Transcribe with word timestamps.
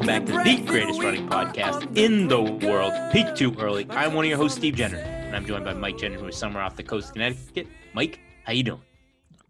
Welcome 0.00 0.24
back 0.24 0.44
to 0.44 0.50
the 0.50 0.64
greatest 0.66 1.02
running 1.02 1.28
podcast 1.28 1.94
in 1.94 2.26
the 2.26 2.40
world, 2.40 2.90
Peak 3.12 3.34
Too 3.34 3.54
Early. 3.60 3.86
I'm 3.90 4.14
one 4.14 4.24
of 4.24 4.30
your 4.30 4.38
hosts, 4.38 4.56
Steve 4.56 4.74
Gendron, 4.74 5.04
and 5.04 5.36
I'm 5.36 5.44
joined 5.44 5.66
by 5.66 5.74
Mike 5.74 5.98
Gendron, 5.98 6.20
who 6.20 6.26
is 6.28 6.38
somewhere 6.38 6.62
off 6.62 6.74
the 6.74 6.82
coast 6.82 7.08
of 7.08 7.12
Connecticut. 7.12 7.66
Mike, 7.92 8.18
how 8.46 8.54
you 8.54 8.62
doing? 8.62 8.80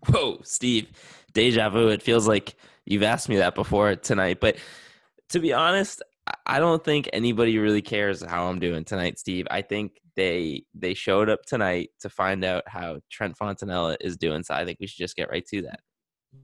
Whoa, 0.09 0.41
Steve, 0.43 0.89
deja 1.35 1.69
vu. 1.69 1.87
It 1.91 2.03
feels 2.03 2.27
like 2.27 2.57
you've 2.85 3.05
asked 3.05 3.29
me 3.29 3.37
that 3.37 3.55
before 3.55 3.95
tonight. 3.95 4.41
But 4.41 4.57
to 5.29 5.39
be 5.39 5.53
honest, 5.53 6.03
I- 6.45 6.59
don't 6.59 6.83
think 6.85 7.09
anybody 7.13 7.57
really 7.59 7.83
cares 7.83 8.21
how 8.21 8.49
I'm 8.49 8.59
doing 8.59 8.85
tonight, 8.85 9.21
Steve. 9.21 9.47
I 9.53 9.63
think 9.63 10.01
they 10.17 10.65
they 10.75 10.95
showed 10.95 11.31
up 11.31 11.43
tonight 11.47 11.91
to 12.01 12.09
find 12.09 12.45
out 12.45 12.65
how 12.67 12.99
Trent 13.09 13.39
Fontanella 13.39 13.97
is 14.01 14.17
doing. 14.17 14.43
So 14.43 14.55
I 14.55 14.65
think 14.65 14.81
we 14.81 14.89
should 14.89 14.99
just 14.99 15.15
get 15.15 15.31
right 15.31 15.47
to 15.47 15.63
that. 15.63 15.79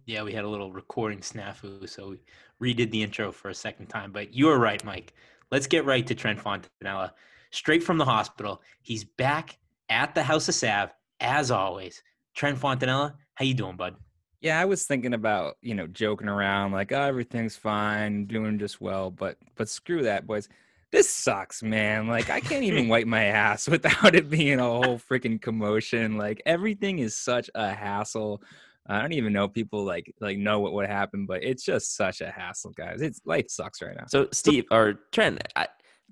Yeah, 0.06 0.22
we 0.22 0.32
had 0.32 0.44
a 0.44 0.48
little 0.48 0.72
recording 0.72 1.20
snafu, 1.20 1.88
so 1.88 2.16
we 2.60 2.74
redid 2.74 2.90
the 2.90 3.02
intro 3.02 3.32
for 3.32 3.50
a 3.50 3.54
second 3.54 3.86
time. 3.86 4.12
But 4.12 4.34
you 4.34 4.46
were 4.46 4.58
right, 4.58 4.82
Mike. 4.84 5.14
Let's 5.50 5.66
get 5.66 5.84
right 5.84 6.06
to 6.06 6.14
Trent 6.14 6.42
Fontanella. 6.42 7.12
Straight 7.50 7.82
from 7.82 7.98
the 7.98 8.04
hospital. 8.04 8.62
He's 8.82 9.04
back 9.04 9.58
at 9.88 10.14
the 10.14 10.22
House 10.22 10.48
of 10.48 10.54
Sav, 10.54 10.92
as 11.20 11.50
always. 11.50 12.02
Trent 12.34 12.58
Fontanella, 12.58 13.14
how 13.34 13.44
you 13.44 13.54
doing, 13.54 13.76
bud? 13.76 13.96
Yeah, 14.40 14.60
I 14.60 14.64
was 14.64 14.84
thinking 14.84 15.14
about, 15.14 15.56
you 15.62 15.74
know, 15.74 15.86
joking 15.86 16.28
around 16.28 16.72
like, 16.72 16.92
oh, 16.92 17.02
everything's 17.02 17.56
fine, 17.56 18.26
doing 18.26 18.58
just 18.58 18.80
well, 18.80 19.10
but 19.10 19.38
but 19.54 19.68
screw 19.68 20.02
that, 20.02 20.26
boys. 20.26 20.48
This 20.92 21.10
sucks, 21.10 21.62
man. 21.62 22.06
Like 22.06 22.30
I 22.30 22.40
can't 22.40 22.64
even 22.64 22.88
wipe 22.90 23.06
my 23.06 23.24
ass 23.24 23.68
without 23.68 24.14
it 24.14 24.28
being 24.30 24.60
a 24.60 24.64
whole 24.64 24.98
freaking 24.98 25.40
commotion. 25.40 26.16
Like 26.16 26.42
everything 26.44 26.98
is 26.98 27.16
such 27.16 27.50
a 27.54 27.72
hassle. 27.72 28.42
I 28.88 29.00
don't 29.00 29.12
even 29.12 29.32
know 29.32 29.48
people 29.48 29.84
like 29.84 30.12
like 30.20 30.38
know 30.38 30.60
what 30.60 30.72
would 30.72 30.88
happen, 30.88 31.26
but 31.26 31.42
it's 31.42 31.64
just 31.64 31.96
such 31.96 32.20
a 32.20 32.30
hassle, 32.30 32.72
guys. 32.72 33.02
It's 33.02 33.20
life 33.24 33.46
sucks 33.48 33.82
right 33.82 33.96
now. 33.96 34.04
So 34.08 34.28
Steve 34.32 34.64
or 34.70 35.00
Trent, 35.12 35.42
I 35.56 35.68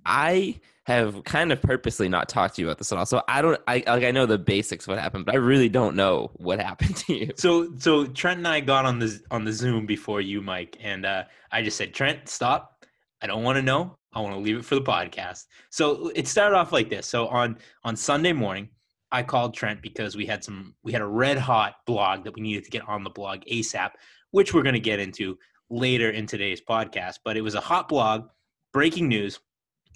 I 0.07 0.61
have 0.87 1.25
kind 1.25 1.51
of 1.51 1.63
purposely 1.63 2.09
not 2.09 2.29
talked 2.29 2.57
to 2.57 2.63
you 2.63 2.69
about 2.69 2.79
this 2.79 2.93
at 2.93 2.99
all. 2.99 3.07
So 3.07 3.23
I 3.29 3.41
don't 3.43 3.61
I 3.67 3.85
like 3.87 4.05
I 4.05 4.11
know 4.11 4.27
the 4.27 4.39
basics 4.39 4.85
of 4.85 4.89
what 4.89 4.99
happened, 4.99 5.27
but 5.27 5.35
I 5.35 5.39
really 5.39 5.69
don't 5.69 5.97
know 5.97 6.31
what 6.35 6.61
happened 6.69 6.97
to 6.97 7.15
you. 7.15 7.31
So 7.37 7.73
so 7.79 8.07
Trent 8.07 8.39
and 8.39 8.49
I 8.49 8.61
got 8.61 8.85
on 8.85 8.99
the 8.99 9.21
on 9.31 9.45
the 9.45 9.53
Zoom 9.53 9.87
before 9.87 10.21
you, 10.21 10.41
Mike, 10.41 10.77
and 10.83 11.07
uh, 11.07 11.25
I 11.53 11.63
just 11.63 11.77
said, 11.77 11.95
Trent, 11.95 12.29
stop. 12.29 12.85
I 13.23 13.27
don't 13.27 13.43
want 13.43 13.57
to 13.57 13.63
know. 13.63 13.97
I 14.13 14.21
want 14.21 14.35
to 14.35 14.41
leave 14.41 14.59
it 14.59 14.65
for 14.65 14.75
the 14.75 14.83
podcast. 14.83 15.45
So 15.71 16.11
it 16.15 16.29
started 16.29 16.57
off 16.57 16.73
like 16.73 16.91
this. 16.91 17.07
So 17.07 17.29
on 17.29 17.59
on 17.85 17.97
Sunday 17.97 18.33
morning, 18.33 18.69
I 19.15 19.23
called 19.23 19.55
Trent 19.55 19.81
because 19.81 20.17
we 20.17 20.27
had 20.27 20.43
some 20.43 20.75
we 20.83 20.91
had 20.91 21.01
a 21.01 21.07
red 21.07 21.39
hot 21.39 21.77
blog 21.87 22.25
that 22.25 22.35
we 22.35 22.41
needed 22.43 22.65
to 22.65 22.71
get 22.71 22.83
on 22.89 23.05
the 23.05 23.11
blog 23.11 23.43
ASAP, 23.51 23.93
which 24.33 24.53
we're 24.53 24.65
going 24.65 24.75
to 24.75 24.81
get 24.81 24.99
into 24.99 25.39
later 25.71 26.11
in 26.11 26.27
today's 26.27 26.61
podcast. 26.61 27.21
But 27.25 27.37
it 27.37 27.41
was 27.41 27.55
a 27.55 27.61
hot 27.61 27.89
blog, 27.89 28.27
breaking 28.73 29.07
news, 29.07 29.39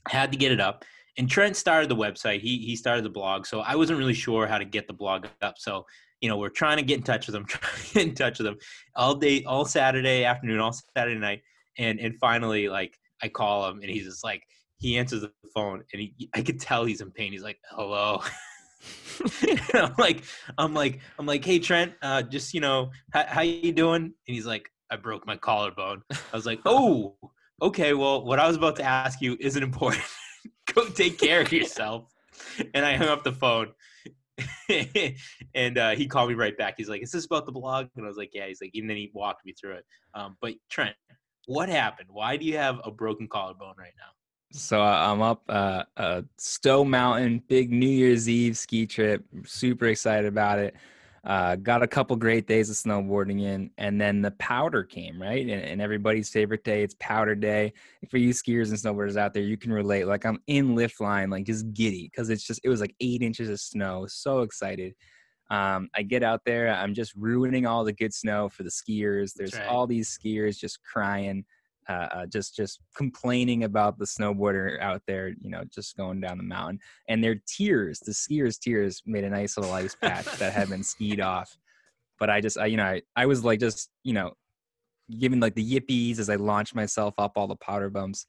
had 0.06 0.30
to 0.30 0.38
get 0.38 0.52
it 0.52 0.60
up. 0.60 0.84
And 1.16 1.28
Trent 1.28 1.56
started 1.56 1.90
the 1.90 1.96
website. 1.96 2.42
He 2.42 2.58
he 2.58 2.76
started 2.76 3.04
the 3.04 3.10
blog. 3.10 3.44
So 3.44 3.58
I 3.58 3.74
wasn't 3.74 3.98
really 3.98 4.14
sure 4.14 4.46
how 4.46 4.56
to 4.56 4.64
get 4.64 4.86
the 4.86 4.92
blog 4.92 5.26
up. 5.42 5.56
So 5.58 5.84
you 6.20 6.28
know, 6.28 6.36
we're 6.36 6.48
trying 6.48 6.76
to 6.76 6.84
get 6.84 6.98
in 6.98 7.02
touch 7.02 7.26
with 7.26 7.34
him, 7.34 7.44
trying 7.48 7.74
to 7.74 7.94
get 7.94 8.06
in 8.06 8.14
touch 8.14 8.38
with 8.38 8.46
him 8.46 8.58
all 8.94 9.16
day, 9.16 9.42
all 9.42 9.64
Saturday 9.64 10.24
afternoon, 10.24 10.60
all 10.60 10.76
Saturday 10.96 11.18
night, 11.18 11.42
and 11.76 11.98
and 11.98 12.16
finally, 12.20 12.68
like 12.68 12.96
I 13.20 13.26
call 13.26 13.68
him, 13.68 13.80
and 13.80 13.90
he's 13.90 14.04
just 14.04 14.22
like, 14.22 14.44
he 14.76 14.96
answers 14.96 15.22
the 15.22 15.32
phone, 15.52 15.82
and 15.92 16.02
he, 16.02 16.30
I 16.34 16.42
could 16.42 16.60
tell 16.60 16.84
he's 16.84 17.00
in 17.00 17.10
pain. 17.10 17.32
He's 17.32 17.42
like, 17.42 17.58
"Hello," 17.68 18.22
I'm 19.74 19.94
like, 19.98 20.22
I'm 20.56 20.74
like, 20.74 21.00
I'm 21.18 21.26
like, 21.26 21.44
"Hey 21.44 21.58
Trent, 21.58 21.94
uh, 22.02 22.22
just 22.22 22.54
you 22.54 22.60
know, 22.60 22.90
how, 23.12 23.24
how 23.26 23.40
you 23.42 23.72
doing?" 23.72 24.02
And 24.02 24.12
he's 24.24 24.46
like, 24.46 24.70
"I 24.90 24.96
broke 24.96 25.26
my 25.26 25.36
collarbone." 25.36 26.02
I 26.10 26.16
was 26.36 26.46
like, 26.46 26.60
"Oh, 26.64 27.16
okay. 27.60 27.94
Well, 27.94 28.24
what 28.24 28.38
I 28.38 28.46
was 28.46 28.56
about 28.56 28.76
to 28.76 28.84
ask 28.84 29.20
you 29.20 29.36
isn't 29.40 29.62
important. 29.62 30.04
Go 30.74 30.88
take 30.88 31.18
care 31.18 31.40
of 31.40 31.52
yourself." 31.52 32.12
And 32.74 32.84
I 32.84 32.96
hung 32.96 33.08
up 33.08 33.24
the 33.24 33.32
phone. 33.32 33.72
and 35.54 35.78
uh, 35.78 35.90
he 35.90 36.06
called 36.06 36.28
me 36.28 36.36
right 36.36 36.56
back. 36.56 36.74
He's 36.76 36.88
like, 36.88 37.02
"Is 37.02 37.10
this 37.10 37.26
about 37.26 37.46
the 37.46 37.52
blog?" 37.52 37.88
And 37.96 38.04
I 38.04 38.08
was 38.08 38.16
like, 38.16 38.30
"Yeah." 38.32 38.46
He's 38.46 38.60
like, 38.62 38.70
and 38.74 38.88
then 38.88 38.96
he 38.96 39.10
walked 39.12 39.44
me 39.44 39.54
through 39.60 39.76
it. 39.76 39.84
Um, 40.14 40.36
but 40.40 40.54
Trent, 40.70 40.94
what 41.46 41.68
happened? 41.68 42.08
Why 42.10 42.36
do 42.36 42.44
you 42.44 42.56
have 42.56 42.80
a 42.84 42.90
broken 42.90 43.26
collarbone 43.26 43.74
right 43.78 43.94
now? 43.96 44.17
So 44.50 44.80
I'm 44.80 45.20
up 45.20 45.42
uh, 45.48 45.84
uh, 45.96 46.22
Stowe 46.38 46.84
Mountain, 46.84 47.42
big 47.48 47.70
New 47.70 47.88
Year's 47.88 48.28
Eve 48.28 48.56
ski 48.56 48.86
trip. 48.86 49.22
Super 49.44 49.86
excited 49.86 50.26
about 50.26 50.58
it. 50.58 50.74
Uh, 51.24 51.56
got 51.56 51.82
a 51.82 51.86
couple 51.86 52.16
great 52.16 52.46
days 52.46 52.70
of 52.70 52.76
snowboarding 52.76 53.42
in, 53.42 53.70
and 53.76 54.00
then 54.00 54.22
the 54.22 54.30
powder 54.32 54.82
came 54.82 55.20
right, 55.20 55.42
and, 55.42 55.62
and 55.62 55.82
everybody's 55.82 56.30
favorite 56.30 56.64
day. 56.64 56.82
It's 56.82 56.94
powder 56.98 57.34
day. 57.34 57.74
For 58.08 58.16
you 58.16 58.30
skiers 58.30 58.70
and 58.70 58.78
snowboarders 58.78 59.16
out 59.16 59.34
there, 59.34 59.42
you 59.42 59.58
can 59.58 59.70
relate. 59.72 60.06
Like 60.06 60.24
I'm 60.24 60.40
in 60.46 60.74
lift 60.74 61.00
line, 61.00 61.28
like 61.28 61.44
just 61.44 61.70
giddy 61.74 62.04
because 62.10 62.30
it's 62.30 62.44
just 62.44 62.60
it 62.64 62.70
was 62.70 62.80
like 62.80 62.94
eight 63.00 63.20
inches 63.20 63.50
of 63.50 63.60
snow. 63.60 64.06
So 64.08 64.40
excited. 64.40 64.94
Um, 65.50 65.88
I 65.94 66.02
get 66.02 66.22
out 66.22 66.42
there, 66.44 66.68
I'm 66.68 66.94
just 66.94 67.14
ruining 67.14 67.66
all 67.66 67.82
the 67.82 67.92
good 67.92 68.12
snow 68.12 68.48
for 68.48 68.62
the 68.62 68.70
skiers. 68.70 69.32
There's 69.34 69.54
right. 69.54 69.66
all 69.66 69.86
these 69.86 70.18
skiers 70.18 70.58
just 70.58 70.82
crying 70.82 71.44
uh, 71.88 72.08
uh, 72.12 72.26
just 72.26 72.54
just 72.54 72.80
complaining 72.94 73.64
about 73.64 73.98
the 73.98 74.04
snowboarder 74.04 74.80
out 74.80 75.02
there, 75.06 75.28
you 75.40 75.50
know, 75.50 75.62
just 75.74 75.96
going 75.96 76.20
down 76.20 76.36
the 76.36 76.44
mountain, 76.44 76.78
and 77.08 77.22
their 77.22 77.36
tears, 77.46 77.98
the 78.00 78.12
skiers' 78.12 78.58
tears, 78.58 79.02
made 79.06 79.24
a 79.24 79.30
nice 79.30 79.56
little 79.56 79.72
ice 79.72 79.94
patch 79.94 80.26
that 80.38 80.52
had 80.52 80.68
been 80.68 80.82
skied 80.84 81.20
off. 81.20 81.56
But 82.18 82.30
I 82.30 82.40
just, 82.40 82.58
I, 82.58 82.66
you 82.66 82.76
know, 82.76 82.84
I, 82.84 83.02
I 83.16 83.26
was 83.26 83.44
like 83.44 83.60
just, 83.60 83.90
you 84.02 84.12
know, 84.12 84.32
giving 85.18 85.40
like 85.40 85.54
the 85.54 85.64
yippies 85.64 86.18
as 86.18 86.28
I 86.28 86.34
launched 86.34 86.74
myself 86.74 87.14
up 87.16 87.32
all 87.36 87.46
the 87.46 87.56
powder 87.56 87.90
bumps, 87.90 88.26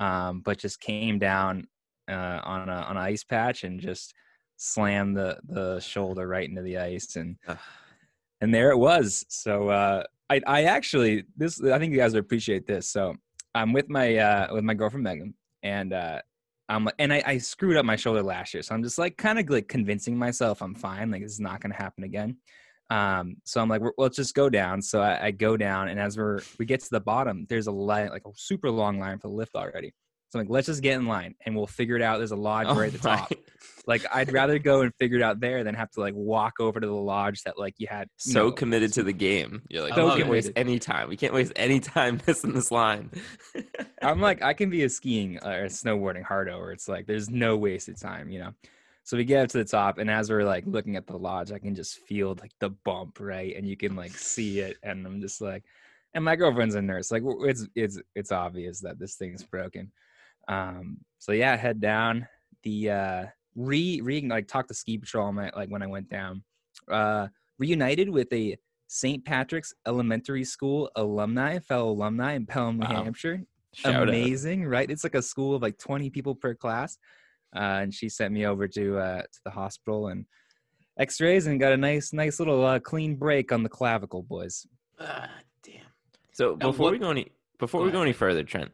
um, 0.00 0.40
but 0.44 0.58
just 0.58 0.80
came 0.80 1.18
down 1.18 1.68
uh, 2.10 2.40
on 2.42 2.68
a 2.68 2.72
on 2.72 2.96
an 2.96 3.02
ice 3.02 3.24
patch 3.24 3.64
and 3.64 3.80
just 3.80 4.14
slammed 4.56 5.16
the 5.16 5.38
the 5.48 5.78
shoulder 5.80 6.26
right 6.26 6.48
into 6.48 6.62
the 6.62 6.78
ice 6.78 7.16
and 7.16 7.36
and 8.40 8.54
there 8.54 8.70
it 8.70 8.78
was. 8.78 9.24
So 9.28 9.68
uh, 9.68 10.04
I 10.30 10.40
I 10.46 10.64
actually 10.64 11.24
this 11.36 11.62
I 11.62 11.78
think 11.78 11.92
you 11.92 11.98
guys 11.98 12.14
would 12.14 12.20
appreciate 12.24 12.66
this. 12.66 12.88
So 12.88 13.14
I'm 13.54 13.72
with 13.72 13.88
my 13.88 14.16
uh, 14.16 14.54
with 14.54 14.64
my 14.64 14.74
girlfriend 14.74 15.04
Megan 15.04 15.34
and 15.62 15.92
uh, 15.92 16.20
I'm 16.68 16.88
and 16.98 17.12
I, 17.12 17.22
I 17.26 17.38
screwed 17.38 17.76
up 17.76 17.84
my 17.84 17.96
shoulder 17.96 18.22
last 18.22 18.54
year, 18.54 18.62
so 18.62 18.74
I'm 18.74 18.82
just 18.82 18.98
like 18.98 19.16
kind 19.16 19.38
of 19.38 19.48
like 19.48 19.68
convincing 19.68 20.16
myself 20.16 20.62
I'm 20.62 20.74
fine, 20.74 21.10
like 21.10 21.22
it's 21.22 21.40
not 21.40 21.60
gonna 21.60 21.74
happen 21.74 22.04
again. 22.04 22.36
Um, 22.90 23.36
so 23.44 23.60
I'm 23.60 23.68
like, 23.68 23.80
well, 23.80 23.92
let's 23.98 24.16
just 24.16 24.34
go 24.34 24.48
down. 24.48 24.80
So 24.80 25.00
I, 25.00 25.26
I 25.26 25.30
go 25.30 25.56
down, 25.56 25.88
and 25.88 25.98
as 26.00 26.16
we're 26.16 26.40
we 26.58 26.66
get 26.66 26.80
to 26.80 26.90
the 26.90 27.00
bottom, 27.00 27.46
there's 27.48 27.66
a 27.66 27.72
line 27.72 28.08
like 28.10 28.26
a 28.26 28.30
super 28.34 28.70
long 28.70 28.98
line 28.98 29.18
for 29.18 29.28
the 29.28 29.34
lift 29.34 29.54
already. 29.54 29.92
So 30.30 30.38
I'm 30.38 30.46
like, 30.46 30.50
let's 30.52 30.66
just 30.66 30.82
get 30.82 30.94
in 30.94 31.06
line 31.06 31.34
and 31.44 31.54
we'll 31.54 31.66
figure 31.66 31.96
it 31.96 32.02
out. 32.02 32.18
There's 32.18 32.32
a 32.32 32.36
lodge 32.36 32.66
Oh 32.68 32.74
right 32.74 32.92
at 32.92 33.00
the 33.00 33.08
my- 33.08 33.16
top. 33.16 33.32
Like 33.88 34.04
I'd 34.12 34.32
rather 34.32 34.58
go 34.58 34.80
and 34.80 34.92
figure 34.96 35.16
it 35.18 35.22
out 35.22 35.38
there 35.38 35.62
than 35.62 35.76
have 35.76 35.92
to 35.92 36.00
like 36.00 36.14
walk 36.14 36.54
over 36.58 36.80
to 36.80 36.86
the 36.86 36.92
lodge 36.92 37.42
that 37.44 37.56
like 37.56 37.74
you 37.78 37.86
had 37.88 38.08
so 38.16 38.50
committed 38.50 38.92
to 38.94 39.04
the 39.04 39.12
game. 39.12 39.62
You're 39.68 39.84
like, 39.84 39.96
I 39.96 40.02
we 40.04 40.16
can't 40.16 40.28
waste 40.28 40.50
any 40.56 40.80
time. 40.80 41.08
We 41.08 41.16
can't 41.16 41.32
waste 41.32 41.52
any 41.54 41.78
time 41.78 42.20
missing 42.26 42.52
this 42.52 42.72
line. 42.72 43.12
I'm 44.02 44.20
like, 44.20 44.42
I 44.42 44.54
can 44.54 44.70
be 44.70 44.82
a 44.82 44.88
skiing 44.88 45.38
uh, 45.38 45.50
or 45.50 45.64
a 45.64 45.68
snowboarding 45.68 46.24
hardo 46.24 46.58
where 46.58 46.72
it's 46.72 46.88
like 46.88 47.06
there's 47.06 47.30
no 47.30 47.56
wasted 47.56 47.96
time, 47.96 48.28
you 48.28 48.40
know. 48.40 48.50
So 49.04 49.16
we 49.16 49.24
get 49.24 49.44
up 49.44 49.48
to 49.50 49.58
the 49.58 49.64
top, 49.64 49.98
and 49.98 50.10
as 50.10 50.30
we're 50.30 50.42
like 50.42 50.64
looking 50.66 50.96
at 50.96 51.06
the 51.06 51.16
lodge, 51.16 51.52
I 51.52 51.60
can 51.60 51.76
just 51.76 51.98
feel 52.08 52.36
like 52.40 52.50
the 52.58 52.70
bump, 52.70 53.20
right? 53.20 53.54
And 53.56 53.68
you 53.68 53.76
can 53.76 53.94
like 53.94 54.10
see 54.18 54.58
it, 54.58 54.78
and 54.82 55.06
I'm 55.06 55.20
just 55.20 55.40
like, 55.40 55.62
and 56.12 56.24
my 56.24 56.34
girlfriend's 56.34 56.74
a 56.74 56.82
nurse, 56.82 57.12
like 57.12 57.22
it's 57.42 57.68
it's 57.76 58.00
it's 58.16 58.32
obvious 58.32 58.80
that 58.80 58.98
this 58.98 59.14
thing's 59.14 59.44
broken. 59.44 59.92
Um, 60.48 60.98
so 61.18 61.32
yeah, 61.32 61.56
head 61.56 61.80
down. 61.80 62.26
The 62.62 62.90
uh 62.90 63.24
re 63.54 64.00
re 64.02 64.20
like 64.28 64.48
talked 64.48 64.68
to 64.68 64.74
ski 64.74 64.98
patrol 64.98 65.32
my 65.32 65.50
like 65.56 65.68
when 65.68 65.82
I 65.82 65.86
went 65.86 66.08
down. 66.08 66.42
Uh 66.90 67.28
reunited 67.58 68.08
with 68.10 68.32
a 68.32 68.56
St. 68.88 69.24
Patrick's 69.24 69.74
Elementary 69.86 70.44
School 70.44 70.90
alumni, 70.94 71.58
fellow 71.58 71.90
alumni 71.90 72.34
in 72.34 72.46
Pelham, 72.46 72.78
New 72.78 72.86
Wow. 72.86 73.02
Hampshire. 73.04 73.42
Shout 73.74 73.94
out. 73.94 74.08
Amazing, 74.08 74.64
right? 74.66 74.88
It's 74.90 75.04
like 75.04 75.14
a 75.16 75.22
school 75.22 75.54
of 75.56 75.62
like 75.62 75.76
20 75.78 76.08
people 76.10 76.34
per 76.34 76.54
class. 76.54 76.96
Uh, 77.54 77.80
and 77.82 77.92
she 77.94 78.08
sent 78.08 78.32
me 78.32 78.46
over 78.46 78.68
to 78.68 78.98
uh, 78.98 79.22
to 79.22 79.40
the 79.44 79.50
hospital 79.50 80.08
and 80.08 80.24
X-rays 80.98 81.46
and 81.46 81.58
got 81.60 81.72
a 81.72 81.76
nice 81.76 82.12
nice 82.12 82.38
little 82.38 82.64
uh, 82.64 82.78
clean 82.78 83.16
break 83.16 83.52
on 83.52 83.62
the 83.62 83.68
clavicle, 83.68 84.22
boys. 84.22 84.66
Ah, 85.00 85.30
damn. 85.62 85.82
So 86.32 86.56
before 86.56 86.84
what- 86.86 86.92
we 86.92 86.98
go 86.98 87.10
any 87.10 87.32
before 87.58 87.82
we 87.82 87.90
go 87.90 88.02
any 88.02 88.12
further, 88.12 88.44
Trent, 88.44 88.70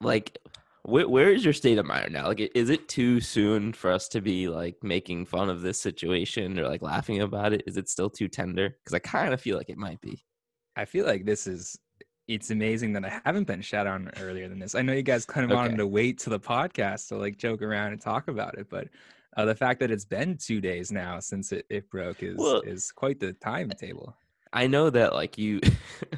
like 0.00 0.38
where, 0.84 1.08
where 1.08 1.30
is 1.32 1.44
your 1.44 1.54
state 1.54 1.78
of 1.78 1.86
mind 1.86 2.12
now? 2.12 2.28
Like, 2.28 2.40
is 2.54 2.68
it 2.68 2.88
too 2.88 3.20
soon 3.20 3.72
for 3.72 3.90
us 3.90 4.06
to 4.08 4.20
be 4.20 4.48
like 4.48 4.76
making 4.82 5.26
fun 5.26 5.48
of 5.48 5.62
this 5.62 5.80
situation 5.80 6.58
or 6.58 6.68
like 6.68 6.82
laughing 6.82 7.22
about 7.22 7.52
it? 7.52 7.62
Is 7.66 7.76
it 7.76 7.88
still 7.88 8.10
too 8.10 8.28
tender? 8.28 8.76
Because 8.82 8.94
I 8.94 8.98
kind 8.98 9.32
of 9.32 9.40
feel 9.40 9.56
like 9.56 9.70
it 9.70 9.78
might 9.78 10.00
be. 10.00 10.24
I 10.76 10.84
feel 10.84 11.06
like 11.06 11.24
this 11.24 11.46
is 11.46 11.78
it's 12.26 12.50
amazing 12.50 12.92
that 12.94 13.04
I 13.04 13.20
haven't 13.24 13.46
been 13.46 13.60
shot 13.60 13.86
on 13.86 14.10
earlier 14.20 14.48
than 14.48 14.58
this. 14.58 14.74
I 14.74 14.82
know 14.82 14.92
you 14.94 15.02
guys 15.02 15.26
kind 15.26 15.50
of 15.50 15.54
wanted 15.54 15.76
to 15.76 15.86
wait 15.86 16.18
to 16.20 16.30
the 16.30 16.40
podcast 16.40 17.08
to 17.08 17.16
like 17.16 17.36
joke 17.36 17.62
around 17.62 17.92
and 17.92 18.00
talk 18.00 18.28
about 18.28 18.56
it, 18.58 18.68
but 18.70 18.88
uh, 19.36 19.44
the 19.44 19.54
fact 19.54 19.80
that 19.80 19.90
it's 19.90 20.04
been 20.04 20.36
two 20.36 20.60
days 20.60 20.90
now 20.92 21.18
since 21.20 21.52
it, 21.52 21.66
it 21.68 21.90
broke 21.90 22.22
is 22.22 22.36
Well- 22.36 22.60
is 22.60 22.92
quite 22.92 23.20
the 23.20 23.32
timetable. 23.34 24.16
I 24.52 24.66
know 24.68 24.88
that 24.90 25.14
like 25.14 25.36
you 25.36 25.60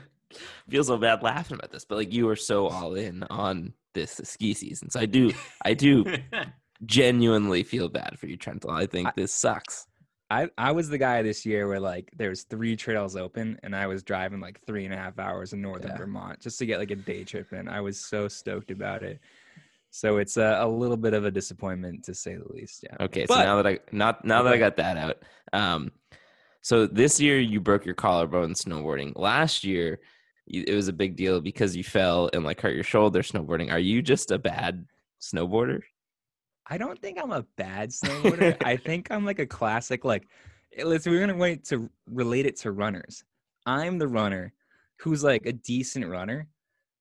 feel 0.69 0.85
so 0.85 0.97
bad 0.99 1.23
laughing 1.23 1.57
about 1.59 1.71
this, 1.71 1.85
but 1.85 1.97
like 1.97 2.13
you 2.13 2.27
were 2.27 2.37
so 2.37 2.67
all 2.69 2.95
in 2.95 3.23
on 3.25 3.73
this 3.97 4.21
ski 4.23 4.55
season. 4.55 4.91
So 4.91 5.01
I 5.01 5.07
do, 5.07 5.33
I 5.65 5.75
do 5.75 6.05
genuinely 6.85 7.63
feel 7.65 7.89
bad 7.89 8.19
for 8.19 8.27
you, 8.27 8.37
Trenton. 8.37 8.71
I 8.71 8.87
think 8.87 9.09
I- 9.09 9.13
this 9.17 9.33
sucks. 9.33 9.87
I, 10.29 10.49
I 10.59 10.73
was 10.73 10.89
the 10.89 10.99
guy 10.99 11.23
this 11.23 11.47
year 11.47 11.69
where 11.69 11.79
like 11.79 12.11
there's 12.17 12.43
three 12.43 12.75
trails 12.75 13.15
open 13.15 13.61
and 13.63 13.77
I 13.77 13.87
was 13.87 14.03
driving 14.03 14.41
like 14.41 14.61
three 14.67 14.85
and 14.85 14.93
a 14.93 14.97
half 14.97 15.21
hours 15.21 15.53
in 15.53 15.63
northern 15.63 15.93
Yeah. 15.93 15.99
Vermont 15.99 16.41
just 16.41 16.59
to 16.59 16.67
get 16.67 16.81
like 16.81 16.91
a 16.91 16.97
day 16.97 17.23
trip 17.23 17.53
in. 17.53 17.69
I 17.69 17.81
was 17.81 18.05
so 18.05 18.27
stoked 18.27 18.73
about 18.73 19.05
it. 19.05 19.21
So 19.91 20.17
it's 20.19 20.37
a, 20.37 20.59
a 20.61 20.67
little 20.69 20.97
bit 20.97 21.15
of 21.15 21.25
a 21.25 21.31
disappointment 21.31 22.03
to 22.07 22.15
say 22.15 22.35
the 22.35 22.53
least. 22.53 22.83
Yeah. 22.83 22.97
Okay, 23.05 23.25
so 23.27 23.37
now 23.37 23.63
that 23.63 23.69
I 23.69 23.79
not 23.93 24.25
now 24.25 24.43
that 24.43 24.53
I 24.53 24.59
got 24.59 24.77
that 24.79 24.97
out, 24.97 25.23
um, 25.53 25.93
so 26.61 26.87
this 26.89 27.21
year 27.21 27.39
you 27.39 27.61
broke 27.61 27.87
your 27.87 27.95
collarbone 27.95 28.55
snowboarding. 28.55 29.13
Last 29.17 29.63
year, 29.63 29.91
you, 29.93 29.99
it 30.47 30.75
was 30.75 30.89
a 30.89 30.93
big 30.93 31.17
deal 31.17 31.41
because 31.41 31.75
you 31.75 31.83
fell 31.83 32.31
and 32.33 32.45
like 32.45 32.61
hurt 32.61 32.75
your 32.75 32.85
shoulder 32.85 33.23
snowboarding. 33.23 33.73
Are 33.73 33.79
you 33.79 34.01
just 34.03 34.31
a 34.31 34.39
bad 34.39 34.87
snowboarder? 35.21 35.83
I 36.69 36.79
don't 36.79 37.01
think 37.01 37.19
I'm 37.21 37.33
a 37.33 37.47
bad 37.57 37.91
snowboarder. 37.91 38.57
I 38.65 38.77
think 38.77 39.11
I'm 39.11 39.25
like 39.25 39.39
a 39.39 39.47
classic. 39.47 40.05
Like, 40.05 40.27
eh, 40.77 40.85
let's 40.85 41.07
we're 41.07 41.21
gonna 41.21 41.37
wait 41.37 41.65
to 41.67 41.91
relate 42.07 42.47
it 42.47 42.57
to 42.59 42.73
runners. 42.73 43.25
I'm 43.67 43.99
the 43.99 44.09
runner 44.09 44.53
who's 45.01 45.25
like 45.25 45.47
a 45.47 45.53
decent 45.53 46.07
runner, 46.07 46.47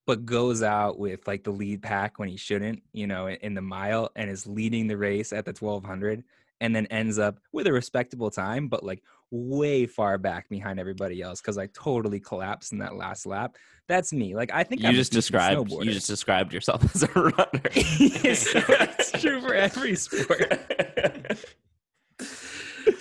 but 0.07 0.25
goes 0.25 0.63
out 0.63 0.99
with 0.99 1.27
like 1.27 1.43
the 1.43 1.51
lead 1.51 1.81
pack 1.81 2.17
when 2.19 2.29
he 2.29 2.37
shouldn't. 2.37 2.81
You 2.93 3.07
know, 3.07 3.27
in, 3.27 3.35
in 3.37 3.53
the 3.53 3.61
mile 3.61 4.09
and 4.15 4.29
is 4.29 4.47
leading 4.47 4.87
the 4.87 4.97
race 4.97 5.33
at 5.33 5.45
the 5.45 5.53
1200, 5.53 6.23
and 6.61 6.75
then 6.75 6.87
ends 6.87 7.19
up 7.19 7.39
with 7.51 7.67
a 7.67 7.73
respectable 7.73 8.31
time, 8.31 8.67
but 8.67 8.83
like 8.83 9.03
way 9.35 9.85
far 9.85 10.17
back 10.17 10.49
behind 10.49 10.79
everybody 10.79 11.21
else 11.21 11.41
because 11.41 11.57
I 11.57 11.67
totally 11.67 12.19
collapsed 12.19 12.71
in 12.71 12.79
that 12.79 12.95
last 12.95 13.25
lap. 13.25 13.57
That's 13.87 14.11
me. 14.13 14.35
Like 14.35 14.51
I 14.53 14.63
think 14.63 14.81
You 14.81 14.89
I'm 14.89 14.95
just 14.95 15.11
described 15.11 15.69
you 15.71 15.91
just 15.91 16.07
described 16.07 16.53
yourself 16.53 16.83
as 16.95 17.03
a 17.03 17.07
runner. 17.07 17.35
Yes, 17.75 18.47
it's 18.55 19.11
true 19.21 19.41
for 19.41 19.53
every 19.53 19.95
sport. 19.95 20.59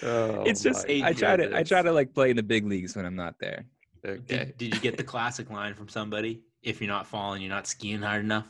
Oh 0.02 0.42
it's 0.44 0.62
just 0.62 0.88
my 0.88 1.02
I 1.04 1.12
try 1.12 1.36
to 1.36 1.56
I 1.56 1.62
try 1.62 1.82
to 1.82 1.92
like 1.92 2.12
play 2.14 2.30
in 2.30 2.36
the 2.36 2.42
big 2.42 2.66
leagues 2.66 2.96
when 2.96 3.06
I'm 3.06 3.16
not 3.16 3.38
there. 3.38 3.64
Okay. 4.06 4.20
Did, 4.26 4.58
did 4.58 4.74
you 4.74 4.80
get 4.80 4.96
the 4.96 5.04
classic 5.04 5.50
line 5.50 5.74
from 5.74 5.88
somebody? 5.88 6.42
If 6.62 6.80
you're 6.80 6.88
not 6.88 7.06
falling, 7.06 7.40
you're 7.42 7.50
not 7.50 7.66
skiing 7.66 8.02
hard 8.02 8.22
enough. 8.24 8.46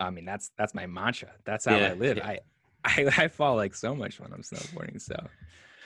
I 0.00 0.10
mean 0.10 0.24
that's 0.24 0.50
that's 0.58 0.74
my 0.74 0.86
mantra. 0.86 1.30
That's 1.44 1.64
how 1.66 1.76
Yeah, 1.76 1.88
I 1.88 1.94
live. 1.94 2.16
yeah. 2.18 2.26
I, 2.26 2.38
I 2.84 3.10
I 3.16 3.28
fall 3.28 3.56
like 3.56 3.74
so 3.74 3.94
much 3.94 4.20
when 4.20 4.32
I'm 4.32 4.42
snowboarding. 4.42 5.00
So 5.00 5.16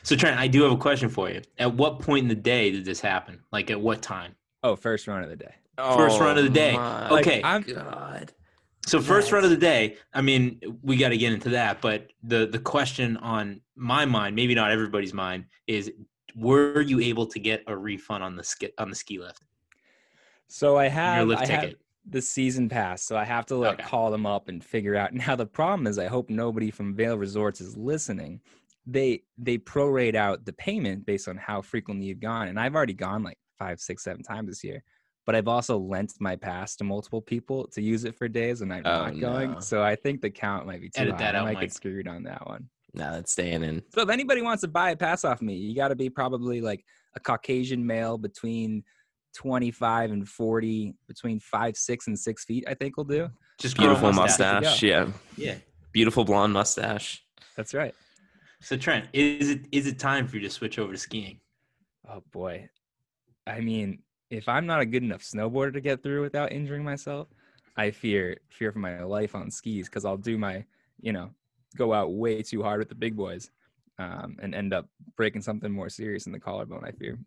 So 0.08 0.16
Trent, 0.16 0.40
I 0.40 0.46
do 0.48 0.62
have 0.62 0.72
a 0.72 0.76
question 0.78 1.10
for 1.10 1.28
you. 1.28 1.42
At 1.58 1.74
what 1.74 2.00
point 2.00 2.22
in 2.22 2.28
the 2.28 2.34
day 2.34 2.70
did 2.70 2.86
this 2.86 2.98
happen? 2.98 3.40
Like 3.52 3.70
at 3.70 3.78
what 3.78 4.00
time? 4.00 4.34
oh, 4.62 4.74
first 4.74 5.06
run 5.06 5.22
of 5.22 5.28
the 5.28 5.36
day. 5.36 5.54
First 5.76 6.18
run 6.18 6.38
of 6.38 6.44
the 6.44 6.50
day. 6.50 6.72
Oh 6.72 6.78
my 6.78 7.20
Okay. 7.20 7.42
I'm- 7.42 7.60
God. 7.60 8.32
So 8.86 9.02
first 9.02 9.30
run 9.32 9.44
of 9.44 9.50
the 9.50 9.56
day. 9.56 9.98
I 10.14 10.22
mean, 10.22 10.60
we 10.80 10.96
got 10.96 11.10
to 11.10 11.18
get 11.18 11.34
into 11.34 11.50
that, 11.50 11.82
but 11.82 12.10
the 12.22 12.46
the 12.46 12.58
question 12.58 13.18
on 13.18 13.60
my 13.76 14.06
mind, 14.06 14.34
maybe 14.34 14.54
not 14.54 14.70
everybody's 14.70 15.12
mind, 15.12 15.44
is 15.66 15.92
were 16.34 16.80
you 16.80 17.00
able 17.00 17.26
to 17.26 17.38
get 17.38 17.62
a 17.66 17.76
refund 17.76 18.24
on 18.24 18.34
the 18.34 18.42
ski 18.44 18.70
on 18.78 18.88
the 18.88 18.96
ski 18.96 19.18
lift? 19.18 19.42
So 20.46 20.78
I 20.78 20.88
have 20.88 21.28
lift 21.28 21.42
I 21.42 21.46
have 21.46 21.74
the 22.08 22.22
season 22.22 22.70
pass, 22.70 23.02
so 23.02 23.14
I 23.14 23.24
have 23.26 23.44
to 23.46 23.56
like 23.56 23.74
Okay. 23.80 23.82
call 23.86 24.10
them 24.10 24.24
up 24.24 24.48
and 24.48 24.64
figure 24.64 24.96
out. 24.96 25.12
Now 25.26 25.36
the 25.36 25.44
problem 25.44 25.86
is, 25.86 25.98
I 25.98 26.06
hope 26.06 26.30
nobody 26.30 26.70
from 26.70 26.94
Vail 26.94 27.18
Resorts 27.18 27.60
is 27.60 27.76
listening. 27.76 28.40
They 28.90 29.22
they 29.36 29.58
prorate 29.58 30.14
out 30.14 30.44
the 30.46 30.52
payment 30.54 31.04
based 31.04 31.28
on 31.28 31.36
how 31.36 31.60
frequently 31.62 32.06
you've 32.06 32.20
gone, 32.20 32.48
and 32.48 32.58
I've 32.58 32.74
already 32.74 32.94
gone 32.94 33.22
like 33.22 33.36
five, 33.58 33.80
six, 33.80 34.02
seven 34.04 34.22
times 34.22 34.48
this 34.48 34.64
year. 34.64 34.82
But 35.26 35.34
I've 35.34 35.46
also 35.48 35.76
lent 35.76 36.14
my 36.20 36.36
pass 36.36 36.74
to 36.76 36.84
multiple 36.84 37.20
people 37.20 37.66
to 37.74 37.82
use 37.82 38.04
it 38.04 38.16
for 38.16 38.28
days, 38.28 38.62
and 38.62 38.72
I'm 38.72 38.82
Oh, 38.86 39.04
not 39.04 39.20
going. 39.20 39.50
no. 39.52 39.60
So 39.60 39.82
I 39.82 39.94
think 39.94 40.22
the 40.22 40.30
count 40.30 40.66
might 40.66 40.80
be 40.80 40.88
too 40.88 41.02
Edit 41.02 41.12
high. 41.14 41.18
that 41.18 41.36
I 41.36 41.40
out, 41.40 41.44
might 41.44 41.54
Mike. 41.54 41.60
get 41.64 41.74
screwed 41.74 42.08
on 42.08 42.22
that 42.22 42.46
one. 42.46 42.70
no 42.94 43.12
that's 43.12 43.32
staying 43.32 43.62
in. 43.62 43.82
So 43.94 44.00
if 44.00 44.08
anybody 44.08 44.40
wants 44.40 44.62
to 44.62 44.68
buy 44.68 44.90
a 44.92 44.96
pass 44.96 45.22
off 45.26 45.42
me, 45.42 45.54
you 45.54 45.76
got 45.76 45.88
to 45.88 45.96
be 45.96 46.08
probably 46.08 46.62
like 46.62 46.82
a 47.14 47.20
Caucasian 47.20 47.86
male 47.86 48.16
between 48.16 48.82
25 49.36 50.10
and 50.12 50.26
40, 50.26 50.94
between 51.06 51.38
five, 51.40 51.76
six, 51.76 52.06
and 52.06 52.18
six 52.18 52.44
feet. 52.46 52.64
I 52.66 52.72
think 52.72 52.96
will 52.96 53.04
do. 53.04 53.28
Just 53.58 53.76
Beautiful 53.76 54.12
mustache. 54.14 54.62
mustache. 54.62 54.82
Yeah. 54.82 55.08
Yeah. 55.36 55.56
Beautiful 55.92 56.24
blonde 56.24 56.54
mustache. 56.54 57.22
That's 57.56 57.74
right. 57.74 57.94
So 58.60 58.76
Trent, 58.76 59.06
is 59.12 59.50
it 59.50 59.66
is 59.72 59.86
it 59.86 59.98
time 59.98 60.26
for 60.26 60.36
you 60.36 60.42
to 60.42 60.50
switch 60.50 60.78
over 60.78 60.92
to 60.92 60.98
skiing? 60.98 61.40
Oh 62.08 62.22
boy. 62.32 62.68
I 63.46 63.60
mean, 63.60 64.00
if 64.30 64.48
I'm 64.48 64.66
not 64.66 64.80
a 64.80 64.86
good 64.86 65.02
enough 65.02 65.22
snowboarder 65.22 65.72
to 65.74 65.80
get 65.80 66.02
through 66.02 66.22
without 66.22 66.52
injuring 66.52 66.84
myself, 66.84 67.28
I 67.76 67.90
fear 67.90 68.38
fear 68.50 68.72
for 68.72 68.80
my 68.80 69.02
life 69.04 69.34
on 69.34 69.50
skis 69.50 69.88
because 69.88 70.04
I'll 70.04 70.16
do 70.16 70.36
my, 70.36 70.64
you 71.00 71.12
know, 71.12 71.30
go 71.76 71.92
out 71.92 72.12
way 72.12 72.42
too 72.42 72.62
hard 72.62 72.80
with 72.80 72.88
the 72.88 72.94
big 72.94 73.16
boys, 73.16 73.50
um, 73.98 74.36
and 74.42 74.54
end 74.54 74.74
up 74.74 74.88
breaking 75.16 75.42
something 75.42 75.70
more 75.70 75.88
serious 75.88 76.26
in 76.26 76.32
the 76.32 76.40
collarbone. 76.40 76.84
I 76.84 76.90
fear. 76.90 77.18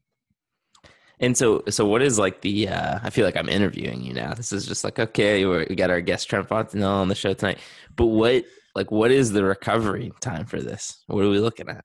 And 1.22 1.38
so, 1.38 1.63
so 1.69 1.86
what 1.86 2.01
is 2.01 2.18
like 2.19 2.42
the? 2.42 2.68
uh 2.68 3.00
I 3.04 3.10
feel 3.10 3.25
like 3.25 3.38
I'm 3.38 3.50
interviewing 3.50 4.01
you 4.01 4.13
now. 4.13 4.34
This 4.34 4.51
is 4.51 4.66
just 4.66 4.84
like 4.84 5.00
okay, 5.00 5.45
we're, 5.45 5.66
we 5.69 5.75
got 5.75 5.89
our 5.89 6.01
guest 6.01 6.30
Trent 6.30 6.50
Fontanella 6.50 7.01
on 7.01 7.07
the 7.07 7.16
show 7.16 7.34
tonight. 7.34 7.60
But 7.95 8.07
what, 8.07 8.44
like, 8.76 8.92
what 8.92 9.12
is 9.12 9.32
the 9.32 9.44
recovery 9.44 10.12
time 10.22 10.46
for 10.46 10.62
this? 10.62 11.04
What 11.08 11.24
are 11.26 11.30
we 11.30 11.40
looking 11.40 11.70
at? 11.70 11.84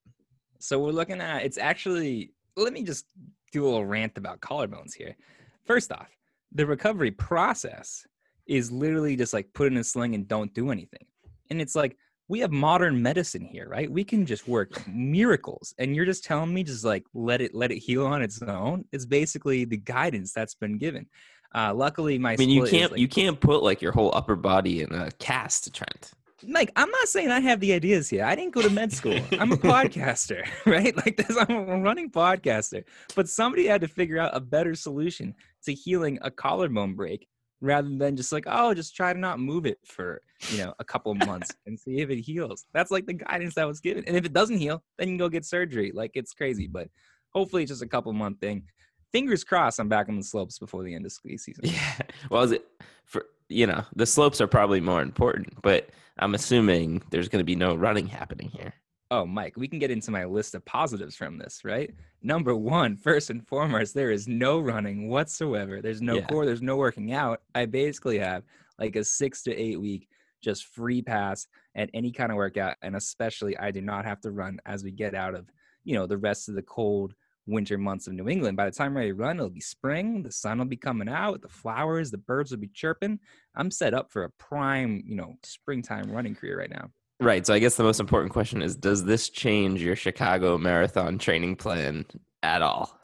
So 0.59 0.79
we're 0.79 0.91
looking 0.93 1.21
at 1.21 1.45
it's 1.45 1.59
actually 1.59 2.33
let 2.57 2.73
me 2.73 2.83
just 2.83 3.07
do 3.53 3.65
a 3.65 3.67
little 3.67 3.85
rant 3.87 4.17
about 4.17 4.41
collarbones 4.41 4.95
here. 4.95 5.17
First 5.65 5.93
off, 5.93 6.09
the 6.53 6.67
recovery 6.67 7.11
process 7.11 8.07
is 8.47 8.71
literally 8.73 9.17
just 9.17 9.33
like 9.33 9.53
put 9.53 9.67
in 9.67 9.77
a 9.79 9.85
sling 9.85 10.15
and 10.15 10.27
don't 10.27 10.53
do 10.55 10.71
anything. 10.71 11.07
And 11.51 11.61
it's 11.61 11.75
like 11.75 11.97
we 12.29 12.41
have 12.41 12.51
modern 12.51 13.01
medicine 13.01 13.45
here, 13.45 13.69
right? 13.69 13.91
We 13.91 14.03
can 14.03 14.27
just 14.27 14.49
work 14.49 14.87
miracles. 14.89 15.75
And 15.79 15.95
you're 15.95 16.05
just 16.05 16.25
telling 16.25 16.53
me 16.53 16.65
just 16.65 16.85
like 16.85 17.05
let 17.15 17.41
it 17.41 17.55
let 17.55 17.71
it 17.71 17.79
heal 17.79 18.07
on 18.07 18.23
its 18.23 18.43
own. 18.43 18.85
It's 18.93 19.05
basically 19.05 19.65
the 19.65 19.77
guidance 19.77 20.33
that's 20.33 20.55
been 20.55 20.79
given. 20.79 21.07
Uh 21.55 21.73
luckily 21.75 22.19
my 22.19 22.33
I 22.33 22.37
mean, 22.37 22.51
you 22.51 22.65
can't 22.65 22.93
like- 22.93 23.01
you 23.01 23.09
can't 23.09 23.39
put 23.39 23.63
like 23.63 23.83
your 23.83 23.93
whole 23.93 24.13
upper 24.15 24.37
body 24.37 24.83
in 24.83 24.93
a 24.93 25.11
cast, 25.13 25.73
Trent. 25.75 26.13
Mike, 26.43 26.71
I'm 26.77 26.91
not 26.91 27.09
saying 27.09 27.31
I 27.31 27.41
have 27.41 27.61
the 27.61 27.73
ideas 27.73 28.11
here. 28.11 28.25
I 28.25 28.35
didn't 28.35 28.53
go 28.53 28.61
to 28.61 28.69
med 28.69 28.93
school. 28.93 29.19
I'm 29.33 29.53
a 29.53 29.57
podcaster, 29.57 30.47
right? 30.67 30.95
Like 30.97 31.17
this, 31.17 31.37
I'm 31.37 31.51
a 31.51 31.79
running 31.79 32.11
podcaster. 32.11 32.85
But 33.15 33.29
somebody 33.29 33.67
had 33.67 33.81
to 33.81 33.89
figure 33.89 34.19
out 34.19 34.37
a 34.37 34.41
better 34.41 34.75
solution 34.75 35.35
to 35.65 35.73
healing 35.73 36.19
a 36.23 36.31
collarbone 36.31 36.95
break 36.95 37.27
rather 37.63 37.89
than 37.89 38.17
just 38.17 38.33
like, 38.33 38.45
oh, 38.47 38.75
just 38.75 38.95
try 38.95 39.15
to 39.15 39.19
not 39.19 39.41
move 39.41 39.65
it 39.65 39.79
for, 39.87 40.21
you 40.51 40.59
know, 40.59 40.75
a 40.79 40.85
couple 40.85 41.11
of 41.11 41.19
months 41.27 41.55
and 41.65 41.79
see 41.79 42.01
if 42.01 42.11
it 42.11 42.21
heals. 42.21 42.67
That's 42.75 42.91
like 42.91 43.07
the 43.07 43.15
guidance 43.15 43.55
that 43.55 43.67
was 43.67 43.81
given. 43.81 44.05
And 44.07 44.17
if 44.17 44.27
it 44.27 44.35
doesn't 44.35 44.59
heal, 44.59 44.83
then 44.99 45.09
you 45.09 45.13
can 45.13 45.19
go 45.19 45.31
get 45.31 45.47
surgery. 45.47 45.91
Like 45.95 46.13
it's 46.15 46.35
crazy, 46.35 46.67
but 46.67 46.89
hopefully 47.31 47.63
it's 47.63 47.71
just 47.71 47.83
a 47.83 47.89
couple 47.89 48.13
month 48.13 48.41
thing. 48.41 48.65
Fingers 49.11 49.43
crossed 49.43 49.81
I'm 49.81 49.89
back 49.89 50.11
on 50.11 50.17
the 50.17 50.23
slopes 50.23 50.59
before 50.59 50.83
the 50.83 50.95
end 50.95 51.07
of 51.07 51.13
ski 51.13 51.39
season. 51.39 51.65
Yeah. 51.65 51.97
Well, 52.31 52.43
is 52.43 52.53
it 52.53 52.67
for 53.07 53.25
you 53.49 53.67
know 53.67 53.85
the 53.95 54.05
slopes 54.05 54.41
are 54.41 54.47
probably 54.47 54.81
more 54.81 55.01
important, 55.01 55.55
but 55.63 55.89
I'm 56.19 56.35
assuming 56.35 57.03
there's 57.11 57.29
going 57.29 57.41
to 57.41 57.45
be 57.45 57.57
no 57.57 57.75
running 57.75 58.07
happening 58.07 58.49
here. 58.49 58.75
Oh, 59.11 59.25
Mike, 59.25 59.57
we 59.57 59.69
can 59.69 59.79
get 59.79 59.91
into 59.93 60.11
my 60.11 60.25
list 60.25 60.55
of 60.55 60.65
positives 60.65 61.15
from 61.15 61.39
this, 61.39 61.61
right? 61.65 61.95
Number 62.23 62.57
one, 62.57 62.97
first 62.97 63.31
and 63.31 63.47
foremost, 63.47 63.95
there 63.95 64.11
is 64.11 64.27
no 64.27 64.59
running 64.59 65.09
whatsoever. 65.09 65.81
There's 65.81 66.03
no 66.03 66.17
Yeah. 66.17 66.27
core, 66.27 66.45
there's 66.45 66.63
no 66.63 66.77
working 66.77 67.13
out. 67.13 67.43
I 67.55 67.67
basically 67.67 68.19
have 68.19 68.43
like 68.79 68.97
a 68.97 69.05
six 69.05 69.43
to 69.45 69.55
eight 69.55 69.81
week 69.81 70.09
just 70.43 70.67
free 70.67 71.03
pass 71.03 71.47
at 71.75 71.91
any 71.95 72.11
kind 72.11 72.33
of 72.33 72.37
workout. 72.37 72.77
And 72.83 72.97
especially, 72.97 73.57
I 73.57 73.71
do 73.71 73.81
not 73.81 74.05
have 74.05 74.21
to 74.23 74.31
run 74.31 74.59
as 74.67 74.83
we 74.83 74.91
get 74.91 75.15
out 75.15 75.35
of, 75.35 75.49
you 75.85 75.95
know, 75.95 76.07
the 76.07 76.19
rest 76.19 76.49
of 76.49 76.55
the 76.57 76.63
cold 76.63 77.15
winter 77.47 77.79
months 77.79 78.07
of 78.07 78.13
New 78.13 78.29
England. 78.29 78.57
By 78.57 78.67
the 78.67 78.71
time 78.71 78.95
to 78.95 79.13
run, 79.13 79.37
it'll 79.37 79.51
be 79.51 79.61
spring, 79.61 80.23
the 80.23 80.33
sun 80.33 80.59
will 80.59 80.67
be 80.67 80.77
coming 80.77 81.09
out, 81.09 81.43
the 81.43 81.49
flowers, 81.49 82.11
the 82.11 82.19
birds 82.19 82.51
will 82.51 82.59
be 82.59 82.69
chirping. 82.69 83.19
I'm 83.55 83.71
set 83.71 83.95
up 83.95 84.11
for 84.11 84.25
a 84.25 84.31
prime, 84.31 85.03
you 85.07 85.17
know, 85.17 85.37
springtime 85.43 86.11
running 86.11 86.35
career 86.35 86.59
right 86.59 86.71
now. 86.71 86.91
Right. 87.19 87.47
So 87.47 87.55
I 87.55 87.59
guess 87.59 87.77
the 87.77 87.83
most 87.83 88.01
important 88.01 88.33
question 88.33 88.61
is: 88.61 88.77
Does 88.77 89.05
this 89.05 89.31
change 89.31 89.83
your 89.83 89.97
Chicago 89.97 90.59
Marathon 90.59 91.19
training 91.19 91.57
plan 91.57 92.05
at 92.43 92.61
all? 92.61 93.01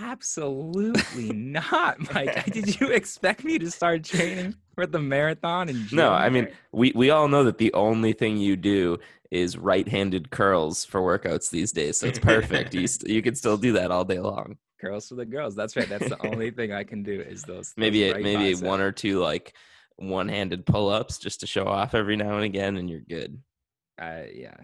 Absolutely 0.00 1.32
not, 1.32 1.98
Mike. 2.14 2.44
Did 2.46 2.80
you 2.80 2.88
expect 2.88 3.44
me 3.44 3.58
to 3.58 3.70
start 3.70 4.04
training 4.04 4.54
for 4.74 4.86
the 4.86 4.98
marathon 4.98 5.68
and 5.68 5.92
No, 5.92 6.10
I 6.12 6.28
mean 6.30 6.48
we 6.72 6.92
we 6.94 7.10
all 7.10 7.28
know 7.28 7.44
that 7.44 7.58
the 7.58 7.72
only 7.74 8.12
thing 8.12 8.36
you 8.36 8.56
do 8.56 8.98
is 9.30 9.56
right-handed 9.58 10.30
curls 10.30 10.84
for 10.84 11.00
workouts 11.00 11.50
these 11.50 11.72
days. 11.72 11.98
So 11.98 12.06
it's 12.06 12.18
perfect. 12.18 12.74
you 12.74 12.86
st- 12.86 13.10
you 13.10 13.20
can 13.22 13.34
still 13.34 13.56
do 13.56 13.72
that 13.72 13.90
all 13.90 14.04
day 14.04 14.20
long. 14.20 14.56
Curls 14.80 15.08
for 15.08 15.16
the 15.16 15.24
girls. 15.24 15.54
That's 15.54 15.76
right. 15.76 15.88
That's 15.88 16.08
the 16.08 16.26
only 16.26 16.50
thing 16.50 16.72
I 16.72 16.84
can 16.84 17.02
do 17.02 17.20
is 17.20 17.42
those. 17.42 17.72
Maybe 17.76 18.04
those 18.04 18.14
right 18.14 18.22
maybe 18.22 18.54
one 18.54 18.80
or 18.80 18.92
two 18.92 19.18
like 19.20 19.54
one-handed 19.96 20.66
pull-ups 20.66 21.18
just 21.18 21.40
to 21.40 21.46
show 21.46 21.66
off 21.66 21.94
every 21.94 22.16
now 22.16 22.34
and 22.36 22.44
again, 22.44 22.76
and 22.76 22.90
you're 22.90 23.00
good. 23.00 23.40
Uh, 24.00 24.22
yeah. 24.32 24.56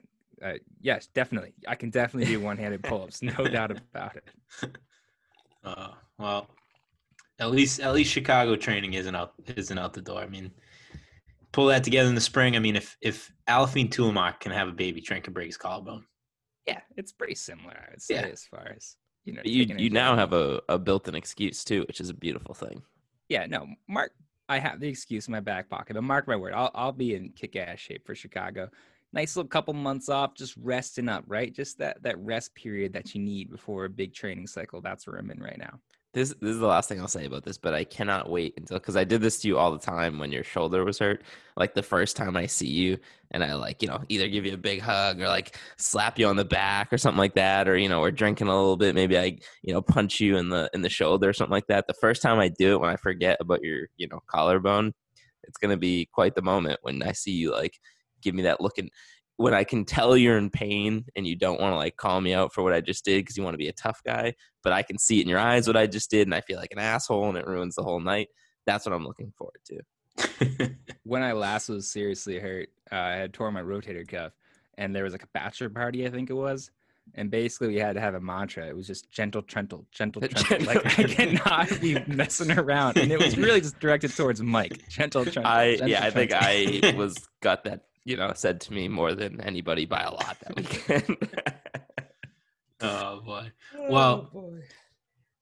Uh, 0.45 0.55
yes, 0.81 1.07
definitely. 1.09 1.55
I 1.69 1.75
can 1.75 1.91
definitely 1.91 2.33
do 2.33 2.41
one-handed 2.41 2.83
pull-ups. 2.83 3.23
No 3.23 3.45
doubt 3.47 3.71
about 3.71 4.17
it. 4.17 4.29
Uh, 5.64 5.88
well, 6.19 6.49
at 7.38 7.50
least 7.50 7.81
at 7.81 7.95
least 7.95 8.12
Chicago 8.12 8.57
training 8.57 8.95
isn't 8.95 9.14
out 9.14 9.35
isn't 9.57 9.79
out 9.79 9.93
the 9.93 10.00
door. 10.02 10.21
I 10.21 10.26
mean, 10.26 10.50
pull 11.52 11.67
that 11.67 11.85
together 11.85 12.09
in 12.09 12.14
the 12.14 12.21
spring. 12.21 12.57
I 12.57 12.59
mean, 12.59 12.76
if 12.76 12.97
if 13.00 13.33
Aliphine 13.49 13.90
Tuliamuk 13.90 14.40
can 14.40 14.52
have 14.52 14.69
a 14.69 14.73
baby, 14.73 15.00
Trent 15.00 15.25
can 15.25 15.33
break 15.33 15.47
his 15.47 15.57
collarbone. 15.57 16.05
Yeah, 16.67 16.81
it's 16.97 17.12
pretty 17.12 17.35
similar. 17.35 17.75
I 17.75 17.90
would 17.93 18.02
say 18.02 18.14
Yeah. 18.14 18.26
as 18.26 18.45
far 18.45 18.73
as 18.76 18.97
you 19.25 19.33
know. 19.33 19.43
You 19.45 19.64
you 19.76 19.90
now 19.90 20.17
have 20.17 20.33
a, 20.33 20.61
a 20.69 20.79
built-in 20.79 21.14
excuse 21.14 21.64
too, 21.64 21.85
which 21.88 22.00
is 22.00 22.11
a 22.11 22.14
beautiful 22.14 22.55
thing. 22.55 22.83
Yeah, 23.29 23.47
no, 23.47 23.67
Mark. 23.88 24.12
I 24.49 24.59
have 24.59 24.81
the 24.81 24.88
excuse 24.88 25.29
in 25.29 25.33
my 25.33 25.38
back 25.40 25.69
pocket, 25.69 25.95
but 25.95 26.02
mark 26.02 26.26
my 26.26 26.35
word, 26.37 26.52
I'll 26.55 26.71
I'll 26.75 26.93
be 26.93 27.14
in 27.14 27.31
kick-ass 27.31 27.79
shape 27.79 28.05
for 28.05 28.14
Chicago. 28.17 28.69
Nice 29.12 29.37
little 29.37 29.49
couple 29.49 29.75
months 29.75 30.09
off, 30.09 30.35
just 30.35 30.55
resting 30.57 31.09
up, 31.09 31.25
right? 31.26 31.52
Just 31.52 31.79
that 31.79 32.02
that 32.02 32.19
rest 32.19 32.55
period 32.55 32.93
that 32.93 33.14
you 33.14 33.21
need 33.21 33.50
before 33.50 33.85
a 33.85 33.90
big 33.90 34.14
training 34.14 34.47
cycle. 34.47 34.81
That's 34.81 35.07
where 35.07 35.17
I'm 35.17 35.31
in 35.31 35.40
right 35.40 35.59
now. 35.59 35.81
This 36.12 36.35
this 36.40 36.50
is 36.50 36.59
the 36.59 36.67
last 36.67 36.88
thing 36.88 37.00
I'll 37.00 37.07
say 37.07 37.26
about 37.26 37.45
this, 37.45 37.57
but 37.57 37.73
I 37.73 37.85
cannot 37.85 38.29
wait 38.29 38.55
until 38.57 38.79
because 38.79 38.97
I 38.97 39.05
did 39.05 39.21
this 39.21 39.40
to 39.40 39.49
you 39.49 39.59
all 39.59 39.71
the 39.71 39.79
time 39.79 40.19
when 40.19 40.33
your 40.33 40.43
shoulder 40.43 40.85
was 40.85 40.99
hurt. 40.99 41.23
Like 41.57 41.73
the 41.75 41.85
first 41.85 42.17
time 42.17 42.37
I 42.37 42.47
see 42.47 42.67
you, 42.67 42.99
and 43.31 43.45
I 43.45 43.55
like 43.55 43.81
you 43.81 43.87
know 43.87 44.00
either 44.09 44.26
give 44.26 44.45
you 44.45 44.55
a 44.55 44.57
big 44.57 44.81
hug 44.81 45.21
or 45.21 45.29
like 45.29 45.57
slap 45.76 46.19
you 46.19 46.26
on 46.26 46.35
the 46.35 46.45
back 46.45 46.93
or 46.93 46.99
something 46.99 47.19
like 47.19 47.35
that, 47.35 47.69
or 47.69 47.76
you 47.79 47.88
know 47.88 48.00
we're 48.00 48.11
drinking 48.11 48.49
a 48.49 48.57
little 48.57 48.76
bit. 48.76 48.97
Maybe 48.97 49.17
I 49.17 49.38
you 49.62 49.73
know 49.73 49.83
punch 49.83 50.19
you 50.19 50.37
in 50.37 50.49
the 50.49 50.69
in 50.75 50.83
the 50.83 50.88
shoulder 50.88 51.29
or 51.29 51.33
something 51.33 51.52
like 51.52 51.69
that. 51.69 51.87
The 51.87 51.95
first 51.95 52.23
time 52.23 52.40
I 52.40 52.49
do 52.49 52.75
it, 52.75 52.81
when 52.81 52.90
I 52.90 52.97
forget 52.97 53.37
about 53.40 53.62
your 53.62 53.87
you 53.97 54.09
know 54.09 54.21
collarbone, 54.26 54.93
it's 55.45 55.59
gonna 55.59 55.76
be 55.76 56.09
quite 56.12 56.35
the 56.35 56.43
moment 56.43 56.81
when 56.83 57.05
I 57.05 57.12
see 57.12 57.33
you 57.33 57.52
like 57.52 57.79
give 58.23 58.35
me 58.35 58.43
that 58.43 58.61
look 58.61 58.79
and 58.79 58.91
when 59.41 59.55
I 59.55 59.65
can 59.65 59.87
tell 59.87 60.19
you're 60.19 60.37
in 60.37 60.50
pain 60.50 61.07
and 61.17 61.27
you 61.27 61.35
don't 61.35 61.59
want 61.59 61.73
to 61.73 61.77
like 61.79 61.97
call 61.97 62.21
me 62.21 62.35
out 62.35 62.53
for 62.53 62.62
what 62.62 62.75
I 62.75 62.83
just 62.83 63.07
did 63.07 63.25
because 63.25 63.39
you 63.39 63.43
want 63.43 63.55
to 63.55 63.59
be 63.59 63.69
a 63.69 63.73
tough 63.73 64.03
guy, 64.05 64.35
but 64.62 64.75
I 64.75 64.83
can 64.83 64.99
see 64.99 65.19
it 65.19 65.23
in 65.23 65.31
your 65.31 65.39
eyes 65.39 65.67
what 65.67 65.79
I 65.79 65.87
just 65.87 66.11
did 66.11 66.27
and 66.27 66.35
I 66.35 66.43
feel 66.43 66.59
like 66.59 66.73
an 66.73 66.79
asshole 66.79 67.31
and 67.31 67.39
it 67.39 67.47
ruins 67.47 67.75
the 67.75 67.83
whole 67.83 68.00
night. 68.00 68.29
That's 68.67 68.85
what 68.85 68.95
I'm 68.95 69.07
looking 69.07 69.33
forward 69.39 69.61
to. 69.65 70.77
when 71.05 71.23
I 71.23 71.33
last 71.33 71.71
was 71.71 71.89
seriously 71.89 72.39
hurt, 72.39 72.69
uh, 72.93 72.97
I 72.97 73.12
had 73.12 73.33
tore 73.33 73.50
my 73.50 73.62
rotator 73.62 74.07
cuff, 74.07 74.33
and 74.77 74.95
there 74.95 75.05
was 75.05 75.15
like 75.15 75.23
a 75.23 75.29
bachelor 75.33 75.71
party, 75.71 76.07
I 76.07 76.11
think 76.11 76.29
it 76.29 76.35
was, 76.35 76.71
and 77.15 77.31
basically 77.31 77.69
we 77.69 77.77
had 77.77 77.95
to 77.95 78.00
have 78.00 78.15
a 78.15 78.21
mantra. 78.21 78.67
It 78.67 78.77
was 78.77 78.87
just 78.87 79.11
gentle, 79.11 79.41
gentle, 79.43 79.87
gentle. 79.93 80.21
Gentle, 80.21 80.67
like 80.67 80.99
I 80.99 81.05
cannot 81.05 81.81
be 81.81 81.99
messing 82.07 82.50
around, 82.59 82.99
and 82.99 83.11
it 83.11 83.19
was 83.19 83.39
really 83.39 83.62
just 83.62 83.81
directed 83.81 84.15
towards 84.15 84.43
Mike. 84.43 84.87
Gentle, 84.89 85.25
gentle. 85.25 85.47
I 85.47 85.77
gentle, 85.77 85.89
yeah, 85.89 86.05
I 86.05 86.11
think. 86.11 86.33
I 86.35 86.95
was 86.97 87.17
got 87.41 87.65
that 87.65 87.85
you 88.04 88.16
know 88.16 88.33
said 88.35 88.61
to 88.62 88.73
me 88.73 88.88
more 88.88 89.14
than 89.14 89.40
anybody 89.40 89.87
by 89.87 90.02
a 90.02 90.11
lot 90.11 90.37
that 90.40 90.57
weekend. 90.57 91.16
oh 92.80 93.21
boy. 93.21 93.50
Well, 93.88 94.30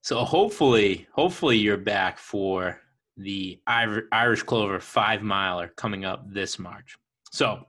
so 0.01 0.23
hopefully, 0.23 1.07
hopefully 1.13 1.57
you're 1.57 1.77
back 1.77 2.17
for 2.17 2.79
the 3.17 3.59
Irish 3.67 4.43
Clover 4.43 4.79
five 4.79 5.21
miler 5.21 5.69
coming 5.75 6.05
up 6.05 6.31
this 6.31 6.57
March. 6.57 6.97
So, 7.31 7.65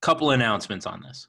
couple 0.00 0.30
announcements 0.30 0.86
on 0.86 1.02
this. 1.02 1.28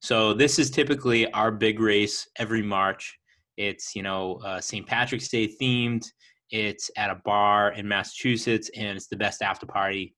So 0.00 0.34
this 0.34 0.58
is 0.58 0.70
typically 0.70 1.30
our 1.32 1.52
big 1.52 1.78
race 1.78 2.28
every 2.36 2.62
March. 2.62 3.18
It's 3.56 3.94
you 3.94 4.02
know 4.02 4.40
uh, 4.44 4.60
St. 4.60 4.86
Patrick's 4.86 5.28
Day 5.28 5.48
themed. 5.60 6.04
It's 6.50 6.90
at 6.96 7.10
a 7.10 7.20
bar 7.24 7.72
in 7.72 7.88
Massachusetts, 7.88 8.70
and 8.76 8.96
it's 8.96 9.06
the 9.06 9.16
best 9.16 9.42
after 9.42 9.64
party 9.64 10.14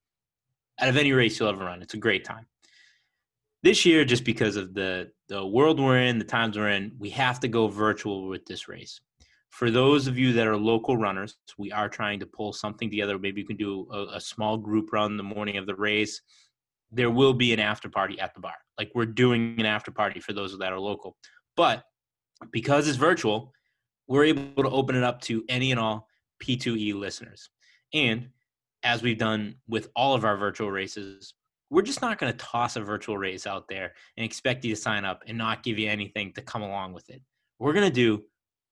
out 0.81 0.89
of 0.89 0.97
any 0.97 1.13
race 1.13 1.39
you'll 1.39 1.49
ever 1.49 1.65
run. 1.65 1.83
It's 1.83 1.95
a 1.95 1.99
great 1.99 2.25
time. 2.25 2.47
This 3.63 3.87
year, 3.87 4.05
just 4.05 4.25
because 4.25 4.57
of 4.57 4.75
the 4.75 5.11
the 5.29 5.47
world 5.47 5.81
we're 5.81 6.01
in, 6.01 6.19
the 6.19 6.25
times 6.25 6.57
we're 6.57 6.69
in, 6.69 6.93
we 6.99 7.11
have 7.11 7.41
to 7.41 7.49
go 7.49 7.67
virtual 7.69 8.29
with 8.29 8.45
this 8.45 8.69
race. 8.69 9.01
For 9.51 9.71
those 9.71 10.07
of 10.07 10.19
you 10.19 10.33
that 10.35 10.47
are 10.47 10.57
local 10.57 10.97
runners, 10.97 11.37
we 11.57 11.73
are 11.73 11.89
trying 11.89 12.21
to 12.21 12.27
pull 12.27 12.53
something 12.53 12.91
together. 12.91 13.19
Maybe 13.19 13.41
you 13.41 13.47
can 13.47 13.57
do 13.57 13.87
a, 13.91 14.17
a 14.17 14.21
small 14.21 14.57
group 14.59 14.93
run 14.93 15.17
the 15.17 15.23
morning 15.23 15.57
of 15.57 15.67
the 15.67 15.77
race. 15.77 16.21
There 16.91 17.11
will 17.11 17.33
be 17.33 17.53
an 17.53 17.61
after 17.61 17.89
party 17.89 18.21
at 18.21 18.35
the 18.35 18.41
bar. 18.41 18.57
Like 18.79 18.91
we're 18.95 19.07
doing 19.07 19.55
an 19.59 19.67
after 19.67 19.91
party 19.91 20.21
for 20.21 20.33
those 20.33 20.59
that 20.59 20.73
are 20.73 20.81
local. 20.81 21.17
But 21.57 21.85
because 22.51 22.89
it's 22.89 22.99
virtual, 22.99 23.53
we're 24.09 24.25
able 24.25 24.63
to 24.63 24.71
open 24.71 24.97
it 24.97 25.05
up 25.05 25.21
to 25.23 25.45
any 25.49 25.71
and 25.71 25.81
all 25.81 26.09
P2E 26.43 26.95
listeners. 26.95 27.49
And 27.93 28.29
as 28.85 29.03
we've 29.03 29.19
done 29.19 29.57
with 29.67 29.89
all 29.97 30.15
of 30.15 30.25
our 30.25 30.37
virtual 30.37 30.71
races, 30.71 31.35
we're 31.71 31.83
just 31.83 32.03
not 32.03 32.19
going 32.19 32.31
to 32.31 32.39
toss 32.39 32.77
a 32.77 32.81
virtual 32.81 33.19
race 33.19 33.47
out 33.47 33.67
there 33.67 33.95
and 34.17 34.25
expect 34.25 34.65
you 34.65 34.75
to 34.75 34.81
sign 34.81 35.05
up 35.05 35.25
and 35.27 35.37
not 35.37 35.63
give 35.63 35.79
you 35.79 35.89
anything 35.89 36.33
to 36.35 36.43
come 36.43 36.63
along 36.63 36.93
with 36.93 37.09
it. 37.11 37.21
We're 37.59 37.73
going 37.73 37.89
to 37.89 37.93
do 37.93 38.23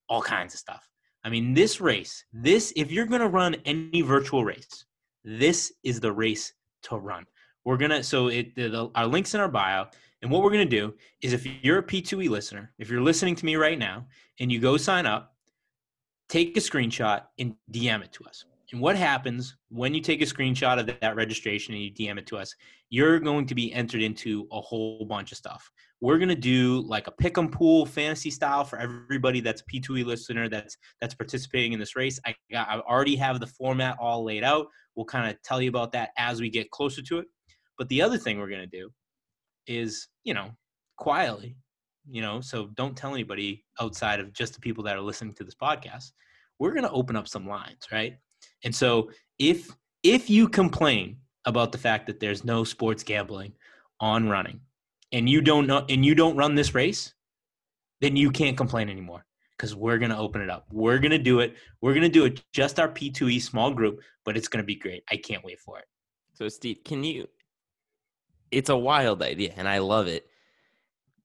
all 0.08 0.22
kinds 0.22 0.54
of 0.54 0.60
stuff. 0.60 0.88
I 1.24 1.30
mean, 1.30 1.54
this 1.54 1.80
race, 1.80 2.24
this, 2.32 2.72
if 2.76 2.92
you're 2.92 3.06
going 3.06 3.20
to 3.20 3.28
run 3.28 3.56
any 3.64 4.02
virtual 4.02 4.44
race, 4.44 4.84
this 5.24 5.72
is 5.82 6.00
the 6.00 6.12
race 6.12 6.52
to 6.84 6.96
run. 6.96 7.24
We're 7.64 7.76
going 7.76 7.92
to, 7.92 8.02
so 8.02 8.28
it, 8.28 8.54
the, 8.54 8.90
our 8.94 9.06
link's 9.06 9.34
in 9.34 9.40
our 9.40 9.48
bio. 9.48 9.86
And 10.20 10.30
what 10.30 10.42
we're 10.42 10.50
going 10.50 10.68
to 10.68 10.76
do 10.76 10.94
is 11.22 11.32
if 11.32 11.46
you're 11.62 11.78
a 11.78 11.82
P2E 11.82 12.28
listener, 12.28 12.72
if 12.78 12.90
you're 12.90 13.00
listening 13.00 13.34
to 13.36 13.44
me 13.44 13.56
right 13.56 13.78
now 13.78 14.06
and 14.38 14.52
you 14.52 14.60
go 14.60 14.76
sign 14.76 15.06
up, 15.06 15.34
take 16.28 16.56
a 16.56 16.60
screenshot 16.60 17.22
and 17.38 17.54
DM 17.70 18.02
it 18.04 18.12
to 18.12 18.24
us. 18.24 18.44
And 18.72 18.80
what 18.80 18.96
happens 18.96 19.54
when 19.68 19.92
you 19.92 20.00
take 20.00 20.22
a 20.22 20.24
screenshot 20.24 20.80
of 20.80 20.86
that 20.86 21.14
registration 21.14 21.74
and 21.74 21.82
you 21.82 21.92
DM 21.92 22.18
it 22.18 22.26
to 22.28 22.38
us? 22.38 22.54
You're 22.88 23.20
going 23.20 23.44
to 23.46 23.54
be 23.54 23.70
entered 23.72 24.02
into 24.02 24.48
a 24.50 24.62
whole 24.62 25.04
bunch 25.04 25.30
of 25.30 25.36
stuff. 25.36 25.70
We're 26.00 26.16
going 26.16 26.30
to 26.30 26.34
do 26.34 26.80
like 26.80 27.06
a 27.06 27.12
pick 27.12 27.36
'em 27.36 27.50
pool 27.50 27.84
fantasy 27.84 28.30
style 28.30 28.64
for 28.64 28.78
everybody 28.78 29.40
that's 29.40 29.62
P2E 29.62 30.06
listener 30.06 30.48
that's 30.48 30.78
that's 31.00 31.14
participating 31.14 31.74
in 31.74 31.78
this 31.78 31.96
race. 31.96 32.18
I, 32.26 32.34
I 32.56 32.80
already 32.80 33.14
have 33.16 33.40
the 33.40 33.46
format 33.46 33.98
all 34.00 34.24
laid 34.24 34.42
out. 34.42 34.68
We'll 34.94 35.04
kind 35.04 35.30
of 35.30 35.40
tell 35.42 35.60
you 35.60 35.68
about 35.68 35.92
that 35.92 36.10
as 36.16 36.40
we 36.40 36.48
get 36.48 36.70
closer 36.70 37.02
to 37.02 37.18
it. 37.18 37.26
But 37.76 37.88
the 37.90 38.00
other 38.00 38.16
thing 38.16 38.38
we're 38.38 38.48
going 38.48 38.68
to 38.68 38.78
do 38.78 38.90
is, 39.66 40.08
you 40.24 40.32
know, 40.32 40.50
quietly, 40.96 41.56
you 42.10 42.22
know, 42.22 42.40
so 42.40 42.68
don't 42.74 42.96
tell 42.96 43.12
anybody 43.12 43.64
outside 43.80 44.18
of 44.18 44.32
just 44.32 44.54
the 44.54 44.60
people 44.60 44.82
that 44.84 44.96
are 44.96 45.00
listening 45.02 45.34
to 45.34 45.44
this 45.44 45.54
podcast. 45.54 46.12
We're 46.58 46.72
going 46.72 46.84
to 46.84 46.90
open 46.90 47.16
up 47.16 47.28
some 47.28 47.46
lines, 47.46 47.86
right? 47.92 48.16
And 48.64 48.74
so 48.74 49.10
if 49.38 49.70
if 50.02 50.28
you 50.28 50.48
complain 50.48 51.18
about 51.44 51.72
the 51.72 51.78
fact 51.78 52.06
that 52.06 52.20
there's 52.20 52.44
no 52.44 52.64
sports 52.64 53.02
gambling 53.02 53.52
on 54.00 54.28
running 54.28 54.60
and 55.12 55.28
you 55.28 55.40
don't 55.40 55.66
know 55.66 55.84
and 55.88 56.04
you 56.04 56.14
don't 56.14 56.36
run 56.36 56.54
this 56.54 56.74
race, 56.74 57.14
then 58.00 58.16
you 58.16 58.30
can't 58.30 58.56
complain 58.56 58.88
anymore 58.88 59.24
because 59.56 59.76
we're 59.76 59.98
going 59.98 60.10
to 60.10 60.18
open 60.18 60.40
it 60.40 60.50
up. 60.50 60.66
We're 60.72 60.98
going 60.98 61.12
to 61.12 61.18
do 61.18 61.40
it. 61.40 61.54
We're 61.80 61.92
going 61.92 62.02
to 62.02 62.08
do 62.08 62.24
it 62.24 62.42
just 62.52 62.80
our 62.80 62.88
P2E 62.88 63.40
small 63.40 63.72
group, 63.72 64.00
but 64.24 64.36
it's 64.36 64.48
going 64.48 64.62
to 64.62 64.66
be 64.66 64.74
great. 64.74 65.04
I 65.10 65.16
can't 65.16 65.44
wait 65.44 65.60
for 65.60 65.78
it. 65.78 65.84
So, 66.34 66.48
Steve, 66.48 66.78
can 66.84 67.04
you? 67.04 67.28
It's 68.50 68.70
a 68.70 68.76
wild 68.76 69.22
idea, 69.22 69.54
and 69.56 69.68
I 69.68 69.78
love 69.78 70.08
it. 70.08 70.26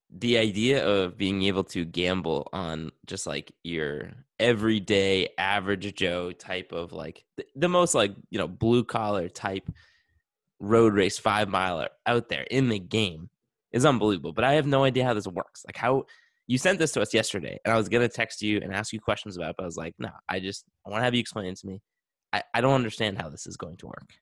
The 0.09 0.37
idea 0.37 0.85
of 0.85 1.17
being 1.17 1.43
able 1.43 1.65
to 1.65 1.85
gamble 1.85 2.47
on 2.53 2.91
just 3.05 3.27
like 3.27 3.51
your 3.63 4.11
everyday 4.39 5.29
average 5.37 5.93
Joe 5.95 6.31
type 6.31 6.71
of 6.71 6.93
like 6.93 7.25
the, 7.55 7.67
most 7.67 7.93
like 7.93 8.13
you 8.29 8.37
know 8.37 8.47
blue 8.47 8.83
collar 8.83 9.29
type 9.29 9.69
road 10.59 10.93
race 10.93 11.19
five 11.19 11.49
miler 11.49 11.89
out 12.05 12.29
there 12.29 12.43
in 12.43 12.69
the 12.69 12.79
game 12.79 13.29
is 13.71 13.85
unbelievable. 13.85 14.33
But 14.33 14.45
I 14.45 14.53
have 14.53 14.65
no 14.65 14.83
idea 14.83 15.03
how 15.03 15.13
this 15.13 15.27
works. 15.27 15.63
Like 15.67 15.77
how 15.77 16.05
you 16.47 16.57
sent 16.57 16.79
this 16.79 16.93
to 16.93 17.01
us 17.01 17.13
yesterday, 17.13 17.59
and 17.65 17.73
I 17.73 17.77
was 17.77 17.89
gonna 17.89 18.07
text 18.07 18.41
you 18.41 18.59
and 18.61 18.73
ask 18.73 18.93
you 18.93 19.01
questions 19.01 19.35
about, 19.35 19.51
it, 19.51 19.55
but 19.57 19.63
I 19.63 19.67
was 19.67 19.77
like, 19.77 19.93
no, 19.99 20.09
I 20.29 20.39
just 20.39 20.65
I 20.85 20.89
want 20.89 21.01
to 21.01 21.05
have 21.05 21.13
you 21.13 21.19
explain 21.19 21.47
it 21.47 21.57
to 21.59 21.67
me. 21.67 21.81
I, 22.31 22.43
I 22.53 22.61
don't 22.61 22.73
understand 22.73 23.21
how 23.21 23.29
this 23.29 23.47
is 23.47 23.57
going 23.57 23.77
to 23.77 23.87
work. 23.87 24.13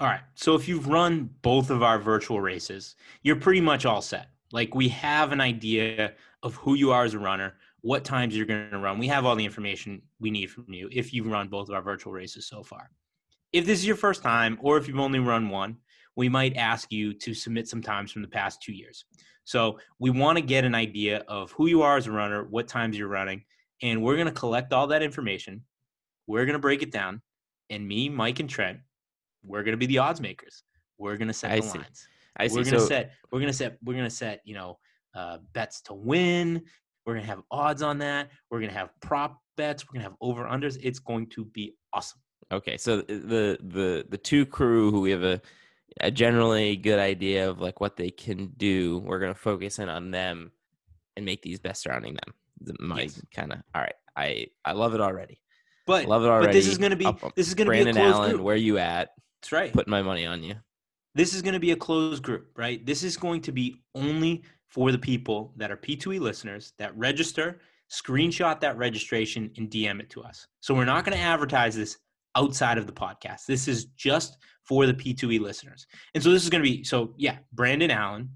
All 0.00 0.06
right. 0.06 0.20
So 0.34 0.54
if 0.54 0.66
you've 0.66 0.88
run 0.88 1.30
both 1.42 1.68
of 1.68 1.82
our 1.82 1.98
virtual 1.98 2.40
races, 2.40 2.96
you're 3.22 3.36
pretty 3.36 3.60
much 3.60 3.84
all 3.84 4.00
set. 4.00 4.28
Like 4.52 4.74
we 4.74 4.88
have 4.88 5.32
an 5.32 5.40
idea 5.40 6.14
of 6.42 6.54
who 6.56 6.74
you 6.74 6.92
are 6.92 7.04
as 7.04 7.14
a 7.14 7.18
runner, 7.18 7.54
what 7.82 8.04
times 8.04 8.36
you're 8.36 8.46
going 8.46 8.70
to 8.70 8.78
run. 8.78 8.98
We 8.98 9.08
have 9.08 9.24
all 9.24 9.36
the 9.36 9.44
information 9.44 10.02
we 10.18 10.30
need 10.30 10.50
from 10.50 10.72
you 10.72 10.88
if 10.92 11.12
you've 11.12 11.26
run 11.26 11.48
both 11.48 11.68
of 11.68 11.74
our 11.74 11.82
virtual 11.82 12.12
races 12.12 12.46
so 12.48 12.62
far. 12.62 12.90
If 13.52 13.66
this 13.66 13.78
is 13.78 13.86
your 13.86 13.96
first 13.96 14.22
time 14.22 14.58
or 14.60 14.76
if 14.76 14.86
you've 14.86 14.98
only 14.98 15.18
run 15.18 15.48
one, 15.48 15.76
we 16.16 16.28
might 16.28 16.56
ask 16.56 16.92
you 16.92 17.14
to 17.14 17.34
submit 17.34 17.68
some 17.68 17.82
times 17.82 18.12
from 18.12 18.22
the 18.22 18.28
past 18.28 18.62
two 18.62 18.72
years. 18.72 19.04
So 19.44 19.78
we 19.98 20.10
want 20.10 20.36
to 20.38 20.42
get 20.42 20.64
an 20.64 20.74
idea 20.74 21.24
of 21.28 21.50
who 21.52 21.66
you 21.66 21.82
are 21.82 21.96
as 21.96 22.06
a 22.06 22.12
runner, 22.12 22.44
what 22.44 22.68
times 22.68 22.98
you're 22.98 23.08
running, 23.08 23.44
and 23.82 24.02
we're 24.02 24.16
going 24.16 24.26
to 24.26 24.32
collect 24.32 24.72
all 24.72 24.86
that 24.88 25.02
information. 25.02 25.62
We're 26.26 26.44
going 26.44 26.54
to 26.54 26.60
break 26.60 26.82
it 26.82 26.92
down, 26.92 27.22
and 27.70 27.86
me, 27.86 28.08
Mike, 28.08 28.40
and 28.40 28.50
Trent 28.50 28.80
we're 29.44 29.62
gonna 29.62 29.76
be 29.76 29.86
the 29.86 29.98
odds 29.98 30.20
makers. 30.20 30.62
We're 30.98 31.16
gonna 31.16 31.32
set 31.32 31.52
I 31.52 31.56
the 31.56 31.62
see. 31.62 31.78
lines. 31.78 32.08
I 32.36 32.46
see. 32.46 32.56
We're 32.56 32.64
gonna 32.64 32.80
so, 32.80 32.86
set. 32.86 33.12
We're 33.32 33.40
gonna 33.40 33.52
set. 33.52 33.78
We're 33.84 33.94
gonna 33.94 34.10
set. 34.10 34.40
You 34.44 34.54
know, 34.54 34.78
uh, 35.14 35.38
bets 35.52 35.80
to 35.82 35.94
win. 35.94 36.62
We're 37.06 37.14
gonna 37.14 37.26
have 37.26 37.42
odds 37.50 37.82
on 37.82 37.98
that. 37.98 38.30
We're 38.50 38.60
gonna 38.60 38.72
have 38.72 38.90
prop 39.00 39.38
bets. 39.56 39.86
We're 39.86 39.94
gonna 39.94 40.04
have 40.04 40.16
over 40.20 40.44
unders. 40.44 40.78
It's 40.82 40.98
going 40.98 41.28
to 41.30 41.44
be 41.44 41.74
awesome. 41.92 42.20
Okay, 42.52 42.76
so 42.76 42.98
the 43.02 43.58
the 43.60 44.06
the 44.08 44.18
two 44.18 44.44
crew 44.46 44.90
who 44.90 45.00
we 45.00 45.10
have 45.10 45.22
a, 45.24 45.40
a 46.00 46.10
generally 46.10 46.76
good 46.76 46.98
idea 46.98 47.48
of 47.48 47.60
like 47.60 47.80
what 47.80 47.96
they 47.96 48.10
can 48.10 48.52
do, 48.56 48.98
we're 49.04 49.20
gonna 49.20 49.34
focus 49.34 49.78
in 49.78 49.88
on 49.88 50.10
them 50.10 50.52
and 51.16 51.24
make 51.24 51.42
these 51.42 51.58
best 51.60 51.82
surrounding 51.82 52.14
them. 52.14 52.34
The- 52.60 52.76
My 52.80 53.02
Yes. 53.02 53.22
kind 53.34 53.52
of 53.52 53.58
all 53.74 53.82
right. 53.82 53.94
I 54.16 54.46
I 54.64 54.72
love 54.72 54.94
it 54.94 55.00
already. 55.00 55.40
But 55.86 56.06
love 56.06 56.22
it 56.24 56.28
already. 56.28 56.46
but 56.48 56.52
this 56.52 56.66
is 56.66 56.78
gonna 56.78 56.96
be 56.96 57.10
this 57.36 57.48
is 57.48 57.54
gonna 57.54 57.68
Brandon 57.68 57.94
be 57.94 58.00
a 58.00 58.04
closed 58.04 58.16
Allen, 58.16 58.30
group. 58.32 58.42
where 58.42 58.56
you 58.56 58.78
at? 58.78 59.10
That's 59.40 59.52
right. 59.52 59.72
Putting 59.72 59.90
my 59.90 60.02
money 60.02 60.26
on 60.26 60.42
you. 60.42 60.54
This 61.14 61.34
is 61.34 61.42
going 61.42 61.54
to 61.54 61.60
be 61.60 61.72
a 61.72 61.76
closed 61.76 62.22
group, 62.22 62.50
right? 62.56 62.84
This 62.84 63.02
is 63.02 63.16
going 63.16 63.40
to 63.42 63.52
be 63.52 63.82
only 63.94 64.42
for 64.68 64.92
the 64.92 64.98
people 64.98 65.52
that 65.56 65.70
are 65.70 65.76
P2E 65.76 66.20
listeners 66.20 66.72
that 66.78 66.96
register, 66.96 67.60
screenshot 67.90 68.60
that 68.60 68.78
registration, 68.78 69.50
and 69.56 69.68
DM 69.68 70.00
it 70.00 70.10
to 70.10 70.22
us. 70.22 70.46
So 70.60 70.74
we're 70.74 70.84
not 70.84 71.04
going 71.04 71.16
to 71.16 71.22
advertise 71.22 71.74
this 71.74 71.98
outside 72.36 72.78
of 72.78 72.86
the 72.86 72.92
podcast. 72.92 73.46
This 73.46 73.66
is 73.66 73.86
just 73.96 74.36
for 74.64 74.86
the 74.86 74.94
P2E 74.94 75.40
listeners. 75.40 75.86
And 76.14 76.22
so 76.22 76.30
this 76.30 76.44
is 76.44 76.50
going 76.50 76.62
to 76.62 76.70
be 76.70 76.84
so 76.84 77.14
yeah, 77.16 77.38
Brandon 77.52 77.90
Allen, 77.90 78.30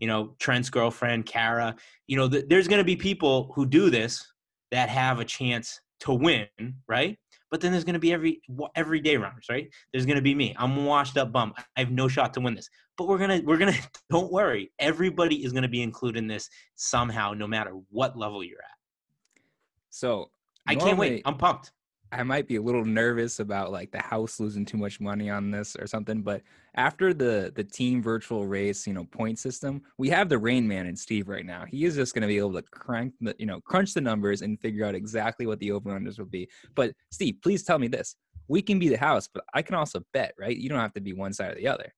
you 0.00 0.08
know, 0.08 0.34
Trent's 0.40 0.70
girlfriend, 0.70 1.26
Kara, 1.26 1.76
you 2.06 2.16
know, 2.16 2.28
th- 2.28 2.46
there's 2.48 2.68
going 2.68 2.80
to 2.80 2.84
be 2.84 2.96
people 2.96 3.52
who 3.54 3.66
do 3.66 3.88
this 3.90 4.26
that 4.72 4.88
have 4.88 5.20
a 5.20 5.24
chance 5.24 5.80
to 6.00 6.12
win, 6.12 6.48
right? 6.88 7.16
But 7.50 7.60
then 7.60 7.72
there's 7.72 7.84
going 7.84 7.94
to 7.94 8.00
be 8.00 8.12
every 8.12 8.40
everyday 8.74 9.16
runners, 9.16 9.46
right? 9.48 9.68
There's 9.92 10.06
going 10.06 10.16
to 10.16 10.22
be 10.22 10.34
me. 10.34 10.54
I'm 10.58 10.84
washed 10.84 11.16
up 11.16 11.32
bum. 11.32 11.54
I 11.76 11.80
have 11.80 11.90
no 11.90 12.08
shot 12.08 12.34
to 12.34 12.40
win 12.40 12.54
this. 12.54 12.68
But 12.98 13.08
we're 13.08 13.18
gonna 13.18 13.40
we're 13.44 13.58
gonna 13.58 13.74
don't 14.10 14.32
worry. 14.32 14.72
Everybody 14.78 15.44
is 15.44 15.52
going 15.52 15.62
to 15.62 15.68
be 15.68 15.82
included 15.82 16.18
in 16.18 16.26
this 16.26 16.48
somehow, 16.74 17.32
no 17.32 17.46
matter 17.46 17.72
what 17.90 18.18
level 18.18 18.42
you're 18.42 18.58
at. 18.58 19.42
So 19.90 20.30
I 20.66 20.74
can't 20.74 20.98
wait. 20.98 21.22
I'm 21.24 21.36
pumped. 21.36 21.72
I 22.16 22.22
might 22.22 22.48
be 22.48 22.56
a 22.56 22.62
little 22.62 22.84
nervous 22.84 23.40
about 23.40 23.72
like 23.72 23.90
the 23.90 24.00
house 24.00 24.40
losing 24.40 24.64
too 24.64 24.78
much 24.78 25.00
money 25.00 25.28
on 25.28 25.50
this 25.50 25.76
or 25.76 25.86
something, 25.86 26.22
but 26.22 26.42
after 26.74 27.12
the 27.12 27.52
the 27.54 27.64
team 27.64 28.02
virtual 28.02 28.46
race, 28.46 28.86
you 28.86 28.94
know, 28.94 29.04
point 29.04 29.38
system, 29.38 29.82
we 29.98 30.08
have 30.08 30.28
the 30.28 30.38
Rain 30.38 30.66
Man 30.66 30.86
and 30.86 30.98
Steve 30.98 31.28
right 31.28 31.44
now. 31.44 31.64
He 31.66 31.84
is 31.84 31.94
just 31.94 32.14
going 32.14 32.22
to 32.22 32.28
be 32.28 32.38
able 32.38 32.54
to 32.54 32.62
crank 32.62 33.12
the, 33.20 33.34
you 33.38 33.46
know, 33.46 33.60
crunch 33.60 33.92
the 33.92 34.00
numbers 34.00 34.42
and 34.42 34.58
figure 34.60 34.84
out 34.86 34.94
exactly 34.94 35.46
what 35.46 35.58
the 35.58 35.72
over 35.72 35.90
unders 35.90 36.18
will 36.18 36.26
be. 36.26 36.48
But 36.74 36.92
Steve, 37.10 37.36
please 37.42 37.62
tell 37.64 37.78
me 37.78 37.88
this: 37.88 38.16
we 38.48 38.62
can 38.62 38.78
be 38.78 38.88
the 38.88 38.98
house, 38.98 39.28
but 39.32 39.44
I 39.52 39.60
can 39.62 39.74
also 39.74 40.00
bet, 40.12 40.34
right? 40.38 40.56
You 40.56 40.68
don't 40.68 40.80
have 40.80 40.94
to 40.94 41.00
be 41.00 41.12
one 41.12 41.34
side 41.34 41.52
or 41.52 41.56
the 41.56 41.68
other. 41.68 41.92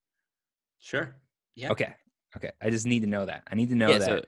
Sure. 0.81 1.15
Yeah. 1.55 1.71
Okay, 1.71 1.95
okay. 2.37 2.51
I 2.61 2.71
just 2.71 2.87
need 2.87 3.01
to 3.01 3.09
know 3.09 3.27
that. 3.27 3.43
I 3.51 3.55
need 3.55 3.69
to 3.71 3.77
know 3.77 3.91
yeah, 3.91 3.99
that. 3.99 4.07
so 4.07 4.23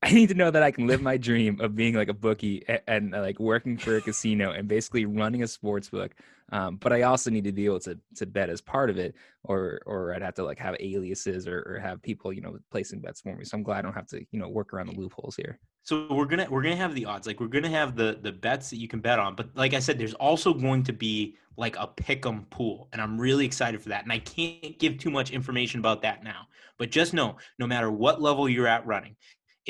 I 0.02 0.12
need 0.12 0.30
to 0.30 0.34
know 0.34 0.50
that 0.50 0.62
I 0.62 0.70
can 0.70 0.86
live 0.86 1.02
my 1.02 1.18
dream 1.18 1.60
of 1.60 1.76
being 1.76 1.94
like 1.94 2.08
a 2.08 2.14
bookie 2.14 2.64
and, 2.66 2.80
and 2.86 3.14
uh, 3.14 3.20
like 3.20 3.38
working 3.38 3.76
for 3.76 3.96
a 3.96 4.00
casino 4.00 4.52
and 4.52 4.66
basically 4.66 5.04
running 5.04 5.42
a 5.42 5.46
sports 5.46 5.90
book. 5.90 6.14
Um, 6.52 6.76
but 6.76 6.92
I 6.92 7.02
also 7.02 7.30
need 7.30 7.44
to 7.44 7.52
be 7.52 7.66
able 7.66 7.80
to 7.80 7.98
to 8.16 8.26
bet 8.26 8.50
as 8.50 8.60
part 8.60 8.90
of 8.90 8.98
it, 8.98 9.14
or 9.44 9.80
or 9.86 10.14
I'd 10.14 10.22
have 10.22 10.34
to 10.34 10.44
like 10.44 10.58
have 10.58 10.74
aliases 10.80 11.46
or, 11.46 11.60
or 11.60 11.78
have 11.78 12.02
people 12.02 12.32
you 12.32 12.40
know 12.40 12.58
placing 12.70 13.00
bets 13.00 13.20
for 13.20 13.36
me. 13.36 13.44
So 13.44 13.56
I'm 13.56 13.62
glad 13.62 13.80
I 13.80 13.82
don't 13.82 13.94
have 13.94 14.08
to 14.08 14.24
you 14.32 14.40
know 14.40 14.48
work 14.48 14.72
around 14.72 14.88
the 14.88 14.98
loopholes 14.98 15.36
here. 15.36 15.60
So 15.82 16.12
we're 16.12 16.24
gonna 16.24 16.48
we're 16.50 16.62
gonna 16.62 16.76
have 16.76 16.94
the 16.94 17.04
odds, 17.04 17.26
like 17.26 17.38
we're 17.38 17.46
gonna 17.46 17.68
have 17.68 17.94
the 17.94 18.18
the 18.20 18.32
bets 18.32 18.70
that 18.70 18.78
you 18.78 18.88
can 18.88 19.00
bet 19.00 19.18
on. 19.18 19.36
But 19.36 19.50
like 19.54 19.74
I 19.74 19.78
said, 19.78 19.98
there's 19.98 20.14
also 20.14 20.52
going 20.52 20.82
to 20.84 20.92
be 20.92 21.36
like 21.56 21.76
a 21.76 21.86
pick'em 21.86 22.48
pool, 22.50 22.88
and 22.92 23.00
I'm 23.00 23.20
really 23.20 23.44
excited 23.44 23.80
for 23.80 23.90
that. 23.90 24.02
And 24.02 24.12
I 24.12 24.18
can't 24.18 24.78
give 24.78 24.98
too 24.98 25.10
much 25.10 25.30
information 25.30 25.78
about 25.78 26.02
that 26.02 26.24
now. 26.24 26.48
But 26.78 26.90
just 26.90 27.12
know, 27.12 27.36
no 27.58 27.66
matter 27.66 27.90
what 27.90 28.20
level 28.20 28.48
you're 28.48 28.66
at 28.66 28.86
running, 28.86 29.14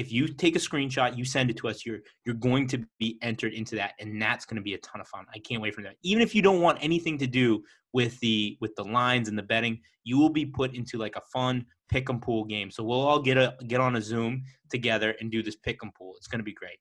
if 0.00 0.10
you 0.10 0.26
take 0.26 0.56
a 0.56 0.58
screenshot, 0.58 1.16
you 1.16 1.24
send 1.24 1.50
it 1.50 1.56
to 1.58 1.68
us, 1.68 1.84
you're 1.84 2.00
you're 2.24 2.34
going 2.34 2.66
to 2.68 2.84
be 2.98 3.18
entered 3.20 3.52
into 3.52 3.76
that, 3.76 3.92
and 4.00 4.20
that's 4.20 4.46
going 4.46 4.56
to 4.56 4.62
be 4.62 4.74
a 4.74 4.78
ton 4.78 5.00
of 5.00 5.08
fun. 5.08 5.26
I 5.34 5.38
can't 5.38 5.60
wait 5.60 5.74
for 5.74 5.82
that. 5.82 5.96
Even 6.02 6.22
if 6.22 6.34
you 6.34 6.42
don't 6.42 6.62
want 6.62 6.78
anything 6.80 7.18
to 7.18 7.26
do 7.26 7.62
with 7.92 8.18
the 8.20 8.56
with 8.60 8.74
the 8.76 8.84
lines 8.84 9.28
and 9.28 9.38
the 9.38 9.42
betting, 9.42 9.80
you 10.04 10.18
will 10.18 10.30
be 10.30 10.46
put 10.46 10.74
into 10.74 10.96
like 10.96 11.16
a 11.16 11.22
fun 11.32 11.66
pick 11.90 12.08
'em 12.08 12.20
pool 12.20 12.44
game. 12.44 12.70
So 12.70 12.82
we'll 12.82 13.00
all 13.00 13.20
get 13.20 13.36
a 13.36 13.56
get 13.68 13.80
on 13.80 13.96
a 13.96 14.02
Zoom 14.02 14.42
together 14.70 15.14
and 15.20 15.30
do 15.30 15.42
this 15.42 15.56
pick 15.56 15.78
'em 15.84 15.92
pool. 15.96 16.14
It's 16.16 16.26
going 16.28 16.40
to 16.40 16.44
be 16.44 16.54
great. 16.54 16.78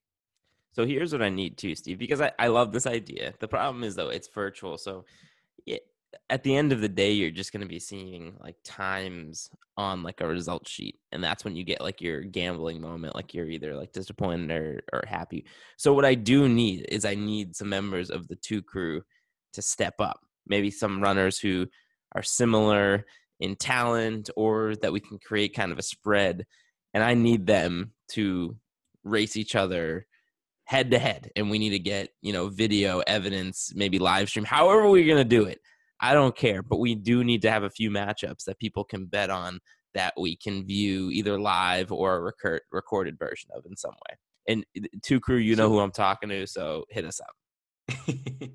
So 0.72 0.86
here's 0.86 1.12
what 1.12 1.22
I 1.22 1.28
need 1.28 1.58
too, 1.58 1.74
Steve, 1.74 1.98
because 1.98 2.20
I, 2.20 2.32
I 2.38 2.46
love 2.46 2.72
this 2.72 2.86
idea. 2.86 3.34
The 3.40 3.48
problem 3.48 3.82
is 3.84 3.96
though 3.96 4.08
it's 4.08 4.28
virtual, 4.28 4.78
so 4.78 5.04
at 6.28 6.42
the 6.42 6.54
end 6.54 6.72
of 6.72 6.80
the 6.80 6.88
day, 6.88 7.12
you're 7.12 7.30
just 7.30 7.52
going 7.52 7.62
to 7.62 7.68
be 7.68 7.78
seeing 7.78 8.34
like 8.40 8.56
times 8.64 9.50
on 9.76 10.02
like 10.02 10.20
a 10.20 10.26
result 10.26 10.66
sheet, 10.66 10.98
and 11.12 11.22
that's 11.22 11.44
when 11.44 11.56
you 11.56 11.64
get 11.64 11.80
like 11.80 12.00
your 12.00 12.22
gambling 12.22 12.80
moment, 12.80 13.14
like 13.14 13.34
you're 13.34 13.48
either 13.48 13.74
like 13.74 13.92
disappointed 13.92 14.50
or 14.50 14.80
or 14.92 15.04
happy. 15.06 15.44
So 15.76 15.92
what 15.92 16.04
I 16.04 16.14
do 16.14 16.48
need 16.48 16.86
is 16.88 17.04
I 17.04 17.14
need 17.14 17.56
some 17.56 17.68
members 17.68 18.10
of 18.10 18.28
the 18.28 18.36
two 18.36 18.62
crew 18.62 19.02
to 19.54 19.62
step 19.62 19.94
up. 20.00 20.20
Maybe 20.46 20.70
some 20.70 21.02
runners 21.02 21.38
who 21.38 21.66
are 22.14 22.22
similar 22.22 23.06
in 23.40 23.56
talent, 23.56 24.30
or 24.36 24.74
that 24.76 24.92
we 24.92 25.00
can 25.00 25.18
create 25.18 25.54
kind 25.54 25.72
of 25.72 25.78
a 25.78 25.82
spread, 25.82 26.46
and 26.94 27.02
I 27.04 27.14
need 27.14 27.46
them 27.46 27.92
to 28.12 28.56
race 29.04 29.36
each 29.36 29.54
other 29.54 30.06
head 30.64 30.92
to 30.92 30.98
head 31.00 31.28
and 31.34 31.50
we 31.50 31.58
need 31.58 31.70
to 31.70 31.80
get 31.80 32.10
you 32.22 32.32
know 32.32 32.48
video 32.48 33.00
evidence 33.08 33.72
maybe 33.74 33.98
live 33.98 34.28
stream 34.28 34.44
however 34.44 34.88
we're 34.88 35.04
going 35.04 35.16
to 35.16 35.24
do 35.24 35.44
it 35.44 35.58
i 36.00 36.14
don't 36.14 36.36
care 36.36 36.62
but 36.62 36.78
we 36.78 36.94
do 36.94 37.24
need 37.24 37.42
to 37.42 37.50
have 37.50 37.62
a 37.62 37.70
few 37.70 37.90
matchups 37.90 38.44
that 38.44 38.58
people 38.58 38.84
can 38.84 39.06
bet 39.06 39.30
on 39.30 39.60
that 39.94 40.12
we 40.16 40.36
can 40.36 40.64
view 40.64 41.10
either 41.10 41.40
live 41.40 41.90
or 41.90 42.16
a 42.16 42.20
record, 42.20 42.60
recorded 42.70 43.18
version 43.18 43.50
of 43.54 43.64
in 43.66 43.76
some 43.76 43.94
way 44.08 44.16
and 44.48 44.64
uh, 44.78 44.86
two 45.02 45.20
crew 45.20 45.36
you 45.36 45.56
know 45.56 45.68
who 45.68 45.80
i'm 45.80 45.90
talking 45.90 46.28
to 46.28 46.46
so 46.46 46.84
hit 46.90 47.04
us 47.04 47.20
up 47.20 47.34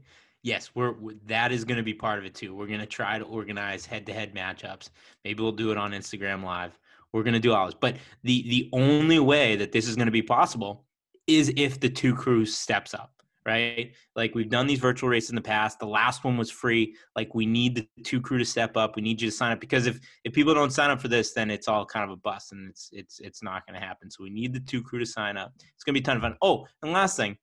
yes, 0.45 0.69
we're 0.75 0.93
that 1.25 1.51
is 1.51 1.65
going 1.65 1.77
to 1.77 1.83
be 1.83 1.93
part 1.93 2.19
of 2.19 2.25
it 2.25 2.35
too. 2.35 2.55
We're 2.55 2.67
going 2.67 2.79
to 2.79 2.85
try 2.85 3.17
to 3.17 3.25
organize 3.25 3.85
head-to-head 3.85 4.33
matchups. 4.33 4.89
Maybe 5.25 5.41
we'll 5.41 5.51
do 5.51 5.71
it 5.71 5.77
on 5.77 5.91
Instagram 5.91 6.43
Live. 6.43 6.77
We're 7.11 7.23
going 7.23 7.33
to 7.33 7.39
do 7.39 7.53
all 7.53 7.65
this, 7.65 7.75
but 7.79 7.97
the 8.23 8.43
the 8.49 8.69
only 8.71 9.19
way 9.19 9.55
that 9.57 9.71
this 9.71 9.87
is 9.87 9.95
going 9.95 10.05
to 10.05 10.11
be 10.11 10.21
possible 10.21 10.85
is 11.27 11.51
if 11.57 11.79
the 11.79 11.89
two 11.89 12.13
crews 12.13 12.55
steps 12.55 12.93
up, 12.93 13.11
right? 13.45 13.93
Like 14.15 14.33
we've 14.33 14.49
done 14.49 14.65
these 14.65 14.79
virtual 14.79 15.09
races 15.09 15.29
in 15.29 15.35
the 15.35 15.41
past. 15.41 15.79
The 15.79 15.85
last 15.85 16.23
one 16.23 16.37
was 16.37 16.49
free. 16.49 16.95
Like 17.15 17.35
we 17.35 17.45
need 17.45 17.75
the 17.75 17.87
two 18.03 18.19
crew 18.19 18.39
to 18.39 18.45
step 18.45 18.75
up. 18.75 18.95
We 18.95 19.01
need 19.01 19.21
you 19.21 19.29
to 19.29 19.35
sign 19.35 19.51
up 19.51 19.59
because 19.59 19.85
if 19.85 19.99
if 20.23 20.33
people 20.33 20.53
don't 20.53 20.71
sign 20.71 20.89
up 20.89 20.99
for 20.99 21.07
this, 21.07 21.33
then 21.33 21.51
it's 21.51 21.67
all 21.67 21.85
kind 21.85 22.03
of 22.03 22.11
a 22.11 22.17
bust 22.17 22.51
and 22.51 22.69
it's 22.69 22.89
it's 22.91 23.19
it's 23.19 23.43
not 23.43 23.65
going 23.67 23.79
to 23.79 23.85
happen. 23.85 24.09
So 24.09 24.23
we 24.23 24.31
need 24.31 24.53
the 24.53 24.59
two 24.59 24.81
crew 24.81 24.99
to 24.99 25.05
sign 25.05 25.37
up. 25.37 25.53
It's 25.75 25.83
going 25.83 25.93
to 25.93 26.01
be 26.01 26.03
a 26.03 26.05
ton 26.05 26.17
of 26.17 26.23
fun. 26.23 26.37
Oh, 26.41 26.65
and 26.81 26.91
last 26.91 27.17
thing, 27.17 27.37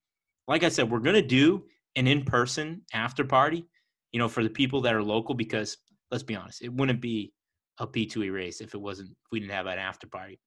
like 0.48 0.64
I 0.64 0.68
said, 0.68 0.90
we're 0.90 0.98
going 0.98 1.14
to 1.14 1.22
do 1.22 1.64
an 1.94 2.06
in-person 2.06 2.82
after 2.94 3.22
party, 3.24 3.64
you 4.12 4.18
know, 4.18 4.28
for 4.28 4.42
the 4.42 4.50
people 4.50 4.80
that 4.82 4.94
are 4.94 5.02
local 5.02 5.34
because 5.34 5.76
let's 6.10 6.24
be 6.24 6.34
honest, 6.34 6.62
it 6.62 6.72
wouldn't 6.72 7.00
be 7.00 7.32
a 7.78 7.86
P2E 7.86 8.32
race 8.32 8.60
if 8.60 8.74
it 8.74 8.80
wasn't 8.80 9.10
if 9.10 9.16
we 9.30 9.40
didn't 9.40 9.52
have 9.52 9.66
an 9.66 9.78
after 9.78 10.06
party. 10.06 10.40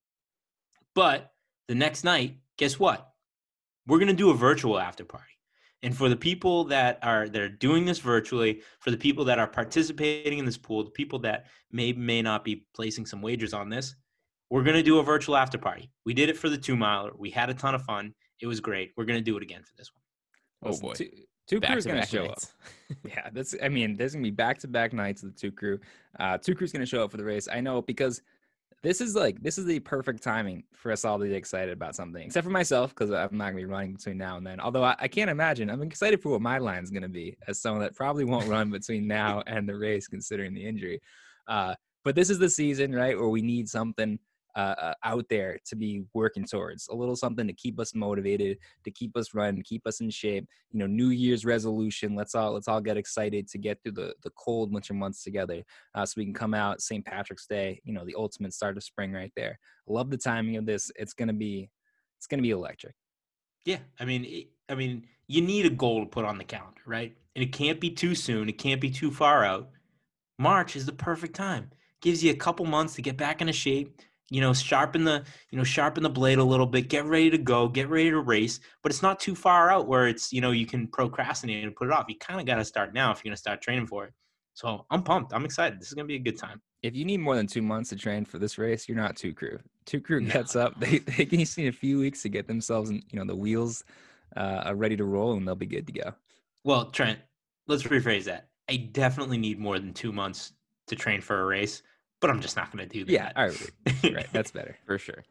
But 0.94 1.32
the 1.68 1.76
next 1.76 2.04
night, 2.04 2.38
guess 2.58 2.78
what? 2.80 3.10
We're 3.88 4.00
going 4.00 4.08
to 4.08 4.14
do 4.14 4.32
a 4.32 4.36
virtual 4.36 4.80
after 4.80 5.06
party. 5.06 5.35
And 5.86 5.96
for 5.96 6.10
the 6.10 6.16
people 6.16 6.64
that 6.66 6.98
are 7.04 7.30
that 7.30 7.40
are 7.40 7.48
doing 7.48 7.86
this 7.86 8.00
virtually, 8.00 8.64
for 8.80 8.90
the 8.90 8.98
people 8.98 9.24
that 9.26 9.38
are 9.38 9.46
participating 9.46 10.40
in 10.40 10.46
this 10.46 10.58
pool, 10.58 10.84
the 10.84 10.90
people 10.90 11.20
that 11.20 11.46
may 11.72 11.94
may 11.94 12.24
not 12.24 12.44
be 12.44 12.66
placing 12.74 13.06
some 13.06 13.22
wagers 13.22 13.54
on 13.54 13.70
this, 13.70 13.94
we're 14.50 14.64
going 14.64 14.76
to 14.76 14.82
do 14.82 14.98
a 14.98 15.04
virtual 15.04 15.38
after 15.38 15.60
party. 15.60 15.92
We 16.04 16.16
did 16.16 16.28
it 16.28 16.38
for 16.38 16.50
the 16.50 16.58
2 16.58 16.76
miler. 16.76 17.12
We 17.16 17.30
had 17.30 17.52
a 17.52 17.54
ton 17.54 17.76
of 17.76 17.84
fun. 17.84 18.16
It 18.42 18.48
was 18.48 18.60
great. 18.60 18.94
We're 18.98 19.06
going 19.06 19.20
to 19.20 19.24
do 19.24 19.38
it 19.38 19.44
again 19.44 19.62
for 19.62 19.76
this 19.78 19.92
one. 19.94 20.74
Oh, 20.74 20.80
boy. 20.80 20.94
two, 20.94 21.10
two 21.48 21.60
Back 21.60 21.74
crews 21.74 21.84
to 21.84 21.90
gonna 21.90 22.02
back 22.02 22.10
show 22.10 22.26
up. 22.26 22.40
Yeah, 23.08 23.30
that's. 23.32 23.54
I 23.62 23.70
mean, 23.70 23.96
there's 23.96 24.14
gonna 24.14 24.24
be 24.24 24.32
back 24.32 24.58
to 24.60 24.68
back 24.68 24.92
nights 24.92 25.22
of 25.22 25.36
the 25.36 25.40
two 25.40 25.52
crew. 25.52 25.80
Uh, 26.20 26.40
two 26.40 26.56
crew's 26.56 26.72
gonna 26.72 26.88
show 26.88 27.04
up 27.04 27.12
for 27.12 27.18
the 27.18 27.24
race. 27.24 27.48
I 27.52 27.62
know 27.62 27.84
because 27.84 28.24
this 28.84 29.02
is 29.02 29.16
like 29.16 29.42
this 29.42 29.58
is 29.58 29.66
the 29.66 29.80
perfect 29.80 30.22
timing 30.22 30.64
for 30.74 30.92
us 30.92 31.06
all 31.06 31.18
to 31.18 31.26
be 31.26 31.34
excited 31.34 31.74
about 31.74 31.96
something. 31.96 32.24
Except 32.24 32.46
for 32.46 32.52
myself, 32.52 32.94
because 32.94 33.12
I'm 33.12 33.38
not 33.38 33.46
gonna 33.46 33.58
be 33.58 33.66
running 33.66 33.94
between 33.94 34.18
now 34.18 34.38
and 34.38 34.46
then. 34.46 34.60
Although 34.60 34.84
I, 34.84 34.96
I 35.00 35.08
can't 35.08 35.30
imagine. 35.30 35.70
I'm 35.70 35.82
excited 35.82 36.22
for 36.22 36.30
what 36.30 36.42
my 36.42 36.60
line's 36.60 36.92
gonna 36.92 37.10
be 37.10 37.36
as 37.48 37.60
someone 37.60 37.82
that 37.82 37.96
probably 37.96 38.26
won't 38.26 38.48
run 38.48 38.70
between 38.70 39.08
now 39.08 39.44
and 39.48 39.68
the 39.68 39.76
race, 39.76 40.08
considering 40.08 40.54
the 40.54 40.66
injury. 40.66 41.02
Uh, 41.48 41.76
but 42.04 42.16
this 42.16 42.30
is 42.30 42.38
the 42.38 42.50
season, 42.50 42.94
right, 42.94 43.18
where 43.18 43.30
we 43.30 43.42
need 43.42 43.68
something 43.68 44.20
uh, 44.56 44.76
uh, 44.80 44.94
out 45.04 45.26
there 45.30 45.58
to 45.66 45.76
be 45.76 46.04
working 46.14 46.46
towards 46.46 46.88
a 46.88 46.96
little 46.96 47.16
something 47.16 47.46
to 47.48 47.54
keep 47.54 47.80
us 47.80 47.94
motivated, 47.94 48.58
to 48.84 48.92
keep 48.92 49.16
us 49.18 49.34
running, 49.34 49.62
keep 49.64 49.86
us 49.86 50.00
in 50.00 50.10
shape. 50.10 50.48
You 50.72 50.80
know, 50.80 50.88
New 50.88 51.10
Year's 51.10 51.46
resolution. 51.46 52.16
Let's 52.16 52.36
all 52.36 52.54
let's 52.54 52.68
all 52.68 52.82
get 52.82 52.98
excited 52.98 53.48
to 53.50 53.58
get 53.58 53.82
through 53.84 53.94
the 53.94 54.14
the 54.24 54.32
cold 54.32 54.74
winter 54.74 54.94
months 54.94 55.24
together, 55.24 55.62
uh, 55.94 56.06
so 56.06 56.14
we 56.18 56.26
can 56.26 56.34
come 56.34 56.54
out 56.54 56.82
St. 56.82 57.06
Patrick's 57.06 57.48
Day. 57.48 57.82
You 57.84 57.94
know, 57.94 58.06
the 58.06 58.16
ultimate 58.18 58.54
start 58.54 58.78
of 58.78 58.84
spring 58.84 59.12
right 59.12 59.34
there. 59.36 59.60
Love 59.88 60.10
the 60.10 60.18
timing 60.18 60.58
of 60.58 60.66
this. 60.66 60.92
It's 60.96 61.14
gonna 61.14 61.34
be 61.34 61.70
it's 62.18 62.28
gonna 62.28 62.42
be 62.42 62.52
electric. 62.52 62.96
Yeah, 63.66 63.80
I 64.00 64.06
mean, 64.06 64.26
it, 64.26 64.48
I 64.70 64.76
mean, 64.76 65.08
you 65.28 65.42
need 65.42 65.66
a 65.66 65.72
goal 65.72 66.02
to 66.02 66.10
put 66.10 66.26
on 66.26 66.38
the 66.38 66.44
calendar, 66.44 66.82
right? 66.86 67.16
And 67.36 67.44
it 67.44 67.52
can't 67.52 67.80
be 67.80 67.90
too 67.90 68.16
soon. 68.16 68.48
It 68.48 68.58
can't 68.58 68.80
be 68.80 68.90
too 68.90 69.12
far 69.12 69.44
out. 69.44 69.70
March 70.38 70.76
is 70.76 70.86
the 70.86 70.92
perfect 70.92 71.36
time. 71.36 71.72
Gives 72.02 72.24
you 72.24 72.32
a 72.32 72.36
couple 72.36 72.66
months 72.66 72.96
to 72.96 73.02
get 73.02 73.18
back 73.18 73.42
into 73.42 73.54
shape. 73.54 74.02
You 74.32 74.42
know, 74.42 74.54
sharpen 74.54 75.04
the 75.04 75.24
you 75.52 75.58
know 75.58 75.64
sharpen 75.64 76.04
the 76.04 76.10
blade 76.10 76.40
a 76.40 76.44
little 76.44 76.66
bit. 76.66 76.90
Get 76.90 77.06
ready 77.06 77.30
to 77.30 77.38
go. 77.38 77.68
Get 77.68 77.90
ready 77.90 78.10
to 78.10 78.20
race. 78.20 78.60
But 78.82 78.92
it's 78.92 79.04
not 79.04 79.20
too 79.20 79.36
far 79.36 79.70
out 79.70 79.88
where 79.88 80.08
it's 80.08 80.34
you 80.34 80.42
know 80.42 80.52
you 80.52 80.66
can 80.66 80.88
procrastinate 80.88 81.64
and 81.64 81.76
put 81.76 81.88
it 81.88 81.94
off. 81.94 82.06
You 82.10 82.18
kind 82.18 82.40
of 82.40 82.46
got 82.46 82.56
to 82.56 82.66
start 82.66 82.94
now 82.94 83.12
if 83.12 83.24
you're 83.24 83.30
gonna 83.30 83.38
start 83.38 83.62
training 83.62 83.88
for 83.88 84.06
it. 84.06 84.14
So 84.56 84.86
I'm 84.90 85.04
pumped. 85.04 85.34
I'm 85.34 85.46
excited. 85.46 85.80
This 85.80 85.90
is 85.90 85.94
gonna 85.94 86.08
be 86.08 86.16
a 86.16 86.20
good 86.20 86.40
time. 86.40 86.62
If 86.82 86.96
you 86.96 87.04
need 87.06 87.20
more 87.20 87.36
than 87.36 87.48
two 87.48 87.62
months 87.62 87.90
to 87.90 87.96
train 87.96 88.26
for 88.26 88.40
this 88.40 88.58
race, 88.58 88.88
you're 88.88 88.98
not 88.98 89.16
two 89.16 89.34
crew. 89.34 89.60
Two 89.86 90.00
crew 90.02 90.22
No. 90.22 90.32
gets 90.34 90.56
up. 90.56 90.80
They 90.80 91.00
they 91.00 91.26
can 91.26 91.40
just 91.40 91.58
need 91.58 91.68
a 91.68 91.72
few 91.72 92.00
weeks 92.00 92.22
to 92.24 92.30
get 92.30 92.48
themselves, 92.48 92.90
in, 92.90 93.04
you 93.12 93.20
know, 93.20 93.26
the 93.26 93.36
wheels 93.36 93.84
uh, 94.36 94.64
are 94.66 94.76
ready 94.76 94.96
to 94.98 95.04
roll, 95.06 95.34
and 95.34 95.48
they'll 95.48 95.56
be 95.56 95.66
good 95.66 95.86
to 95.88 95.94
go. 95.94 96.14
Well, 96.64 96.86
Trent, 96.90 97.20
let's 97.68 97.84
rephrase 97.84 98.24
that. 98.24 98.48
I 98.70 98.78
definitely 98.78 99.38
need 99.38 99.60
more 99.60 99.78
than 99.78 99.94
two 99.94 100.12
months 100.12 100.54
to 100.88 100.96
train 100.96 101.22
for 101.22 101.42
a 101.42 101.46
race, 101.46 101.84
but 102.26 102.32
I'm 102.32 102.42
just 102.42 102.58
not 102.58 102.72
gonna 102.72 102.88
do 102.88 103.06
that. 103.06 103.12
Yeah, 103.12 103.32
all 103.36 103.46
right, 103.46 103.72
right. 104.04 104.26
That's 104.32 104.50
better. 104.50 104.76
for 104.88 104.98
sure. 104.98 105.24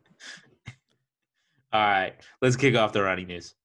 All 1.72 1.80
right, 1.80 2.14
let's 2.40 2.54
kick 2.54 2.76
off 2.76 2.92
the 2.92 3.02
running 3.02 3.26
news. 3.26 3.57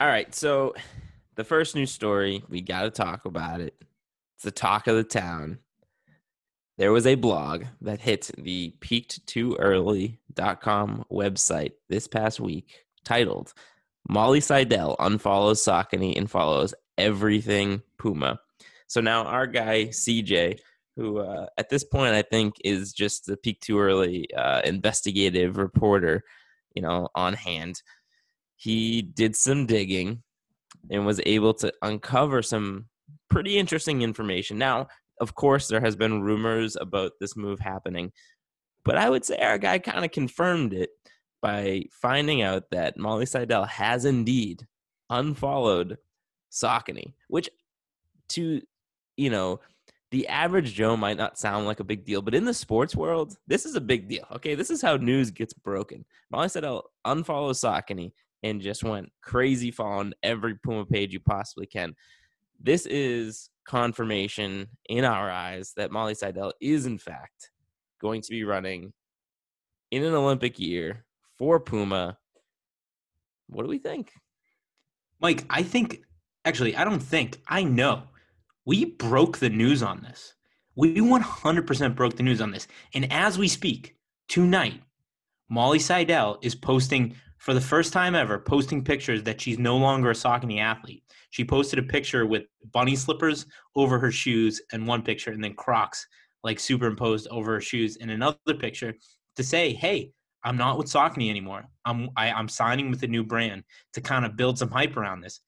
All 0.00 0.08
right, 0.08 0.34
so 0.34 0.74
the 1.36 1.44
first 1.44 1.76
news 1.76 1.92
story, 1.92 2.42
we 2.48 2.62
got 2.62 2.82
to 2.82 2.90
talk 2.90 3.26
about 3.26 3.60
it. 3.60 3.76
It's 4.34 4.42
the 4.42 4.50
talk 4.50 4.88
of 4.88 4.96
the 4.96 5.04
town. 5.04 5.60
There 6.78 6.90
was 6.90 7.06
a 7.06 7.14
blog 7.14 7.62
that 7.80 8.00
hit 8.00 8.32
the 8.36 8.74
peaked2early.com 8.80 11.04
website 11.12 11.72
this 11.88 12.08
past 12.08 12.40
week 12.40 12.86
titled 13.04 13.54
Molly 14.08 14.40
Seidel 14.40 14.96
unfollows 14.98 15.58
Saucony 15.58 16.16
and 16.16 16.30
follows 16.30 16.74
everything 16.98 17.82
Puma. 17.98 18.38
So 18.86 19.00
now 19.00 19.24
our 19.24 19.46
guy 19.46 19.86
CJ, 19.86 20.58
who 20.96 21.18
uh, 21.18 21.46
at 21.58 21.68
this 21.68 21.84
point 21.84 22.14
I 22.14 22.22
think 22.22 22.54
is 22.64 22.92
just 22.92 23.26
the 23.26 23.36
Peak 23.36 23.60
Too 23.60 23.78
Early 23.78 24.32
uh, 24.34 24.62
investigative 24.64 25.56
reporter, 25.56 26.22
you 26.74 26.82
know, 26.82 27.08
on 27.14 27.34
hand, 27.34 27.82
he 28.56 29.02
did 29.02 29.34
some 29.34 29.66
digging 29.66 30.22
and 30.90 31.04
was 31.04 31.20
able 31.26 31.54
to 31.54 31.72
uncover 31.82 32.42
some 32.42 32.86
pretty 33.28 33.58
interesting 33.58 34.02
information. 34.02 34.56
Now, 34.58 34.88
of 35.20 35.34
course, 35.34 35.68
there 35.68 35.80
has 35.80 35.96
been 35.96 36.22
rumors 36.22 36.76
about 36.76 37.12
this 37.20 37.36
move 37.36 37.58
happening, 37.58 38.12
but 38.84 38.96
I 38.96 39.10
would 39.10 39.24
say 39.24 39.36
our 39.38 39.58
guy 39.58 39.78
kind 39.78 40.04
of 40.04 40.12
confirmed 40.12 40.72
it 40.72 40.90
by 41.42 41.84
finding 41.90 42.42
out 42.42 42.70
that 42.70 42.96
Molly 42.96 43.26
Seidel 43.26 43.64
has 43.64 44.04
indeed 44.04 44.66
unfollowed 45.10 45.98
Saucony, 46.50 47.14
which 47.28 47.48
to 48.30 48.60
you 49.16 49.30
know 49.30 49.60
the 50.10 50.28
average 50.28 50.74
Joe 50.74 50.96
might 50.96 51.16
not 51.16 51.38
sound 51.38 51.66
like 51.66 51.80
a 51.80 51.84
big 51.84 52.04
deal, 52.04 52.22
but 52.22 52.34
in 52.34 52.44
the 52.44 52.54
sports 52.54 52.94
world, 52.94 53.36
this 53.46 53.66
is 53.66 53.74
a 53.74 53.80
big 53.80 54.08
deal. 54.08 54.24
Okay, 54.32 54.54
this 54.54 54.70
is 54.70 54.80
how 54.80 54.96
news 54.96 55.30
gets 55.30 55.52
broken. 55.52 56.04
Molly 56.30 56.48
Seidel 56.48 56.90
unfollows 57.06 57.58
Saucony 57.58 58.12
and 58.42 58.60
just 58.60 58.84
went 58.84 59.10
crazy 59.22 59.70
following 59.70 60.12
every 60.22 60.54
Puma 60.54 60.86
page 60.86 61.12
you 61.12 61.20
possibly 61.20 61.66
can. 61.66 61.94
This 62.60 62.86
is 62.86 63.50
confirmation 63.66 64.68
in 64.88 65.04
our 65.04 65.30
eyes 65.30 65.72
that 65.76 65.90
Molly 65.90 66.14
Seidel 66.14 66.52
is 66.60 66.86
in 66.86 66.98
fact 66.98 67.50
going 68.00 68.20
to 68.22 68.30
be 68.30 68.44
running 68.44 68.92
in 69.90 70.04
an 70.04 70.14
Olympic 70.14 70.58
year 70.58 71.05
for 71.38 71.60
Puma. 71.60 72.18
What 73.48 73.62
do 73.62 73.68
we 73.68 73.78
think? 73.78 74.12
Mike, 75.20 75.44
I 75.50 75.62
think 75.62 76.02
actually, 76.44 76.76
I 76.76 76.84
don't 76.84 77.00
think 77.00 77.40
I 77.48 77.64
know. 77.64 78.04
We 78.64 78.84
broke 78.84 79.38
the 79.38 79.50
news 79.50 79.82
on 79.82 80.02
this. 80.02 80.34
We 80.74 80.96
100% 80.96 81.94
broke 81.94 82.16
the 82.16 82.22
news 82.22 82.40
on 82.40 82.50
this. 82.50 82.68
And 82.94 83.10
as 83.12 83.38
we 83.38 83.48
speak 83.48 83.96
tonight, 84.28 84.82
Molly 85.48 85.78
Seidel 85.78 86.38
is 86.42 86.54
posting 86.54 87.14
for 87.38 87.54
the 87.54 87.60
first 87.60 87.92
time 87.92 88.14
ever, 88.14 88.38
posting 88.38 88.82
pictures 88.82 89.22
that 89.22 89.40
she's 89.40 89.58
no 89.58 89.76
longer 89.76 90.10
a 90.10 90.14
Saucony 90.14 90.60
athlete. 90.60 91.04
She 91.30 91.44
posted 91.44 91.78
a 91.78 91.82
picture 91.82 92.26
with 92.26 92.44
bunny 92.72 92.96
slippers 92.96 93.46
over 93.74 93.98
her 93.98 94.10
shoes 94.10 94.60
and 94.72 94.86
one 94.86 95.02
picture, 95.02 95.30
and 95.30 95.42
then 95.42 95.54
Crocs 95.54 96.06
like 96.42 96.58
superimposed 96.58 97.28
over 97.30 97.52
her 97.52 97.60
shoes 97.60 97.96
in 97.96 98.10
another 98.10 98.54
picture 98.58 98.94
to 99.36 99.44
say, 99.44 99.72
"Hey, 99.72 100.12
I'm 100.44 100.56
not 100.56 100.78
with 100.78 100.86
Saucony 100.86 101.30
anymore. 101.30 101.64
I'm 101.84 102.10
I, 102.16 102.30
I'm 102.30 102.48
signing 102.48 102.90
with 102.90 103.02
a 103.02 103.08
new 103.08 103.24
brand 103.24 103.64
to 103.94 104.00
kind 104.00 104.24
of 104.24 104.36
build 104.36 104.58
some 104.58 104.70
hype 104.70 104.96
around 104.96 105.20
this." 105.20 105.40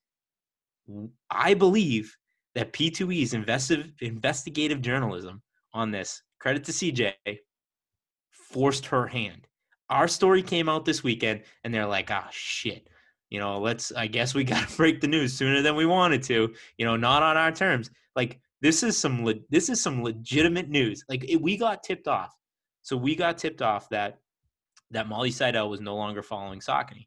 I 1.31 1.55
believe 1.55 2.16
that 2.55 2.72
P2E's 2.72 3.35
investive, 3.35 3.92
investigative 4.01 4.81
journalism 4.81 5.42
on 5.74 5.90
this, 5.90 6.22
credit 6.40 6.64
to 6.64 6.72
CJ, 6.72 7.12
forced 8.31 8.87
her 8.87 9.07
hand. 9.07 9.46
Our 9.90 10.09
story 10.09 10.42
came 10.42 10.68
out 10.68 10.85
this 10.85 11.03
weekend, 11.05 11.42
and 11.64 11.72
they're 11.72 11.87
like, 11.87 12.11
"Ah, 12.11 12.29
shit." 12.31 12.88
You 13.31 13.38
know, 13.40 13.59
let's. 13.61 13.92
I 13.92 14.07
guess 14.07 14.35
we 14.35 14.44
got 14.53 14.68
to 14.68 14.77
break 14.77 15.01
the 15.01 15.09
news 15.09 15.35
sooner 15.35 15.62
than 15.62 15.77
we 15.77 15.87
wanted 15.87 16.22
to. 16.24 16.55
You 16.79 16.87
know, 16.87 16.96
not 16.96 17.22
on 17.22 17.37
our 17.37 17.53
terms. 17.53 17.90
Like 18.16 18.40
this 18.61 18.83
is 18.83 18.98
some. 18.98 19.24
le- 19.24 19.35
This 19.51 19.68
is 19.68 19.81
some 19.81 20.03
legitimate 20.03 20.68
news. 20.68 21.05
Like 21.09 21.24
it, 21.29 21.40
we 21.40 21.57
got 21.57 21.83
tipped 21.83 22.09
off. 22.09 22.35
So 22.83 22.96
we 22.96 23.14
got 23.14 23.38
tipped 23.38 23.62
off 23.62 23.88
that 23.90 24.18
that 24.90 25.09
Molly 25.09 25.31
Seidel 25.31 25.68
was 25.68 25.81
no 25.81 25.96
longer 25.96 26.22
following 26.22 26.61
Saucony. 26.61 27.07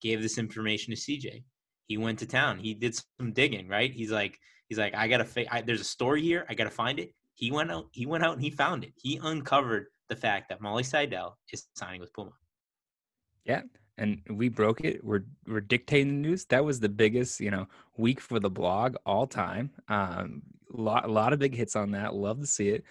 Gave 0.00 0.22
this 0.22 0.38
information 0.38 0.94
to 0.94 1.00
CJ. 1.00 1.44
He 1.86 1.96
went 1.96 2.18
to 2.20 2.26
town. 2.26 2.58
He 2.58 2.74
did 2.74 2.94
some 2.94 3.32
digging. 3.32 3.68
Right. 3.68 3.92
He's 3.92 4.10
like, 4.10 4.38
he's 4.68 4.78
like, 4.78 4.94
I 4.94 5.08
gotta. 5.08 5.24
Fa- 5.24 5.52
I, 5.52 5.60
there's 5.60 5.80
a 5.80 5.84
story 5.84 6.22
here. 6.22 6.46
I 6.48 6.54
gotta 6.54 6.70
find 6.70 6.98
it. 6.98 7.14
He 7.34 7.50
went 7.50 7.70
out. 7.70 7.86
He 7.92 8.06
went 8.06 8.24
out 8.24 8.34
and 8.34 8.42
he 8.42 8.50
found 8.50 8.84
it. 8.84 8.92
He 8.96 9.18
uncovered 9.22 9.86
the 10.08 10.16
fact 10.16 10.48
that 10.48 10.60
Molly 10.60 10.82
Seidel 10.82 11.38
is 11.52 11.66
signing 11.74 12.00
with 12.00 12.12
Puma. 12.12 12.32
Yeah, 13.44 13.62
and 13.98 14.20
we 14.30 14.48
broke 14.48 14.84
it. 14.84 15.04
We're 15.04 15.24
we're 15.46 15.60
dictating 15.60 16.22
the 16.22 16.28
news. 16.28 16.44
That 16.46 16.64
was 16.64 16.80
the 16.80 16.88
biggest, 16.88 17.40
you 17.40 17.50
know, 17.50 17.68
week 17.96 18.20
for 18.20 18.40
the 18.40 18.50
blog 18.50 18.96
all 19.04 19.26
time. 19.26 19.70
Um, 19.88 20.42
lot 20.70 21.04
a 21.04 21.12
lot 21.12 21.32
of 21.32 21.38
big 21.38 21.54
hits 21.54 21.76
on 21.76 21.92
that. 21.92 22.14
Love 22.14 22.40
to 22.40 22.46
see 22.46 22.68
it. 22.68 22.84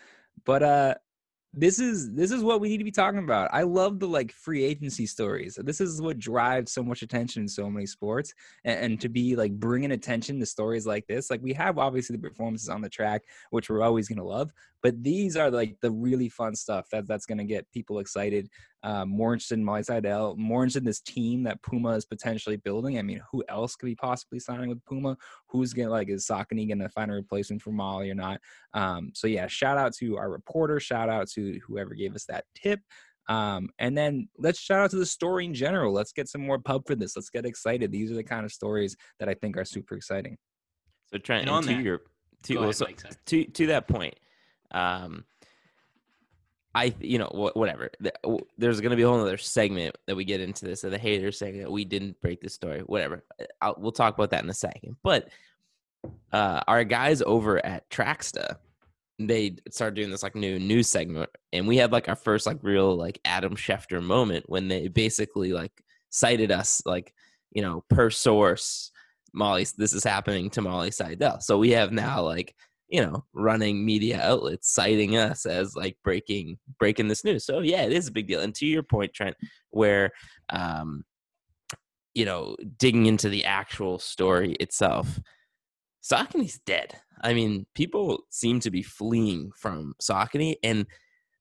But 0.45 0.63
uh, 0.63 0.95
this 1.53 1.79
is 1.79 2.13
this 2.13 2.31
is 2.31 2.43
what 2.43 2.61
we 2.61 2.69
need 2.69 2.77
to 2.77 2.85
be 2.85 2.91
talking 2.91 3.19
about. 3.19 3.49
I 3.51 3.63
love 3.63 3.99
the 3.99 4.07
like 4.07 4.31
free 4.31 4.63
agency 4.63 5.05
stories. 5.05 5.59
This 5.61 5.81
is 5.81 6.01
what 6.01 6.17
drives 6.17 6.71
so 6.71 6.81
much 6.81 7.01
attention 7.01 7.41
in 7.41 7.47
so 7.47 7.69
many 7.69 7.85
sports, 7.85 8.33
and, 8.63 8.79
and 8.79 9.01
to 9.01 9.09
be 9.09 9.35
like 9.35 9.51
bringing 9.51 9.91
attention 9.91 10.39
to 10.39 10.45
stories 10.45 10.85
like 10.85 11.05
this. 11.07 11.29
Like 11.29 11.41
we 11.43 11.53
have 11.53 11.77
obviously 11.77 12.15
the 12.15 12.21
performances 12.21 12.69
on 12.69 12.81
the 12.81 12.89
track, 12.89 13.23
which 13.49 13.69
we're 13.69 13.83
always 13.83 14.07
gonna 14.07 14.23
love, 14.23 14.53
but 14.81 15.03
these 15.03 15.35
are 15.35 15.51
like 15.51 15.75
the 15.81 15.91
really 15.91 16.29
fun 16.29 16.55
stuff 16.55 16.89
that 16.91 17.05
that's 17.05 17.25
gonna 17.25 17.43
get 17.43 17.69
people 17.73 17.99
excited. 17.99 18.49
Uh, 18.83 19.05
more 19.05 19.31
interested 19.33 19.59
in 19.59 19.63
Molly 19.63 19.83
Seidel, 19.83 20.35
more 20.37 20.63
interested 20.63 20.79
in 20.81 20.85
this 20.85 21.01
team 21.01 21.43
that 21.43 21.61
Puma 21.61 21.89
is 21.91 22.03
potentially 22.05 22.57
building. 22.57 22.97
I 22.97 23.03
mean, 23.03 23.21
who 23.31 23.43
else 23.47 23.75
could 23.75 23.85
be 23.85 23.95
possibly 23.95 24.39
signing 24.39 24.69
with 24.69 24.83
Puma? 24.85 25.15
Who's 25.49 25.71
gonna 25.71 25.91
like 25.91 26.09
is 26.09 26.25
Saucony 26.25 26.67
gonna 26.67 26.89
find 26.89 27.11
a 27.11 27.13
replacement 27.13 27.61
for 27.61 27.71
Molly 27.71 28.09
or 28.09 28.15
not? 28.15 28.41
Um, 28.73 29.11
so 29.13 29.27
yeah, 29.27 29.45
shout 29.45 29.77
out 29.77 29.93
to 29.97 30.17
our 30.17 30.31
reporter, 30.31 30.79
shout 30.79 31.09
out 31.09 31.29
to 31.33 31.59
whoever 31.67 31.93
gave 31.93 32.15
us 32.15 32.25
that 32.25 32.45
tip. 32.55 32.79
Um, 33.29 33.69
and 33.77 33.95
then 33.95 34.27
let's 34.39 34.59
shout 34.59 34.79
out 34.79 34.89
to 34.91 34.97
the 34.97 35.05
story 35.05 35.45
in 35.45 35.53
general. 35.53 35.93
Let's 35.93 36.11
get 36.11 36.27
some 36.27 36.41
more 36.41 36.57
pub 36.57 36.87
for 36.87 36.95
this. 36.95 37.15
Let's 37.15 37.29
get 37.29 37.45
excited. 37.45 37.91
These 37.91 38.11
are 38.11 38.15
the 38.15 38.23
kind 38.23 38.45
of 38.45 38.51
stories 38.51 38.95
that 39.19 39.29
I 39.29 39.35
think 39.35 39.57
are 39.57 39.63
super 39.65 39.95
exciting. 39.95 40.37
So 41.11 41.19
Trent, 41.19 41.41
And 41.41 41.49
and 41.49 41.55
on 41.57 41.63
to 41.63 41.69
that- 41.75 41.83
your 41.83 42.01
to, 42.43 42.53
Go 42.55 42.61
well, 42.61 42.69
ahead, 42.71 42.99
so- 42.99 43.09
to 43.27 43.45
to 43.45 43.67
that 43.67 43.87
point, 43.87 44.15
um, 44.71 45.25
I 46.73 46.93
you 46.99 47.17
know 47.17 47.29
wha- 47.33 47.51
whatever. 47.53 47.91
There's 48.57 48.81
gonna 48.81 48.95
be 48.95 49.03
a 49.03 49.07
whole 49.07 49.19
other 49.19 49.37
segment 49.37 49.97
that 50.07 50.15
we 50.15 50.25
get 50.25 50.41
into 50.41 50.65
this, 50.65 50.83
of 50.83 50.91
the 50.91 50.97
haters 50.97 51.37
saying 51.37 51.59
that 51.59 51.71
We 51.71 51.85
didn't 51.85 52.21
break 52.21 52.41
the 52.41 52.49
story, 52.49 52.81
whatever. 52.81 53.23
I'll, 53.61 53.75
we'll 53.77 53.91
talk 53.91 54.13
about 54.13 54.31
that 54.31 54.43
in 54.43 54.49
a 54.49 54.53
second. 54.53 54.97
But 55.03 55.29
uh, 56.31 56.61
our 56.67 56.83
guys 56.83 57.21
over 57.21 57.63
at 57.65 57.89
Tracksta, 57.89 58.57
they 59.19 59.57
started 59.69 59.95
doing 59.95 60.09
this 60.09 60.23
like 60.23 60.35
new 60.35 60.59
news 60.59 60.89
segment, 60.89 61.29
and 61.53 61.67
we 61.67 61.77
had 61.77 61.91
like 61.91 62.09
our 62.09 62.15
first 62.15 62.47
like 62.47 62.59
real 62.61 62.95
like 62.95 63.19
Adam 63.25 63.55
Schefter 63.55 64.01
moment 64.01 64.45
when 64.47 64.67
they 64.67 64.87
basically 64.87 65.53
like 65.53 65.71
cited 66.09 66.51
us 66.51 66.81
like 66.85 67.13
you 67.51 67.61
know 67.61 67.83
per 67.89 68.09
source 68.09 68.91
Molly, 69.33 69.65
this 69.77 69.93
is 69.93 70.03
happening 70.03 70.49
to 70.51 70.61
Molly 70.61 70.91
Seidel. 70.91 71.39
So 71.39 71.57
we 71.57 71.71
have 71.71 71.91
now 71.91 72.23
like 72.23 72.55
you 72.91 73.01
know 73.01 73.23
running 73.33 73.83
media 73.83 74.21
outlets 74.21 74.69
citing 74.69 75.15
us 75.15 75.45
as 75.45 75.75
like 75.75 75.97
breaking 76.03 76.59
breaking 76.77 77.07
this 77.07 77.23
news. 77.23 77.45
So 77.45 77.59
yeah, 77.59 77.83
it 77.83 77.93
is 77.93 78.07
a 78.07 78.11
big 78.11 78.27
deal. 78.27 78.41
And 78.41 78.53
to 78.55 78.65
your 78.65 78.83
point, 78.83 79.13
Trent, 79.13 79.35
where 79.71 80.11
um, 80.49 81.03
you 82.13 82.25
know 82.25 82.55
digging 82.77 83.05
into 83.05 83.29
the 83.29 83.45
actual 83.45 83.97
story 83.97 84.53
itself, 84.59 85.19
Saucony's 86.03 86.59
dead. 86.65 86.99
I 87.23 87.33
mean, 87.33 87.65
people 87.75 88.25
seem 88.29 88.59
to 88.61 88.71
be 88.71 88.83
fleeing 88.83 89.51
from 89.55 89.93
Saucony, 90.01 90.55
and 90.61 90.85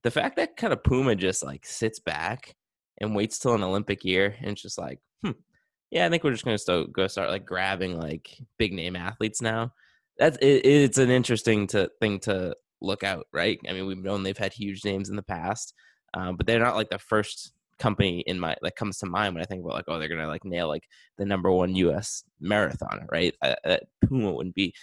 the 0.04 0.10
fact 0.10 0.36
that 0.36 0.56
kind 0.56 0.72
of 0.72 0.84
Puma 0.84 1.16
just 1.16 1.44
like 1.44 1.66
sits 1.66 1.98
back 1.98 2.54
and 3.00 3.14
waits 3.14 3.38
till 3.38 3.54
an 3.54 3.64
Olympic 3.64 4.04
year 4.04 4.36
and 4.40 4.50
it's 4.50 4.62
just 4.62 4.78
like, 4.78 4.98
hmm, 5.22 5.32
yeah, 5.90 6.06
I 6.06 6.08
think 6.08 6.22
we're 6.22 6.32
just 6.32 6.44
gonna 6.44 6.86
go 6.86 7.06
start 7.06 7.28
like 7.28 7.44
grabbing 7.44 7.98
like 7.98 8.38
big 8.56 8.72
name 8.72 8.94
athletes 8.94 9.42
now. 9.42 9.72
That's 10.20 10.36
it, 10.36 10.66
it's 10.66 10.98
an 10.98 11.10
interesting 11.10 11.66
to 11.68 11.90
thing 12.00 12.20
to 12.20 12.54
look 12.80 13.02
out, 13.02 13.26
right? 13.32 13.58
I 13.68 13.72
mean, 13.72 13.86
we've 13.86 13.98
known 13.98 14.22
they've 14.22 14.36
had 14.36 14.52
huge 14.52 14.84
names 14.84 15.08
in 15.08 15.16
the 15.16 15.22
past, 15.22 15.74
um, 16.14 16.36
but 16.36 16.46
they're 16.46 16.60
not 16.60 16.76
like 16.76 16.90
the 16.90 16.98
first 16.98 17.52
company 17.78 18.22
in 18.26 18.38
my 18.38 18.54
that 18.62 18.76
comes 18.76 18.98
to 18.98 19.06
mind 19.06 19.34
when 19.34 19.42
I 19.42 19.46
think 19.46 19.64
about 19.64 19.74
like, 19.74 19.86
oh, 19.88 19.98
they're 19.98 20.08
gonna 20.08 20.28
like 20.28 20.44
nail 20.44 20.68
like 20.68 20.84
the 21.18 21.24
number 21.24 21.50
one 21.50 21.74
U.S. 21.74 22.22
marathon, 22.38 23.06
right? 23.10 23.34
Uh, 23.42 23.54
uh, 23.64 23.78
Puma 24.06 24.30
wouldn't 24.30 24.54
be 24.54 24.74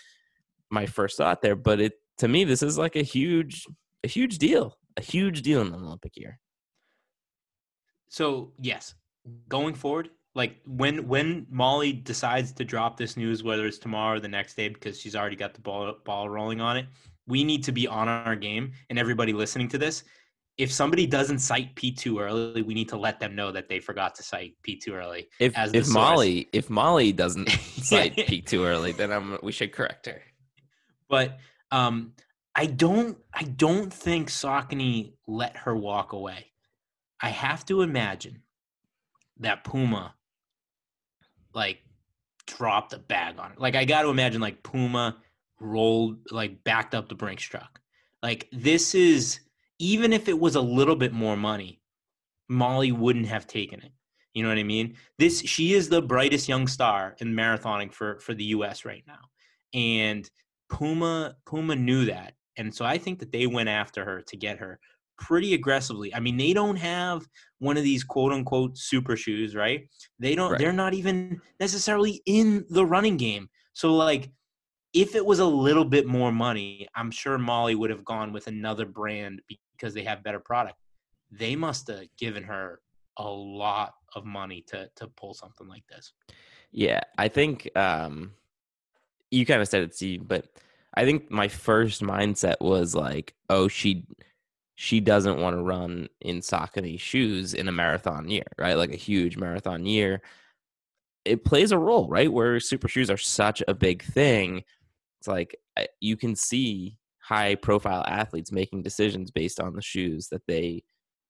my 0.69 0.85
first 0.85 1.17
thought 1.17 1.41
there, 1.41 1.55
but 1.55 1.79
it 1.79 1.93
to 2.17 2.27
me 2.27 2.43
this 2.43 2.63
is 2.63 2.77
like 2.77 2.95
a 2.95 3.03
huge, 3.03 3.65
a 4.03 4.07
huge 4.07 4.39
deal, 4.39 4.75
a 4.97 5.01
huge 5.01 5.43
deal 5.43 5.61
in 5.61 5.67
an 5.67 5.75
Olympic 5.75 6.17
year. 6.17 6.39
So 8.09 8.53
yes, 8.59 8.95
going 9.47 9.75
forward, 9.75 10.09
like 10.37 10.61
when 10.67 11.07
when 11.07 11.47
Molly 11.49 11.91
decides 11.91 12.51
to 12.53 12.63
drop 12.63 12.95
this 12.95 13.17
news, 13.17 13.43
whether 13.43 13.65
it's 13.65 13.79
tomorrow 13.79 14.17
or 14.17 14.19
the 14.19 14.27
next 14.27 14.55
day, 14.55 14.69
because 14.69 14.99
she's 14.99 15.15
already 15.15 15.35
got 15.35 15.55
the 15.55 15.61
ball 15.61 15.95
ball 16.05 16.29
rolling 16.29 16.61
on 16.61 16.77
it, 16.77 16.85
we 17.25 17.43
need 17.43 17.63
to 17.63 17.71
be 17.71 17.87
on 17.87 18.07
our 18.07 18.35
game. 18.35 18.71
And 18.91 18.99
everybody 18.99 19.33
listening 19.33 19.67
to 19.69 19.79
this, 19.79 20.03
if 20.59 20.71
somebody 20.71 21.07
doesn't 21.07 21.39
cite 21.39 21.75
P 21.75 21.91
two 21.91 22.19
early, 22.19 22.61
we 22.61 22.75
need 22.75 22.87
to 22.89 22.97
let 22.97 23.19
them 23.19 23.35
know 23.35 23.51
that 23.51 23.67
they 23.67 23.79
forgot 23.79 24.13
to 24.15 24.23
cite 24.23 24.53
P 24.61 24.77
two 24.77 24.93
early. 24.93 25.27
If 25.39 25.57
as 25.57 25.73
if 25.73 25.85
source. 25.85 25.95
Molly 25.95 26.47
if 26.53 26.69
Molly 26.69 27.11
doesn't 27.11 27.49
cite 27.49 28.15
P 28.15 28.39
too 28.39 28.63
early, 28.63 28.91
then 28.91 29.11
I'm 29.11 29.39
we 29.41 29.51
should 29.51 29.73
correct 29.73 30.05
her. 30.05 30.21
but 31.09 31.39
um, 31.71 32.13
I 32.53 32.67
don't 32.67 33.17
I 33.33 33.43
don't 33.43 33.91
think 33.91 34.29
Saucony 34.29 35.13
let 35.25 35.57
her 35.57 35.75
walk 35.75 36.13
away. 36.13 36.51
I 37.19 37.29
have 37.29 37.65
to 37.65 37.81
imagine 37.81 38.43
that 39.39 39.63
Puma 39.63 40.13
like 41.57 41.79
dropped 42.45 42.93
a 42.93 42.99
bag 42.99 43.39
on 43.39 43.51
it. 43.51 43.59
Like 43.59 43.75
I 43.75 43.83
got 43.83 44.03
to 44.03 44.09
imagine 44.09 44.39
like 44.39 44.63
Puma 44.63 45.17
rolled 45.59 46.19
like 46.31 46.63
backed 46.63 46.95
up 46.95 47.09
the 47.09 47.15
Brinks 47.15 47.43
truck. 47.43 47.81
Like 48.23 48.47
this 48.53 48.95
is 48.95 49.41
even 49.79 50.13
if 50.13 50.29
it 50.29 50.39
was 50.39 50.55
a 50.55 50.61
little 50.61 50.95
bit 50.95 51.11
more 51.11 51.35
money, 51.35 51.81
Molly 52.47 52.91
wouldn't 52.91 53.25
have 53.25 53.47
taken 53.47 53.81
it. 53.81 53.91
You 54.33 54.43
know 54.43 54.49
what 54.49 54.59
I 54.59 54.63
mean? 54.63 54.95
This 55.17 55.41
she 55.41 55.73
is 55.73 55.89
the 55.89 56.01
brightest 56.01 56.47
young 56.47 56.67
star 56.67 57.15
in 57.19 57.33
marathoning 57.33 57.91
for 57.91 58.19
for 58.19 58.35
the 58.35 58.45
US 58.45 58.85
right 58.85 59.03
now. 59.07 59.19
And 59.73 60.29
Puma 60.69 61.35
Puma 61.45 61.75
knew 61.75 62.05
that. 62.05 62.33
And 62.55 62.73
so 62.73 62.85
I 62.85 62.99
think 62.99 63.19
that 63.19 63.31
they 63.31 63.47
went 63.47 63.69
after 63.69 64.05
her 64.05 64.21
to 64.21 64.37
get 64.37 64.59
her 64.59 64.79
pretty 65.17 65.53
aggressively. 65.53 66.13
I 66.13 66.19
mean, 66.19 66.37
they 66.37 66.53
don't 66.53 66.75
have 66.77 67.25
one 67.59 67.77
of 67.77 67.83
these 67.83 68.03
quote 68.03 68.31
unquote 68.31 68.77
super 68.77 69.15
shoes, 69.15 69.55
right? 69.55 69.87
They 70.19 70.35
don't 70.35 70.51
Right. 70.51 70.59
they're 70.59 70.73
not 70.73 70.93
even 70.93 71.41
necessarily 71.59 72.21
in 72.25 72.65
the 72.69 72.85
running 72.85 73.17
game. 73.17 73.49
So 73.73 73.95
like 73.95 74.29
if 74.93 75.15
it 75.15 75.25
was 75.25 75.39
a 75.39 75.45
little 75.45 75.85
bit 75.85 76.07
more 76.07 76.31
money, 76.31 76.87
I'm 76.95 77.11
sure 77.11 77.37
Molly 77.37 77.75
would 77.75 77.89
have 77.89 78.05
gone 78.05 78.31
with 78.33 78.47
another 78.47 78.85
brand 78.85 79.41
because 79.77 79.93
they 79.93 80.03
have 80.03 80.23
better 80.23 80.39
product. 80.39 80.77
They 81.31 81.55
must 81.55 81.87
have 81.87 82.05
given 82.17 82.43
her 82.43 82.79
a 83.17 83.29
lot 83.29 83.93
of 84.15 84.25
money 84.25 84.63
to 84.67 84.89
to 84.95 85.07
pull 85.07 85.33
something 85.33 85.67
like 85.67 85.83
this. 85.89 86.13
Yeah, 86.71 87.01
I 87.17 87.27
think 87.27 87.69
um 87.75 88.33
you 89.31 89.45
kind 89.45 89.61
of 89.61 89.67
said 89.67 89.83
it, 89.83 89.95
Steve, 89.95 90.27
but 90.27 90.45
I 90.93 91.03
think 91.05 91.29
my 91.29 91.47
first 91.47 92.01
mindset 92.01 92.55
was 92.61 92.95
like, 92.95 93.35
oh, 93.49 93.67
she 93.67 94.07
she 94.79 94.99
doesn't 94.99 95.39
want 95.41 95.57
to 95.57 95.63
run 95.63 96.07
in 96.21 96.37
Saucony 96.37 96.99
shoes 96.99 97.55
in 97.55 97.67
a 97.67 97.71
marathon 97.71 98.29
year, 98.29 98.45
right? 98.59 98.77
Like 98.77 98.93
a 98.93 98.95
huge 98.95 99.35
marathon 99.35 99.87
year. 99.87 100.21
It 101.25 101.43
plays 101.43 101.71
a 101.71 101.79
role, 101.79 102.07
right? 102.07 102.31
Where 102.31 102.59
super 102.59 102.87
shoes 102.87 103.09
are 103.09 103.17
such 103.17 103.63
a 103.67 103.73
big 103.73 104.03
thing. 104.03 104.63
It's 105.19 105.27
like 105.27 105.59
you 105.99 106.15
can 106.15 106.35
see 106.35 106.99
high 107.19 107.55
profile 107.55 108.05
athletes 108.07 108.51
making 108.51 108.83
decisions 108.83 109.31
based 109.31 109.59
on 109.59 109.73
the 109.73 109.81
shoes 109.81 110.27
that 110.27 110.43
they 110.47 110.83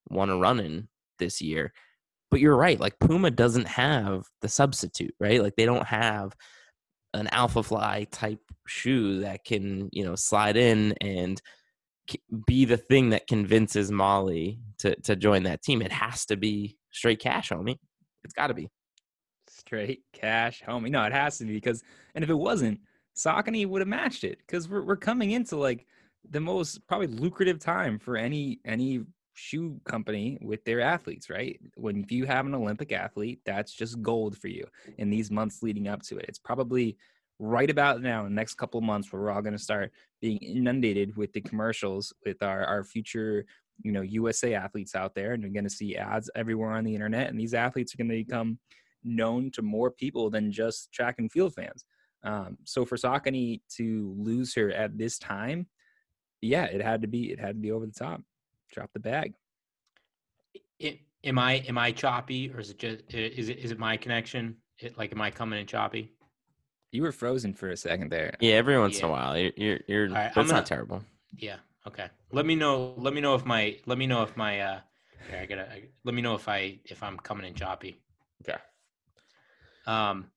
want 0.09 0.29
to 0.29 0.37
run 0.37 0.59
in 0.59 0.89
this 1.17 1.41
year. 1.41 1.71
But 2.29 2.41
you're 2.41 2.57
right, 2.57 2.77
like 2.77 2.99
Puma 2.99 3.31
doesn't 3.31 3.69
have 3.69 4.25
the 4.41 4.49
substitute, 4.49 5.15
right? 5.21 5.41
Like 5.41 5.55
they 5.55 5.65
don't 5.65 5.87
have 5.87 6.35
an 7.13 7.27
Alpha 7.27 7.63
Fly 7.63 8.07
type 8.11 8.41
shoe 8.67 9.21
that 9.21 9.45
can, 9.45 9.87
you 9.93 10.03
know, 10.03 10.15
slide 10.15 10.57
in 10.57 10.95
and 10.99 11.41
be 12.45 12.65
the 12.65 12.77
thing 12.77 13.09
that 13.09 13.27
convinces 13.27 13.91
Molly 13.91 14.59
to 14.79 14.95
to 15.01 15.15
join 15.15 15.43
that 15.43 15.61
team. 15.61 15.81
It 15.81 15.91
has 15.91 16.25
to 16.27 16.37
be 16.37 16.77
straight 16.91 17.19
cash, 17.19 17.49
homie. 17.49 17.77
It's 18.23 18.33
got 18.33 18.47
to 18.47 18.53
be. 18.53 18.69
Straight 19.49 20.01
cash, 20.13 20.61
homie. 20.65 20.89
No, 20.89 21.03
it 21.03 21.13
has 21.13 21.37
to 21.39 21.45
be 21.45 21.53
because, 21.53 21.83
and 22.15 22.23
if 22.23 22.29
it 22.29 22.35
wasn't, 22.35 22.79
Saucony 23.15 23.65
would 23.65 23.81
have 23.81 23.87
matched 23.87 24.23
it 24.23 24.39
because 24.39 24.69
we're 24.69 24.83
we're 24.83 24.95
coming 24.95 25.31
into 25.31 25.57
like 25.57 25.85
the 26.29 26.39
most 26.39 26.85
probably 26.87 27.07
lucrative 27.07 27.59
time 27.59 27.97
for 27.99 28.17
any 28.17 28.59
any 28.65 29.01
shoe 29.33 29.79
company 29.85 30.37
with 30.41 30.63
their 30.65 30.81
athletes, 30.81 31.29
right? 31.29 31.59
When 31.75 32.03
if 32.03 32.11
you 32.11 32.25
have 32.25 32.45
an 32.45 32.55
Olympic 32.55 32.91
athlete, 32.91 33.39
that's 33.45 33.73
just 33.73 34.01
gold 34.01 34.37
for 34.37 34.47
you 34.47 34.65
in 34.97 35.09
these 35.09 35.31
months 35.31 35.61
leading 35.61 35.87
up 35.87 36.01
to 36.03 36.17
it. 36.17 36.25
It's 36.27 36.39
probably 36.39 36.97
right 37.39 37.69
about 37.69 38.01
now, 38.01 38.25
in 38.25 38.31
the 38.31 38.35
next 38.35 38.55
couple 38.55 38.77
of 38.77 38.83
months, 38.83 39.11
where 39.11 39.21
we're 39.21 39.31
all 39.31 39.41
going 39.41 39.57
to 39.57 39.63
start 39.63 39.91
being 40.21 40.37
inundated 40.37 41.15
with 41.15 41.33
the 41.33 41.41
commercials 41.41 42.13
with 42.25 42.41
our 42.41 42.65
our 42.65 42.83
future 42.83 43.45
you 43.83 43.91
know 43.91 44.01
USA 44.01 44.55
athletes 44.55 44.95
out 44.95 45.15
there, 45.15 45.33
and 45.33 45.43
you're 45.43 45.51
going 45.51 45.63
to 45.63 45.69
see 45.69 45.95
ads 45.95 46.29
everywhere 46.35 46.71
on 46.71 46.83
the 46.83 46.93
internet, 46.93 47.29
and 47.29 47.39
these 47.39 47.53
athletes 47.53 47.93
are 47.93 47.97
going 47.97 48.09
to 48.09 48.23
become 48.23 48.59
known 49.03 49.51
to 49.51 49.61
more 49.61 49.91
people 49.91 50.29
than 50.29 50.51
just 50.51 50.91
track 50.91 51.15
and 51.17 51.31
field 51.31 51.53
fans. 51.53 51.85
Um, 52.23 52.57
so 52.63 52.85
for 52.85 52.97
Saucony 52.97 53.61
to 53.77 54.15
lose 54.17 54.53
her 54.55 54.71
at 54.71 54.97
this 54.97 55.17
time, 55.17 55.67
yeah, 56.41 56.65
it 56.65 56.81
had 56.81 57.01
to 57.01 57.07
be 57.07 57.31
it 57.31 57.39
had 57.39 57.55
to 57.55 57.61
be 57.61 57.71
over 57.71 57.85
the 57.85 57.91
top. 57.91 58.21
Drop 58.71 58.89
the 58.93 58.99
bag. 58.99 59.33
It, 60.79 60.99
am 61.23 61.39
I 61.39 61.53
am 61.67 61.77
I 61.77 61.91
choppy 61.91 62.51
or 62.51 62.59
is 62.59 62.71
it 62.71 62.79
just 62.79 63.01
is 63.13 63.49
it 63.49 63.59
is 63.59 63.71
it 63.71 63.79
my 63.79 63.97
connection? 63.97 64.57
It, 64.79 64.97
like 64.97 65.11
am 65.11 65.21
I 65.21 65.31
coming 65.31 65.59
in 65.59 65.65
choppy? 65.65 66.13
You 66.97 67.03
were 67.03 67.11
frozen 67.11 67.53
for 67.53 67.69
a 67.69 67.77
second 67.77 68.09
there. 68.09 68.33
Yeah, 68.39 68.55
every 68.55 68.75
once 68.79 68.97
in 68.97 69.05
a 69.05 69.07
while, 69.07 69.37
you're 69.37 69.51
you're, 69.55 69.79
you're 69.87 70.07
All 70.07 70.15
right, 70.15 70.33
that's 70.33 70.35
gonna- 70.35 70.51
not 70.53 70.65
terrible. 70.65 71.03
Yeah. 71.37 71.57
Okay. 71.85 72.07
Let 72.31 72.47
me 72.47 72.55
know. 72.55 72.95
Let 72.97 73.13
me 73.13 73.21
know 73.21 73.35
if 73.35 73.45
my. 73.45 73.77
Let 73.85 73.99
me 73.99 74.07
know 74.07 74.23
if 74.23 74.35
my. 74.35 74.59
uh 74.61 74.79
here, 75.29 75.39
I 75.41 75.45
gotta. 75.45 75.71
I, 75.71 75.83
let 76.05 76.15
me 76.15 76.23
know 76.23 76.33
if 76.33 76.49
I 76.49 76.79
if 76.85 77.03
I'm 77.03 77.17
coming 77.17 77.45
in 77.45 77.53
choppy. 77.53 78.01
Okay. 78.41 78.57
Um. 79.85 80.31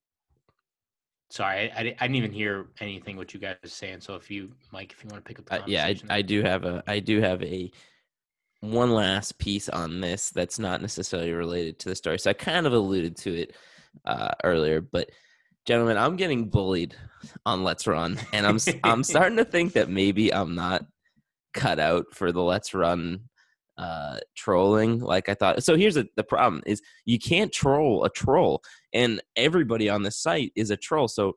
Sorry, 1.31 1.71
I, 1.71 1.75
I, 1.75 1.79
I 1.79 2.07
didn't 2.07 2.17
even 2.17 2.31
hear 2.31 2.67
anything 2.79 3.17
what 3.17 3.33
you 3.33 3.39
guys 3.39 3.55
were 3.63 3.69
saying. 3.69 4.01
So 4.01 4.13
if 4.13 4.29
you, 4.29 4.51
Mike, 4.71 4.91
if 4.91 5.03
you 5.03 5.09
want 5.09 5.25
to 5.25 5.27
pick 5.27 5.39
up 5.39 5.45
the 5.47 5.63
Uh, 5.63 5.65
yeah, 5.65 5.87
I, 5.87 5.95
I 6.11 6.21
do 6.21 6.43
have 6.43 6.63
a 6.63 6.83
I 6.85 6.99
do 6.99 7.21
have 7.21 7.41
a 7.41 7.71
one 8.59 8.91
last 8.91 9.39
piece 9.39 9.67
on 9.67 9.99
this 9.99 10.29
that's 10.29 10.59
not 10.59 10.79
necessarily 10.79 11.31
related 11.31 11.79
to 11.79 11.89
the 11.89 11.95
story. 11.95 12.19
So 12.19 12.29
I 12.29 12.33
kind 12.33 12.67
of 12.67 12.73
alluded 12.73 13.17
to 13.17 13.33
it 13.33 13.55
uh, 14.05 14.33
earlier, 14.43 14.79
but 14.79 15.09
gentlemen, 15.65 15.97
I'm 15.97 16.15
getting 16.15 16.49
bullied 16.49 16.95
on 17.45 17.63
Let's 17.63 17.87
Run, 17.87 18.19
and 18.33 18.45
I'm 18.45 18.59
I'm 18.83 19.03
starting 19.05 19.37
to 19.37 19.45
think 19.45 19.73
that 19.73 19.89
maybe 19.89 20.33
I'm 20.33 20.55
not 20.55 20.85
cut 21.53 21.79
out 21.79 22.05
for 22.13 22.31
the 22.31 22.41
Let's 22.41 22.73
Run 22.73 23.21
uh 23.77 24.17
trolling 24.35 24.99
like 24.99 25.29
i 25.29 25.33
thought 25.33 25.63
so 25.63 25.77
here's 25.77 25.95
the, 25.95 26.05
the 26.17 26.23
problem 26.23 26.61
is 26.65 26.81
you 27.05 27.17
can't 27.17 27.53
troll 27.53 28.03
a 28.03 28.09
troll 28.09 28.61
and 28.93 29.21
everybody 29.37 29.89
on 29.89 30.03
the 30.03 30.11
site 30.11 30.51
is 30.57 30.71
a 30.71 30.77
troll 30.77 31.07
so 31.07 31.33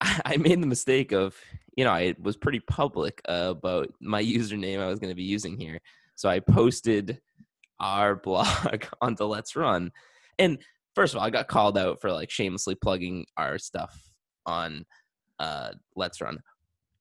I 0.00 0.20
I 0.24 0.36
made 0.36 0.62
the 0.62 0.66
mistake 0.66 1.12
of, 1.12 1.36
you 1.76 1.84
know, 1.84 1.92
I 1.92 2.14
was 2.20 2.36
pretty 2.36 2.60
public 2.60 3.20
uh, 3.28 3.48
about 3.50 3.92
my 4.00 4.22
username 4.22 4.80
I 4.80 4.88
was 4.88 4.98
going 4.98 5.10
to 5.10 5.16
be 5.16 5.22
using 5.22 5.58
here. 5.58 5.80
So 6.14 6.28
I 6.28 6.40
posted 6.40 7.20
our 7.80 8.16
blog 8.16 8.84
onto 9.00 9.24
Let's 9.24 9.56
Run. 9.56 9.92
And 10.38 10.58
first 10.96 11.14
of 11.14 11.18
all, 11.20 11.26
I 11.26 11.30
got 11.30 11.46
called 11.46 11.78
out 11.78 12.00
for 12.00 12.10
like 12.10 12.30
shamelessly 12.30 12.74
plugging 12.74 13.26
our 13.36 13.58
stuff 13.58 13.96
on 14.46 14.84
uh, 15.38 15.70
Let's 15.94 16.20
Run. 16.20 16.38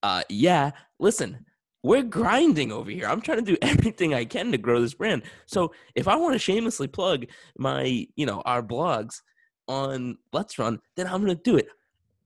Uh, 0.04 0.22
yeah, 0.30 0.72
listen, 1.00 1.46
we're 1.82 2.04
grinding 2.04 2.72
over 2.72 2.92
here. 2.92 3.08
I'm 3.08 3.22
trying 3.22 3.44
to 3.44 3.52
do 3.54 3.58
everything 3.64 4.14
I 4.14 4.26
can 4.26 4.52
to 4.52 4.58
grow 4.60 4.82
this 4.82 4.94
brand. 4.94 5.24
So 5.48 5.72
if 5.96 6.08
I 6.08 6.16
want 6.18 6.34
to 6.34 6.40
shamelessly 6.40 6.88
plug 6.88 7.26
my, 7.58 8.06
you 8.16 8.26
know, 8.26 8.42
our 8.46 8.62
blogs 8.62 9.22
on 9.68 10.18
Let's 10.34 10.60
Run, 10.60 10.80
then 10.96 11.08
I'm 11.08 11.24
going 11.24 11.36
to 11.36 11.42
do 11.42 11.58
it. 11.58 11.68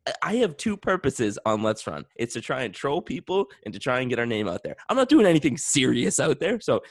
I- 0.07 0.13
I 0.23 0.35
have 0.37 0.57
two 0.57 0.75
purposes 0.75 1.37
on 1.45 1.61
Let's 1.61 1.85
Run. 1.85 2.03
It's 2.15 2.33
to 2.33 2.41
try 2.41 2.63
and 2.63 2.73
troll 2.73 3.01
people 3.01 3.45
and 3.63 3.73
to 3.73 3.79
try 3.79 3.99
and 3.99 4.09
get 4.09 4.17
our 4.17 4.25
name 4.25 4.47
out 4.47 4.63
there. 4.63 4.75
I'm 4.89 4.97
not 4.97 5.07
doing 5.09 5.27
anything 5.27 5.55
serious 5.55 6.19
out 6.19 6.39
there. 6.39 6.59
So, 6.59 6.81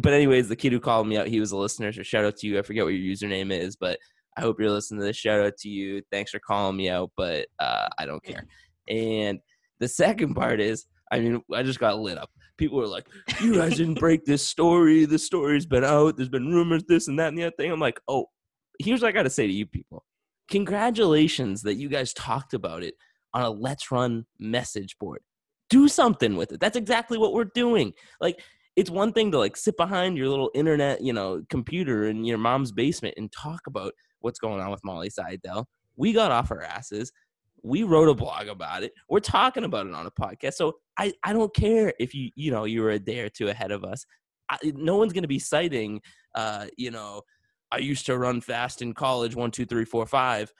but 0.00 0.12
anyways, 0.12 0.48
the 0.48 0.56
kid 0.56 0.72
who 0.72 0.80
called 0.80 1.06
me 1.06 1.16
out, 1.16 1.26
he 1.26 1.40
was 1.40 1.52
a 1.52 1.56
listener. 1.56 1.92
So 1.92 2.02
shout 2.02 2.24
out 2.24 2.36
to 2.38 2.46
you. 2.46 2.58
I 2.58 2.62
forget 2.62 2.84
what 2.84 2.94
your 2.94 3.14
username 3.14 3.52
is, 3.52 3.76
but 3.76 3.98
I 4.36 4.40
hope 4.42 4.60
you're 4.60 4.70
listening 4.70 5.00
to 5.00 5.06
this. 5.06 5.16
Shout 5.16 5.40
out 5.40 5.56
to 5.58 5.68
you. 5.68 6.02
Thanks 6.10 6.30
for 6.30 6.38
calling 6.38 6.76
me 6.76 6.90
out, 6.90 7.10
but 7.16 7.46
uh, 7.58 7.88
I 7.98 8.06
don't 8.06 8.22
care. 8.22 8.44
And 8.88 9.40
the 9.78 9.88
second 9.88 10.34
part 10.34 10.60
is, 10.60 10.86
I 11.10 11.20
mean, 11.20 11.42
I 11.52 11.62
just 11.62 11.80
got 11.80 11.98
lit 11.98 12.18
up. 12.18 12.30
People 12.56 12.78
were 12.78 12.86
like, 12.86 13.06
"You 13.40 13.54
guys 13.54 13.76
didn't 13.76 13.94
break 14.00 14.24
this 14.24 14.46
story. 14.46 15.04
The 15.04 15.18
story's 15.18 15.66
been 15.66 15.84
out. 15.84 16.16
There's 16.16 16.28
been 16.28 16.52
rumors, 16.52 16.84
this 16.88 17.08
and 17.08 17.18
that 17.18 17.28
and 17.28 17.38
the 17.38 17.44
other 17.44 17.56
thing." 17.56 17.70
I'm 17.70 17.80
like, 17.80 18.00
"Oh, 18.08 18.26
here's 18.78 19.02
what 19.02 19.08
I 19.08 19.12
got 19.12 19.24
to 19.24 19.30
say 19.30 19.46
to 19.46 19.52
you 19.52 19.66
people. 19.66 20.04
Congratulations 20.50 21.62
that 21.62 21.74
you 21.74 21.88
guys 21.88 22.12
talked 22.12 22.54
about 22.54 22.82
it 22.82 22.94
on 23.34 23.42
a 23.42 23.50
Let's 23.50 23.90
Run 23.90 24.26
message 24.38 24.98
board. 24.98 25.20
Do 25.68 25.88
something 25.88 26.36
with 26.36 26.52
it. 26.52 26.60
That's 26.60 26.76
exactly 26.76 27.18
what 27.18 27.32
we're 27.32 27.50
doing. 27.54 27.92
Like, 28.20 28.40
it's 28.76 28.90
one 28.90 29.12
thing 29.12 29.30
to 29.32 29.38
like 29.38 29.56
sit 29.56 29.76
behind 29.76 30.18
your 30.18 30.28
little 30.28 30.50
internet, 30.54 31.00
you 31.02 31.12
know, 31.12 31.42
computer 31.48 32.08
in 32.08 32.24
your 32.24 32.38
mom's 32.38 32.72
basement 32.72 33.14
and 33.16 33.32
talk 33.32 33.60
about 33.66 33.92
what's 34.20 34.38
going 34.38 34.60
on 34.60 34.70
with 34.70 34.84
Molly 34.84 35.10
Seidel. 35.10 35.66
We 35.96 36.12
got 36.12 36.30
off 36.30 36.50
our 36.50 36.62
asses. 36.62 37.10
We 37.62 37.82
wrote 37.82 38.08
a 38.08 38.14
blog 38.14 38.48
about 38.48 38.82
it. 38.82 38.92
We're 39.08 39.20
talking 39.20 39.64
about 39.64 39.86
it 39.86 39.94
on 39.94 40.06
a 40.06 40.10
podcast. 40.10 40.54
So 40.54 40.74
I, 40.98 41.14
I 41.24 41.32
don't 41.32 41.54
care 41.54 41.92
if 41.98 42.14
you, 42.14 42.30
you 42.36 42.50
know, 42.50 42.64
you 42.64 42.82
were 42.82 42.90
a 42.90 42.98
day 42.98 43.20
or 43.20 43.30
two 43.30 43.48
ahead 43.48 43.72
of 43.72 43.82
us. 43.82 44.04
I, 44.50 44.58
no 44.62 44.96
one's 44.96 45.12
going 45.12 45.22
to 45.22 45.28
be 45.28 45.38
citing, 45.38 46.00
uh, 46.34 46.66
you 46.76 46.90
know, 46.90 47.22
I 47.72 47.78
used 47.78 48.06
to 48.06 48.16
run 48.16 48.40
fast 48.40 48.82
in 48.82 48.92
college, 48.92 49.34
one, 49.34 49.50
two, 49.50 49.66
three, 49.66 49.84
four, 49.84 50.06
five. 50.06 50.52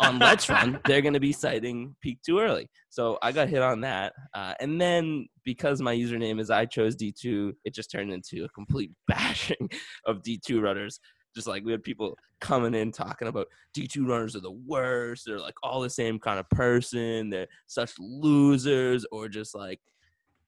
On 0.00 0.18
Let's 0.18 0.48
Run, 0.48 0.78
they're 0.84 1.00
going 1.00 1.14
to 1.14 1.20
be 1.20 1.32
citing 1.32 1.96
peak 2.02 2.18
too 2.24 2.38
early. 2.38 2.68
So 2.90 3.18
I 3.22 3.32
got 3.32 3.48
hit 3.48 3.62
on 3.62 3.80
that. 3.80 4.12
Uh, 4.34 4.52
and 4.60 4.78
then 4.80 5.26
because 5.44 5.80
my 5.80 5.94
username 5.94 6.38
is 6.38 6.50
I 6.50 6.66
chose 6.66 6.96
D2, 6.96 7.52
it 7.64 7.74
just 7.74 7.90
turned 7.90 8.12
into 8.12 8.44
a 8.44 8.48
complete 8.50 8.90
bashing 9.08 9.70
of 10.04 10.22
D2 10.22 10.60
runners. 10.62 11.00
Just 11.34 11.46
like 11.46 11.64
we 11.64 11.72
had 11.72 11.82
people 11.82 12.16
coming 12.40 12.74
in 12.74 12.92
talking 12.92 13.28
about 13.28 13.46
D2 13.76 14.06
runners 14.06 14.36
are 14.36 14.40
the 14.40 14.58
worst. 14.66 15.24
They're 15.26 15.40
like 15.40 15.54
all 15.62 15.80
the 15.80 15.90
same 15.90 16.18
kind 16.18 16.38
of 16.38 16.48
person. 16.50 17.30
They're 17.30 17.48
such 17.66 17.92
losers, 17.98 19.06
or 19.12 19.28
just 19.28 19.54
like 19.54 19.80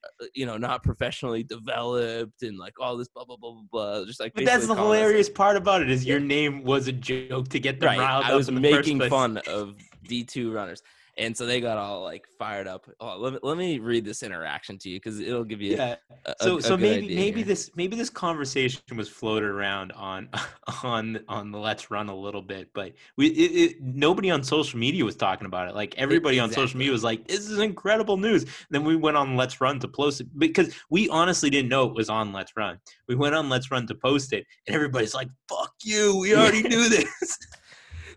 Uh, 0.04 0.26
you 0.32 0.46
know, 0.46 0.56
not 0.56 0.84
professionally 0.84 1.42
developed 1.42 2.42
and 2.42 2.56
like 2.56 2.74
all 2.80 2.96
this 2.96 3.08
blah 3.08 3.24
blah 3.24 3.36
blah 3.36 3.50
blah 3.52 3.62
blah. 3.70 4.04
Just 4.04 4.20
like, 4.20 4.32
But 4.32 4.44
that's 4.44 4.66
the 4.66 4.74
calling 4.76 4.90
us- 4.92 4.96
hilarious 4.98 5.28
part 5.28 5.56
about 5.56 5.82
it 5.82 5.90
is 5.90 6.04
your 6.06 6.20
name 6.20 6.62
was 6.62 6.86
a 6.86 6.92
joke 6.92 7.48
to 7.48 7.58
get 7.58 7.80
them 7.80 7.88
right. 7.88 7.98
riled 7.98 8.24
I 8.24 8.36
was 8.36 8.48
in 8.48 8.54
the 8.54 8.70
first 8.70 8.86
making 8.88 9.08
fun 9.10 9.38
of 9.48 9.74
D 10.06 10.22
two 10.22 10.52
runners, 10.52 10.82
and 11.18 11.36
so 11.36 11.44
they 11.44 11.60
got 11.60 11.76
all 11.78 12.02
like 12.02 12.26
fired 12.38 12.66
up. 12.66 12.88
Oh, 13.00 13.18
let 13.18 13.32
me 13.34 13.38
let 13.42 13.56
me 13.58 13.78
read 13.80 14.04
this 14.04 14.22
interaction 14.22 14.78
to 14.78 14.88
you 14.88 14.96
because 14.98 15.18
it'll 15.20 15.44
give 15.44 15.60
you 15.60 15.76
Yeah. 15.76 15.96
a, 16.26 16.30
a- 16.30 16.34
so 16.40 16.58
a 16.58 16.62
so 16.62 16.70
good 16.76 16.80
maybe 16.82 17.14
maybe 17.14 17.40
here. 17.40 17.44
this 17.46 17.70
maybe 17.76 17.96
this 17.96 18.08
conversation 18.10 18.80
was 18.96 19.08
floated 19.08 19.48
around 19.50 19.92
on 19.92 20.28
on 20.84 21.18
on 21.28 21.50
the 21.50 21.58
let's 21.58 21.90
run 21.90 22.08
a 22.08 22.14
little 22.14 22.40
bit 22.42 22.68
but 22.72 22.92
we 23.16 23.26
it, 23.28 23.70
it, 23.72 23.82
nobody 23.82 24.30
on 24.30 24.42
social 24.42 24.78
media 24.78 25.04
was 25.04 25.16
talking 25.16 25.46
about 25.46 25.68
it 25.68 25.74
like 25.74 25.94
everybody 25.98 26.38
on 26.38 26.50
social 26.52 26.78
media 26.78 26.92
was 26.92 27.04
like 27.04 27.26
this 27.26 27.48
is 27.50 27.58
incredible 27.58 28.16
news 28.16 28.46
then 28.70 28.84
we 28.84 28.94
went 28.96 29.16
on 29.16 29.36
let's 29.36 29.60
run 29.60 29.78
to 29.80 29.88
post 29.88 30.20
it 30.20 30.26
because 30.38 30.72
we 30.90 31.08
honestly 31.08 31.50
didn't 31.50 31.68
know 31.68 31.86
it 31.86 31.94
was 31.94 32.08
on 32.08 32.32
let's 32.32 32.52
run 32.56 32.78
we 33.08 33.14
went 33.16 33.34
on 33.34 33.48
let's 33.48 33.70
run 33.70 33.86
to 33.86 33.94
post 33.94 34.32
it 34.32 34.46
and 34.66 34.74
everybody's 34.74 35.14
like 35.14 35.28
fuck 35.48 35.72
you 35.82 36.16
we 36.18 36.34
already 36.36 36.62
knew 36.62 36.88
this 36.88 37.38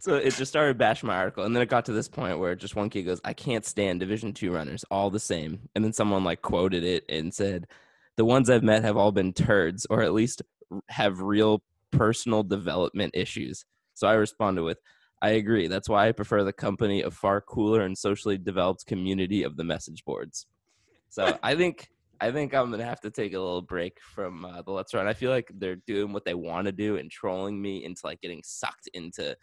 so 0.01 0.15
it 0.15 0.33
just 0.33 0.51
started 0.51 0.79
bashing 0.79 1.05
my 1.05 1.15
article 1.15 1.43
and 1.43 1.55
then 1.55 1.61
it 1.61 1.69
got 1.69 1.85
to 1.85 1.93
this 1.93 2.07
point 2.07 2.39
where 2.39 2.55
just 2.55 2.75
one 2.75 2.89
kid 2.89 3.03
goes 3.03 3.21
i 3.23 3.33
can't 3.33 3.65
stand 3.65 3.99
division 3.99 4.33
two 4.33 4.51
runners 4.51 4.83
all 4.89 5.11
the 5.11 5.19
same. 5.19 5.69
And 5.75 5.85
then 5.85 5.93
someone 5.93 6.23
like 6.23 6.41
quoted 6.41 6.83
it 6.83 7.05
and 7.07 7.31
said 7.31 7.67
the 8.17 8.25
ones 8.25 8.49
i've 8.49 8.63
met 8.63 8.83
have 8.83 8.97
all 8.97 9.11
been 9.11 9.31
turds 9.31 9.85
or 9.91 10.01
at 10.01 10.13
least 10.13 10.41
have 10.89 11.21
real 11.21 11.61
personal 11.91 12.41
development 12.41 13.11
issues. 13.15 13.63
So 13.93 14.07
i 14.07 14.13
responded 14.13 14.63
with 14.63 14.79
i 15.21 15.29
agree. 15.29 15.67
That's 15.67 15.87
why 15.87 16.07
i 16.07 16.11
prefer 16.11 16.43
the 16.43 16.51
company 16.51 17.03
of 17.03 17.13
far 17.13 17.39
cooler 17.39 17.81
and 17.81 17.95
socially 17.95 18.39
developed 18.39 18.87
community 18.87 19.43
of 19.43 19.55
the 19.55 19.63
message 19.63 20.03
boards. 20.03 20.47
So 21.09 21.37
i 21.43 21.55
think 21.55 21.89
I 22.19 22.31
think 22.31 22.53
I'm 22.53 22.69
gonna 22.69 22.85
have 22.85 23.01
to 23.01 23.09
take 23.09 23.33
a 23.33 23.39
little 23.39 23.63
break 23.63 23.99
from 23.99 24.45
uh, 24.45 24.61
the 24.61 24.71
Let's 24.71 24.93
Run. 24.93 25.07
I 25.07 25.13
feel 25.13 25.31
like 25.31 25.51
they're 25.55 25.81
doing 25.87 26.13
what 26.13 26.23
they 26.23 26.35
want 26.35 26.65
to 26.65 26.71
do 26.71 26.97
and 26.97 27.09
trolling 27.09 27.59
me 27.59 27.83
into 27.83 28.01
like 28.03 28.21
getting 28.21 28.41
sucked 28.43 28.87
into 28.93 29.35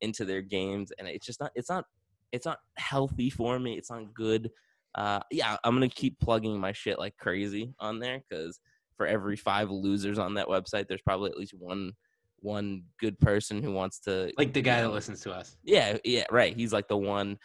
into 0.00 0.24
their 0.24 0.42
games 0.42 0.92
and 0.98 1.08
it's 1.08 1.26
just 1.26 1.40
not 1.40 1.50
it's 1.54 1.68
not 1.68 1.84
it's 2.32 2.46
not 2.46 2.58
healthy 2.76 3.30
for 3.30 3.58
me 3.58 3.74
it's 3.74 3.90
not 3.90 4.14
good. 4.14 4.50
Uh 4.96 5.20
yeah 5.30 5.56
i'm 5.62 5.74
gonna 5.74 5.88
keep 5.88 6.18
plugging 6.18 6.58
my 6.58 6.72
shit 6.72 6.98
like 6.98 7.16
crazy 7.16 7.72
on 7.78 8.00
there 8.00 8.20
because 8.28 8.58
for 8.96 9.06
every 9.06 9.36
five 9.36 9.70
losers 9.70 10.18
on 10.18 10.34
that 10.34 10.48
website 10.48 10.88
there's 10.88 11.02
probably 11.02 11.30
at 11.30 11.36
least 11.36 11.54
one 11.56 11.92
one 12.40 12.82
good 12.98 13.18
person 13.20 13.62
who 13.62 13.72
wants 13.72 14.00
to 14.00 14.32
like 14.36 14.52
the 14.52 14.60
guy 14.60 14.80
that 14.80 14.90
listens 14.90 15.20
to 15.20 15.32
us. 15.32 15.56
Yeah 15.62 15.98
yeah 16.04 16.24
right 16.30 16.56
he's 16.56 16.72
like 16.72 16.88
the 16.88 16.96
one 16.96 17.38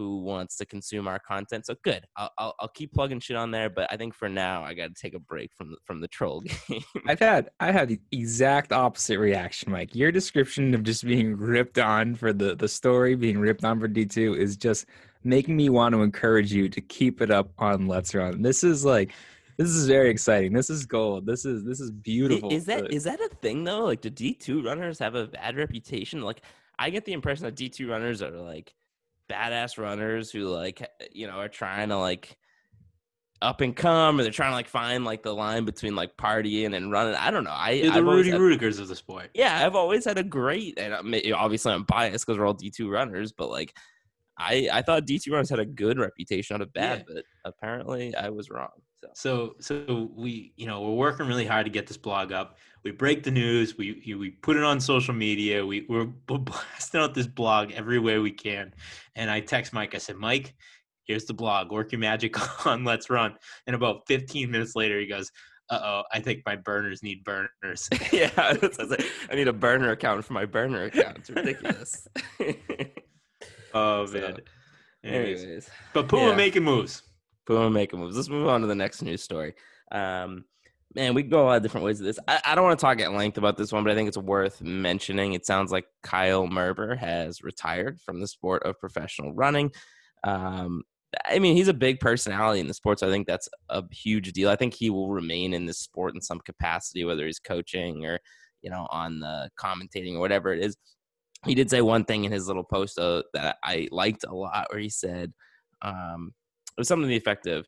who 0.00 0.22
wants 0.22 0.56
to 0.56 0.64
consume 0.64 1.06
our 1.06 1.18
content 1.18 1.66
so 1.66 1.74
good 1.84 2.04
i'll, 2.16 2.30
I'll, 2.38 2.54
I'll 2.60 2.68
keep 2.68 2.92
plugging 2.94 3.20
shit 3.20 3.36
on 3.36 3.50
there 3.50 3.68
but 3.68 3.86
i 3.92 3.96
think 3.96 4.14
for 4.14 4.28
now 4.28 4.62
i 4.62 4.72
gotta 4.72 4.94
take 4.94 5.14
a 5.14 5.18
break 5.18 5.52
from 5.54 5.70
the, 5.70 5.76
from 5.84 6.00
the 6.00 6.08
troll 6.08 6.40
game 6.68 6.82
I've 7.06 7.18
had 7.18 7.50
I 7.60 7.72
had 7.72 7.88
the 7.88 8.00
exact 8.12 8.72
opposite 8.72 9.18
reaction, 9.18 9.72
Mike. 9.72 9.94
Your 9.94 10.12
description 10.12 10.74
of 10.74 10.82
just 10.82 11.04
being 11.04 11.36
ripped 11.36 11.78
on 11.78 12.14
for 12.14 12.32
the 12.32 12.54
the 12.54 12.68
story 12.68 13.14
being 13.14 13.38
ripped 13.38 13.64
on 13.64 13.80
for 13.80 13.88
D 13.88 14.06
two 14.06 14.34
is 14.34 14.56
just 14.56 14.86
making 15.24 15.56
me 15.56 15.68
want 15.68 15.94
to 15.94 16.02
encourage 16.02 16.52
you 16.52 16.68
to 16.68 16.80
keep 16.80 17.20
it 17.20 17.30
up 17.30 17.50
on 17.58 17.86
Let's 17.86 18.14
Run. 18.14 18.42
This 18.42 18.64
is 18.64 18.84
like 18.84 19.12
this 19.58 19.68
is 19.68 19.86
very 19.86 20.08
exciting. 20.08 20.52
This 20.52 20.70
is 20.70 20.86
gold. 20.86 21.26
This 21.26 21.44
is 21.44 21.64
this 21.64 21.80
is 21.80 21.90
beautiful. 21.90 22.50
Is 22.50 22.64
that 22.66 22.84
Uh, 22.84 22.98
that 23.04 23.20
a 23.20 23.28
thing 23.42 23.64
though? 23.64 23.84
Like, 23.84 24.00
do 24.00 24.10
D 24.10 24.34
two 24.34 24.62
runners 24.62 24.98
have 24.98 25.14
a 25.14 25.26
bad 25.26 25.56
reputation? 25.56 26.22
Like, 26.22 26.42
I 26.78 26.90
get 26.90 27.04
the 27.04 27.12
impression 27.12 27.44
that 27.44 27.56
D 27.56 27.68
two 27.68 27.88
runners 27.88 28.22
are 28.22 28.30
like 28.30 28.72
badass 29.30 29.78
runners 29.78 30.30
who 30.30 30.48
like 30.48 30.88
you 31.12 31.26
know 31.26 31.34
are 31.34 31.48
trying 31.48 31.90
to 31.90 31.96
like 31.98 32.36
up 33.42 33.62
and 33.62 33.74
come, 33.74 34.18
or 34.18 34.22
they're 34.22 34.32
trying 34.32 34.50
to 34.50 34.54
like 34.56 34.68
find 34.68 35.04
like 35.04 35.22
the 35.22 35.32
line 35.34 35.64
between 35.64 35.96
like 35.96 36.16
partying 36.16 36.74
and 36.76 36.90
running. 36.92 37.14
I 37.14 37.30
don't 37.30 37.44
know. 37.44 37.54
I 37.54 37.80
They're 37.80 37.90
the 37.92 37.96
I've 37.98 38.04
rudy 38.04 38.30
had- 38.30 38.40
rudigers 38.40 38.78
of 38.80 38.88
the 38.88 38.96
sport 38.96 39.30
yeah, 39.34 39.64
I've 39.64 39.76
always 39.76 40.04
had 40.04 40.18
a 40.18 40.22
great, 40.22 40.78
and 40.78 40.92
I 40.94 41.02
mean, 41.02 41.32
obviously 41.32 41.72
I'm 41.72 41.84
biased 41.84 42.26
because 42.26 42.38
we're 42.38 42.46
all 42.46 42.54
D 42.54 42.70
two 42.70 42.90
runners, 42.90 43.32
but 43.32 43.48
like. 43.50 43.74
I, 44.42 44.70
I 44.72 44.80
thought 44.80 45.04
D 45.04 45.18
two 45.18 45.32
runners 45.32 45.50
had 45.50 45.58
a 45.58 45.66
good 45.66 45.98
reputation, 45.98 46.54
not 46.54 46.62
a 46.62 46.70
bad, 46.70 47.04
but 47.06 47.24
apparently 47.44 48.14
I 48.14 48.30
was 48.30 48.48
wrong. 48.48 48.70
So 49.14 49.52
So 49.58 49.84
so 49.84 50.10
we 50.16 50.54
you 50.56 50.64
know 50.66 50.80
we're 50.80 50.94
working 50.94 51.26
really 51.26 51.44
hard 51.44 51.66
to 51.66 51.70
get 51.70 51.86
this 51.86 51.98
blog 51.98 52.32
up. 52.32 52.56
We 52.84 52.90
break 52.92 53.22
the 53.22 53.30
news. 53.30 53.76
We 53.76 54.14
we 54.18 54.30
put 54.30 54.56
it 54.56 54.62
on 54.64 54.80
social 54.80 55.14
media. 55.14 55.64
We 55.64 55.86
we're 55.88 56.04
blasting 56.26 57.00
out 57.00 57.14
this 57.14 57.26
blog 57.26 57.72
every 57.72 57.98
way 57.98 58.18
we 58.18 58.30
can. 58.32 58.72
And 59.16 59.30
I 59.30 59.40
text 59.40 59.72
Mike. 59.72 59.94
I 59.94 59.98
said, 59.98 60.16
Mike, 60.16 60.54
here's 61.04 61.24
the 61.26 61.34
blog. 61.34 61.70
Work 61.72 61.92
your 61.92 61.98
magic 61.98 62.34
on 62.66 62.84
Let's 62.84 63.10
Run. 63.10 63.34
And 63.66 63.76
about 63.76 64.02
15 64.08 64.50
minutes 64.50 64.74
later, 64.76 64.98
he 64.98 65.06
goes, 65.06 65.30
Uh 65.68 65.80
oh, 65.82 66.02
I 66.12 66.20
think 66.20 66.42
my 66.46 66.56
burners 66.56 67.02
need 67.02 67.22
burners. 67.24 67.88
yeah, 68.12 68.30
I 68.36 68.52
was 68.60 68.78
like, 68.78 69.04
I 69.30 69.34
need 69.34 69.48
a 69.48 69.52
burner 69.52 69.90
account 69.90 70.24
for 70.24 70.32
my 70.32 70.46
burner 70.46 70.84
account. 70.84 71.18
It's 71.18 71.30
ridiculous. 71.30 72.08
oh 73.74 74.06
So, 74.06 74.12
man. 74.20 74.36
Anyways. 75.04 75.42
Anyways, 75.42 75.70
But 75.92 76.08
Puma 76.08 76.30
yeah. 76.30 76.36
making 76.36 76.64
moves. 76.64 77.02
boom, 77.46 77.72
making 77.72 77.98
moves. 78.00 78.16
Let's 78.16 78.28
move 78.28 78.46
on 78.48 78.60
to 78.62 78.66
the 78.66 78.74
next 78.74 79.02
news 79.02 79.22
story. 79.22 79.54
Um, 79.92 80.44
man, 80.94 81.14
we 81.14 81.22
go 81.22 81.42
a 81.42 81.46
lot 81.46 81.56
of 81.56 81.62
different 81.62 81.84
ways 81.84 82.00
with 82.00 82.08
this. 82.08 82.18
I, 82.26 82.40
I 82.44 82.54
don't 82.54 82.64
want 82.64 82.78
to 82.78 82.84
talk 82.84 83.00
at 83.00 83.12
length 83.12 83.38
about 83.38 83.56
this 83.56 83.72
one, 83.72 83.84
but 83.84 83.92
I 83.92 83.94
think 83.94 84.08
it's 84.08 84.18
worth 84.18 84.60
mentioning. 84.60 85.34
It 85.34 85.46
sounds 85.46 85.70
like 85.70 85.86
Kyle 86.02 86.48
Merber 86.48 86.96
has 86.96 87.42
retired 87.42 88.00
from 88.00 88.20
the 88.20 88.26
sport 88.26 88.64
of 88.64 88.78
professional 88.80 89.32
running. 89.32 89.70
Um, 90.24 90.82
I 91.26 91.38
mean, 91.38 91.56
he's 91.56 91.68
a 91.68 91.74
big 91.74 92.00
personality 92.00 92.60
in 92.60 92.68
the 92.68 92.74
sport, 92.74 92.98
so 92.98 93.08
I 93.08 93.10
think 93.10 93.26
that's 93.26 93.48
a 93.68 93.82
huge 93.90 94.32
deal. 94.32 94.48
I 94.48 94.56
think 94.56 94.74
he 94.74 94.90
will 94.90 95.10
remain 95.10 95.54
in 95.54 95.66
this 95.66 95.78
sport 95.78 96.14
in 96.14 96.20
some 96.20 96.40
capacity, 96.40 97.04
whether 97.04 97.26
he's 97.26 97.40
coaching 97.40 98.06
or 98.06 98.18
you 98.62 98.70
know 98.70 98.86
on 98.90 99.20
the 99.20 99.50
commentating 99.58 100.14
or 100.14 100.20
whatever 100.20 100.52
it 100.52 100.64
is. 100.64 100.76
He 101.46 101.54
did 101.54 101.70
say 101.70 101.80
one 101.80 102.04
thing 102.04 102.24
in 102.24 102.32
his 102.32 102.46
little 102.46 102.64
post 102.64 102.98
uh, 102.98 103.22
that 103.32 103.56
I 103.64 103.88
liked 103.90 104.24
a 104.24 104.34
lot, 104.34 104.68
where 104.70 104.80
he 104.80 104.90
said 104.90 105.32
um, 105.82 106.32
it 106.76 106.80
was 106.80 106.86
something 106.86 107.04
to 107.04 107.08
the 107.08 107.16
effect 107.16 107.46
of 107.46 107.66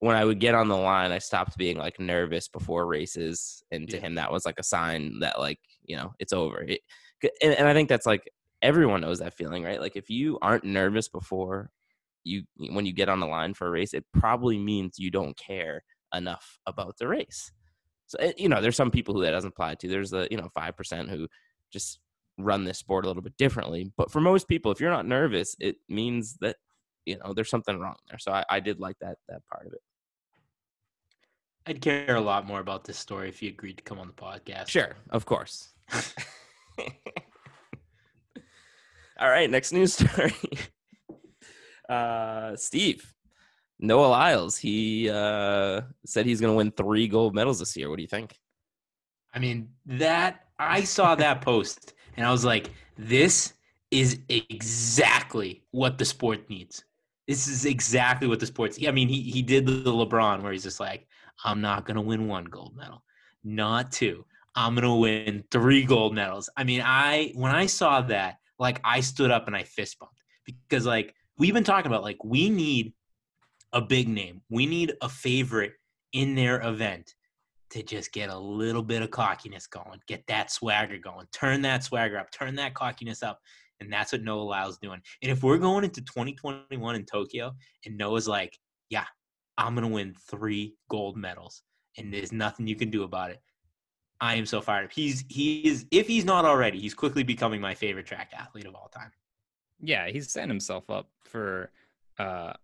when 0.00 0.16
I 0.16 0.24
would 0.24 0.40
get 0.40 0.54
on 0.54 0.68
the 0.68 0.76
line, 0.76 1.12
I 1.12 1.18
stopped 1.18 1.56
being 1.58 1.76
like 1.78 1.98
nervous 2.00 2.48
before 2.48 2.86
races, 2.86 3.62
and 3.70 3.88
to 3.90 3.96
Yeah. 3.96 4.00
him 4.00 4.14
that 4.16 4.32
was 4.32 4.46
like 4.46 4.58
a 4.58 4.62
sign 4.64 5.20
that 5.20 5.38
like 5.38 5.58
you 5.84 5.96
know 5.96 6.14
it's 6.18 6.32
over. 6.32 6.62
It, 6.62 6.80
and, 7.42 7.54
and 7.54 7.66
I 7.68 7.74
think 7.74 7.88
that's 7.88 8.06
like 8.06 8.30
everyone 8.62 9.00
knows 9.00 9.18
that 9.20 9.34
feeling, 9.34 9.64
right? 9.64 9.80
Like 9.80 9.96
if 9.96 10.10
you 10.10 10.38
aren't 10.42 10.64
nervous 10.64 11.08
before 11.08 11.70
you 12.24 12.44
when 12.56 12.86
you 12.86 12.92
get 12.92 13.08
on 13.08 13.20
the 13.20 13.26
line 13.26 13.54
for 13.54 13.66
a 13.68 13.70
race, 13.70 13.94
it 13.94 14.04
probably 14.12 14.58
means 14.58 14.98
you 14.98 15.10
don't 15.10 15.36
care 15.36 15.82
enough 16.14 16.58
about 16.66 16.96
the 16.98 17.08
race. 17.08 17.52
So 18.06 18.18
eh, 18.18 18.32
you 18.36 18.48
know, 18.48 18.60
there's 18.60 18.76
some 18.76 18.90
people 18.90 19.14
who 19.14 19.22
that 19.22 19.32
doesn't 19.32 19.48
apply 19.50 19.76
to. 19.76 19.88
There's 19.88 20.10
the 20.10 20.28
you 20.30 20.36
know 20.36 20.48
five 20.54 20.76
percent 20.76 21.10
who 21.10 21.28
just 21.72 22.00
run 22.38 22.64
this 22.64 22.78
sport 22.78 23.04
a 23.04 23.08
little 23.08 23.22
bit 23.22 23.36
differently. 23.36 23.92
But 23.96 24.10
for 24.10 24.20
most 24.20 24.48
people, 24.48 24.72
if 24.72 24.80
you're 24.80 24.90
not 24.90 25.06
nervous, 25.06 25.56
it 25.60 25.76
means 25.88 26.36
that 26.40 26.56
you 27.08 27.18
know 27.18 27.32
there's 27.32 27.50
something 27.50 27.78
wrong 27.78 27.96
there. 28.08 28.18
So 28.18 28.32
I, 28.32 28.44
I 28.50 28.60
did 28.60 28.80
like 28.80 28.98
that 29.00 29.18
that 29.28 29.42
part 29.48 29.66
of 29.66 29.72
it. 29.72 29.80
I'd 31.66 31.80
care 31.80 32.16
a 32.16 32.20
lot 32.20 32.46
more 32.46 32.60
about 32.60 32.84
this 32.84 32.98
story 32.98 33.28
if 33.28 33.42
you 33.42 33.50
agreed 33.50 33.78
to 33.78 33.82
come 33.82 33.98
on 33.98 34.06
the 34.06 34.12
podcast. 34.12 34.68
Sure, 34.68 34.96
of 35.10 35.26
course. 35.26 35.70
All 39.20 39.28
right, 39.28 39.50
next 39.50 39.72
news 39.72 39.94
story. 39.94 40.32
uh, 41.88 42.54
Steve, 42.56 43.14
Noah 43.78 44.06
Lyles. 44.06 44.56
He 44.56 45.10
uh, 45.10 45.82
said 46.06 46.24
he's 46.24 46.40
going 46.40 46.52
to 46.52 46.56
win 46.56 46.70
three 46.70 47.08
gold 47.08 47.34
medals 47.34 47.58
this 47.58 47.76
year. 47.76 47.90
What 47.90 47.96
do 47.96 48.02
you 48.02 48.08
think? 48.08 48.38
I 49.34 49.40
mean, 49.40 49.70
that 49.86 50.44
I 50.58 50.84
saw 50.84 51.14
that 51.16 51.42
post 51.42 51.94
and 52.16 52.26
I 52.26 52.30
was 52.30 52.44
like, 52.44 52.70
this 52.96 53.54
is 53.90 54.20
exactly 54.28 55.64
what 55.70 55.98
the 55.98 56.04
sport 56.04 56.48
needs. 56.48 56.84
This 57.28 57.46
is 57.46 57.66
exactly 57.66 58.26
what 58.26 58.40
the 58.40 58.46
sports. 58.46 58.78
I 58.84 58.90
mean, 58.90 59.08
he 59.08 59.20
he 59.20 59.42
did 59.42 59.66
the 59.66 59.92
LeBron 59.92 60.42
where 60.42 60.50
he's 60.50 60.64
just 60.64 60.80
like, 60.80 61.06
I'm 61.44 61.60
not 61.60 61.86
gonna 61.86 62.00
win 62.00 62.26
one 62.26 62.46
gold 62.46 62.74
medal, 62.74 63.04
not 63.44 63.92
two. 63.92 64.24
I'm 64.56 64.74
gonna 64.74 64.96
win 64.96 65.44
three 65.50 65.84
gold 65.84 66.14
medals. 66.14 66.48
I 66.56 66.64
mean, 66.64 66.82
I 66.82 67.32
when 67.34 67.54
I 67.54 67.66
saw 67.66 68.00
that, 68.00 68.38
like, 68.58 68.80
I 68.82 69.00
stood 69.00 69.30
up 69.30 69.46
and 69.46 69.54
I 69.54 69.62
fist 69.62 69.98
bumped 69.98 70.20
because 70.46 70.86
like 70.86 71.14
we've 71.36 71.54
been 71.54 71.64
talking 71.64 71.90
about, 71.90 72.02
like, 72.02 72.24
we 72.24 72.50
need 72.50 72.94
a 73.72 73.80
big 73.80 74.08
name. 74.08 74.40
We 74.48 74.66
need 74.66 74.94
a 75.02 75.08
favorite 75.08 75.74
in 76.12 76.34
their 76.34 76.60
event 76.66 77.14
to 77.70 77.82
just 77.82 78.12
get 78.12 78.30
a 78.30 78.38
little 78.38 78.82
bit 78.82 79.02
of 79.02 79.10
cockiness 79.10 79.66
going, 79.66 80.00
get 80.06 80.26
that 80.26 80.50
swagger 80.50 80.98
going, 80.98 81.26
turn 81.32 81.60
that 81.62 81.84
swagger 81.84 82.18
up, 82.18 82.30
turn 82.30 82.54
that 82.56 82.74
cockiness 82.74 83.22
up. 83.22 83.40
And 83.80 83.92
that's 83.92 84.12
what 84.12 84.22
Noah 84.22 84.42
Lyles 84.42 84.78
doing. 84.78 85.00
And 85.22 85.30
if 85.30 85.42
we're 85.42 85.58
going 85.58 85.84
into 85.84 86.00
2021 86.02 86.94
in 86.94 87.04
Tokyo 87.04 87.52
and 87.84 87.96
Noah's 87.96 88.26
like, 88.26 88.58
yeah, 88.90 89.04
I'm 89.56 89.74
going 89.74 89.86
to 89.86 89.92
win 89.92 90.14
three 90.30 90.74
gold 90.90 91.16
medals 91.16 91.62
and 91.96 92.12
there's 92.12 92.32
nothing 92.32 92.66
you 92.66 92.76
can 92.76 92.90
do 92.90 93.04
about 93.04 93.30
it. 93.30 93.40
I 94.20 94.34
am 94.34 94.46
so 94.46 94.60
fired 94.60 94.86
up. 94.86 94.92
He's, 94.92 95.24
he 95.28 95.60
is, 95.60 95.86
if 95.90 96.08
he's 96.08 96.24
not 96.24 96.44
already, 96.44 96.80
he's 96.80 96.94
quickly 96.94 97.22
becoming 97.22 97.60
my 97.60 97.74
favorite 97.74 98.06
track 98.06 98.32
athlete 98.36 98.66
of 98.66 98.74
all 98.74 98.88
time. 98.88 99.12
Yeah, 99.80 100.08
he's 100.08 100.32
setting 100.32 100.48
himself 100.48 100.90
up 100.90 101.08
for 101.24 101.70
uh, 102.18 102.54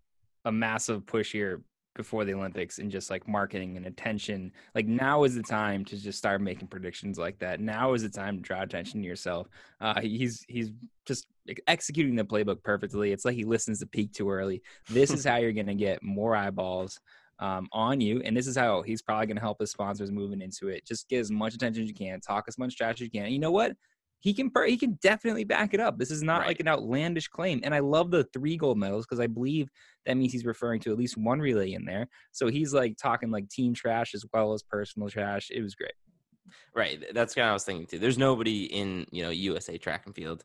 a 0.44 0.50
massive 0.50 1.06
push 1.06 1.30
here 1.30 1.62
before 1.94 2.24
the 2.24 2.34
Olympics 2.34 2.78
and 2.78 2.90
just 2.90 3.10
like 3.10 3.26
marketing 3.28 3.76
and 3.76 3.86
attention. 3.86 4.52
Like 4.74 4.86
now 4.86 5.24
is 5.24 5.34
the 5.34 5.42
time 5.42 5.84
to 5.86 5.96
just 5.96 6.18
start 6.18 6.40
making 6.40 6.68
predictions 6.68 7.18
like 7.18 7.38
that. 7.38 7.60
Now 7.60 7.94
is 7.94 8.02
the 8.02 8.08
time 8.08 8.36
to 8.36 8.42
draw 8.42 8.62
attention 8.62 9.00
to 9.02 9.06
yourself. 9.06 9.48
Uh, 9.80 10.00
he's 10.00 10.44
he's 10.48 10.70
just 11.06 11.26
executing 11.66 12.16
the 12.16 12.24
playbook 12.24 12.62
perfectly. 12.62 13.12
It's 13.12 13.24
like 13.24 13.36
he 13.36 13.44
listens 13.44 13.80
to 13.80 13.86
peak 13.86 14.12
too 14.12 14.30
early. 14.30 14.62
This 14.88 15.10
is 15.10 15.24
how 15.26 15.36
you're 15.36 15.52
going 15.52 15.66
to 15.66 15.74
get 15.74 16.02
more 16.02 16.34
eyeballs 16.34 16.98
um, 17.38 17.68
on 17.72 18.00
you, 18.00 18.22
and 18.24 18.36
this 18.36 18.46
is 18.46 18.56
how 18.56 18.82
he's 18.82 19.02
probably 19.02 19.26
going 19.26 19.36
to 19.36 19.42
help 19.42 19.60
his 19.60 19.70
sponsors 19.70 20.10
moving 20.10 20.40
into 20.40 20.68
it. 20.68 20.86
Just 20.86 21.08
get 21.08 21.20
as 21.20 21.30
much 21.30 21.54
attention 21.54 21.82
as 21.82 21.88
you 21.88 21.94
can, 21.94 22.20
talk 22.20 22.44
as 22.48 22.58
much 22.58 22.76
trash 22.76 22.94
as 22.94 23.00
you 23.02 23.10
can. 23.10 23.24
And 23.24 23.32
you 23.32 23.40
know 23.40 23.52
what? 23.52 23.76
He 24.24 24.32
can 24.32 24.50
he 24.66 24.78
can 24.78 24.98
definitely 25.02 25.44
back 25.44 25.74
it 25.74 25.80
up. 25.80 25.98
This 25.98 26.10
is 26.10 26.22
not 26.22 26.38
right. 26.38 26.46
like 26.46 26.60
an 26.60 26.66
outlandish 26.66 27.28
claim. 27.28 27.60
And 27.62 27.74
I 27.74 27.80
love 27.80 28.10
the 28.10 28.24
three 28.32 28.56
gold 28.56 28.78
medals 28.78 29.04
because 29.04 29.20
I 29.20 29.26
believe 29.26 29.68
that 30.06 30.16
means 30.16 30.32
he's 30.32 30.46
referring 30.46 30.80
to 30.80 30.92
at 30.92 30.96
least 30.96 31.18
one 31.18 31.40
relay 31.40 31.74
in 31.74 31.84
there. 31.84 32.08
So 32.32 32.48
he's 32.48 32.72
like 32.72 32.96
talking 32.96 33.30
like 33.30 33.50
team 33.50 33.74
trash 33.74 34.14
as 34.14 34.24
well 34.32 34.54
as 34.54 34.62
personal 34.62 35.10
trash. 35.10 35.50
It 35.50 35.60
was 35.60 35.74
great. 35.74 35.92
Right. 36.74 37.04
That's 37.12 37.34
kind 37.34 37.44
of 37.44 37.50
I 37.50 37.52
was 37.52 37.64
thinking 37.64 37.86
too. 37.86 37.98
There's 37.98 38.16
nobody 38.16 38.64
in, 38.64 39.06
you 39.10 39.22
know, 39.22 39.28
USA 39.28 39.76
track 39.76 40.06
and 40.06 40.14
field, 40.14 40.42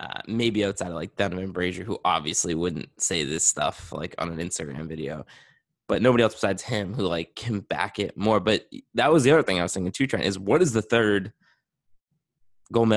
uh, 0.00 0.22
maybe 0.26 0.64
outside 0.64 0.88
of 0.88 0.94
like 0.94 1.14
Donavan 1.14 1.52
Brazier, 1.52 1.84
who 1.84 2.00
obviously 2.04 2.56
wouldn't 2.56 2.88
say 3.00 3.24
this 3.24 3.44
stuff 3.44 3.92
like 3.92 4.16
on 4.18 4.32
an 4.32 4.38
Instagram 4.38 4.88
video. 4.88 5.24
But 5.86 6.02
nobody 6.02 6.24
else 6.24 6.34
besides 6.34 6.64
him 6.64 6.92
who 6.92 7.06
like 7.06 7.36
can 7.36 7.60
back 7.60 8.00
it 8.00 8.16
more. 8.16 8.40
But 8.40 8.66
that 8.94 9.12
was 9.12 9.22
the 9.22 9.30
other 9.30 9.44
thing 9.44 9.60
I 9.60 9.62
was 9.62 9.74
thinking 9.74 9.92
too, 9.92 10.08
Trent, 10.08 10.24
is 10.24 10.40
what 10.40 10.60
is 10.60 10.72
the 10.72 10.82
third 10.82 11.32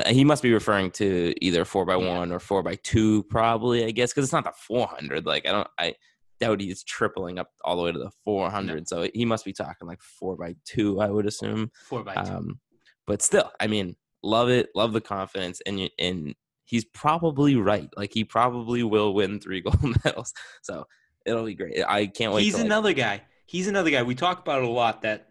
He 0.08 0.24
must 0.24 0.44
be 0.44 0.54
referring 0.54 0.92
to 0.92 1.34
either 1.42 1.66
four 1.66 1.86
by 1.86 1.96
one 1.96 2.32
or 2.32 2.40
four 2.40 2.64
by 2.64 2.76
two, 2.76 3.24
probably. 3.24 3.86
I 3.86 3.92
guess 3.92 4.12
because 4.12 4.26
it's 4.26 4.34
not 4.34 4.46
the 4.46 4.54
four 4.56 4.88
hundred. 4.88 5.26
Like 5.26 5.48
I 5.48 5.52
don't, 5.52 5.68
I 5.78 5.96
doubt 6.40 6.62
he's 6.62 6.84
tripling 6.84 7.40
up 7.40 7.50
all 7.64 7.76
the 7.76 7.84
way 7.84 7.92
to 7.92 8.00
the 8.00 8.12
four 8.24 8.50
hundred. 8.50 8.86
No. 8.92 9.04
So 9.04 9.10
he 9.14 9.26
must 9.26 9.46
be 9.46 9.54
talking 9.54 9.88
like 9.88 10.02
four 10.02 10.36
by 10.36 10.56
two. 10.66 11.00
I 11.02 11.10
would 11.10 11.26
assume 11.26 11.72
four 11.88 12.04
by 12.04 12.16
two. 12.16 12.34
Um, 12.34 12.60
but 13.08 13.22
still, 13.22 13.52
I 13.60 13.68
mean, 13.68 13.96
love 14.24 14.50
it, 14.50 14.70
love 14.76 14.94
the 14.94 15.02
confidence, 15.02 15.62
and 15.66 15.90
and 16.00 16.36
he's 16.66 16.86
probably 16.86 17.56
right. 17.56 17.90
Like 17.96 18.14
he 18.14 18.24
probably 18.24 18.84
will 18.84 19.14
win 19.14 19.40
three 19.40 19.62
gold 19.62 19.98
medals. 20.04 20.34
So 20.62 20.86
it'll 21.26 21.46
be 21.46 21.56
great. 21.56 21.84
I 21.88 22.08
can't 22.08 22.34
wait. 22.34 22.44
He's 22.44 22.60
another 22.60 22.90
like, 22.90 22.98
guy. 22.98 23.22
He's 23.46 23.68
another 23.68 23.92
guy. 23.92 24.04
We 24.04 24.16
talk 24.16 24.40
about 24.40 24.64
it 24.64 24.66
a 24.66 24.72
lot 24.72 25.04
that 25.04 25.30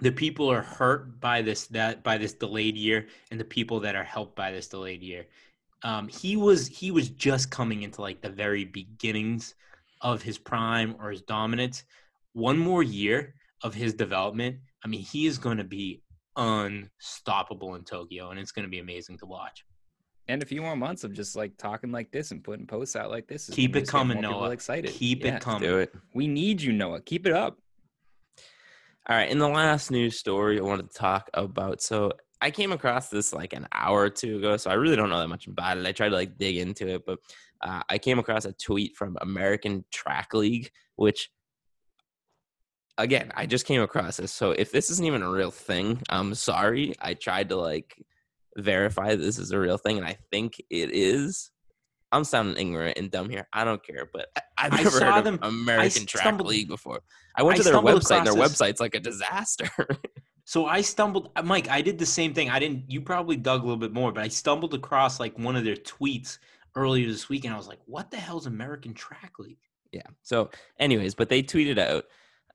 the 0.00 0.12
people 0.12 0.50
are 0.50 0.62
hurt 0.62 1.20
by 1.20 1.42
this 1.42 1.66
that 1.68 2.02
by 2.02 2.18
this 2.18 2.32
delayed 2.32 2.76
year 2.76 3.06
and 3.30 3.38
the 3.38 3.44
people 3.44 3.80
that 3.80 3.94
are 3.94 4.04
helped 4.04 4.36
by 4.36 4.50
this 4.50 4.68
delayed 4.68 5.02
year. 5.02 5.26
Um, 5.82 6.08
he 6.08 6.36
was 6.36 6.66
he 6.66 6.90
was 6.90 7.10
just 7.10 7.50
coming 7.50 7.82
into 7.82 8.00
like 8.00 8.20
the 8.20 8.30
very 8.30 8.64
beginnings 8.64 9.54
of 10.00 10.22
his 10.22 10.38
prime 10.38 10.96
or 10.98 11.10
his 11.10 11.22
dominance. 11.22 11.84
One 12.32 12.58
more 12.58 12.82
year 12.82 13.34
of 13.64 13.74
his 13.74 13.94
development 13.94 14.58
i 14.84 14.88
mean 14.88 15.00
he 15.00 15.26
is 15.26 15.38
going 15.38 15.56
to 15.56 15.64
be 15.64 16.02
unstoppable 16.36 17.74
in 17.74 17.82
tokyo 17.82 18.30
and 18.30 18.38
it's 18.38 18.52
going 18.52 18.64
to 18.64 18.70
be 18.70 18.78
amazing 18.78 19.18
to 19.18 19.26
watch. 19.26 19.64
And 20.26 20.42
a 20.42 20.46
few 20.46 20.62
more 20.62 20.74
months 20.74 21.04
of 21.04 21.12
just 21.12 21.36
like 21.36 21.54
talking 21.58 21.92
like 21.92 22.10
this 22.10 22.30
and 22.30 22.42
putting 22.42 22.66
posts 22.66 22.96
out 22.96 23.10
like 23.10 23.26
this 23.26 23.48
keep 23.50 23.76
it 23.76 23.86
coming 23.86 24.22
noah. 24.22 24.50
excited. 24.50 24.90
Keep 24.90 25.22
yeah, 25.22 25.36
it 25.36 25.42
coming. 25.42 25.68
do 25.68 25.78
it. 25.78 25.94
We 26.14 26.26
need 26.26 26.62
you 26.62 26.72
noah. 26.72 27.02
Keep 27.02 27.26
it 27.26 27.34
up 27.34 27.58
all 29.08 29.16
right, 29.16 29.30
in 29.30 29.38
the 29.38 29.48
last 29.48 29.90
news 29.90 30.18
story 30.18 30.58
I 30.58 30.62
wanted 30.62 30.90
to 30.90 30.98
talk 30.98 31.28
about. 31.34 31.82
So 31.82 32.12
I 32.40 32.50
came 32.50 32.72
across 32.72 33.08
this 33.08 33.32
like 33.32 33.52
an 33.52 33.66
hour 33.72 34.02
or 34.02 34.10
two 34.10 34.38
ago, 34.38 34.56
so 34.56 34.70
I 34.70 34.74
really 34.74 34.96
don't 34.96 35.10
know 35.10 35.20
that 35.20 35.28
much 35.28 35.46
about 35.46 35.78
it. 35.78 35.86
I 35.86 35.92
tried 35.92 36.10
to 36.10 36.14
like 36.14 36.38
dig 36.38 36.56
into 36.56 36.88
it, 36.88 37.02
but 37.06 37.18
uh, 37.62 37.82
I 37.88 37.98
came 37.98 38.18
across 38.18 38.44
a 38.44 38.52
tweet 38.52 38.96
from 38.96 39.16
American 39.20 39.84
Track 39.90 40.34
League, 40.34 40.70
which 40.96 41.30
again, 42.98 43.32
I 43.34 43.46
just 43.46 43.66
came 43.66 43.82
across 43.82 44.18
this. 44.18 44.32
So 44.32 44.52
if 44.52 44.72
this 44.72 44.90
isn't 44.90 45.06
even 45.06 45.22
a 45.22 45.30
real 45.30 45.50
thing, 45.50 46.02
I'm 46.08 46.34
sorry. 46.34 46.94
I 47.00 47.14
tried 47.14 47.48
to 47.50 47.56
like 47.56 47.94
verify 48.56 49.16
this 49.16 49.38
is 49.38 49.50
a 49.50 49.58
real 49.58 49.78
thing, 49.78 49.98
and 49.98 50.06
I 50.06 50.16
think 50.30 50.60
it 50.70 50.90
is. 50.92 51.50
I'm 52.14 52.24
sounding 52.24 52.56
ignorant 52.56 52.96
and 52.96 53.10
dumb 53.10 53.28
here. 53.28 53.48
I 53.52 53.64
don't 53.64 53.84
care, 53.84 54.08
but 54.12 54.28
I've 54.56 54.72
never 54.72 55.00
heard 55.04 55.18
of 55.18 55.24
them, 55.24 55.38
American 55.42 56.06
Track 56.06 56.22
stumbled, 56.22 56.48
League 56.48 56.68
before. 56.68 57.00
I 57.36 57.42
went 57.42 57.58
I 57.58 57.62
to 57.64 57.70
their 57.70 57.74
website, 57.80 58.18
and 58.18 58.26
their 58.28 58.34
website's 58.34 58.78
like 58.80 58.94
a 58.94 59.00
disaster. 59.00 59.68
so 60.44 60.66
I 60.66 60.80
stumbled, 60.80 61.30
uh, 61.34 61.42
Mike. 61.42 61.68
I 61.68 61.82
did 61.82 61.98
the 61.98 62.06
same 62.06 62.32
thing. 62.32 62.50
I 62.50 62.60
didn't. 62.60 62.88
You 62.88 63.00
probably 63.00 63.36
dug 63.36 63.62
a 63.62 63.64
little 63.64 63.80
bit 63.80 63.92
more, 63.92 64.12
but 64.12 64.22
I 64.22 64.28
stumbled 64.28 64.74
across 64.74 65.18
like 65.18 65.36
one 65.38 65.56
of 65.56 65.64
their 65.64 65.74
tweets 65.74 66.38
earlier 66.76 67.08
this 67.08 67.28
week, 67.28 67.44
and 67.44 67.52
I 67.52 67.56
was 67.56 67.66
like, 67.66 67.80
"What 67.86 68.12
the 68.12 68.16
hell's 68.16 68.46
American 68.46 68.94
Track 68.94 69.32
League?" 69.40 69.58
Yeah. 69.90 70.06
So, 70.22 70.50
anyways, 70.78 71.16
but 71.16 71.28
they 71.28 71.42
tweeted 71.42 71.78
out. 71.78 72.04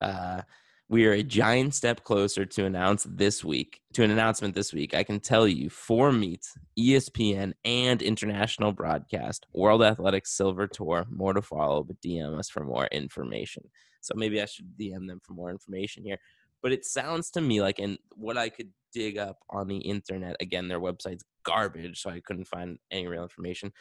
Uh, 0.01 0.41
we 0.89 1.05
are 1.05 1.11
a 1.11 1.21
giant 1.21 1.75
step 1.75 2.03
closer 2.03 2.45
to 2.45 2.65
announce 2.65 3.05
this 3.07 3.43
week 3.43 3.79
to 3.93 4.03
an 4.03 4.09
announcement 4.09 4.55
this 4.55 4.73
week. 4.73 4.95
I 4.95 5.03
can 5.03 5.19
tell 5.19 5.47
you 5.47 5.69
four 5.69 6.11
meets 6.11 6.57
espn 6.77 7.53
and 7.63 8.01
international 8.01 8.71
broadcast 8.71 9.45
world 9.53 9.83
athletics 9.83 10.31
silver 10.31 10.67
tour 10.67 11.05
more 11.09 11.33
to 11.33 11.41
follow 11.43 11.83
but 11.83 12.01
dm 12.01 12.37
us 12.37 12.49
for 12.49 12.63
more 12.63 12.87
information. 12.87 13.63
So 14.01 14.15
maybe 14.15 14.41
i 14.41 14.45
should 14.45 14.75
dm 14.77 15.07
them 15.07 15.21
for 15.23 15.33
more 15.33 15.51
information 15.51 16.03
here. 16.03 16.17
But 16.61 16.71
it 16.73 16.85
sounds 16.85 17.29
to 17.31 17.41
me 17.41 17.61
like 17.61 17.77
and 17.77 17.99
what 18.15 18.37
i 18.37 18.49
could 18.49 18.71
dig 18.91 19.19
up 19.19 19.37
on 19.51 19.67
the 19.67 19.77
internet 19.77 20.35
again 20.39 20.67
their 20.67 20.79
website's 20.79 21.23
garbage 21.43 22.01
so 22.01 22.09
i 22.09 22.19
couldn't 22.19 22.47
find 22.47 22.79
any 22.89 23.07
real 23.07 23.23
information. 23.23 23.71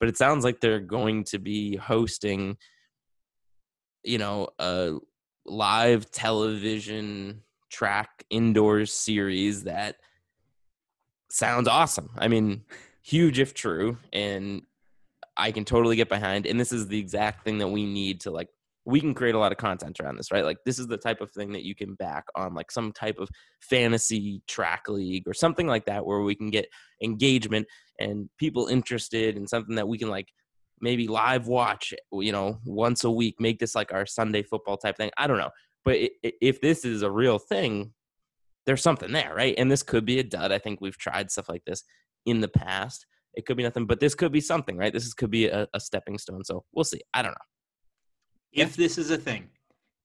But 0.00 0.08
it 0.08 0.16
sounds 0.16 0.42
like 0.42 0.60
they're 0.60 0.80
going 0.80 1.24
to 1.24 1.38
be 1.38 1.76
hosting 1.76 2.56
you 4.02 4.16
know 4.18 4.48
a 4.58 4.94
live 5.46 6.10
television 6.10 7.42
track 7.70 8.24
indoors 8.30 8.92
series 8.92 9.64
that 9.64 9.96
sounds 11.30 11.68
awesome. 11.68 12.10
I 12.16 12.28
mean, 12.28 12.62
huge 13.02 13.38
if 13.38 13.54
true, 13.54 13.98
and 14.12 14.62
I 15.36 15.52
can 15.52 15.64
totally 15.64 15.96
get 15.96 16.08
behind. 16.08 16.46
And 16.46 16.58
this 16.58 16.72
is 16.72 16.88
the 16.88 16.98
exact 16.98 17.44
thing 17.44 17.58
that 17.58 17.68
we 17.68 17.84
need 17.84 18.20
to 18.22 18.30
like. 18.30 18.48
We 18.88 19.00
can 19.00 19.14
create 19.14 19.34
a 19.34 19.38
lot 19.38 19.50
of 19.50 19.58
content 19.58 19.98
around 20.00 20.16
this, 20.16 20.30
right? 20.30 20.44
Like 20.44 20.58
this 20.64 20.78
is 20.78 20.86
the 20.86 20.96
type 20.96 21.20
of 21.20 21.32
thing 21.32 21.52
that 21.52 21.64
you 21.64 21.74
can 21.74 21.94
back 21.94 22.24
on, 22.36 22.54
like 22.54 22.70
some 22.70 22.92
type 22.92 23.18
of 23.18 23.28
fantasy 23.60 24.42
track 24.46 24.88
league 24.88 25.24
or 25.26 25.34
something 25.34 25.66
like 25.66 25.86
that, 25.86 26.06
where 26.06 26.20
we 26.20 26.36
can 26.36 26.50
get 26.50 26.68
engagement 27.02 27.66
and 27.98 28.30
people 28.38 28.68
interested 28.68 29.36
in 29.36 29.46
something 29.48 29.74
that 29.74 29.88
we 29.88 29.98
can 29.98 30.08
like 30.08 30.28
maybe 30.80 31.08
live 31.08 31.46
watch, 31.46 31.94
you 32.12 32.32
know, 32.32 32.58
once 32.64 33.04
a 33.04 33.10
week, 33.10 33.36
make 33.40 33.58
this 33.58 33.74
like 33.74 33.92
our 33.92 34.06
Sunday 34.06 34.42
football 34.42 34.76
type 34.76 34.96
thing. 34.96 35.10
I 35.16 35.26
don't 35.26 35.38
know. 35.38 35.50
But 35.84 35.98
if 36.22 36.60
this 36.60 36.84
is 36.84 37.02
a 37.02 37.10
real 37.10 37.38
thing, 37.38 37.92
there's 38.66 38.82
something 38.82 39.12
there, 39.12 39.32
right? 39.34 39.54
And 39.56 39.70
this 39.70 39.82
could 39.82 40.04
be 40.04 40.18
a 40.18 40.24
dud. 40.24 40.52
I 40.52 40.58
think 40.58 40.80
we've 40.80 40.98
tried 40.98 41.30
stuff 41.30 41.48
like 41.48 41.64
this 41.64 41.84
in 42.26 42.40
the 42.40 42.48
past. 42.48 43.06
It 43.34 43.46
could 43.46 43.56
be 43.56 43.62
nothing, 43.62 43.86
but 43.86 44.00
this 44.00 44.14
could 44.14 44.32
be 44.32 44.40
something, 44.40 44.76
right? 44.76 44.92
This 44.92 45.06
is, 45.06 45.14
could 45.14 45.30
be 45.30 45.46
a, 45.46 45.68
a 45.72 45.80
stepping 45.80 46.18
stone. 46.18 46.42
So 46.44 46.64
we'll 46.72 46.84
see. 46.84 47.00
I 47.14 47.22
don't 47.22 47.32
know. 47.32 47.36
If 48.52 48.76
this 48.76 48.98
is 48.98 49.10
a 49.10 49.16
thing, 49.16 49.48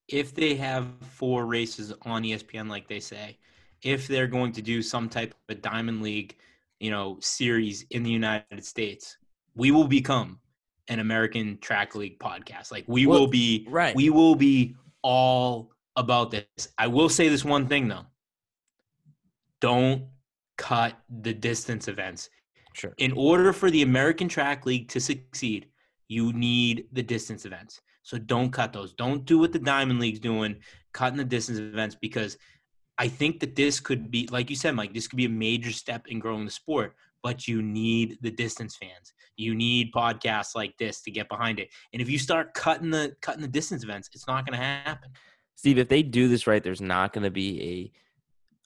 if 0.07 0.35
they 0.35 0.55
have 0.55 0.87
four 1.01 1.45
races 1.45 1.93
on 2.03 2.23
ESPN, 2.23 2.69
like 2.69 2.87
they 2.87 2.99
say, 2.99 3.37
if 3.81 4.07
they're 4.07 4.27
going 4.27 4.51
to 4.51 4.61
do 4.61 4.81
some 4.81 5.09
type 5.09 5.31
of 5.31 5.57
a 5.57 5.59
diamond 5.59 6.03
league, 6.03 6.35
you 6.79 6.91
know, 6.91 7.17
series 7.21 7.85
in 7.91 8.03
the 8.03 8.11
United 8.11 8.65
States, 8.65 9.17
we 9.55 9.71
will 9.71 9.87
become 9.87 10.39
an 10.91 10.99
American 10.99 11.57
Track 11.59 11.95
League 11.95 12.19
podcast. 12.19 12.69
Like 12.71 12.83
we 12.85 13.05
Well, 13.05 13.21
will 13.21 13.27
be 13.27 13.65
right. 13.69 13.95
We 13.95 14.09
will 14.09 14.35
be 14.35 14.75
all 15.01 15.71
about 15.95 16.31
this. 16.31 16.45
I 16.77 16.87
will 16.87 17.07
say 17.07 17.29
this 17.29 17.45
one 17.45 17.67
thing 17.67 17.87
though. 17.87 18.05
Don't 19.61 20.07
cut 20.57 20.97
the 21.21 21.33
distance 21.33 21.87
events. 21.87 22.29
Sure. 22.73 22.93
In 22.97 23.13
order 23.13 23.53
for 23.53 23.71
the 23.71 23.83
American 23.83 24.27
Track 24.27 24.65
League 24.65 24.89
to 24.89 24.99
succeed, 24.99 25.67
you 26.09 26.33
need 26.33 26.87
the 26.91 27.03
distance 27.03 27.45
events. 27.45 27.81
So 28.03 28.17
don't 28.17 28.51
cut 28.51 28.73
those. 28.73 28.93
Don't 28.93 29.23
do 29.23 29.39
what 29.39 29.53
the 29.53 29.59
Diamond 29.59 29.99
League's 29.99 30.19
doing, 30.19 30.57
cutting 30.91 31.17
the 31.17 31.23
distance 31.23 31.59
events 31.59 31.95
because 31.95 32.37
I 32.97 33.07
think 33.07 33.39
that 33.39 33.55
this 33.55 33.79
could 33.79 34.11
be, 34.11 34.27
like 34.29 34.49
you 34.49 34.55
said, 34.57 34.75
Mike, 34.75 34.93
this 34.93 35.07
could 35.07 35.17
be 35.17 35.25
a 35.25 35.29
major 35.29 35.71
step 35.71 36.07
in 36.07 36.19
growing 36.19 36.43
the 36.43 36.51
sport. 36.51 36.95
But 37.23 37.47
you 37.47 37.61
need 37.61 38.17
the 38.21 38.31
distance 38.31 38.75
fans. 38.75 39.13
You 39.37 39.55
need 39.55 39.91
podcasts 39.93 40.55
like 40.55 40.77
this 40.77 41.01
to 41.01 41.11
get 41.11 41.29
behind 41.29 41.59
it. 41.59 41.69
And 41.93 42.01
if 42.01 42.09
you 42.09 42.19
start 42.19 42.53
cutting 42.53 42.89
the 42.89 43.15
cutting 43.21 43.41
the 43.41 43.47
distance 43.47 43.83
events, 43.83 44.09
it's 44.13 44.27
not 44.27 44.45
going 44.45 44.57
to 44.57 44.63
happen. 44.63 45.11
Steve, 45.55 45.77
if 45.77 45.89
they 45.89 46.03
do 46.03 46.27
this 46.27 46.47
right, 46.47 46.63
there's 46.63 46.81
not 46.81 47.13
going 47.13 47.23
to 47.23 47.31
be 47.31 47.91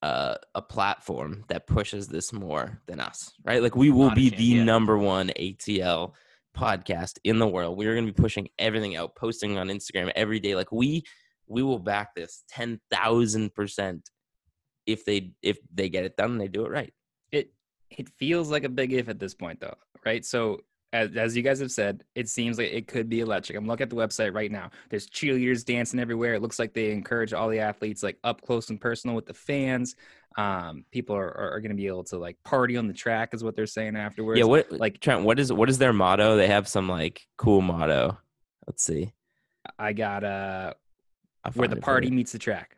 a 0.01 0.05
uh, 0.05 0.36
a 0.53 0.61
platform 0.61 1.43
that 1.47 1.68
pushes 1.68 2.07
this 2.07 2.32
more 2.32 2.80
than 2.86 2.99
us, 2.99 3.34
right? 3.43 3.61
Like 3.61 3.76
we 3.76 3.89
will 3.89 4.11
be 4.11 4.30
chance, 4.30 4.39
the 4.39 4.45
yeah. 4.45 4.63
number 4.63 4.97
one 4.97 5.32
ATL 5.39 6.13
podcast 6.55 7.18
in 7.24 7.39
the 7.39 7.47
world. 7.47 7.78
We're 7.78 7.93
going 7.93 8.05
to 8.05 8.13
be 8.13 8.22
pushing 8.22 8.47
everything 8.59 8.95
out, 8.95 9.16
posting 9.16 9.57
on 9.57 9.68
Instagram 9.70 10.11
every 10.16 10.39
day. 10.39 10.55
Like 10.55 10.72
we 10.72 11.03
we 11.47 11.63
will 11.63 11.80
back 11.80 12.16
this 12.16 12.43
ten 12.49 12.80
thousand 12.91 13.53
percent 13.53 14.09
if 14.86 15.05
they 15.05 15.32
if 15.41 15.57
they 15.74 15.89
get 15.89 16.05
it 16.05 16.16
done 16.16 16.38
they 16.38 16.47
do 16.47 16.66
it 16.66 16.72
right. 16.72 16.93
It 17.89 18.09
feels 18.17 18.49
like 18.49 18.63
a 18.63 18.69
big 18.69 18.93
if 18.93 19.09
at 19.09 19.19
this 19.19 19.33
point 19.33 19.59
though 19.59 19.75
right 20.05 20.25
so 20.25 20.59
as, 20.93 21.15
as 21.15 21.36
you 21.36 21.41
guys 21.41 21.59
have 21.59 21.71
said 21.71 22.03
it 22.15 22.29
seems 22.29 22.57
like 22.57 22.71
it 22.71 22.88
could 22.88 23.09
be 23.09 23.19
electric 23.19 23.57
i'm 23.57 23.67
looking 23.67 23.83
at 23.83 23.89
the 23.89 23.95
website 23.95 24.33
right 24.33 24.51
now 24.51 24.69
there's 24.89 25.07
cheerleaders 25.09 25.65
dancing 25.65 25.99
everywhere 25.99 26.33
it 26.33 26.41
looks 26.41 26.59
like 26.59 26.73
they 26.73 26.91
encourage 26.91 27.33
all 27.33 27.49
the 27.49 27.59
athletes 27.59 28.03
like 28.03 28.17
up 28.23 28.41
close 28.41 28.69
and 28.69 28.79
personal 28.79 29.15
with 29.15 29.25
the 29.25 29.33
fans 29.33 29.95
um 30.38 30.86
people 30.91 31.15
are, 31.15 31.29
are, 31.38 31.51
are 31.53 31.61
going 31.61 31.71
to 31.71 31.75
be 31.75 31.88
able 31.88 32.03
to 32.03 32.17
like 32.17 32.38
party 32.43 32.75
on 32.77 32.88
the 32.88 32.93
track 32.93 33.33
is 33.33 33.43
what 33.43 33.55
they're 33.55 33.65
saying 33.65 33.95
afterwards 33.95 34.38
yeah, 34.38 34.45
what 34.45 34.69
like- 34.71 34.79
like 34.79 34.99
Trent? 34.99 35.23
What 35.23 35.39
is 35.39 35.51
what 35.51 35.69
is 35.69 35.77
their 35.77 35.93
motto? 35.93 36.36
They 36.36 36.47
have 36.47 36.67
some 36.67 36.89
like 36.89 37.25
cool 37.38 37.61
motto. 37.61 38.17
Let's 38.67 38.83
see. 38.83 39.13
i 39.79 39.93
got 39.93 40.23
uh 40.23 40.73
where 41.53 41.67
the 41.67 41.75
party 41.77 42.09
meets 42.09 42.31
the 42.31 42.39
track 42.39 42.74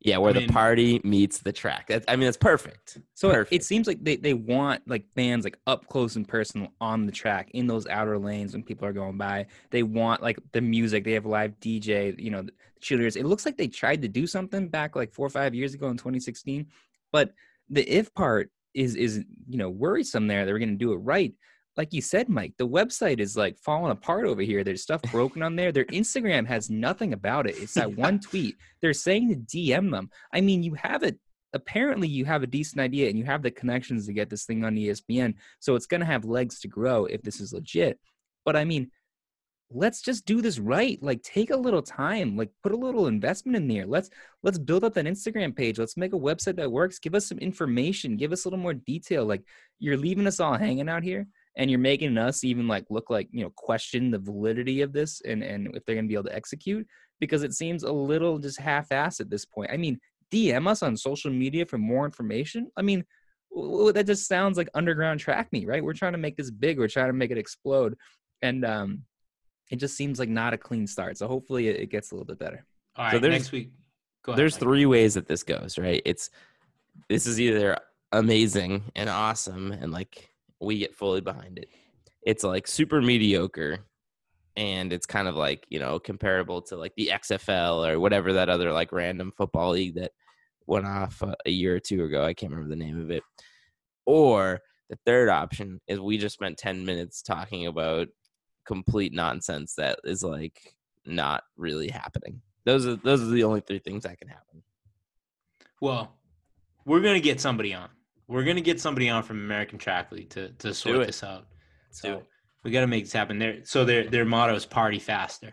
Yeah, 0.00 0.18
where 0.18 0.30
I 0.30 0.34
mean- 0.34 0.46
the 0.46 0.52
party 0.52 1.00
meets 1.04 1.38
the 1.38 1.52
track. 1.52 1.86
That's, 1.88 2.04
I 2.06 2.16
mean, 2.16 2.26
that's 2.26 2.36
perfect. 2.36 2.98
So 3.14 3.30
it- 3.30 3.34
Perfect. 3.34 3.52
it 3.54 3.64
seems 3.64 3.86
like 3.86 4.04
they, 4.04 4.16
they 4.16 4.34
want 4.34 4.82
like 4.86 5.04
fans 5.14 5.42
like 5.44 5.58
up 5.66 5.88
close 5.88 6.16
and 6.16 6.28
personal 6.28 6.68
on 6.80 7.06
the 7.06 7.12
track 7.12 7.50
in 7.54 7.66
those 7.66 7.86
outer 7.86 8.18
lanes 8.18 8.52
when 8.52 8.62
people 8.62 8.86
are 8.86 8.92
going 8.92 9.16
by. 9.18 9.46
They 9.70 9.82
want 9.82 10.22
like 10.22 10.38
the 10.52 10.60
music. 10.60 11.04
They 11.04 11.12
have 11.12 11.26
live 11.26 11.58
DJ. 11.60 12.14
You 12.18 12.30
know, 12.30 12.42
the 12.42 12.52
cheerleaders. 12.80 13.16
It 13.16 13.24
looks 13.26 13.46
like 13.46 13.56
they 13.56 13.68
tried 13.68 14.02
to 14.02 14.08
do 14.08 14.26
something 14.26 14.68
back 14.68 14.94
like 14.94 15.12
four 15.12 15.26
or 15.26 15.30
five 15.30 15.54
years 15.54 15.74
ago 15.74 15.88
in 15.88 15.96
2016, 15.96 16.66
but 17.10 17.32
the 17.70 17.82
if 17.82 18.12
part 18.14 18.50
is 18.74 18.94
is 18.94 19.24
you 19.48 19.56
know 19.58 19.70
worrisome. 19.70 20.26
There, 20.28 20.44
they 20.44 20.52
were 20.52 20.58
going 20.60 20.68
to 20.68 20.76
do 20.76 20.92
it 20.92 20.96
right. 20.98 21.32
Like 21.76 21.92
you 21.92 22.00
said, 22.00 22.28
Mike, 22.28 22.54
the 22.56 22.66
website 22.66 23.20
is 23.20 23.36
like 23.36 23.58
falling 23.58 23.92
apart 23.92 24.24
over 24.24 24.42
here. 24.42 24.64
There's 24.64 24.82
stuff 24.82 25.02
broken 25.12 25.42
on 25.42 25.56
there. 25.56 25.72
Their 25.72 25.84
Instagram 25.86 26.46
has 26.46 26.70
nothing 26.70 27.12
about 27.12 27.46
it. 27.46 27.56
It's 27.58 27.74
that 27.74 27.96
one 27.96 28.18
tweet. 28.18 28.56
They're 28.80 28.94
saying 28.94 29.28
to 29.28 29.36
DM 29.36 29.90
them. 29.90 30.10
I 30.32 30.40
mean, 30.40 30.62
you 30.62 30.74
have 30.74 31.02
it 31.02 31.18
apparently 31.56 32.06
you 32.06 32.24
have 32.24 32.42
a 32.42 32.46
decent 32.46 32.80
idea 32.80 33.08
and 33.08 33.18
you 33.18 33.24
have 33.24 33.42
the 33.42 33.50
connections 33.50 34.06
to 34.06 34.12
get 34.12 34.30
this 34.30 34.44
thing 34.44 34.64
on 34.64 34.76
ESPN. 34.76 35.34
So 35.58 35.74
it's 35.74 35.86
going 35.86 36.00
to 36.00 36.06
have 36.06 36.24
legs 36.24 36.60
to 36.60 36.68
grow 36.68 37.06
if 37.06 37.22
this 37.22 37.40
is 37.40 37.52
legit. 37.52 37.98
But 38.44 38.56
I 38.56 38.64
mean, 38.64 38.90
let's 39.70 40.00
just 40.00 40.26
do 40.26 40.40
this 40.40 40.58
right. 40.58 41.02
Like 41.02 41.22
take 41.22 41.50
a 41.50 41.56
little 41.56 41.82
time, 41.82 42.36
like 42.36 42.50
put 42.62 42.72
a 42.72 42.76
little 42.76 43.08
investment 43.08 43.56
in 43.56 43.66
there. 43.66 43.86
Let's 43.86 44.10
let's 44.44 44.58
build 44.58 44.84
up 44.84 44.94
that 44.94 45.06
Instagram 45.06 45.56
page. 45.56 45.78
Let's 45.78 45.96
make 45.96 46.12
a 46.12 46.18
website 46.18 46.56
that 46.56 46.70
works. 46.70 47.00
Give 47.00 47.14
us 47.14 47.26
some 47.26 47.38
information. 47.38 48.16
Give 48.16 48.32
us 48.32 48.44
a 48.44 48.48
little 48.48 48.62
more 48.62 48.74
detail. 48.74 49.24
Like 49.24 49.42
you're 49.80 49.96
leaving 49.96 50.26
us 50.26 50.38
all 50.38 50.56
hanging 50.56 50.88
out 50.88 51.02
here 51.02 51.26
and 51.56 51.70
you're 51.70 51.78
making 51.80 52.18
us 52.18 52.44
even 52.44 52.68
like 52.68 52.84
look 52.90 53.08
like, 53.10 53.28
you 53.32 53.42
know, 53.42 53.52
question 53.56 54.10
the 54.10 54.18
validity 54.18 54.82
of 54.82 54.92
this 54.92 55.20
and 55.22 55.42
and 55.42 55.74
if 55.74 55.84
they're 55.84 55.94
going 55.94 56.04
to 56.04 56.08
be 56.08 56.14
able 56.14 56.24
to 56.24 56.34
execute 56.36 56.86
because 57.20 57.42
it 57.42 57.54
seems 57.54 57.82
a 57.82 57.92
little 57.92 58.38
just 58.38 58.60
half-assed 58.60 59.20
at 59.20 59.30
this 59.30 59.44
point. 59.46 59.70
I 59.72 59.76
mean, 59.76 59.98
DM 60.32 60.68
us 60.68 60.82
on 60.82 60.96
social 60.96 61.30
media 61.30 61.64
for 61.64 61.78
more 61.78 62.04
information. 62.04 62.68
I 62.76 62.82
mean, 62.82 63.04
w- 63.54 63.70
w- 63.72 63.92
that 63.92 64.06
just 64.06 64.26
sounds 64.28 64.58
like 64.58 64.68
underground 64.74 65.20
track 65.20 65.50
me 65.52 65.64
right? 65.66 65.82
We're 65.82 65.94
trying 65.94 66.12
to 66.12 66.18
make 66.18 66.36
this 66.36 66.50
big. 66.50 66.78
We're 66.78 66.88
trying 66.88 67.06
to 67.08 67.12
make 67.14 67.30
it 67.30 67.38
explode, 67.38 67.96
and 68.42 68.64
um, 68.64 69.02
it 69.70 69.76
just 69.76 69.96
seems 69.96 70.18
like 70.18 70.28
not 70.28 70.52
a 70.52 70.58
clean 70.58 70.86
start. 70.86 71.16
So 71.16 71.26
hopefully, 71.28 71.68
it, 71.68 71.76
it 71.80 71.90
gets 71.90 72.10
a 72.10 72.14
little 72.14 72.26
bit 72.26 72.38
better. 72.38 72.66
All 72.96 73.04
right, 73.04 73.12
So 73.12 73.18
there's- 73.18 73.40
next 73.40 73.52
week. 73.52 73.70
Go 74.24 74.32
ahead, 74.32 74.40
There's 74.40 74.54
Mike. 74.56 74.60
three 74.62 74.86
ways 74.86 75.14
that 75.14 75.26
this 75.28 75.42
goes, 75.44 75.78
right? 75.78 76.02
It's 76.04 76.28
this 77.08 77.26
is 77.28 77.40
either 77.40 77.78
amazing 78.12 78.82
and 78.96 79.08
awesome, 79.08 79.70
and 79.72 79.92
like 79.92 80.28
we 80.60 80.78
get 80.78 80.94
fully 80.94 81.20
behind 81.20 81.58
it. 81.58 81.68
It's 82.22 82.44
like 82.44 82.66
super 82.66 83.00
mediocre, 83.00 83.78
and 84.56 84.92
it's 84.92 85.06
kind 85.06 85.28
of 85.28 85.36
like 85.36 85.66
you 85.68 85.78
know 85.78 85.98
comparable 85.98 86.62
to 86.62 86.76
like 86.76 86.92
the 86.96 87.10
XFL 87.12 87.88
or 87.88 88.00
whatever 88.00 88.32
that 88.34 88.48
other 88.48 88.72
like 88.72 88.92
random 88.92 89.32
football 89.36 89.72
league 89.72 89.96
that 89.96 90.12
went 90.66 90.86
off 90.86 91.22
uh, 91.22 91.34
a 91.44 91.50
year 91.50 91.76
or 91.76 91.80
two 91.80 92.04
ago. 92.04 92.24
I 92.24 92.34
can't 92.34 92.52
remember 92.52 92.74
the 92.74 92.82
name 92.82 93.00
of 93.00 93.10
it. 93.10 93.22
Or 94.04 94.60
the 94.88 94.98
third 95.04 95.28
option 95.28 95.80
is 95.86 96.00
we 96.00 96.18
just 96.18 96.34
spent 96.34 96.58
ten 96.58 96.84
minutes 96.84 97.22
talking 97.22 97.66
about 97.66 98.08
complete 98.66 99.12
nonsense 99.12 99.74
that 99.76 100.00
is 100.04 100.22
like 100.22 100.74
not 101.04 101.44
really 101.56 101.88
happening. 101.88 102.40
Those 102.64 102.86
are 102.86 102.96
those 102.96 103.22
are 103.22 103.26
the 103.26 103.44
only 103.44 103.60
three 103.60 103.78
things 103.78 104.02
that 104.02 104.18
can 104.18 104.28
happen. 104.28 104.62
Well, 105.80 106.16
we're 106.84 107.00
gonna 107.00 107.20
get 107.20 107.40
somebody 107.40 107.74
on. 107.74 107.88
We're 108.28 108.44
gonna 108.44 108.60
get 108.60 108.80
somebody 108.80 109.08
on 109.08 109.22
from 109.22 109.38
American 109.38 109.78
Track 109.78 110.10
League 110.12 110.30
to 110.30 110.48
to 110.50 110.74
sort 110.74 110.96
it. 110.96 111.06
this 111.06 111.22
out. 111.22 111.46
Let's 111.88 112.00
do 112.00 112.08
So 112.08 112.14
it. 112.18 112.26
we 112.64 112.70
got 112.70 112.80
to 112.80 112.86
make 112.86 113.04
this 113.04 113.12
happen. 113.12 113.38
There. 113.38 113.58
So 113.64 113.84
their 113.84 114.08
their 114.08 114.24
motto 114.24 114.54
is 114.54 114.66
"Party 114.66 114.98
faster." 114.98 115.52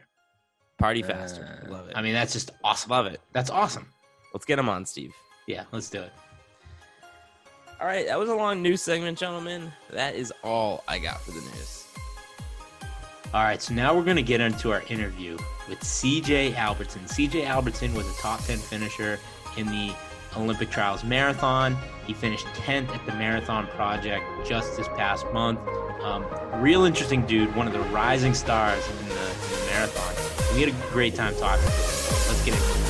Party 0.80 1.04
faster. 1.04 1.62
Uh, 1.66 1.70
Love 1.72 1.88
it. 1.90 1.94
I 1.96 2.02
mean, 2.02 2.14
that's 2.14 2.34
just 2.34 2.52
awesome. 2.64 2.90
love 2.90 3.06
it. 3.06 3.22
That's 3.32 3.50
awesome. 3.52 3.86
Let's 4.34 4.44
get 4.46 4.56
them 4.58 4.68
on, 4.70 4.86
Steve. 4.86 5.14
Yeah, 5.48 5.64
let's 5.72 5.90
do 5.90 6.02
it. 6.02 6.12
All 7.80 7.88
right, 7.88 8.08
that 8.08 8.18
was 8.18 8.30
a 8.30 8.36
long 8.36 8.62
news 8.62 8.82
segment, 8.82 9.18
gentlemen. 9.18 9.72
That 9.92 10.16
is 10.16 10.34
all 10.44 10.84
I 10.88 10.98
got 11.00 11.22
for 11.22 11.32
the 11.32 11.42
news. 11.42 11.86
All 13.34 13.44
right, 13.44 13.62
so 13.62 13.74
now 13.74 13.96
we're 13.96 14.04
going 14.04 14.16
to 14.18 14.22
get 14.24 14.42
into 14.42 14.72
our 14.72 14.84
interview 14.90 15.38
with 15.70 15.80
CJ 15.82 16.56
Albertson. 16.56 17.02
CJ 17.04 17.46
Albertson 17.46 17.94
was 17.94 18.08
a 18.10 18.22
top 18.22 18.44
10 18.46 18.58
finisher 18.58 19.20
in 19.58 19.68
the 19.68 19.94
Olympic 20.38 20.70
Trials 20.70 21.04
Marathon. 21.04 21.78
He 22.06 22.14
finished 22.14 22.46
10th 22.48 22.90
at 22.90 23.06
the 23.06 23.14
Marathon 23.14 23.68
Project 23.68 24.26
just 24.46 24.76
this 24.78 24.88
past 24.90 25.26
month. 25.34 25.60
Um, 26.02 26.26
real 26.62 26.84
interesting 26.86 27.26
dude, 27.26 27.56
one 27.56 27.68
of 27.68 27.74
the 27.74 27.80
rising 27.80 28.34
stars 28.34 28.86
in 28.88 29.10
the, 29.10 29.14
in 29.14 29.60
the 29.60 29.66
marathon. 29.72 30.56
We 30.56 30.62
had 30.62 30.70
a 30.70 30.92
great 30.92 31.16
time 31.16 31.34
talking 31.36 31.66
to 31.66 31.72
him. 31.72 32.28
Let's 32.28 32.46
get 32.46 32.54
into 32.54 32.70
it. 32.70 32.84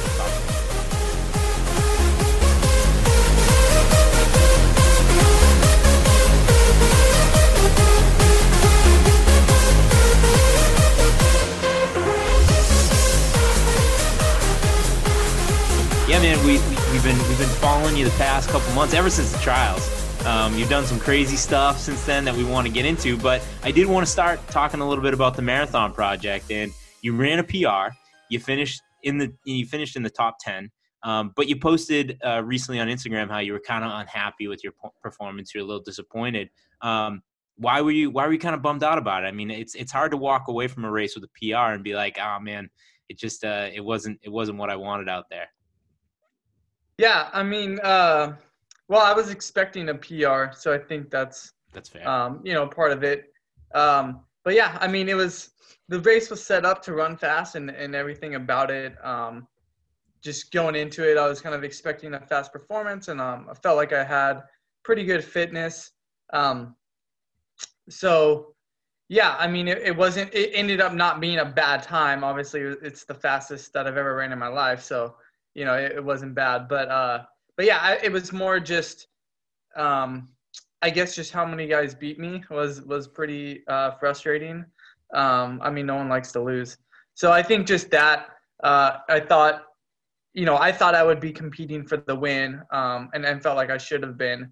Yeah, 16.09 16.19
man, 16.19 16.45
we 16.45 16.72
we've 16.93 17.03
been 17.03 17.17
we've 17.27 17.39
been 17.39 17.47
following 17.47 17.97
you 17.97 18.05
the 18.05 18.11
past 18.11 18.49
couple 18.51 18.71
months, 18.75 18.93
ever 18.93 19.09
since 19.09 19.31
the 19.31 19.39
trials. 19.39 19.89
Um, 20.27 20.55
you've 20.55 20.69
done 20.69 20.85
some 20.85 20.99
crazy 20.99 21.35
stuff 21.35 21.79
since 21.79 22.05
then 22.05 22.23
that 22.25 22.35
we 22.35 22.43
want 22.43 22.67
to 22.67 22.71
get 22.71 22.85
into, 22.85 23.17
but 23.17 23.43
I 23.63 23.71
did 23.71 23.87
want 23.87 24.05
to 24.05 24.11
start 24.11 24.39
talking 24.49 24.79
a 24.79 24.87
little 24.87 25.03
bit 25.03 25.15
about 25.15 25.35
the 25.35 25.41
marathon 25.41 25.91
project. 25.91 26.51
And 26.51 26.71
you 27.01 27.15
ran 27.15 27.39
a 27.39 27.43
PR, 27.43 27.95
you 28.29 28.39
finished 28.39 28.79
in 29.01 29.17
the 29.17 29.33
you 29.43 29.65
finished 29.65 29.95
in 29.95 30.03
the 30.03 30.09
top 30.09 30.37
ten, 30.39 30.69
um, 31.01 31.33
but 31.35 31.49
you 31.49 31.55
posted 31.55 32.19
uh, 32.23 32.43
recently 32.43 32.79
on 32.79 32.89
Instagram 32.89 33.27
how 33.27 33.39
you 33.39 33.53
were 33.53 33.61
kind 33.65 33.83
of 33.83 33.91
unhappy 33.99 34.47
with 34.47 34.63
your 34.63 34.73
performance. 35.01 35.51
You're 35.51 35.63
a 35.63 35.67
little 35.67 35.83
disappointed. 35.83 36.49
Um, 36.81 37.23
why 37.55 37.81
were 37.81 37.91
you 37.91 38.11
Why 38.11 38.27
were 38.27 38.33
you 38.33 38.39
kind 38.39 38.53
of 38.53 38.61
bummed 38.61 38.83
out 38.83 38.99
about 38.99 39.23
it? 39.23 39.27
I 39.27 39.31
mean, 39.31 39.49
it's 39.49 39.73
it's 39.73 39.91
hard 39.91 40.11
to 40.11 40.17
walk 40.17 40.47
away 40.47 40.67
from 40.67 40.85
a 40.85 40.91
race 40.91 41.15
with 41.15 41.23
a 41.23 41.29
PR 41.39 41.73
and 41.73 41.83
be 41.83 41.95
like, 41.95 42.19
oh 42.21 42.37
man, 42.39 42.69
it 43.09 43.17
just 43.17 43.43
uh, 43.43 43.69
it 43.73 43.81
wasn't 43.81 44.19
it 44.21 44.29
wasn't 44.29 44.59
what 44.59 44.69
I 44.69 44.75
wanted 44.75 45.09
out 45.09 45.25
there. 45.31 45.47
Yeah, 46.97 47.29
I 47.33 47.43
mean, 47.43 47.79
uh, 47.81 48.35
well, 48.87 49.01
I 49.01 49.13
was 49.13 49.29
expecting 49.29 49.89
a 49.89 49.95
PR, 49.95 50.51
so 50.53 50.73
I 50.73 50.77
think 50.77 51.09
that's 51.09 51.53
That's 51.73 51.89
fair. 51.89 52.07
um, 52.07 52.41
you 52.43 52.53
know 52.53 52.67
part 52.67 52.91
of 52.91 53.03
it. 53.03 53.33
Um, 53.73 54.21
but 54.43 54.53
yeah, 54.53 54.77
I 54.81 54.87
mean, 54.87 55.09
it 55.09 55.15
was 55.15 55.51
the 55.89 55.99
race 56.01 56.29
was 56.29 56.43
set 56.43 56.65
up 56.65 56.81
to 56.83 56.93
run 56.93 57.17
fast 57.17 57.55
and 57.55 57.69
and 57.69 57.95
everything 57.95 58.35
about 58.35 58.71
it. 58.71 58.95
Um, 59.03 59.47
just 60.23 60.51
going 60.51 60.75
into 60.75 61.09
it, 61.09 61.17
I 61.17 61.27
was 61.27 61.41
kind 61.41 61.55
of 61.55 61.63
expecting 61.63 62.13
a 62.13 62.19
fast 62.19 62.53
performance, 62.53 63.07
and 63.09 63.19
um, 63.19 63.47
I 63.49 63.53
felt 63.55 63.77
like 63.77 63.93
I 63.93 64.03
had 64.03 64.41
pretty 64.83 65.03
good 65.05 65.23
fitness. 65.23 65.91
Um, 66.31 66.75
so 67.89 68.55
Yeah, 69.09 69.35
I 69.39 69.47
mean, 69.47 69.67
it, 69.67 69.79
it 69.79 69.95
wasn't. 69.95 70.33
It 70.33 70.51
ended 70.53 70.81
up 70.81 70.93
not 70.93 71.21
being 71.21 71.39
a 71.39 71.45
bad 71.45 71.83
time. 71.83 72.23
Obviously, 72.23 72.61
it's 72.61 73.05
the 73.05 73.13
fastest 73.15 73.73
that 73.73 73.87
I've 73.87 73.97
ever 73.97 74.15
ran 74.15 74.31
in 74.33 74.39
my 74.39 74.47
life, 74.47 74.81
so 74.81 75.15
you 75.53 75.65
know, 75.65 75.73
it, 75.75 75.93
it 75.93 76.03
wasn't 76.03 76.35
bad. 76.35 76.67
But 76.67 76.89
uh, 76.89 77.23
but 77.55 77.65
yeah, 77.65 77.79
I, 77.81 77.99
it 78.03 78.11
was 78.11 78.33
more 78.33 78.59
just, 78.59 79.07
um, 79.75 80.29
I 80.81 80.89
guess, 80.89 81.15
just 81.15 81.31
how 81.31 81.45
many 81.45 81.67
guys 81.67 81.95
beat 81.95 82.19
me 82.19 82.43
was 82.49 82.81
was 82.81 83.07
pretty 83.07 83.63
uh, 83.67 83.91
frustrating. 83.91 84.65
Um, 85.13 85.59
I 85.63 85.69
mean, 85.69 85.85
no 85.85 85.95
one 85.95 86.09
likes 86.09 86.31
to 86.33 86.41
lose, 86.41 86.77
so 87.13 87.31
I 87.31 87.43
think 87.43 87.67
just 87.67 87.89
that. 87.91 88.29
Uh, 88.63 88.99
I 89.09 89.19
thought, 89.19 89.63
you 90.33 90.45
know, 90.45 90.55
I 90.57 90.71
thought 90.71 90.95
I 90.95 91.03
would 91.03 91.19
be 91.19 91.33
competing 91.33 91.85
for 91.85 91.97
the 91.97 92.15
win, 92.15 92.61
um, 92.71 93.09
and 93.13 93.25
and 93.25 93.43
felt 93.43 93.57
like 93.57 93.69
I 93.69 93.77
should 93.77 94.01
have 94.03 94.17
been, 94.17 94.51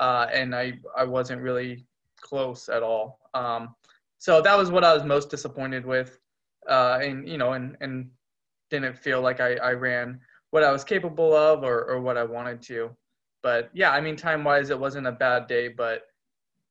uh, 0.00 0.26
and 0.32 0.54
I 0.54 0.78
I 0.96 1.04
wasn't 1.04 1.42
really 1.42 1.86
close 2.20 2.68
at 2.68 2.82
all. 2.82 3.20
Um, 3.34 3.74
so 4.18 4.40
that 4.42 4.56
was 4.56 4.70
what 4.70 4.84
I 4.84 4.94
was 4.94 5.04
most 5.04 5.28
disappointed 5.28 5.84
with, 5.84 6.18
uh, 6.68 6.98
and 7.02 7.28
you 7.28 7.36
know, 7.36 7.52
and 7.52 7.76
and 7.80 8.10
didn't 8.70 8.98
feel 8.98 9.20
like 9.20 9.40
I, 9.40 9.54
I 9.56 9.72
ran 9.72 10.20
what 10.50 10.64
I 10.64 10.72
was 10.72 10.84
capable 10.84 11.34
of 11.34 11.62
or 11.62 11.84
or 11.84 12.00
what 12.00 12.16
I 12.16 12.24
wanted 12.24 12.62
to. 12.62 12.90
But 13.42 13.70
yeah, 13.72 13.90
I 13.90 14.00
mean, 14.00 14.16
time 14.16 14.44
wise, 14.44 14.70
it 14.70 14.78
wasn't 14.78 15.06
a 15.06 15.12
bad 15.12 15.46
day, 15.46 15.68
but 15.68 16.02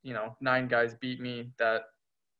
you 0.04 0.14
know, 0.14 0.36
nine 0.42 0.68
guys 0.68 0.94
beat 0.94 1.20
me 1.20 1.52
that 1.60 1.84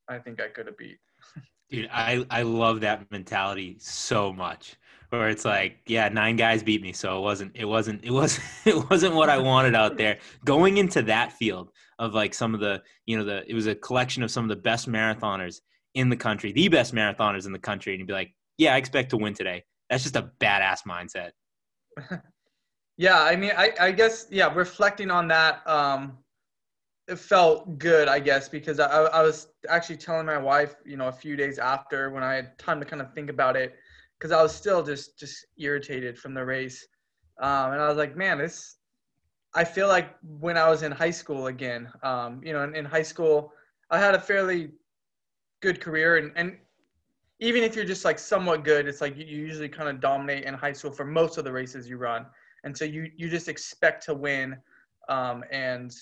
I 0.08 0.20
think 0.20 0.42
I 0.42 0.48
could 0.48 0.68
have 0.68 0.78
beat. 0.78 0.98
Dude, 1.70 1.90
I, 1.92 2.26
I 2.30 2.44
love 2.44 2.80
that 2.82 3.12
mentality 3.12 3.76
so 3.80 4.32
much. 4.32 4.78
Where 5.10 5.30
it's 5.30 5.46
like, 5.46 5.80
yeah, 5.86 6.10
nine 6.10 6.36
guys 6.36 6.64
beat 6.64 6.82
me, 6.82 6.92
so 6.92 7.18
it 7.18 7.22
wasn't 7.22 7.56
it 7.56 7.66
wasn't 7.66 8.04
it 8.04 8.12
wasn't 8.12 8.46
it 8.66 8.90
wasn't 8.90 9.16
what 9.16 9.30
I 9.30 9.38
wanted 9.38 9.74
out 9.74 9.98
there. 9.98 10.18
Going 10.44 10.78
into 10.78 11.02
that 11.04 11.32
field 11.32 11.72
of 12.00 12.14
like 12.14 12.34
some 12.34 12.54
of 12.54 12.60
the 12.60 12.84
you 13.06 13.18
know 13.18 13.24
the 13.24 13.50
it 13.50 13.54
was 13.54 13.68
a 13.68 13.76
collection 13.76 14.22
of 14.22 14.32
some 14.32 14.44
of 14.44 14.50
the 14.50 14.62
best 14.62 14.90
marathoners 14.90 15.62
in 15.94 16.10
the 16.10 16.18
country, 16.18 16.52
the 16.52 16.68
best 16.68 16.94
marathoners 16.94 17.46
in 17.46 17.54
the 17.54 17.60
country, 17.60 17.94
and 17.94 18.00
you'd 18.00 18.08
be 18.08 18.14
like, 18.14 18.34
yeah, 18.58 18.74
I 18.74 18.78
expect 18.78 19.12
to 19.12 19.18
win 19.18 19.34
today. 19.34 19.64
That's 19.90 20.04
just 20.04 20.16
a 20.16 20.32
badass 20.40 20.84
mindset. 20.88 21.32
yeah, 22.98 23.22
I 23.22 23.36
mean, 23.36 23.52
I 23.58 23.74
I 23.80 23.92
guess 23.92 24.28
yeah, 24.30 24.54
reflecting 24.54 25.12
on 25.12 25.28
that, 25.30 25.66
um, 25.68 26.18
it 27.08 27.18
felt 27.18 27.80
good, 27.80 28.08
I 28.08 28.20
guess, 28.20 28.50
because 28.50 28.80
I 28.80 28.88
I 28.88 29.22
was 29.24 29.48
actually 29.70 29.98
telling 29.98 30.26
my 30.26 30.38
wife, 30.38 30.76
you 30.86 30.98
know, 30.98 31.08
a 31.08 31.12
few 31.12 31.36
days 31.36 31.58
after 31.58 32.10
when 32.10 32.24
I 32.24 32.34
had 32.34 32.58
time 32.60 32.80
to 32.80 32.86
kind 32.86 33.02
of 33.02 33.14
think 33.14 33.30
about 33.30 33.56
it 33.56 33.76
because 34.18 34.32
I 34.32 34.42
was 34.42 34.54
still 34.54 34.84
just 34.84 35.18
just 35.18 35.46
irritated 35.58 36.18
from 36.18 36.34
the 36.34 36.44
race, 36.44 36.86
um, 37.42 37.74
and 37.74 37.82
I 37.82 37.88
was 37.88 37.98
like, 37.98 38.16
man, 38.16 38.38
this. 38.38 38.76
I 39.56 39.64
feel 39.64 39.88
like 39.88 40.16
when 40.22 40.58
I 40.58 40.70
was 40.70 40.84
in 40.84 40.92
high 40.92 41.12
school 41.12 41.48
again, 41.48 41.90
um, 42.04 42.42
you 42.44 42.54
know, 42.54 42.64
in, 42.64 42.76
in, 42.76 42.86
high 42.86 43.02
school, 43.02 43.54
I 43.90 43.98
had 43.98 44.14
a 44.14 44.20
fairly 44.20 44.72
good 45.62 45.80
career, 45.80 46.18
and, 46.18 46.32
and 46.36 46.58
even 47.40 47.64
if 47.64 47.76
you're 47.76 47.86
just 47.86 48.06
like 48.06 48.20
somewhat 48.20 48.64
good, 48.64 48.88
it's 48.88 49.02
like 49.02 49.18
you, 49.18 49.26
usually 49.26 49.70
kind 49.70 49.90
of 49.90 50.00
dominate 50.00 50.46
in 50.46 50.54
high 50.54 50.74
school 50.74 50.92
for 50.92 51.06
most 51.06 51.38
of 51.38 51.44
the 51.44 51.52
races 51.52 51.88
you 51.90 51.98
run, 51.98 52.26
and 52.64 52.76
so 52.76 52.86
you 52.86 53.12
you 53.16 53.30
just 53.30 53.48
expect 53.48 54.04
to 54.06 54.14
win, 54.14 54.58
um, 55.10 55.44
and 55.52 55.96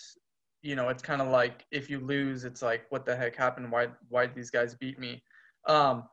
you 0.62 0.76
know 0.76 0.90
it's 0.90 1.04
kind 1.04 1.22
of 1.22 1.28
like 1.28 1.66
if 1.72 1.90
you 1.90 2.00
lose, 2.00 2.46
it's 2.46 2.62
like 2.62 2.86
what 2.90 3.06
the 3.06 3.16
heck 3.16 3.36
happened? 3.36 3.72
Why 3.72 3.88
why 4.10 4.26
did 4.26 4.36
these 4.36 4.52
guys 4.52 4.76
beat 4.76 4.98
me? 5.00 5.24
Um, 5.68 6.04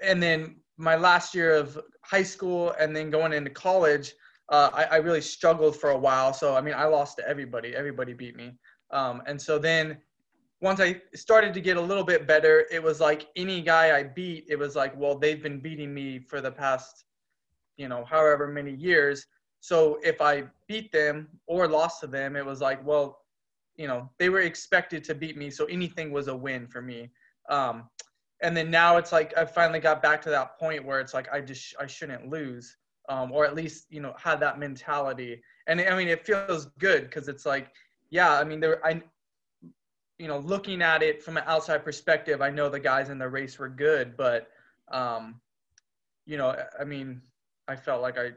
and 0.00 0.22
then 0.22 0.56
my 0.76 0.96
last 0.96 1.34
year 1.34 1.54
of 1.54 1.78
high 2.02 2.22
school 2.22 2.72
and 2.78 2.94
then 2.94 3.10
going 3.10 3.32
into 3.32 3.50
college, 3.50 4.12
uh, 4.48 4.70
I, 4.72 4.84
I, 4.84 4.96
really 4.96 5.20
struggled 5.20 5.76
for 5.76 5.90
a 5.90 5.98
while. 5.98 6.32
So, 6.32 6.54
I 6.54 6.60
mean, 6.60 6.74
I 6.74 6.84
lost 6.84 7.16
to 7.18 7.28
everybody. 7.28 7.74
Everybody 7.74 8.12
beat 8.12 8.36
me. 8.36 8.52
Um, 8.90 9.22
and 9.26 9.40
so 9.40 9.58
then 9.58 9.98
once 10.60 10.80
I 10.80 11.00
started 11.14 11.54
to 11.54 11.60
get 11.60 11.76
a 11.76 11.80
little 11.80 12.04
bit 12.04 12.26
better, 12.26 12.66
it 12.70 12.82
was 12.82 13.00
like 13.00 13.28
any 13.36 13.60
guy 13.60 13.96
I 13.96 14.02
beat, 14.02 14.46
it 14.48 14.56
was 14.56 14.74
like, 14.74 14.96
well, 14.96 15.16
they've 15.16 15.42
been 15.42 15.60
beating 15.60 15.94
me 15.94 16.18
for 16.18 16.40
the 16.40 16.50
past, 16.50 17.04
you 17.76 17.88
know, 17.88 18.04
however 18.04 18.48
many 18.48 18.72
years. 18.72 19.26
So 19.60 19.98
if 20.02 20.20
I 20.20 20.44
beat 20.66 20.90
them 20.92 21.28
or 21.46 21.68
lost 21.68 22.00
to 22.00 22.06
them, 22.06 22.36
it 22.36 22.44
was 22.44 22.60
like, 22.60 22.84
well, 22.84 23.20
you 23.76 23.86
know, 23.86 24.10
they 24.18 24.28
were 24.28 24.40
expected 24.40 25.04
to 25.04 25.14
beat 25.14 25.36
me. 25.36 25.50
So 25.50 25.64
anything 25.66 26.10
was 26.10 26.26
a 26.28 26.36
win 26.36 26.66
for 26.66 26.82
me. 26.82 27.10
Um, 27.48 27.88
and 28.42 28.56
then 28.56 28.70
now 28.70 28.96
it's 28.96 29.12
like 29.12 29.36
I 29.36 29.44
finally 29.44 29.80
got 29.80 30.02
back 30.02 30.22
to 30.22 30.30
that 30.30 30.58
point 30.58 30.84
where 30.84 31.00
it's 31.00 31.14
like 31.14 31.32
I 31.32 31.40
just 31.40 31.74
I 31.80 31.86
shouldn't 31.86 32.28
lose, 32.28 32.76
um, 33.08 33.32
or 33.32 33.44
at 33.44 33.54
least 33.54 33.86
you 33.90 34.00
know 34.00 34.14
had 34.16 34.40
that 34.40 34.58
mentality. 34.58 35.42
And 35.66 35.80
I 35.80 35.96
mean, 35.96 36.08
it 36.08 36.24
feels 36.24 36.66
good 36.78 37.04
because 37.04 37.28
it's 37.28 37.44
like, 37.46 37.72
yeah, 38.10 38.38
I 38.38 38.44
mean, 38.44 38.60
there 38.60 38.84
I, 38.86 39.02
you 40.18 40.26
know, 40.26 40.38
looking 40.38 40.82
at 40.82 41.02
it 41.02 41.22
from 41.22 41.36
an 41.36 41.44
outside 41.46 41.84
perspective, 41.84 42.42
I 42.42 42.50
know 42.50 42.68
the 42.68 42.80
guys 42.80 43.08
in 43.08 43.18
the 43.18 43.28
race 43.28 43.58
were 43.58 43.68
good, 43.68 44.16
but, 44.16 44.48
um, 44.90 45.40
you 46.26 46.36
know, 46.36 46.56
I 46.78 46.84
mean, 46.84 47.22
I 47.68 47.76
felt 47.76 48.02
like 48.02 48.18
I 48.18 48.32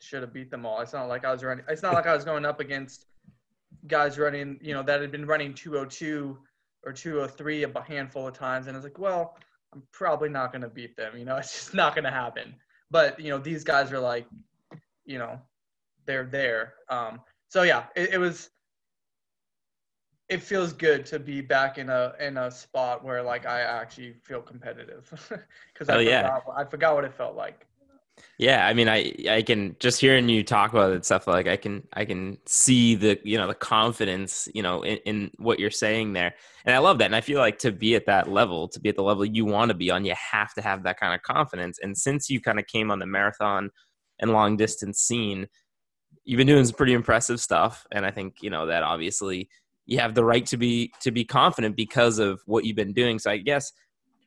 should 0.00 0.22
have 0.22 0.32
beat 0.32 0.50
them 0.50 0.64
all. 0.64 0.80
It's 0.80 0.94
not 0.94 1.08
like 1.08 1.24
I 1.24 1.32
was 1.32 1.44
running. 1.44 1.64
It's 1.68 1.82
not 1.82 1.92
like 1.92 2.06
I 2.06 2.14
was 2.14 2.24
going 2.24 2.46
up 2.46 2.60
against 2.60 3.06
guys 3.86 4.18
running, 4.18 4.58
you 4.62 4.72
know, 4.72 4.82
that 4.82 5.00
had 5.00 5.12
been 5.12 5.26
running 5.26 5.52
202 5.52 6.38
or 6.84 6.92
203 6.92 7.64
a 7.64 7.82
handful 7.82 8.26
of 8.26 8.34
times 8.34 8.66
and 8.66 8.74
I 8.74 8.78
was 8.78 8.84
like, 8.84 8.98
well, 8.98 9.36
I'm 9.74 9.82
probably 9.92 10.30
not 10.30 10.52
going 10.52 10.62
to 10.62 10.68
beat 10.68 10.96
them. 10.96 11.16
You 11.16 11.26
know, 11.26 11.36
it's 11.38 11.52
just 11.52 11.74
not 11.74 11.94
going 11.94 12.04
to 12.04 12.10
happen. 12.10 12.54
But, 12.90 13.20
you 13.20 13.28
know, 13.28 13.38
these 13.38 13.64
guys 13.64 13.92
are 13.92 14.00
like, 14.00 14.26
you 15.04 15.18
know, 15.18 15.38
they're 16.06 16.24
there. 16.24 16.74
Um, 16.88 17.20
so 17.48 17.64
yeah, 17.64 17.84
it, 17.94 18.14
it 18.14 18.18
was, 18.18 18.48
it 20.28 20.42
feels 20.42 20.72
good 20.72 21.06
to 21.06 21.18
be 21.18 21.40
back 21.40 21.78
in 21.78 21.88
a, 21.88 22.12
in 22.20 22.36
a 22.36 22.50
spot 22.50 23.02
where 23.02 23.22
like 23.22 23.46
I 23.46 23.60
actually 23.62 24.14
feel 24.22 24.42
competitive 24.42 25.08
because 25.72 25.88
I, 25.88 25.96
oh, 25.96 25.98
yeah. 26.00 26.38
Forgot, 26.40 26.54
I 26.56 26.64
forgot 26.64 26.94
what 26.94 27.04
it 27.04 27.14
felt 27.14 27.34
like. 27.34 27.66
Yeah, 28.36 28.66
I 28.66 28.74
mean, 28.74 28.88
I 28.88 29.12
I 29.28 29.42
can 29.42 29.76
just 29.78 30.00
hearing 30.00 30.28
you 30.28 30.42
talk 30.42 30.72
about 30.72 30.92
it 30.92 31.04
stuff 31.04 31.26
like 31.26 31.46
I 31.46 31.56
can 31.56 31.86
I 31.92 32.04
can 32.04 32.38
see 32.46 32.94
the 32.94 33.18
you 33.24 33.36
know 33.36 33.46
the 33.46 33.54
confidence 33.54 34.48
you 34.54 34.62
know 34.62 34.82
in, 34.82 34.98
in, 35.04 35.30
what 35.38 35.58
you're 35.58 35.70
saying 35.70 36.12
there, 36.12 36.34
and 36.64 36.74
I 36.74 36.78
love 36.78 36.98
that. 36.98 37.06
And 37.06 37.16
I 37.16 37.20
feel 37.20 37.38
like 37.38 37.58
to 37.60 37.72
be 37.72 37.94
at 37.94 38.06
that 38.06 38.28
level, 38.28 38.68
to 38.68 38.80
be 38.80 38.88
at 38.88 38.96
the 38.96 39.02
level 39.02 39.24
you 39.24 39.44
want 39.44 39.70
to 39.70 39.74
be 39.76 39.90
on, 39.90 40.04
you 40.04 40.14
have 40.32 40.52
to 40.54 40.62
have 40.62 40.82
that 40.84 40.98
kind 40.98 41.14
of 41.14 41.22
confidence. 41.22 41.78
And 41.82 41.96
since 41.96 42.28
you 42.28 42.40
kind 42.40 42.58
of 42.58 42.66
came 42.66 42.90
on 42.90 42.98
the 42.98 43.06
marathon 43.06 43.70
and 44.20 44.32
long 44.32 44.56
distance 44.56 45.00
scene, 45.00 45.46
you've 46.24 46.38
been 46.38 46.46
doing 46.46 46.64
some 46.64 46.76
pretty 46.76 46.94
impressive 46.94 47.40
stuff, 47.40 47.86
and 47.92 48.04
I 48.06 48.10
think 48.10 48.36
you 48.40 48.50
know 48.50 48.66
that 48.66 48.82
obviously 48.82 49.48
you 49.88 49.98
have 49.98 50.14
the 50.14 50.24
right 50.24 50.44
to 50.44 50.58
be 50.58 50.92
to 51.00 51.10
be 51.10 51.24
confident 51.24 51.74
because 51.74 52.18
of 52.18 52.40
what 52.44 52.64
you've 52.64 52.76
been 52.76 52.92
doing. 52.92 53.18
So 53.18 53.30
I 53.30 53.38
guess 53.38 53.72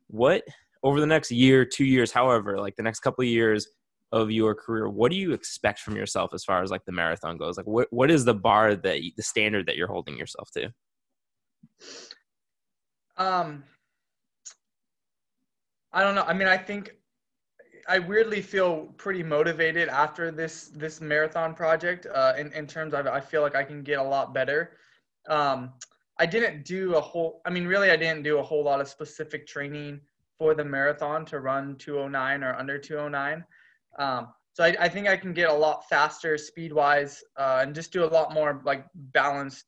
what 0.08 0.44
over 0.84 1.00
the 1.00 1.06
next 1.06 1.32
year, 1.32 1.64
two 1.64 1.86
years, 1.86 2.12
however, 2.12 2.60
like 2.60 2.76
the 2.76 2.84
next 2.84 3.02
couple 3.02 3.22
of 3.22 3.30
years 3.30 3.68
of 4.12 4.32
your 4.32 4.56
career, 4.56 4.90
what 4.90 5.12
do 5.12 5.18
you 5.18 5.34
expect 5.34 5.80
from 5.80 5.96
yourself 5.96 6.34
as 6.34 6.44
far 6.44 6.64
as 6.64 6.72
like 6.72 6.84
the 6.86 6.92
marathon 6.92 7.38
goes? 7.38 7.58
Like, 7.58 7.68
what 7.68 7.88
what 7.92 8.10
is 8.10 8.26
the 8.26 8.34
bar 8.34 8.76
that 8.76 9.04
you, 9.04 9.12
the 9.16 9.22
standard 9.22 9.68
that 9.68 9.78
you're 9.78 9.88
holding 9.88 10.18
yourself 10.18 10.50
to? 10.56 10.74
Um, 13.18 13.64
I 15.94 16.02
don't 16.02 16.16
know. 16.16 16.24
I 16.24 16.34
mean, 16.34 16.48
I 16.48 16.58
think 16.58 16.96
I 17.88 18.00
weirdly 18.00 18.42
feel 18.42 18.88
pretty 18.98 19.22
motivated 19.22 19.90
after 19.90 20.32
this 20.32 20.70
this 20.70 21.02
marathon 21.02 21.54
project. 21.54 22.08
Uh, 22.12 22.34
in 22.36 22.52
in 22.54 22.66
terms 22.66 22.96
of, 22.96 23.06
I 23.06 23.20
feel 23.20 23.44
like 23.44 23.56
I 23.56 23.64
can 23.64 23.84
get 23.84 24.00
a 24.00 24.04
lot 24.04 24.34
better. 24.34 24.72
Um, 25.30 25.74
I 26.18 26.26
didn't 26.26 26.66
do 26.66 26.96
a 26.96 27.02
whole. 27.02 27.42
I 27.46 27.50
mean, 27.50 27.66
really, 27.66 27.90
I 27.90 27.96
didn't 27.96 28.24
do 28.24 28.40
a 28.40 28.44
whole 28.44 28.64
lot 28.64 28.82
of 28.82 28.88
specific 28.88 29.48
training 29.48 30.02
for 30.38 30.54
the 30.54 30.66
marathon 30.66 31.26
to 31.26 31.40
run 31.40 31.76
209 31.78 32.44
or 32.44 32.56
under 32.56 32.78
209. 32.78 33.44
Um, 34.00 34.28
so 34.54 34.64
I, 34.64 34.76
I, 34.80 34.90
think 34.90 35.08
I 35.08 35.16
can 35.16 35.34
get 35.34 35.50
a 35.50 35.54
lot 35.54 35.88
faster 35.88 36.38
speed 36.38 36.74
wise 36.74 37.24
uh, 37.38 37.60
and 37.62 37.76
just 37.76 37.94
do 37.94 38.04
a 38.04 38.06
lot 38.08 38.34
more 38.34 38.62
like 38.66 38.86
balanced 38.96 39.66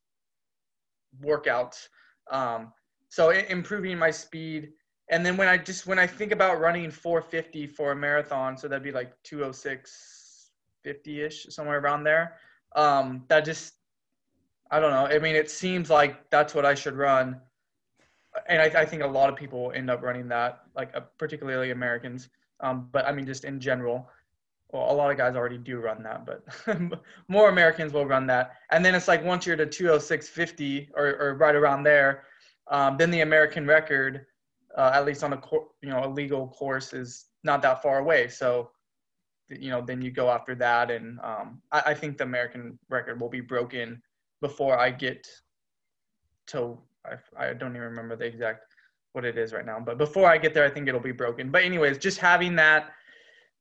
workouts. 1.24 1.88
Um, 2.32 2.74
so 3.10 3.30
improving 3.30 3.98
my 3.98 4.12
speed. 4.12 4.72
And 5.10 5.26
then 5.26 5.38
when 5.38 5.48
I 5.48 5.58
just 5.58 5.86
when 5.86 6.00
I 6.00 6.08
think 6.08 6.32
about 6.32 6.60
running 6.60 6.90
450 6.90 7.68
for 7.68 7.92
a 7.92 7.96
marathon, 7.96 8.58
so 8.58 8.68
that'd 8.68 8.84
be 8.84 8.92
like 8.92 9.14
206 9.24 10.52
50 10.84 11.22
ish, 11.22 11.46
somewhere 11.50 11.80
around 11.80 12.04
there. 12.04 12.38
Um, 12.76 13.26
that 13.28 13.46
just 13.46 13.74
I 14.74 14.80
don't 14.80 14.90
know. 14.90 15.06
I 15.06 15.20
mean, 15.20 15.36
it 15.36 15.52
seems 15.52 15.92
like 15.92 16.28
that's 16.32 16.56
what 16.56 16.66
I 16.66 16.74
should 16.74 16.96
run, 16.96 17.40
and 18.48 18.60
I, 18.60 18.82
I 18.82 18.86
think 18.86 19.04
a 19.04 19.08
lot 19.08 19.30
of 19.30 19.36
people 19.36 19.72
end 19.76 19.92
up 19.92 20.02
running 20.02 20.28
that, 20.30 20.64
like 20.76 20.90
uh, 20.96 21.02
particularly 21.20 21.70
Americans. 21.70 22.30
Um, 22.60 22.90
but 22.92 23.06
I 23.06 23.12
mean, 23.12 23.28
just 23.28 23.44
in 23.44 23.60
general, 23.60 24.10
well, 24.72 24.92
a 24.92 24.96
lot 24.96 25.12
of 25.12 25.18
guys 25.18 25.36
already 25.36 25.60
do 25.60 25.78
run 25.78 26.02
that, 26.02 26.26
but 26.26 26.44
more 27.28 27.50
Americans 27.50 27.94
will 27.94 28.08
run 28.08 28.26
that. 28.28 28.54
And 28.72 28.84
then 28.84 28.96
it's 28.96 29.08
like 29.08 29.24
once 29.24 29.46
you're 29.46 29.56
to 29.56 29.68
206.50 29.68 30.88
or, 30.96 31.18
or 31.18 31.36
right 31.36 31.54
around 31.54 31.84
there, 31.84 32.24
um, 32.72 32.98
then 32.98 33.12
the 33.12 33.22
American 33.22 33.68
record, 33.68 34.26
uh, 34.76 34.90
at 34.96 35.06
least 35.06 35.24
on 35.24 35.34
a 35.34 35.38
cor- 35.38 35.68
you 35.84 35.90
know 35.90 36.04
a 36.04 36.10
legal 36.10 36.48
course, 36.48 36.94
is 36.94 37.26
not 37.44 37.62
that 37.62 37.84
far 37.84 38.00
away. 38.00 38.28
So, 38.28 38.72
you 39.50 39.70
know, 39.70 39.82
then 39.82 40.02
you 40.02 40.10
go 40.10 40.32
after 40.32 40.56
that, 40.56 40.90
and 40.90 41.20
um, 41.20 41.62
I, 41.72 41.84
I 41.88 41.94
think 41.94 42.18
the 42.18 42.24
American 42.24 42.80
record 42.90 43.22
will 43.22 43.30
be 43.30 43.42
broken 43.42 44.02
before 44.44 44.78
I 44.78 44.92
get 44.92 45.26
to 46.48 46.78
I, 47.06 47.16
I 47.46 47.54
don't 47.54 47.72
even 47.72 47.88
remember 47.88 48.18
the 48.18 48.26
exact 48.26 48.76
what 49.14 49.24
it 49.24 49.38
is 49.38 49.54
right 49.54 49.66
now. 49.66 49.80
But 49.80 49.98
before 49.98 50.30
I 50.30 50.38
get 50.38 50.54
there, 50.54 50.66
I 50.66 50.70
think 50.70 50.88
it'll 50.88 51.00
be 51.00 51.14
broken. 51.14 51.50
But 51.50 51.64
anyways, 51.64 51.98
just 51.98 52.18
having 52.18 52.56
that 52.58 52.92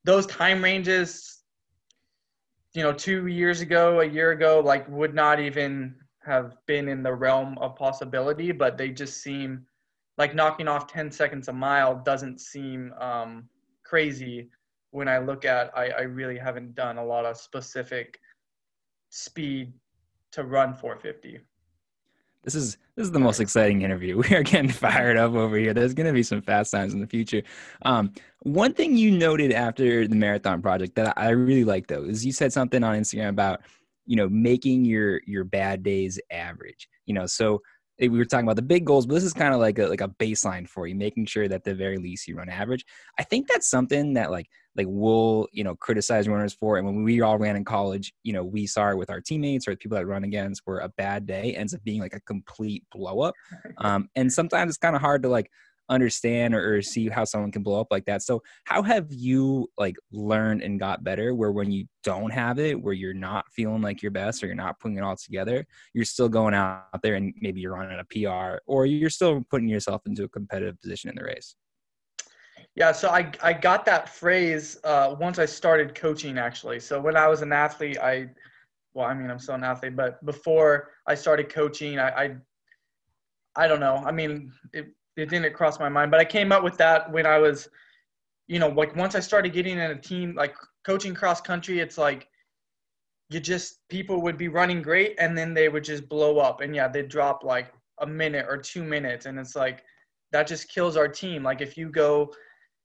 those 0.05 0.27
time 0.27 0.63
ranges, 0.63 1.43
you 2.75 2.83
know, 2.83 2.93
two 2.93 3.29
years 3.29 3.61
ago, 3.61 4.01
a 4.01 4.05
year 4.05 4.33
ago, 4.33 4.61
like 4.65 4.89
would 4.89 5.15
not 5.15 5.39
even 5.39 5.95
have 6.25 6.57
been 6.67 6.89
in 6.89 7.03
the 7.05 7.15
realm 7.15 7.57
of 7.59 7.77
possibility. 7.77 8.51
But 8.51 8.77
they 8.77 8.91
just 8.91 9.23
seem 9.23 9.65
like 10.19 10.35
knocking 10.35 10.67
off 10.67 10.89
10 10.89 11.13
seconds 11.13 11.47
a 11.47 11.53
mile 11.53 12.03
doesn't 12.05 12.41
seem 12.41 12.93
um, 13.01 13.49
crazy 13.85 14.51
when 14.91 15.09
I 15.09 15.19
look 15.19 15.45
at 15.45 15.71
I, 15.77 15.87
I 15.91 16.03
really 16.03 16.39
haven't 16.39 16.75
done 16.75 16.99
a 16.99 17.05
lot 17.05 17.25
of 17.25 17.37
specific 17.37 18.19
speed 19.11 19.73
to 20.33 20.45
run 20.45 20.75
450. 20.75 21.41
This 22.43 22.55
is 22.57 22.77
this 22.97 23.07
is 23.07 23.13
the 23.13 23.21
most 23.21 23.41
exciting 23.41 23.83
interview. 23.83 24.17
We 24.29 24.35
are 24.35 24.43
getting 24.43 24.71
fired 24.71 25.17
up 25.17 25.33
over 25.35 25.57
here. 25.57 25.73
There's 25.73 25.95
going 25.95 26.09
to 26.09 26.13
be 26.13 26.23
some 26.23 26.43
fast 26.43 26.73
times 26.73 26.93
in 26.93 27.01
the 27.01 27.07
future. 27.07 27.43
Um, 27.83 28.13
one 28.41 28.75
thing 28.75 28.97
you 28.97 29.11
noted 29.13 29.53
after 29.53 30.09
the 30.09 30.17
marathon 30.17 30.61
project 30.61 30.97
that 30.97 31.15
I 31.17 31.31
really 31.31 31.65
like 31.65 31.87
though 31.87 32.05
is 32.05 32.27
you 32.27 32.33
said 32.33 32.53
something 32.53 32.83
on 32.83 32.99
Instagram 32.99 33.29
about 33.29 33.61
you 34.07 34.17
know 34.17 34.29
making 34.29 34.85
your 34.85 35.21
your 35.27 35.45
bad 35.45 35.83
days 35.83 36.19
average. 36.31 36.89
You 37.07 37.15
know, 37.15 37.27
so 37.27 37.63
we 38.11 38.19
were 38.19 38.25
talking 38.25 38.47
about 38.47 38.57
the 38.57 38.63
big 38.63 38.85
goals, 38.85 39.07
but 39.07 39.15
this 39.15 39.25
is 39.25 39.33
kind 39.33 39.55
of 39.55 39.61
like 39.61 39.79
a 39.79 39.87
like 39.87 40.01
a 40.01 40.09
baseline 40.09 40.69
for 40.69 40.87
you, 40.87 40.95
making 40.95 41.27
sure 41.27 41.49
that 41.49 41.65
the 41.65 41.75
very 41.75 41.99
least 41.99 42.27
you 42.27 42.37
run 42.37 42.49
average. 42.49 42.85
I 43.19 43.23
think 43.23 43.49
that's 43.49 43.69
something 43.69 44.15
that 44.15 44.31
like 44.31 44.49
like 44.75 44.87
we'll 44.89 45.49
you 45.53 45.65
know 45.65 45.77
criticize 45.77 46.29
runners 46.29 46.55
for, 46.55 46.79
and 46.79 46.87
when 46.87 47.05
we 47.05 47.21
all 47.21 47.39
ran 47.39 47.57
in 47.57 47.65
college, 47.65 48.13
you 48.23 48.33
know 48.33 48.45
we 48.45 48.67
saw 48.67 48.91
it 48.91 48.97
with 48.97 49.11
our 49.11 49.21
teammates 49.21 49.69
or 49.69 49.73
the 49.73 49.77
people 49.77 49.97
that 49.97 50.07
run 50.07 50.25
against, 50.25 50.63
where 50.65 50.79
a 50.79 50.89
bad 50.89 51.27
day 51.27 51.55
ends 51.55 51.75
up 51.75 51.85
being 51.85 52.01
like 52.01 52.15
a 52.15 52.21
complete 52.21 52.85
blow 52.93 53.21
up, 53.21 53.35
um, 53.79 54.09
and 54.17 54.33
sometimes 54.33 54.71
it's 54.71 54.79
kind 54.79 54.97
of 54.97 55.03
hard 55.03 55.23
to 55.23 55.29
like 55.29 55.51
understand 55.89 56.55
or, 56.55 56.77
or, 56.77 56.83
see 56.83 57.09
how 57.09 57.25
someone 57.25 57.53
can 57.53 57.63
blow 57.63 57.81
up 57.81 57.89
like 57.91 58.05
that. 58.07 58.23
So 58.23 58.43
how 58.65 58.83
have 58.83 59.07
you 59.11 59.69
like 59.77 59.97
learned 60.11 60.63
and 60.63 60.79
got 60.79 61.05
better 61.05 61.35
where 61.35 61.53
when 61.53 61.71
you 61.71 61.87
don't 62.03 62.31
have 62.31 62.59
it, 62.59 62.81
where 62.81 62.95
you're 62.95 63.15
not 63.15 63.45
feeling 63.53 63.83
like 63.83 64.03
your 64.03 64.11
best 64.11 64.43
or 64.43 64.47
you're 64.47 64.55
not 64.55 64.79
putting 64.81 64.97
it 64.97 65.03
all 65.03 65.17
together, 65.17 65.67
you're 65.93 66.05
still 66.05 66.29
going 66.29 66.55
out 66.55 66.87
there 67.03 67.15
and 67.15 67.35
maybe 67.41 67.61
you're 67.61 67.75
running 67.75 67.99
a 67.99 68.05
PR 68.05 68.61
or 68.67 68.87
you're 68.87 69.11
still 69.11 69.43
putting 69.51 69.69
yourself 69.69 70.03
into 70.07 70.25
a 70.25 70.29
competitive 70.29 70.81
position 70.81 71.11
in 71.11 71.17
the 71.17 71.25
race? 71.25 71.57
Yeah, 72.75 72.93
so 72.93 73.11
I 73.11 73.31
I 73.43 73.53
got 73.53 73.85
that 73.87 74.09
phrase 74.09 74.79
uh, 74.85 75.15
once 75.19 75.39
I 75.39 75.45
started 75.45 75.95
coaching 75.95 76.39
actually. 76.39 76.81
So 76.81 77.01
when 77.01 77.17
I 77.17 77.29
was 77.29 77.43
an 77.43 77.53
athlete, 77.53 77.99
I 77.99 78.31
well, 78.95 79.07
I 79.07 79.15
mean, 79.15 79.31
I'm 79.31 79.39
still 79.39 79.55
an 79.55 79.65
athlete, 79.65 79.97
but 79.97 80.25
before 80.25 80.91
I 81.07 81.15
started 81.15 81.49
coaching, 81.49 81.99
I, 81.99 82.09
I 82.09 82.37
I 83.57 83.69
don't 83.69 83.81
know. 83.81 83.97
I 83.97 84.13
mean, 84.13 84.53
it, 84.73 84.87
it 85.17 85.29
didn't 85.29 85.53
cross 85.55 85.79
my 85.79 85.89
mind. 85.89 86.11
But 86.11 86.21
I 86.21 86.25
came 86.25 86.53
up 86.53 86.63
with 86.63 86.77
that 86.79 87.11
when 87.13 87.27
I 87.27 87.39
was, 87.39 87.69
you 88.47 88.59
know, 88.59 88.69
like 88.69 88.95
once 88.97 89.15
I 89.15 89.21
started 89.21 89.53
getting 89.53 89.79
in 89.79 89.91
a 89.91 89.99
team, 89.99 90.35
like 90.37 90.55
coaching 90.85 91.15
cross 91.15 91.41
country, 91.41 91.81
it's 91.81 91.99
like 91.99 92.29
you 93.29 93.41
just 93.41 93.81
people 93.89 94.21
would 94.23 94.37
be 94.37 94.49
running 94.49 94.83
great 94.83 95.15
and 95.19 95.37
then 95.37 95.55
they 95.55 95.69
would 95.69 95.85
just 95.85 96.09
blow 96.09 96.39
up 96.39 96.61
and 96.61 96.75
yeah, 96.75 96.89
they'd 96.89 97.09
drop 97.09 97.45
like 97.45 97.73
a 98.01 98.07
minute 98.07 98.47
or 98.49 98.57
two 98.57 98.83
minutes 98.83 99.27
and 99.27 99.39
it's 99.39 99.55
like 99.57 99.83
that 100.33 100.47
just 100.47 100.69
kills 100.69 100.97
our 100.97 101.09
team. 101.09 101.43
Like 101.43 101.61
if 101.61 101.77
you 101.77 101.89
go 101.89 102.33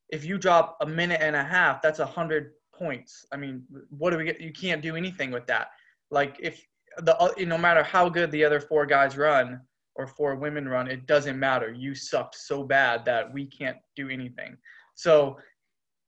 if 0.10 0.24
you 0.24 0.38
drop 0.38 0.78
a 0.82 0.86
minute 0.86 1.20
and 1.22 1.36
a 1.36 1.44
half, 1.44 1.82
that's 1.82 2.00
a 2.00 2.06
hundred 2.06 2.52
points. 2.74 3.26
I 3.34 3.38
mean, 3.38 3.64
what 3.90 4.12
do 4.12 4.18
we 4.18 4.26
get? 4.26 4.40
You 4.40 4.54
can't 4.54 4.82
do 4.82 4.96
anything 4.96 5.32
with 5.32 5.48
that. 5.48 5.68
Like 6.12 6.38
if 6.40 6.66
the 6.98 7.34
no 7.40 7.58
matter 7.58 7.84
how 7.84 8.10
good 8.10 8.32
the 8.32 8.44
other 8.44 8.60
four 8.60 8.86
guys 8.86 9.18
run, 9.18 9.62
or 9.98 10.08
four 10.08 10.36
women 10.36 10.68
run, 10.70 10.88
it 10.88 11.08
doesn't 11.08 11.40
matter. 11.40 11.72
You 11.74 11.96
sucked 11.96 12.36
so 12.36 12.64
bad 12.64 13.04
that 13.06 13.32
we 13.34 13.46
can't 13.46 13.78
do 13.96 14.10
anything. 14.10 14.58
So 14.96 15.38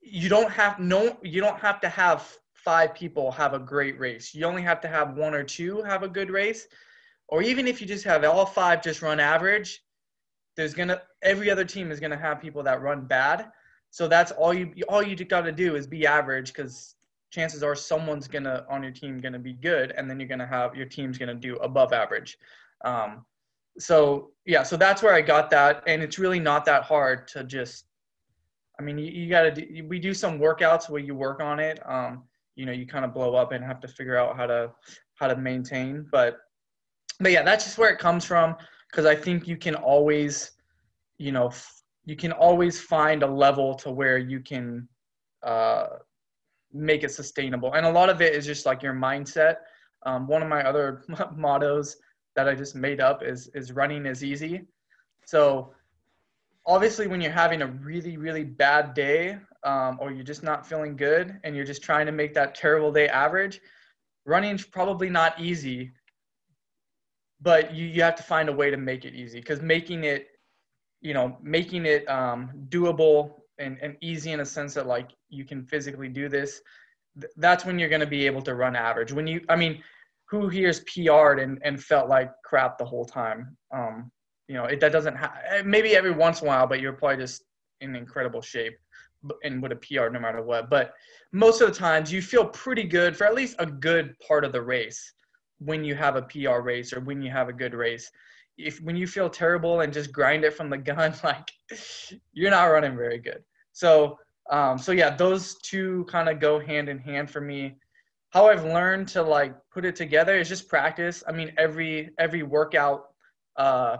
you 0.01 0.29
don't 0.29 0.51
have 0.51 0.79
no 0.79 1.17
you 1.21 1.41
don't 1.41 1.59
have 1.59 1.81
to 1.81 1.89
have 1.89 2.37
five 2.53 2.93
people 2.93 3.31
have 3.31 3.53
a 3.53 3.59
great 3.59 3.99
race. 3.99 4.33
You 4.33 4.45
only 4.45 4.61
have 4.61 4.79
to 4.81 4.87
have 4.87 5.17
one 5.17 5.33
or 5.33 5.43
two 5.43 5.81
have 5.83 6.03
a 6.03 6.07
good 6.07 6.29
race. 6.29 6.67
Or 7.27 7.41
even 7.41 7.67
if 7.67 7.79
you 7.81 7.87
just 7.87 8.05
have 8.05 8.23
all 8.23 8.45
five 8.45 8.81
just 8.81 9.01
run 9.01 9.19
average, 9.19 9.83
there's 10.55 10.73
gonna 10.73 11.01
every 11.21 11.49
other 11.49 11.65
team 11.65 11.91
is 11.91 11.99
gonna 11.99 12.17
have 12.17 12.41
people 12.41 12.63
that 12.63 12.81
run 12.81 13.05
bad. 13.05 13.51
So 13.91 14.07
that's 14.07 14.31
all 14.31 14.53
you 14.53 14.73
all 14.87 15.01
you 15.01 15.15
got 15.25 15.41
to 15.41 15.51
do 15.51 15.75
is 15.75 15.87
be 15.87 16.05
average 16.05 16.53
because 16.53 16.95
chances 17.31 17.63
are 17.63 17.75
someone's 17.75 18.27
gonna 18.27 18.65
on 18.69 18.83
your 18.83 18.91
team 18.91 19.19
gonna 19.19 19.39
be 19.39 19.53
good, 19.53 19.91
and 19.91 20.09
then 20.09 20.19
you're 20.19 20.29
gonna 20.29 20.47
have 20.47 20.75
your 20.75 20.85
team's 20.85 21.17
gonna 21.17 21.35
do 21.35 21.55
above 21.57 21.93
average. 21.93 22.37
Um, 22.83 23.25
so 23.79 24.31
yeah, 24.45 24.63
so 24.63 24.77
that's 24.77 25.01
where 25.01 25.13
I 25.13 25.21
got 25.21 25.49
that, 25.51 25.83
and 25.87 26.03
it's 26.03 26.19
really 26.19 26.39
not 26.39 26.65
that 26.65 26.83
hard 26.83 27.27
to 27.29 27.43
just. 27.43 27.85
I 28.79 28.81
mean, 28.81 28.97
you, 28.97 29.05
you 29.05 29.29
got 29.29 29.55
to. 29.55 29.81
We 29.83 29.99
do 29.99 30.13
some 30.13 30.39
workouts 30.39 30.89
where 30.89 31.01
you 31.01 31.15
work 31.15 31.41
on 31.41 31.59
it. 31.59 31.79
Um, 31.89 32.23
you 32.55 32.65
know, 32.65 32.71
you 32.71 32.85
kind 32.85 33.05
of 33.05 33.13
blow 33.13 33.35
up 33.35 33.51
and 33.51 33.63
have 33.63 33.79
to 33.81 33.87
figure 33.87 34.17
out 34.17 34.35
how 34.35 34.45
to 34.47 34.71
how 35.15 35.27
to 35.27 35.35
maintain. 35.35 36.05
But 36.11 36.37
but 37.19 37.31
yeah, 37.31 37.43
that's 37.43 37.63
just 37.63 37.77
where 37.77 37.89
it 37.89 37.99
comes 37.99 38.25
from 38.25 38.55
because 38.89 39.05
I 39.05 39.15
think 39.15 39.47
you 39.47 39.55
can 39.55 39.75
always, 39.75 40.51
you 41.17 41.31
know, 41.31 41.47
f- 41.47 41.81
you 42.05 42.15
can 42.15 42.31
always 42.31 42.81
find 42.81 43.23
a 43.23 43.27
level 43.27 43.75
to 43.75 43.91
where 43.91 44.17
you 44.17 44.39
can 44.41 44.87
uh, 45.43 45.87
make 46.73 47.03
it 47.03 47.11
sustainable, 47.11 47.73
and 47.73 47.85
a 47.85 47.91
lot 47.91 48.09
of 48.09 48.21
it 48.21 48.33
is 48.33 48.45
just 48.45 48.65
like 48.65 48.83
your 48.83 48.93
mindset. 48.93 49.55
Um, 50.05 50.27
one 50.27 50.41
of 50.41 50.49
my 50.49 50.63
other 50.63 51.03
mottos 51.35 51.95
that 52.35 52.47
I 52.47 52.55
just 52.55 52.75
made 52.75 53.01
up 53.01 53.23
is 53.23 53.47
is 53.53 53.71
running 53.71 54.05
is 54.05 54.23
easy. 54.23 54.65
So 55.25 55.73
obviously 56.65 57.07
when 57.07 57.21
you're 57.21 57.31
having 57.31 57.61
a 57.61 57.67
really 57.67 58.17
really 58.17 58.43
bad 58.43 58.93
day 58.93 59.37
um, 59.63 59.97
or 59.99 60.11
you're 60.11 60.23
just 60.23 60.43
not 60.43 60.65
feeling 60.65 60.95
good 60.95 61.39
and 61.43 61.55
you're 61.55 61.65
just 61.65 61.83
trying 61.83 62.05
to 62.05 62.11
make 62.11 62.33
that 62.33 62.55
terrible 62.55 62.91
day 62.91 63.07
average, 63.07 63.59
running's 64.25 64.65
probably 64.65 65.09
not 65.09 65.39
easy. 65.39 65.91
But 67.41 67.73
you, 67.73 67.85
you 67.85 68.01
have 68.01 68.15
to 68.15 68.23
find 68.23 68.49
a 68.49 68.53
way 68.53 68.69
to 68.69 68.77
make 68.77 69.05
it 69.05 69.15
easy 69.15 69.39
because 69.39 69.61
making 69.61 70.03
it, 70.03 70.27
you 71.01 71.13
know, 71.13 71.37
making 71.41 71.85
it 71.85 72.09
um, 72.09 72.51
doable 72.67 73.31
and, 73.57 73.77
and 73.81 73.95
easy 74.01 74.31
in 74.31 74.41
a 74.41 74.45
sense 74.45 74.73
that 74.73 74.87
like 74.87 75.11
you 75.29 75.45
can 75.45 75.63
physically 75.63 76.09
do 76.09 76.27
this, 76.27 76.61
th- 77.19 77.31
that's 77.37 77.63
when 77.65 77.79
you're 77.79 77.89
going 77.89 78.01
to 78.01 78.07
be 78.07 78.25
able 78.25 78.41
to 78.41 78.55
run 78.55 78.75
average. 78.75 79.13
When 79.13 79.25
you, 79.25 79.41
I 79.47 79.55
mean, 79.55 79.81
who 80.29 80.47
here's 80.47 80.81
PR'd 80.81 81.39
and, 81.39 81.59
and 81.63 81.83
felt 81.83 82.07
like 82.07 82.31
crap 82.43 82.77
the 82.77 82.85
whole 82.85 83.05
time. 83.05 83.57
Um, 83.73 84.11
you 84.47 84.55
know, 84.55 84.65
it, 84.65 84.79
that 84.79 84.91
doesn't 84.91 85.15
ha- 85.15 85.33
eh, 85.47 85.63
maybe 85.65 85.95
every 85.95 86.11
once 86.11 86.41
in 86.41 86.47
a 86.47 86.49
while, 86.49 86.67
but 86.67 86.79
you're 86.79 86.93
probably 86.93 87.17
just 87.17 87.43
in 87.81 87.95
incredible 87.95 88.41
shape 88.41 88.77
and 89.43 89.61
with 89.61 89.71
a 89.71 89.75
PR 89.75 90.09
no 90.09 90.19
matter 90.19 90.41
what. 90.41 90.69
But 90.69 90.93
most 91.31 91.61
of 91.61 91.67
the 91.67 91.73
times 91.73 92.11
you 92.11 92.21
feel 92.21 92.45
pretty 92.45 92.83
good 92.83 93.17
for 93.17 93.25
at 93.25 93.35
least 93.35 93.55
a 93.59 93.65
good 93.65 94.17
part 94.19 94.45
of 94.45 94.51
the 94.51 94.61
race 94.61 95.13
when 95.59 95.83
you 95.83 95.95
have 95.95 96.15
a 96.15 96.21
PR 96.23 96.59
race 96.59 96.93
or 96.93 96.99
when 97.01 97.21
you 97.21 97.31
have 97.31 97.49
a 97.49 97.53
good 97.53 97.73
race. 97.73 98.09
If 98.57 98.81
when 98.81 98.95
you 98.95 99.07
feel 99.07 99.29
terrible 99.29 99.81
and 99.81 99.91
just 99.91 100.11
grind 100.11 100.43
it 100.43 100.53
from 100.53 100.69
the 100.69 100.77
gun, 100.91 101.13
like 101.23 101.49
you're 102.33 102.51
not 102.51 102.65
running 102.65 102.95
very 102.95 103.17
good. 103.17 103.43
So 103.73 104.17
um, 104.51 104.77
so 104.77 104.91
yeah, 104.91 105.15
those 105.15 105.55
two 105.59 106.05
kind 106.09 106.27
of 106.29 106.39
go 106.39 106.59
hand 106.59 106.89
in 106.89 106.97
hand 106.97 107.29
for 107.29 107.41
me 107.41 107.75
how 108.29 108.47
I've 108.47 108.63
learned 108.63 109.07
to 109.09 109.21
like 109.21 109.55
put 109.71 109.85
it 109.85 109.95
together 109.95 110.35
is 110.37 110.47
just 110.47 110.67
practice. 110.67 111.23
I 111.27 111.31
mean, 111.31 111.51
every 111.57 112.11
every 112.19 112.43
workout. 112.43 113.07
Uh, 113.55 113.97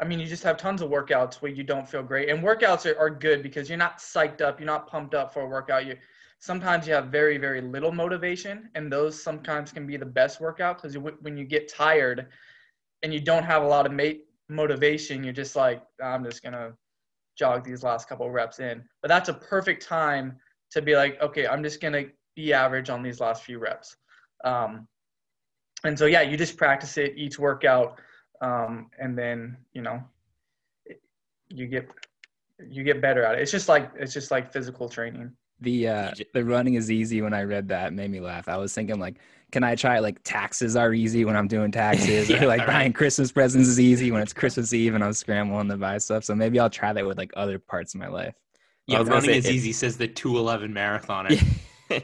I 0.00 0.04
mean, 0.04 0.20
you 0.20 0.26
just 0.26 0.44
have 0.44 0.56
tons 0.56 0.80
of 0.80 0.90
workouts 0.90 1.36
where 1.36 1.50
you 1.50 1.64
don't 1.64 1.88
feel 1.88 2.04
great, 2.04 2.28
and 2.28 2.42
workouts 2.42 2.86
are, 2.86 2.96
are 2.98 3.10
good 3.10 3.42
because 3.42 3.68
you're 3.68 3.78
not 3.78 3.98
psyched 3.98 4.40
up, 4.40 4.60
you're 4.60 4.66
not 4.66 4.86
pumped 4.86 5.14
up 5.14 5.32
for 5.32 5.42
a 5.42 5.48
workout. 5.48 5.86
You 5.86 5.96
sometimes 6.38 6.86
you 6.86 6.94
have 6.94 7.06
very 7.06 7.38
very 7.38 7.60
little 7.60 7.92
motivation, 7.92 8.68
and 8.74 8.92
those 8.92 9.20
sometimes 9.20 9.72
can 9.72 9.86
be 9.86 9.96
the 9.96 10.06
best 10.06 10.40
workout 10.40 10.80
because 10.80 10.96
when 10.96 11.36
you 11.36 11.44
get 11.44 11.72
tired 11.72 12.28
and 13.02 13.12
you 13.12 13.20
don't 13.20 13.44
have 13.44 13.62
a 13.62 13.66
lot 13.66 13.86
of 13.86 13.92
mate 13.92 14.26
motivation, 14.48 15.24
you're 15.24 15.32
just 15.32 15.56
like, 15.56 15.82
I'm 16.02 16.24
just 16.24 16.42
gonna 16.42 16.74
jog 17.36 17.64
these 17.64 17.82
last 17.82 18.08
couple 18.08 18.30
reps 18.30 18.58
in. 18.60 18.84
But 19.00 19.08
that's 19.08 19.28
a 19.28 19.34
perfect 19.34 19.84
time 19.86 20.36
to 20.70 20.82
be 20.82 20.94
like, 20.94 21.20
okay, 21.22 21.46
I'm 21.46 21.62
just 21.62 21.80
gonna 21.80 22.04
be 22.38 22.52
average 22.52 22.88
on 22.88 23.02
these 23.02 23.20
last 23.20 23.42
few 23.42 23.58
reps. 23.58 23.96
Um, 24.44 24.86
and 25.82 25.98
so, 25.98 26.06
yeah, 26.06 26.22
you 26.22 26.36
just 26.36 26.56
practice 26.56 26.96
it 26.96 27.14
each 27.16 27.36
workout. 27.36 28.00
Um, 28.40 28.90
and 28.98 29.18
then, 29.18 29.56
you 29.72 29.82
know, 29.82 30.00
you 31.48 31.66
get, 31.66 31.90
you 32.70 32.84
get 32.84 33.02
better 33.02 33.24
at 33.24 33.34
it. 33.34 33.40
It's 33.42 33.50
just 33.50 33.68
like, 33.68 33.90
it's 33.96 34.14
just 34.14 34.30
like 34.30 34.52
physical 34.52 34.88
training. 34.88 35.32
The, 35.60 35.88
uh, 35.88 36.12
the 36.32 36.44
running 36.44 36.74
is 36.74 36.92
easy. 36.92 37.20
When 37.22 37.34
I 37.34 37.42
read 37.42 37.66
that 37.68 37.92
made 37.92 38.12
me 38.12 38.20
laugh. 38.20 38.46
I 38.46 38.56
was 38.56 38.72
thinking 38.72 39.00
like, 39.00 39.16
can 39.50 39.64
I 39.64 39.74
try 39.74 39.98
like 39.98 40.22
taxes 40.22 40.76
are 40.76 40.94
easy 40.94 41.24
when 41.24 41.34
I'm 41.34 41.48
doing 41.48 41.72
taxes 41.72 42.28
yeah, 42.30 42.44
or 42.44 42.46
like 42.46 42.64
buying 42.64 42.92
right. 42.92 42.94
Christmas 42.94 43.32
presents 43.32 43.68
is 43.68 43.80
easy 43.80 44.12
when 44.12 44.22
it's 44.22 44.32
Christmas 44.32 44.72
Eve 44.72 44.94
and 44.94 45.02
I'm 45.02 45.12
scrambling 45.12 45.68
to 45.70 45.76
buy 45.76 45.98
stuff. 45.98 46.22
So 46.22 46.36
maybe 46.36 46.60
I'll 46.60 46.70
try 46.70 46.92
that 46.92 47.04
with 47.04 47.18
like 47.18 47.32
other 47.36 47.58
parts 47.58 47.94
of 47.94 48.00
my 48.00 48.08
life. 48.08 48.34
Yeah, 48.86 49.02
running 49.02 49.30
is 49.30 49.50
easy 49.50 49.72
says 49.72 49.96
the 49.96 50.06
211 50.06 50.72
marathoner. 50.72 51.44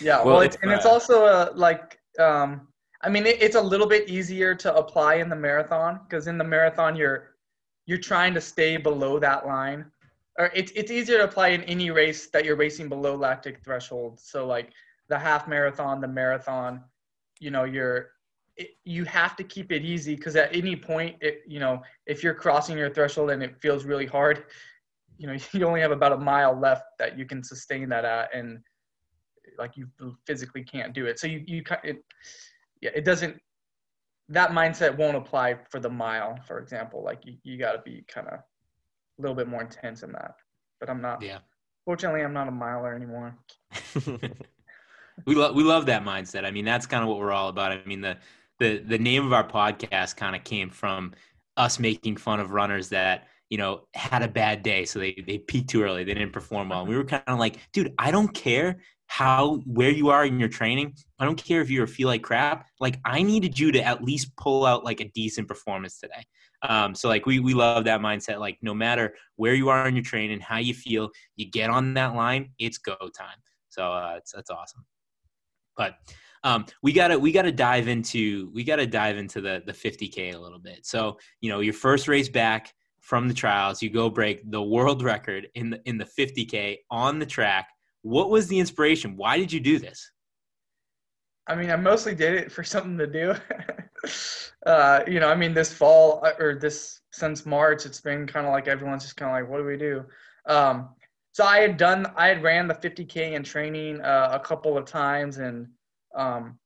yeah, 0.00 0.18
well, 0.18 0.26
well 0.26 0.40
it's, 0.40 0.56
and 0.62 0.70
it's 0.70 0.86
also 0.86 1.26
a, 1.26 1.52
like, 1.54 1.98
um, 2.18 2.68
I 3.02 3.08
mean, 3.08 3.26
it, 3.26 3.42
it's 3.42 3.56
a 3.56 3.60
little 3.60 3.86
bit 3.86 4.08
easier 4.08 4.54
to 4.54 4.74
apply 4.74 5.16
in 5.16 5.28
the 5.28 5.36
marathon 5.36 6.00
because 6.04 6.26
in 6.26 6.38
the 6.38 6.44
marathon 6.44 6.96
you're 6.96 7.32
you're 7.86 7.98
trying 7.98 8.32
to 8.34 8.40
stay 8.40 8.76
below 8.76 9.18
that 9.18 9.46
line. 9.46 9.90
Or 10.38 10.50
it's 10.54 10.72
it's 10.74 10.90
easier 10.90 11.18
to 11.18 11.24
apply 11.24 11.48
in 11.48 11.62
any 11.64 11.90
race 11.90 12.28
that 12.30 12.44
you're 12.44 12.56
racing 12.56 12.88
below 12.88 13.16
lactic 13.16 13.62
threshold. 13.64 14.20
So 14.20 14.46
like 14.46 14.72
the 15.08 15.18
half 15.18 15.48
marathon, 15.48 16.00
the 16.00 16.08
marathon, 16.08 16.82
you 17.40 17.50
know, 17.50 17.64
you're 17.64 18.12
it, 18.56 18.70
you 18.84 19.04
have 19.04 19.36
to 19.36 19.44
keep 19.44 19.72
it 19.72 19.82
easy 19.82 20.14
because 20.14 20.36
at 20.36 20.54
any 20.54 20.76
point, 20.76 21.16
it, 21.20 21.42
you 21.46 21.58
know, 21.58 21.82
if 22.06 22.22
you're 22.22 22.34
crossing 22.34 22.78
your 22.78 22.90
threshold 22.90 23.30
and 23.30 23.42
it 23.42 23.60
feels 23.60 23.84
really 23.84 24.06
hard, 24.06 24.44
you 25.22 25.28
know, 25.28 25.36
you 25.52 25.66
only 25.66 25.80
have 25.80 25.92
about 25.92 26.12
a 26.12 26.18
mile 26.18 26.58
left 26.58 26.84
that 26.98 27.16
you 27.16 27.24
can 27.24 27.42
sustain 27.42 27.88
that 27.90 28.04
at, 28.04 28.34
and 28.34 28.58
like 29.58 29.76
you 29.76 29.86
physically 30.26 30.64
can't 30.64 30.92
do 30.92 31.06
it. 31.06 31.18
So 31.18 31.26
you 31.26 31.42
you 31.46 31.62
it, 31.84 32.04
yeah, 32.82 32.90
it 32.94 33.04
doesn't. 33.04 33.38
That 34.28 34.50
mindset 34.50 34.96
won't 34.96 35.16
apply 35.16 35.58
for 35.70 35.78
the 35.78 35.88
mile, 35.88 36.38
for 36.46 36.58
example. 36.58 37.02
Like 37.04 37.24
you, 37.24 37.34
you 37.44 37.58
got 37.58 37.72
to 37.72 37.82
be 37.82 38.04
kind 38.08 38.28
of 38.28 38.34
a 38.34 38.42
little 39.18 39.36
bit 39.36 39.46
more 39.46 39.60
intense 39.60 40.02
in 40.02 40.12
that. 40.12 40.34
But 40.80 40.90
I'm 40.90 41.00
not. 41.00 41.22
Yeah. 41.22 41.38
Fortunately, 41.84 42.22
I'm 42.22 42.32
not 42.32 42.48
a 42.48 42.52
miler 42.52 42.94
anymore. 42.94 43.36
we 45.26 45.34
love 45.34 45.54
we 45.54 45.62
love 45.62 45.86
that 45.86 46.04
mindset. 46.04 46.44
I 46.44 46.50
mean, 46.50 46.64
that's 46.64 46.86
kind 46.86 47.02
of 47.02 47.08
what 47.08 47.18
we're 47.18 47.32
all 47.32 47.48
about. 47.48 47.72
I 47.72 47.84
mean, 47.84 48.00
the 48.00 48.16
the 48.58 48.78
the 48.78 48.98
name 48.98 49.24
of 49.24 49.32
our 49.32 49.46
podcast 49.46 50.16
kind 50.16 50.34
of 50.34 50.42
came 50.42 50.70
from 50.70 51.12
us 51.56 51.78
making 51.78 52.16
fun 52.16 52.40
of 52.40 52.52
runners 52.52 52.88
that 52.88 53.28
you 53.52 53.58
know 53.58 53.82
had 53.92 54.22
a 54.22 54.28
bad 54.28 54.62
day, 54.62 54.86
so 54.86 54.98
they 54.98 55.22
they 55.26 55.36
peaked 55.36 55.68
too 55.68 55.82
early, 55.82 56.04
they 56.04 56.14
didn't 56.14 56.32
perform 56.32 56.70
well. 56.70 56.80
And 56.80 56.88
we 56.88 56.96
were 56.96 57.04
kind 57.04 57.22
of 57.26 57.38
like, 57.38 57.58
dude, 57.74 57.92
I 57.98 58.10
don't 58.10 58.32
care 58.32 58.80
how 59.08 59.56
where 59.66 59.90
you 59.90 60.08
are 60.08 60.24
in 60.24 60.40
your 60.40 60.48
training. 60.48 60.94
I 61.18 61.26
don't 61.26 61.36
care 61.36 61.60
if 61.60 61.68
you 61.68 61.86
feel 61.86 62.08
like 62.08 62.22
crap. 62.22 62.66
Like 62.80 62.98
I 63.04 63.20
needed 63.20 63.58
you 63.58 63.70
to 63.72 63.84
at 63.84 64.02
least 64.02 64.34
pull 64.38 64.64
out 64.64 64.86
like 64.86 65.02
a 65.02 65.10
decent 65.10 65.48
performance 65.48 66.00
today. 66.00 66.24
Um, 66.62 66.94
so 66.94 67.10
like 67.10 67.26
we 67.26 67.40
we 67.40 67.52
love 67.52 67.84
that 67.84 68.00
mindset. 68.00 68.40
Like 68.40 68.56
no 68.62 68.72
matter 68.72 69.14
where 69.36 69.52
you 69.52 69.68
are 69.68 69.86
in 69.86 69.96
your 69.96 70.04
training, 70.04 70.40
how 70.40 70.56
you 70.56 70.72
feel, 70.72 71.10
you 71.36 71.50
get 71.50 71.68
on 71.68 71.92
that 71.92 72.14
line, 72.14 72.52
it's 72.58 72.78
go 72.78 72.96
time. 73.14 73.36
So 73.68 73.82
uh, 73.92 74.14
it's 74.16 74.32
that's 74.32 74.48
awesome. 74.48 74.86
But 75.76 75.96
um, 76.42 76.64
we 76.82 76.94
gotta 76.94 77.18
we 77.18 77.32
gotta 77.32 77.52
dive 77.52 77.86
into 77.86 78.50
we 78.54 78.64
gotta 78.64 78.86
dive 78.86 79.18
into 79.18 79.42
the 79.42 79.62
the 79.66 79.74
50k 79.74 80.34
a 80.34 80.38
little 80.38 80.58
bit. 80.58 80.86
So 80.86 81.18
you 81.42 81.50
know 81.50 81.60
your 81.60 81.74
first 81.74 82.08
race 82.08 82.30
back 82.30 82.72
from 83.02 83.28
the 83.28 83.34
trials, 83.34 83.82
you 83.82 83.90
go 83.90 84.08
break 84.08 84.48
the 84.50 84.62
world 84.62 85.02
record 85.02 85.48
in 85.54 85.70
the 85.70 85.80
in 85.84 85.98
the 85.98 86.04
50k 86.04 86.78
on 86.90 87.18
the 87.18 87.26
track. 87.26 87.68
What 88.02 88.30
was 88.30 88.48
the 88.48 88.58
inspiration? 88.58 89.16
Why 89.16 89.36
did 89.36 89.52
you 89.52 89.60
do 89.60 89.78
this? 89.78 90.10
I 91.48 91.56
mean, 91.56 91.70
I 91.70 91.76
mostly 91.76 92.14
did 92.14 92.34
it 92.34 92.52
for 92.52 92.62
something 92.62 92.96
to 92.98 93.06
do. 93.06 93.34
uh, 94.66 95.02
you 95.08 95.18
know, 95.18 95.28
I 95.28 95.34
mean, 95.34 95.52
this 95.52 95.72
fall 95.72 96.24
uh, 96.24 96.32
or 96.38 96.54
this 96.54 97.00
since 97.10 97.44
March, 97.44 97.84
it's 97.84 98.00
been 98.00 98.26
kind 98.26 98.46
of 98.46 98.52
like 98.52 98.68
everyone's 98.68 99.02
just 99.02 99.16
kind 99.16 99.30
of 99.30 99.42
like, 99.42 99.50
what 99.50 99.58
do 99.58 99.64
we 99.64 99.76
do? 99.76 100.04
Um, 100.46 100.90
so 101.32 101.44
I 101.44 101.58
had 101.58 101.76
done, 101.76 102.06
I 102.16 102.28
had 102.28 102.42
ran 102.42 102.68
the 102.68 102.74
50k 102.74 103.32
in 103.32 103.42
training 103.42 104.00
uh, 104.00 104.30
a 104.32 104.38
couple 104.38 104.78
of 104.78 104.84
times, 104.84 105.38
and 105.38 105.66
um, 106.14 106.58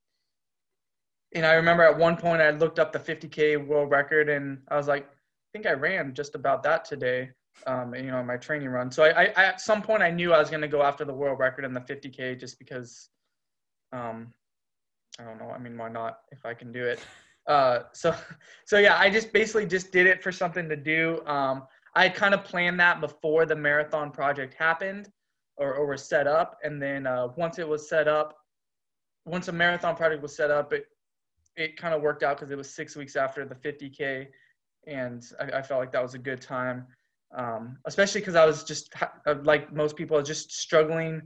and 1.35 1.47
I 1.47 1.55
remember 1.55 1.83
at 1.83 1.97
one 1.97 2.17
point 2.17 2.43
I 2.43 2.51
looked 2.51 2.79
up 2.79 2.93
the 2.93 2.99
50k 2.99 3.67
world 3.67 3.91
record, 3.91 4.29
and 4.29 4.59
I 4.69 4.77
was 4.77 4.87
like, 4.87 5.09
think 5.57 5.67
I 5.67 5.73
ran 5.73 6.13
just 6.13 6.35
about 6.35 6.63
that 6.65 6.85
today. 6.85 7.31
Um, 7.67 7.95
you 7.95 8.11
know, 8.11 8.23
my 8.23 8.37
training 8.37 8.69
run. 8.69 8.91
So 8.91 9.05
I, 9.05 9.33
I, 9.37 9.45
at 9.45 9.61
some 9.63 9.81
point 9.81 10.03
I 10.03 10.11
knew 10.11 10.35
I 10.35 10.39
was 10.39 10.51
going 10.51 10.61
to 10.61 10.69
go 10.69 10.83
after 10.83 11.07
the 11.07 11.15
world 11.15 11.39
record 11.39 11.65
in 11.65 11.73
the 11.73 11.81
50k 11.81 12.39
just 12.39 12.59
because, 12.59 13.09
um, 13.93 14.35
I 15.19 15.25
don't 15.25 15.39
know. 15.39 15.49
I 15.49 15.59
mean, 15.59 15.79
why 15.79 15.89
not 15.89 16.19
if 16.31 16.45
I 16.45 16.55
can 16.55 16.73
do 16.73 16.85
it? 16.85 17.01
Uh, 17.49 17.85
so, 17.93 18.13
so 18.67 18.77
yeah, 18.77 18.99
I 18.99 19.09
just 19.09 19.33
basically 19.33 19.67
just 19.67 19.93
did 19.93 20.09
it 20.09 20.21
for 20.21 20.33
something 20.33 20.69
to 20.69 20.75
do. 20.75 21.25
Um, 21.27 21.63
I 21.95 22.09
kind 22.09 22.35
of 22.35 22.43
planned 22.43 22.81
that 22.81 23.01
before 23.01 23.47
the 23.47 23.55
marathon 23.55 24.11
project 24.11 24.55
happened 24.55 25.09
or, 25.57 25.73
or 25.73 25.87
was 25.87 26.03
set 26.03 26.27
up. 26.27 26.59
And 26.65 26.83
then 26.83 27.07
uh, 27.07 27.29
once 27.37 27.61
it 27.61 27.69
was 27.69 27.89
set 27.89 28.09
up, 28.09 28.37
once 29.27 29.47
a 29.47 29.53
marathon 29.53 29.95
project 29.95 30.23
was 30.23 30.35
set 30.35 30.51
up, 30.51 30.73
it, 30.73 30.87
it 31.57 31.77
kind 31.77 31.95
of 31.95 32.03
worked 32.03 32.25
out 32.25 32.37
because 32.37 32.51
it 32.51 32.59
was 32.59 32.69
six 32.69 32.97
weeks 32.97 33.15
after 33.15 33.45
the 33.45 33.55
50K. 33.55 34.27
And 34.87 35.25
I, 35.41 35.59
I 35.59 35.63
felt 35.63 35.81
like 35.81 35.93
that 35.93 36.03
was 36.03 36.15
a 36.15 36.19
good 36.19 36.41
time, 36.41 36.87
um, 37.37 37.79
especially 37.87 38.21
because 38.21 38.37
I 38.37 38.45
was 38.45 38.65
just, 38.65 38.95
uh, 39.27 39.35
like 39.43 39.73
most 39.73 39.97
people, 39.97 40.21
just 40.23 40.53
struggling 40.53 41.23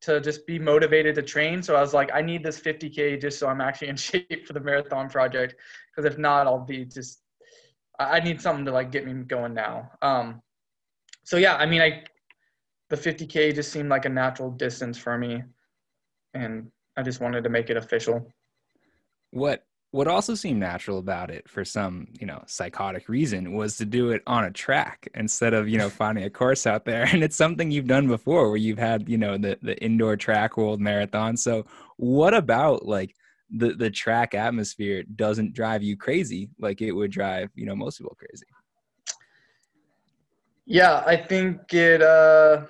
to 0.00 0.20
just 0.20 0.46
be 0.46 0.58
motivated 0.58 1.14
to 1.16 1.22
train. 1.22 1.62
So 1.62 1.74
I 1.74 1.80
was 1.80 1.94
like, 1.94 2.10
I 2.14 2.22
need 2.22 2.44
this 2.44 2.60
50K 2.60 3.20
just 3.20 3.38
so 3.38 3.48
I'm 3.48 3.60
actually 3.60 3.88
in 3.88 3.96
shape 4.08 4.46
for 4.46 4.52
the 4.52 4.60
marathon 4.60 5.08
project. 5.08 5.54
Because 5.90 6.10
if 6.10 6.18
not, 6.18 6.46
I'll 6.46 6.64
be 6.64 6.84
just 6.84 7.22
I 7.98 8.20
need 8.20 8.40
something 8.40 8.64
to 8.64 8.70
like 8.72 8.92
get 8.92 9.06
me 9.06 9.12
going 9.24 9.54
now. 9.54 9.90
Um, 10.02 10.40
so 11.24 11.36
yeah, 11.36 11.56
I 11.56 11.66
mean, 11.66 11.82
I 11.82 12.04
the 12.90 12.96
50k 12.96 13.54
just 13.54 13.72
seemed 13.72 13.88
like 13.88 14.04
a 14.04 14.08
natural 14.08 14.50
distance 14.50 14.96
for 14.96 15.18
me, 15.18 15.42
and 16.32 16.70
I 16.96 17.02
just 17.02 17.20
wanted 17.20 17.44
to 17.44 17.50
make 17.50 17.70
it 17.70 17.76
official. 17.76 18.32
What 19.30 19.64
what 19.90 20.06
also 20.06 20.34
seemed 20.34 20.60
natural 20.60 20.98
about 20.98 21.30
it 21.30 21.48
for 21.48 21.64
some 21.64 22.08
you 22.20 22.26
know 22.26 22.42
psychotic 22.46 23.08
reason 23.08 23.54
was 23.54 23.76
to 23.76 23.86
do 23.86 24.10
it 24.10 24.22
on 24.26 24.44
a 24.44 24.50
track 24.50 25.08
instead 25.14 25.54
of 25.54 25.68
you 25.68 25.78
know 25.78 25.88
finding 26.02 26.24
a 26.24 26.30
course 26.30 26.66
out 26.66 26.84
there. 26.84 27.04
And 27.04 27.22
it's 27.22 27.36
something 27.36 27.70
you've 27.70 27.86
done 27.86 28.06
before 28.06 28.48
where 28.48 28.58
you've 28.58 28.78
had 28.78 29.08
you 29.08 29.18
know 29.18 29.38
the 29.38 29.58
the 29.62 29.76
indoor 29.82 30.16
track 30.16 30.56
world 30.56 30.80
marathon. 30.80 31.36
So 31.36 31.66
what 31.96 32.34
about 32.34 32.86
like 32.86 33.14
the 33.50 33.74
the 33.74 33.90
track 33.90 34.34
atmosphere 34.34 35.04
doesn't 35.16 35.54
drive 35.54 35.82
you 35.82 35.96
crazy 35.96 36.50
like 36.60 36.82
it 36.82 36.92
would 36.92 37.10
drive 37.10 37.50
you 37.54 37.64
know 37.64 37.74
most 37.74 37.98
people 37.98 38.16
crazy? 38.18 38.46
Yeah 40.66 41.02
i 41.06 41.16
think 41.16 41.72
it 41.72 42.02
uh 42.02 42.66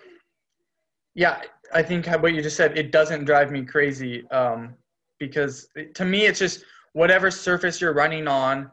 yeah 1.17 1.41
i 1.75 1.83
think 1.83 2.07
what 2.07 2.33
you 2.33 2.41
just 2.41 2.57
said 2.57 2.79
it 2.79 2.93
doesn't 2.93 3.25
drive 3.25 3.51
me 3.51 3.65
crazy 3.65 4.25
um 4.31 4.77
because 5.19 5.67
to 5.95 6.05
me 6.05 6.27
it's 6.27 6.39
just 6.39 6.63
whatever 6.99 7.31
surface 7.31 7.81
you're 7.81 7.93
running 7.93 8.27
on 8.27 8.71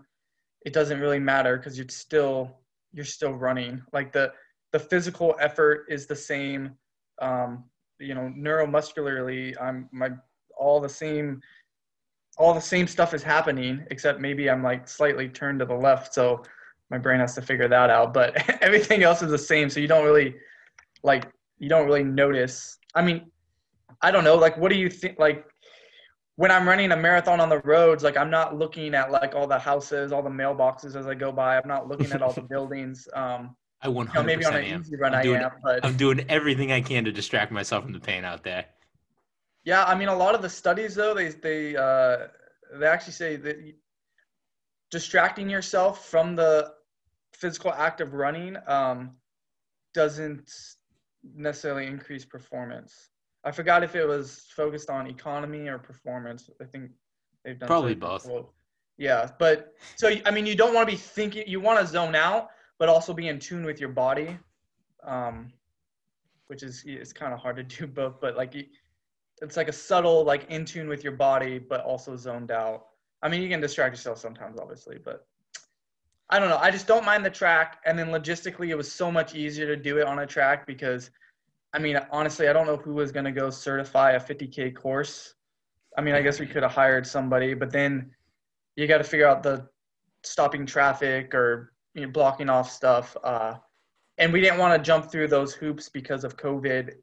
it 0.66 0.74
doesn't 0.74 1.00
really 1.00 1.20
matter 1.20 1.58
because 1.58 1.78
you're 1.78 1.88
still 1.90 2.38
you're 2.94 3.06
still 3.06 3.34
running 3.34 3.82
like 3.94 4.12
the 4.12 4.32
the 4.72 4.80
physical 4.80 5.36
effort 5.40 5.86
is 5.90 6.06
the 6.08 6.16
same 6.16 6.72
um 7.22 7.64
you 8.00 8.14
know 8.16 8.32
neuromuscularly 8.38 9.54
i'm 9.62 9.88
my 9.92 10.10
all 10.58 10.80
the 10.80 10.90
same 10.90 11.42
all 12.38 12.54
the 12.54 12.62
same 12.62 12.88
stuff 12.88 13.14
is 13.14 13.24
happening, 13.24 13.86
except 13.92 14.20
maybe 14.20 14.50
I'm 14.50 14.62
like 14.62 14.88
slightly 14.88 15.30
turned 15.30 15.60
to 15.60 15.66
the 15.66 15.76
left. 15.76 16.14
So 16.14 16.44
my 16.90 16.98
brain 16.98 17.20
has 17.20 17.34
to 17.36 17.42
figure 17.42 17.68
that 17.68 17.90
out. 17.90 18.14
But 18.14 18.38
everything 18.62 19.04
else 19.04 19.22
is 19.22 19.32
the 19.32 19.38
same. 19.38 19.70
So 19.70 19.80
you 19.80 19.88
don't 19.88 20.04
really 20.04 20.36
like, 21.04 21.32
you 21.60 21.70
don't 21.70 21.86
really 21.86 22.04
notice. 22.04 22.78
I 22.94 23.02
mean, 23.02 23.32
I 24.02 24.12
don't 24.12 24.24
know. 24.24 24.36
Like, 24.36 24.58
what 24.58 24.70
do 24.70 24.78
you 24.78 24.90
think? 24.90 25.18
Like, 25.18 25.46
when 26.38 26.52
I'm 26.52 26.68
running 26.68 26.92
a 26.92 26.98
marathon 26.98 27.40
on 27.40 27.50
the 27.50 27.60
roads, 27.60 28.04
like 28.04 28.18
I'm 28.18 28.30
not 28.30 28.58
looking 28.58 28.94
at 28.94 29.12
like 29.12 29.36
all 29.36 29.48
the 29.48 29.60
houses, 29.60 30.12
all 30.12 30.22
the 30.22 30.30
mailboxes 30.30 30.96
as 30.96 31.08
I 31.08 31.14
go 31.16 31.32
by. 31.32 31.58
I'm 31.58 31.68
not 31.68 31.88
looking 31.88 32.12
at 32.12 32.22
all 32.22 32.34
the 32.34 32.42
buildings. 32.50 33.08
Um, 33.14 33.56
I 33.82 33.88
100% 33.88 34.08
you 34.08 34.14
know, 34.14 34.24
maybe 34.24 34.46
on 34.46 34.56
an 34.56 34.64
am. 34.64 34.82
easy 34.82 34.96
run 34.98 35.14
I'm 35.14 35.20
I 35.20 35.24
doing, 35.24 35.42
am, 35.42 35.52
but 35.64 35.86
I'm 35.86 35.96
doing 35.96 36.26
everything 36.28 36.72
I 36.72 36.82
can 36.82 37.06
to 37.06 37.12
distract 37.12 37.52
myself 37.52 37.84
from 37.84 37.94
the 37.94 38.00
pain 38.00 38.26
out 38.26 38.44
there. 38.44 38.66
Yeah, 39.64 39.84
I 39.86 39.96
mean, 39.96 40.10
a 40.10 40.16
lot 40.16 40.36
of 40.36 40.42
the 40.42 40.50
studies 40.50 40.94
though 40.96 41.14
they 41.14 41.30
they 41.30 41.76
uh, 41.76 42.28
they 42.74 42.86
actually 42.86 43.14
say 43.14 43.36
that 43.38 43.58
distracting 44.92 45.50
yourself 45.50 46.08
from 46.08 46.36
the 46.36 46.74
physical 47.34 47.74
act 47.74 48.02
of 48.02 48.14
running 48.14 48.58
um, 48.68 49.12
doesn't 49.94 50.52
necessarily 51.36 51.88
increase 51.88 52.26
performance. 52.26 53.10
I 53.46 53.52
forgot 53.52 53.84
if 53.84 53.96
it 53.96 54.06
was 54.06 54.48
focused 54.56 54.90
on 54.90 55.08
economy 55.08 55.68
or 55.68 55.78
performance. 55.78 56.50
I 56.62 56.66
think 56.66 56.92
they've 57.44 57.58
done 57.58 57.68
Probably 57.68 57.96
both. 57.96 58.24
before. 58.24 58.50
Yeah, 58.98 59.30
but 59.40 59.74
so 59.96 60.10
I 60.26 60.32
mean, 60.32 60.46
you 60.46 60.56
don't 60.56 60.74
want 60.74 60.88
to 60.88 60.94
be 60.94 60.98
thinking. 60.98 61.44
You 61.48 61.60
want 61.60 61.80
to 61.80 61.88
zone 61.88 62.16
out, 62.16 62.50
but 62.80 62.90
also 62.90 63.14
be 63.14 63.28
in 63.28 63.40
tune 63.40 63.66
with 63.66 63.80
your 63.80 63.90
body, 63.90 64.38
um, 65.04 65.52
which 66.48 66.64
is 66.64 66.84
it's 66.86 67.14
kind 67.14 67.34
of 67.34 67.40
hard 67.40 67.58
to 67.58 67.64
do 67.64 67.88
both. 68.00 68.20
But 68.20 68.36
like 68.36 68.56
it's 69.42 69.58
like 69.58 69.68
a 69.68 69.74
subtle 69.74 70.24
like 70.24 70.50
in 70.50 70.66
tune 70.66 70.88
with 70.88 71.04
your 71.04 71.14
body 71.14 71.60
but 71.60 71.82
also 71.82 72.16
zoned 72.16 72.52
out 72.52 72.88
i 73.22 73.30
mean 73.30 73.42
you 73.42 73.50
can 73.50 73.60
distract 73.60 73.94
yourself 73.94 74.18
sometimes 74.18 74.60
obviously 74.60 74.98
but 75.04 75.28
i 76.30 76.40
don't 76.40 76.50
know 76.50 76.58
i 76.58 76.72
just 76.72 76.88
don't 76.88 77.06
mind 77.06 77.26
the 77.26 77.30
track 77.30 77.80
and 77.86 77.98
then 77.98 78.08
logistically 78.08 78.70
it 78.70 78.76
was 78.76 78.92
so 78.92 79.12
much 79.12 79.36
easier 79.36 79.66
to 79.66 79.76
do 79.76 79.98
it 79.98 80.08
on 80.08 80.20
a 80.20 80.26
track 80.26 80.66
because 80.66 81.10
i 81.76 81.80
mean 81.80 82.00
honestly 82.12 82.48
i 82.48 82.54
don't 82.54 82.66
know 82.66 82.78
who 82.78 82.94
was 82.94 83.12
going 83.12 83.26
to 83.26 83.32
go 83.32 83.50
certify 83.50 84.12
a 84.12 84.20
50k 84.20 84.76
course 84.76 85.36
i 85.98 86.02
mean 86.02 86.16
i 86.16 86.22
guess 86.22 86.40
we 86.40 86.48
could 86.48 86.64
have 86.64 86.72
hired 86.72 87.06
somebody 87.06 87.54
but 87.54 87.72
then 87.72 88.12
you 88.76 88.88
got 88.88 88.98
to 88.98 89.04
figure 89.04 89.28
out 89.28 89.44
the 89.44 89.68
stopping 90.24 90.66
traffic 90.66 91.34
or 91.36 91.72
you 91.94 92.02
know, 92.02 92.12
blocking 92.12 92.50
off 92.50 92.72
stuff 92.72 93.16
uh, 93.24 93.54
and 94.18 94.34
we 94.34 94.42
didn't 94.42 94.60
want 94.60 94.76
to 94.76 94.86
jump 94.86 95.12
through 95.12 95.28
those 95.28 95.54
hoops 95.54 95.90
because 95.90 96.24
of 96.24 96.36
covid 96.36 96.94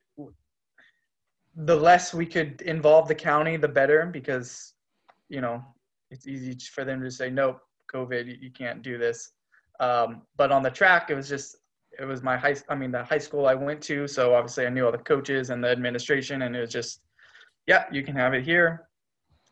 the 1.55 1.77
less 1.77 2.15
we 2.15 2.27
could 2.27 2.63
involve 2.63 3.09
the 3.09 3.15
county, 3.15 3.57
the 3.57 3.69
better, 3.69 4.07
because 4.07 4.73
you 5.29 5.41
know 5.41 5.63
it's 6.11 6.27
easy 6.27 6.55
for 6.73 6.85
them 6.85 7.03
to 7.03 7.11
say 7.11 7.31
nope, 7.31 7.61
COVID, 7.93 8.41
you, 8.41 8.51
can't 8.51 8.83
do 8.83 8.99
this. 8.99 9.33
Um, 9.81 10.23
but 10.37 10.53
on 10.53 10.63
the 10.63 10.71
track, 10.71 11.11
it 11.11 11.15
was 11.15 11.29
just 11.29 11.57
it 11.99 12.05
was 12.05 12.23
my 12.23 12.37
high. 12.37 12.57
I 12.69 12.75
mean, 12.75 12.91
the 12.91 13.05
high 13.05 13.19
school 13.19 13.47
I 13.47 13.55
went 13.55 13.83
to, 13.83 14.07
so 14.07 14.35
obviously 14.35 14.67
I 14.67 14.71
knew 14.71 14.87
all 14.87 14.93
the 14.93 14.99
coaches 14.99 15.51
and 15.51 15.63
the 15.63 15.69
administration, 15.69 16.43
and 16.43 16.57
it 16.57 16.61
was 16.61 16.71
just, 16.71 17.01
yeah, 17.67 17.85
you 17.93 18.03
can 18.03 18.17
have 18.17 18.35
it 18.35 18.45
here. 18.45 18.89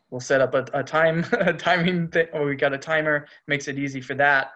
We'll 0.09 0.21
set 0.21 0.41
up 0.41 0.53
a, 0.53 0.65
a 0.73 0.83
time 0.83 1.25
a 1.33 1.53
timing 1.53 2.07
thing, 2.09 2.27
or 2.33 2.45
we 2.45 2.55
got 2.55 2.73
a 2.73 2.77
timer, 2.77 3.27
makes 3.47 3.67
it 3.67 3.77
easy 3.77 4.01
for 4.01 4.15
that. 4.15 4.51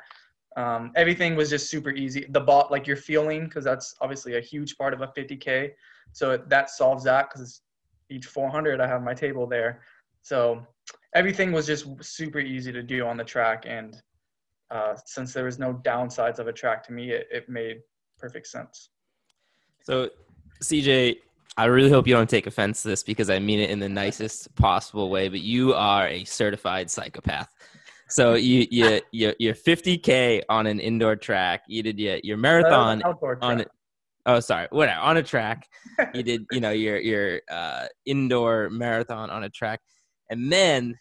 Um, 0.58 0.92
everything 0.96 1.36
was 1.36 1.50
just 1.50 1.70
super 1.70 1.92
easy. 1.92 2.26
The 2.30 2.40
bot, 2.40 2.72
like 2.72 2.88
you're 2.88 2.96
feeling, 2.96 3.46
because 3.46 3.64
that's 3.64 3.96
obviously 4.02 4.38
a 4.38 4.42
huge 4.42 4.78
part 4.78 4.94
of 4.94 5.02
a 5.02 5.08
50k. 5.08 5.72
So 6.14 6.32
it, 6.32 6.50
that 6.50 6.70
solves 6.70 7.04
that 7.04 7.30
because 7.30 7.62
each 8.10 8.26
400 8.26 8.80
I 8.80 8.88
have 8.88 9.04
my 9.04 9.14
table 9.14 9.48
there. 9.48 9.82
So 10.22 10.66
everything 11.14 11.52
was 11.52 11.68
just 11.68 11.86
super 12.04 12.40
easy 12.40 12.72
to 12.72 12.82
do 12.82 13.06
on 13.06 13.18
the 13.18 13.24
track, 13.24 13.66
and 13.68 14.02
uh, 14.76 14.96
since 15.06 15.34
there 15.34 15.46
was 15.46 15.58
no 15.58 15.74
downsides 15.74 16.40
of 16.40 16.48
a 16.48 16.54
track 16.54 16.84
to 16.88 16.92
me, 16.92 17.12
it, 17.12 17.28
it 17.32 17.48
made 17.48 17.78
perfect 18.20 18.48
sense. 18.48 18.90
So, 19.84 20.10
CJ, 20.64 21.18
I 21.58 21.66
really 21.66 21.90
hope 21.90 22.08
you 22.08 22.14
don't 22.14 22.30
take 22.30 22.48
offense 22.48 22.82
to 22.82 22.90
this 22.90 23.04
because 23.04 23.30
I 23.30 23.40
mean 23.40 23.60
it 23.60 23.70
in 23.70 23.80
the 23.80 23.88
nicest 23.88 24.54
possible 24.56 25.10
way, 25.10 25.30
but 25.30 25.40
you 25.40 25.74
are 25.74 26.08
a 26.08 26.26
certified 26.26 26.92
psychopath. 26.92 27.48
So 28.10 28.36
you 28.36 28.68
you 28.70 29.02
you 29.12 29.34
you're 29.40 29.56
50k 29.56 30.44
on 30.50 30.68
an 30.68 30.80
indoor 30.80 31.16
track. 31.16 31.64
You 31.68 31.82
did 31.82 31.98
your 31.98 32.20
your 32.24 32.38
marathon 32.38 33.02
Outdoor 33.04 33.40
on 33.42 33.66
oh 34.28 34.40
sorry 34.40 34.68
whatever 34.70 35.00
on 35.00 35.18
a 35.18 35.24
track. 35.24 35.68
You 36.14 36.22
did 36.22 36.46
you 36.52 36.60
know 36.60 36.72
your 36.72 37.00
your 37.00 37.42
uh, 37.50 37.88
indoor 38.06 38.70
marathon 38.70 39.30
on 39.32 39.44
a 39.46 39.50
track, 39.50 39.80
and 40.30 40.52
then 40.52 40.96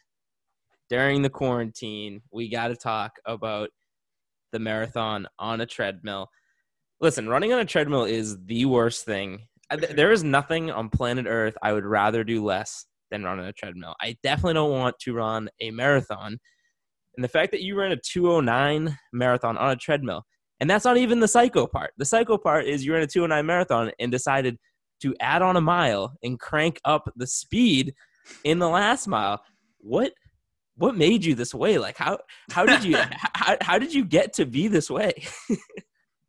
during 0.95 1.23
the 1.23 1.29
quarantine 1.31 2.21
we 2.31 2.49
got 2.49 2.69
to 2.69 2.77
talk 2.77 3.19
about 3.27 3.69
the 4.53 4.61
marathon 4.61 5.27
on 5.41 5.61
a 5.61 5.67
treadmill. 5.67 6.29
Listen, 7.01 7.29
running 7.29 7.53
on 7.53 7.59
a 7.59 7.65
treadmill 7.65 8.05
is 8.05 8.37
the 8.45 8.65
worst 8.67 9.05
thing. 9.05 9.49
There 9.91 10.13
is 10.13 10.23
nothing 10.23 10.71
on 10.71 10.89
planet 10.91 11.27
Earth 11.29 11.57
I 11.61 11.73
would 11.73 11.85
rather 11.85 12.23
do 12.23 12.45
less 12.45 12.87
than 13.11 13.25
run 13.25 13.41
on 13.41 13.47
a 13.47 13.53
treadmill. 13.53 13.97
I 14.01 14.17
definitely 14.23 14.55
don't 14.55 14.71
want 14.71 14.97
to 15.01 15.15
run 15.15 15.49
a 15.61 15.73
marathon. 15.73 16.39
And 17.17 17.25
the 17.25 17.29
fact 17.29 17.51
that 17.51 17.63
you 17.63 17.77
ran 17.77 17.91
a 17.91 17.97
209 17.97 18.97
marathon 19.13 19.59
on 19.59 19.71
a 19.71 19.77
treadmill, 19.77 20.23
and 20.61 20.71
that's 20.71 20.85
not 20.85 20.97
even 20.97 21.19
the 21.19 21.27
psycho 21.27 21.67
part. 21.67 21.91
The 21.99 22.05
psycho 22.05 22.39
part 22.39 22.67
is 22.67 22.85
you 22.85 22.93
ran 22.93 23.03
a 23.03 23.09
209 23.09 23.45
marathon 23.45 23.91
and 23.99 24.13
decided 24.13 24.59
to 25.03 25.13
add 25.19 25.43
on 25.43 25.57
a 25.57 25.61
mile 25.61 26.13
and 26.23 26.39
crank 26.39 26.81
up 26.85 27.11
the 27.17 27.27
speed 27.27 27.95
in 28.45 28.61
the 28.61 28.69
last 28.69 29.09
mile. 29.09 29.43
What 29.79 30.13
what 30.77 30.97
made 30.97 31.25
you 31.25 31.35
this 31.35 31.55
way? 31.55 31.79
Like 31.79 31.97
how 31.97 32.18
how 32.51 32.66
did 32.66 32.85
you 32.85 32.97
how, 33.35 33.57
how 33.61 33.79
did 33.79 33.93
you 33.95 34.05
get 34.05 34.33
to 34.35 34.47
be 34.47 34.68
this 34.68 34.91
way? 34.91 35.25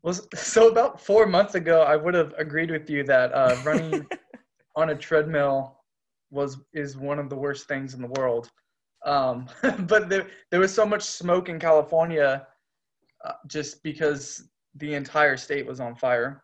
was 0.05 0.27
so 0.35 0.69
about 0.69 1.01
four 1.01 1.25
months 1.25 1.55
ago 1.55 1.81
i 1.81 1.95
would 1.95 2.13
have 2.13 2.31
agreed 2.37 2.69
with 2.69 2.89
you 2.89 3.03
that 3.03 3.33
uh, 3.33 3.57
running 3.65 4.05
on 4.75 4.91
a 4.91 4.95
treadmill 4.95 5.79
was 6.29 6.59
is 6.73 6.95
one 6.95 7.17
of 7.17 7.27
the 7.27 7.35
worst 7.35 7.67
things 7.67 7.95
in 7.95 8.01
the 8.01 8.13
world 8.19 8.49
um, 9.05 9.47
but 9.79 10.09
there, 10.09 10.27
there 10.51 10.59
was 10.59 10.73
so 10.73 10.85
much 10.85 11.01
smoke 11.01 11.49
in 11.49 11.59
california 11.59 12.45
uh, 13.25 13.33
just 13.47 13.81
because 13.81 14.47
the 14.75 14.93
entire 14.93 15.35
state 15.35 15.65
was 15.65 15.79
on 15.79 15.95
fire 15.95 16.43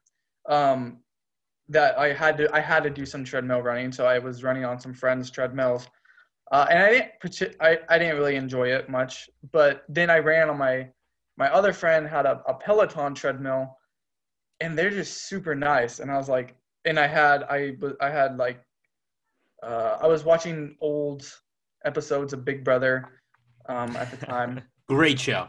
um, 0.49 0.97
that 1.69 1.97
i 1.99 2.11
had 2.11 2.35
to 2.37 2.49
i 2.55 2.59
had 2.59 2.81
to 2.83 2.89
do 2.89 3.05
some 3.05 3.23
treadmill 3.23 3.61
running 3.61 3.91
so 3.91 4.07
i 4.07 4.17
was 4.17 4.43
running 4.43 4.65
on 4.65 4.79
some 4.79 4.93
friends 4.93 5.29
treadmills 5.29 5.87
uh, 6.51 6.67
and 6.69 6.79
i 6.83 6.89
didn't 7.23 7.55
I, 7.59 7.79
I 7.89 7.97
didn't 7.97 8.17
really 8.17 8.35
enjoy 8.35 8.69
it 8.69 8.89
much 8.89 9.29
but 9.51 9.83
then 9.89 10.09
i 10.09 10.19
ran 10.19 10.49
on 10.49 10.57
my 10.57 10.87
my 11.37 11.51
other 11.51 11.73
friend 11.73 12.07
had 12.07 12.25
a, 12.25 12.41
a 12.47 12.53
peloton 12.53 13.15
treadmill 13.15 13.77
and 14.59 14.77
they're 14.77 14.91
just 14.91 15.27
super 15.27 15.55
nice 15.55 15.99
and 15.99 16.11
i 16.11 16.17
was 16.17 16.29
like 16.29 16.55
and 16.85 16.99
i 16.99 17.07
had 17.07 17.43
i 17.43 17.73
i 17.99 18.09
had 18.09 18.37
like 18.37 18.61
uh, 19.63 19.97
i 20.01 20.07
was 20.07 20.23
watching 20.23 20.75
old 20.81 21.23
episodes 21.85 22.33
of 22.33 22.45
big 22.45 22.63
brother 22.63 23.09
um, 23.69 23.95
at 23.95 24.09
the 24.11 24.25
time 24.25 24.61
Great 24.89 25.19
show. 25.19 25.47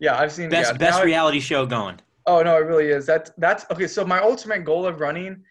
yeah 0.00 0.18
i've 0.18 0.32
seen 0.32 0.48
Best 0.48 0.72
yeah, 0.72 0.78
best 0.78 1.02
reality 1.04 1.40
show 1.40 1.66
going. 1.66 1.98
oh 2.26 2.42
no 2.42 2.56
it 2.56 2.60
really 2.66 2.88
is 2.88 3.04
that's 3.04 3.30
that's 3.38 3.66
okay 3.70 3.86
so 3.86 4.04
my 4.04 4.20
ultimate 4.20 4.64
goal 4.64 4.86
of 4.86 5.00
running 5.00 5.42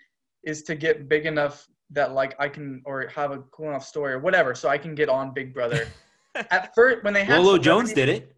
is 0.43 0.63
to 0.63 0.76
get 0.76 1.07
big 1.09 1.26
enough 1.26 1.68
that 1.96 2.14
like 2.14 2.36
i 2.39 2.48
can 2.48 2.82
or 2.86 3.08
have 3.08 3.32
a 3.32 3.39
cool 3.52 3.70
enough 3.70 3.86
story 3.86 4.14
or 4.14 4.20
whatever 4.20 4.54
so 4.54 4.70
i 4.70 4.78
can 4.78 4.93
get 4.93 5.10
on 5.10 5.34
big 5.34 5.54
brother 5.54 5.88
at 6.36 6.74
first 6.76 7.04
when 7.04 7.14
they 7.14 7.24
had 7.24 7.41
Lolo 7.41 7.58
Jones 7.58 7.93
did 7.93 8.10
it. 8.10 8.36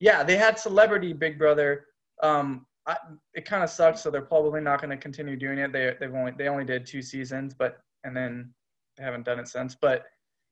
yeah, 0.00 0.22
they 0.22 0.36
had 0.36 0.58
Celebrity 0.58 1.12
Big 1.12 1.38
Brother. 1.38 1.86
Um, 2.22 2.66
I, 2.86 2.96
it 3.34 3.44
kind 3.44 3.62
of 3.62 3.70
sucks, 3.70 4.00
so 4.00 4.10
they're 4.10 4.22
probably 4.22 4.60
not 4.60 4.80
going 4.80 4.90
to 4.90 4.96
continue 4.96 5.36
doing 5.36 5.58
it. 5.58 5.72
They 5.72 5.94
they've 6.00 6.14
only 6.14 6.32
they 6.36 6.48
only 6.48 6.64
did 6.64 6.86
two 6.86 7.02
seasons, 7.02 7.54
but 7.54 7.78
and 8.04 8.16
then 8.16 8.52
they 8.96 9.04
haven't 9.04 9.24
done 9.24 9.38
it 9.38 9.48
since. 9.48 9.76
But 9.80 10.06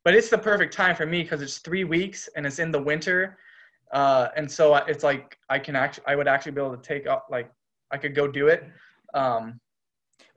but 0.05 0.15
it's 0.15 0.29
the 0.29 0.39
perfect 0.39 0.73
time 0.73 0.95
for 0.95 1.07
me 1.07 1.23
because 1.23 1.43
it's 1.43 1.59
three 1.59 1.85
weeks 1.85 2.29
and 2.37 2.47
it's 2.47 2.59
in 2.59 2.71
the 2.71 2.81
winter, 2.81 3.39
uh, 3.93 4.29
and 4.37 4.51
so 4.51 4.75
it's 4.75 5.03
like 5.03 5.39
I 5.49 5.59
can 5.59 5.77
actually 5.77 6.05
I 6.07 6.15
would 6.15 6.29
actually 6.29 6.53
be 6.53 6.61
able 6.61 6.77
to 6.77 6.83
take 6.83 7.07
up 7.07 7.27
like 7.31 7.51
I 7.91 7.97
could 7.97 8.15
go 8.15 8.29
do 8.29 8.49
it. 8.49 8.65
Um, 9.15 9.59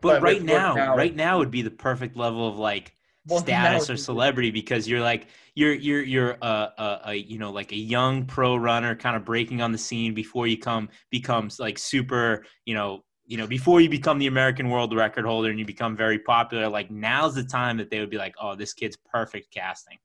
But, 0.01 0.15
But 0.15 0.21
right 0.21 0.41
now, 0.41 0.75
now- 0.75 0.95
right 0.95 1.15
now 1.15 1.39
would 1.39 1.51
be 1.51 1.61
the 1.61 1.71
perfect 1.71 2.15
level 2.15 2.47
of 2.47 2.57
like 2.57 2.95
well, 3.27 3.39
status 3.39 3.89
or 3.89 3.97
celebrity 3.97 4.49
because 4.49 4.87
you're 4.87 5.01
like 5.01 5.27
you're 5.55 5.73
you're 5.73 6.01
you're 6.01 6.37
a, 6.41 6.45
a, 6.45 7.01
a 7.05 7.13
you 7.15 7.37
know 7.37 7.51
like 7.51 7.71
a 7.71 7.77
young 7.77 8.25
pro 8.25 8.55
runner 8.55 8.95
kind 8.95 9.15
of 9.15 9.25
breaking 9.25 9.61
on 9.61 9.71
the 9.71 9.77
scene 9.77 10.13
before 10.13 10.47
you 10.47 10.57
come 10.57 10.89
becomes 11.11 11.59
like 11.59 11.77
super 11.77 12.45
you 12.65 12.73
know 12.73 13.03
you 13.25 13.37
know 13.37 13.45
before 13.45 13.81
you 13.81 13.89
become 13.89 14.17
the 14.19 14.27
American 14.27 14.69
world 14.69 14.95
record 14.95 15.25
holder 15.25 15.49
and 15.49 15.59
you 15.59 15.65
become 15.65 15.95
very 15.97 16.17
popular 16.17 16.69
like 16.69 16.89
now's 16.89 17.35
the 17.35 17.43
time 17.43 17.77
that 17.77 17.89
they 17.91 17.99
would 17.99 18.09
be 18.09 18.17
like 18.17 18.33
oh 18.41 18.55
this 18.55 18.73
kid's 18.73 18.97
perfect 19.11 19.51
casting 19.53 19.97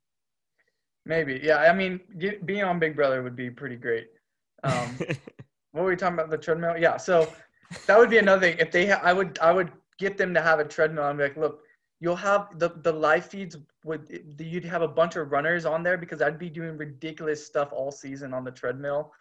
Maybe 1.07 1.39
yeah. 1.43 1.59
I 1.59 1.75
mean, 1.75 2.01
get, 2.19 2.47
being 2.47 2.65
on 2.65 2.79
Big 2.79 2.97
Brother 2.97 3.23
would 3.23 3.37
be 3.37 3.51
pretty 3.51 3.77
great. 3.77 4.07
Um, 4.63 4.99
what 5.75 5.83
were 5.83 5.91
we 5.91 5.97
talking 5.97 6.15
about 6.15 6.31
the 6.31 6.39
treadmill 6.39 6.79
yeah 6.79 6.97
so 6.97 7.31
that 7.87 7.99
would 7.99 8.09
be 8.09 8.19
another 8.19 8.41
thing 8.41 8.57
if 8.59 8.71
they 8.71 8.87
ha- 8.87 9.01
i 9.03 9.13
would 9.13 9.37
i 9.41 9.51
would 9.51 9.71
get 9.99 10.17
them 10.17 10.35
to 10.35 10.41
have 10.41 10.59
a 10.59 10.65
treadmill 10.65 11.09
and 11.09 11.19
be 11.19 11.25
like 11.25 11.37
look 11.37 11.61
you'll 12.01 12.17
have 12.17 12.59
the 12.59 12.69
the 12.83 12.93
live 12.93 13.25
feeds 13.25 13.57
would 13.85 14.09
you'd 14.39 14.65
have 14.65 14.83
a 14.83 14.89
bunch 14.89 15.17
of 15.17 15.31
runners 15.31 15.65
on 15.65 15.83
there 15.83 15.97
because 15.97 16.21
i'd 16.23 16.39
be 16.39 16.51
doing 16.51 16.77
ridiculous 16.77 17.45
stuff 17.45 17.71
all 17.73 17.91
season 17.91 18.35
on 18.35 18.45
the 18.45 18.51
treadmill 18.51 19.13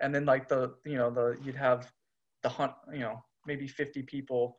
and 0.00 0.14
then 0.14 0.24
like 0.24 0.48
the 0.48 0.74
you 0.84 0.96
know 0.96 1.10
the 1.10 1.36
you'd 1.42 1.56
have 1.56 1.90
the 2.42 2.48
hunt 2.48 2.72
you 2.92 3.00
know 3.00 3.22
maybe 3.46 3.66
50 3.66 4.02
people 4.02 4.56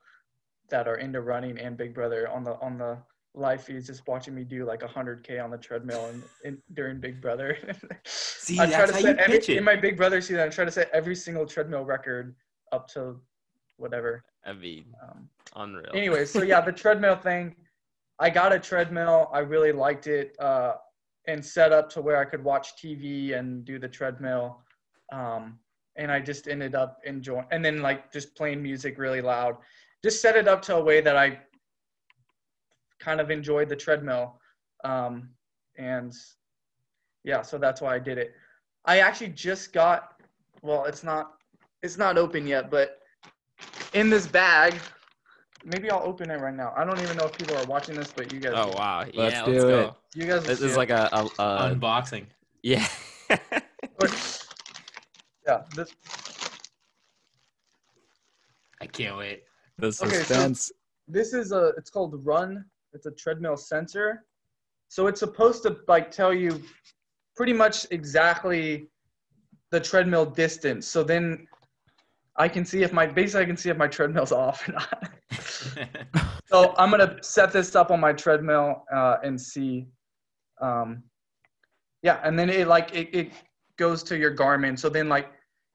that 0.69 0.87
are 0.87 0.97
into 0.97 1.21
running 1.21 1.57
and 1.59 1.77
big 1.77 1.93
brother 1.93 2.27
on 2.29 2.43
the 2.43 2.59
on 2.59 2.77
the 2.77 2.97
live 3.35 3.63
feeds 3.63 3.85
just 3.87 4.07
watching 4.07 4.33
me 4.33 4.43
do 4.43 4.65
like 4.65 4.81
100k 4.81 5.41
on 5.41 5.51
the 5.51 5.57
treadmill 5.57 6.05
and 6.07 6.23
in, 6.43 6.57
during 6.73 6.99
big 6.99 7.21
brother 7.21 7.57
see 8.05 8.59
I 8.59 8.65
try 8.65 8.85
that's 8.85 8.91
to 8.91 8.97
how 8.97 9.01
set 9.03 9.29
you 9.29 9.35
every, 9.35 9.57
in 9.57 9.63
my 9.63 9.75
Big 9.75 9.97
Brother 9.97 10.21
season. 10.21 10.39
I 10.39 10.49
try 10.49 10.65
to 10.65 10.71
set 10.71 10.89
every 10.91 11.15
single 11.15 11.45
treadmill 11.45 11.85
record 11.85 12.35
up 12.71 12.87
to 12.89 13.19
whatever. 13.79 14.23
I 14.45 14.53
mean, 14.53 14.85
Um, 15.01 15.29
unreal. 15.55 15.91
anyway, 15.93 16.25
so 16.25 16.43
yeah, 16.43 16.61
the 16.61 16.71
treadmill 16.83 17.15
thing. 17.15 17.55
I 18.19 18.29
got 18.29 18.51
a 18.53 18.59
treadmill. 18.59 19.29
I 19.33 19.39
really 19.39 19.71
liked 19.71 20.07
it, 20.07 20.35
uh, 20.39 20.75
and 21.27 21.43
set 21.45 21.71
up 21.71 21.89
to 21.91 22.01
where 22.01 22.17
I 22.17 22.25
could 22.25 22.43
watch 22.43 22.75
TV 22.81 23.33
and 23.37 23.63
do 23.65 23.79
the 23.79 23.87
treadmill. 23.87 24.61
Um, 25.11 25.59
and 25.95 26.11
I 26.11 26.19
just 26.19 26.47
ended 26.47 26.75
up 26.75 26.99
enjoying, 27.05 27.45
and 27.51 27.63
then 27.63 27.81
like 27.81 28.11
just 28.11 28.35
playing 28.35 28.61
music 28.61 28.97
really 28.97 29.21
loud. 29.21 29.57
Just 30.03 30.21
set 30.21 30.35
it 30.35 30.47
up 30.47 30.61
to 30.63 30.75
a 30.75 30.83
way 30.83 31.01
that 31.01 31.15
I 31.17 31.39
kind 32.99 33.19
of 33.21 33.31
enjoyed 33.31 33.69
the 33.69 33.75
treadmill. 33.75 34.39
Um, 34.83 35.29
and 35.77 36.13
yeah, 37.23 37.41
so 37.41 37.57
that's 37.57 37.81
why 37.81 37.95
I 37.95 37.99
did 37.99 38.17
it. 38.17 38.33
I 38.85 38.99
actually 38.99 39.29
just 39.29 39.73
got, 39.73 40.21
well, 40.61 40.85
it's 40.85 41.03
not, 41.03 41.33
it's 41.83 41.97
not 41.97 42.17
open 42.17 42.47
yet, 42.47 42.69
but 42.71 42.98
in 43.93 44.09
this 44.09 44.27
bag, 44.27 44.75
maybe 45.65 45.89
I'll 45.89 46.03
open 46.05 46.29
it 46.31 46.39
right 46.39 46.53
now. 46.55 46.73
I 46.75 46.83
don't 46.85 46.99
even 47.01 47.17
know 47.17 47.25
if 47.25 47.37
people 47.37 47.57
are 47.57 47.65
watching 47.65 47.95
this, 47.95 48.11
but 48.15 48.31
you 48.31 48.39
guys, 48.39 48.53
oh 48.55 48.71
do. 48.71 48.77
wow, 48.77 48.99
Let's 49.13 49.35
yeah, 49.35 49.45
do 49.45 49.51
let's 49.51 49.63
it. 49.63 49.67
go. 49.67 49.95
you 50.15 50.25
guys, 50.25 50.43
This 50.45 50.61
is 50.61 50.73
it. 50.75 50.77
like 50.77 50.89
a, 50.89 51.09
a, 51.11 51.25
a 51.41 51.75
unboxing 51.75 52.25
yeah. 52.61 52.85
yeah, 55.47 55.61
this, 55.75 55.93
I 58.81 58.85
can't 58.87 59.17
wait 59.17 59.43
The 59.77 59.91
so- 59.91 60.05
this 61.11 61.33
is 61.33 61.51
a, 61.51 61.73
it's 61.77 61.89
called 61.89 62.23
RUNN. 62.25 62.63
It's 62.93 63.05
a 63.07 63.11
treadmill 63.11 63.57
sensor. 63.57 64.25
So 64.89 65.07
it's 65.07 65.19
supposed 65.19 65.63
to 65.63 65.77
like 65.87 66.11
tell 66.11 66.33
you 66.33 66.61
pretty 67.35 67.53
much 67.53 67.87
exactly 67.91 68.87
the 69.71 69.79
treadmill 69.79 70.25
distance. 70.25 70.87
So 70.87 71.03
then 71.03 71.47
I 72.39 72.47
can 72.47 72.63
see 72.63 72.83
if 72.83 72.93
my 72.93 73.05
basically 73.05 73.43
I 73.43 73.45
can 73.45 73.57
see 73.57 73.69
if 73.69 73.77
my 73.77 73.87
treadmill's 73.87 74.31
off 74.45 74.67
or 74.67 74.71
not. 74.71 75.11
so 76.47 76.73
I'm 76.77 76.89
gonna 76.89 77.17
set 77.21 77.51
this 77.51 77.75
up 77.75 77.91
on 77.91 77.99
my 77.99 78.13
treadmill 78.13 78.85
uh, 78.91 79.17
and 79.23 79.39
see. 79.39 79.87
Um, 80.61 81.03
yeah, 82.01 82.19
and 82.23 82.39
then 82.39 82.49
it 82.49 82.67
like 82.67 82.95
it, 82.95 83.09
it 83.13 83.31
goes 83.77 84.01
to 84.03 84.17
your 84.17 84.33
Garmin. 84.35 84.79
So 84.79 84.89
then 84.89 85.09
like 85.09 85.27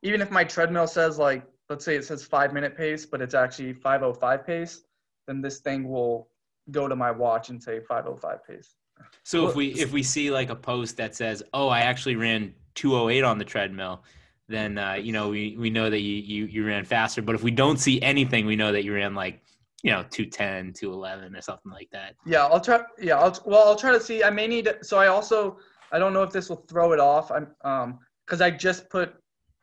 even 0.03 0.21
if 0.23 0.31
my 0.31 0.43
treadmill 0.43 0.87
says 0.87 1.19
like 1.19 1.45
let's 1.69 1.85
say 1.85 1.97
it 1.97 2.05
says 2.05 2.25
five 2.25 2.53
minute 2.53 2.77
pace, 2.77 3.05
but 3.07 3.21
it's 3.21 3.35
actually 3.35 3.75
505 3.75 4.47
pace, 4.47 4.83
then 5.27 5.43
this 5.43 5.61
thing 5.61 5.89
will 5.89 6.29
go 6.71 6.89
to 6.89 6.97
my 6.97 7.11
watch 7.11 7.51
and 7.51 7.63
say 7.63 7.81
505 7.81 8.47
pace. 8.47 8.75
So 9.23 9.49
if 9.49 9.55
we 9.55 9.69
if 9.73 9.93
we 9.93 10.03
see 10.03 10.31
like 10.31 10.49
a 10.51 10.57
post 10.57 10.97
that 10.97 11.15
says, 11.15 11.43
"Oh, 11.53 11.69
I 11.69 11.81
actually 11.81 12.17
ran 12.17 12.55
208 12.75 13.23
on 13.23 13.39
the 13.39 13.45
treadmill," 13.45 14.03
then 14.49 14.79
uh, 14.79 14.95
you 14.95 15.13
know 15.13 15.29
we 15.29 15.57
we 15.59 15.71
know 15.71 15.89
that 15.91 16.01
you, 16.01 16.17
you 16.17 16.47
you 16.47 16.67
ran 16.67 16.85
faster. 16.85 17.23
But 17.23 17.35
if 17.35 17.43
we 17.43 17.51
don't 17.51 17.79
see 17.79 18.01
anything, 18.03 18.47
we 18.47 18.57
know 18.57 18.73
that 18.73 18.85
you 18.85 18.95
ran 18.95 19.15
like 19.15 19.43
you 19.83 19.91
know 19.91 20.05
210, 20.11 20.73
211 20.73 21.37
or 21.37 21.41
something 21.43 21.73
like 21.73 21.89
that. 21.93 22.15
Yeah, 22.27 22.47
I'll 22.47 22.61
try. 22.61 22.83
Yeah, 23.01 23.19
I'll 23.19 23.39
well, 23.45 23.69
I'll 23.69 23.77
try 23.77 23.93
to 23.93 24.01
see. 24.01 24.23
I 24.23 24.31
may 24.31 24.47
need. 24.47 24.67
To 24.67 24.79
so 24.83 24.99
I 24.99 25.07
also 25.07 25.59
I 25.93 25.99
don't 25.99 26.13
know 26.13 26.23
if 26.23 26.33
this 26.33 26.49
will 26.49 26.65
throw 26.69 26.93
it 26.93 27.01
off. 27.01 27.31
I'm 27.31 27.49
um 27.65 27.99
because 28.27 28.41
I 28.41 28.51
just 28.51 28.89
put 28.91 29.15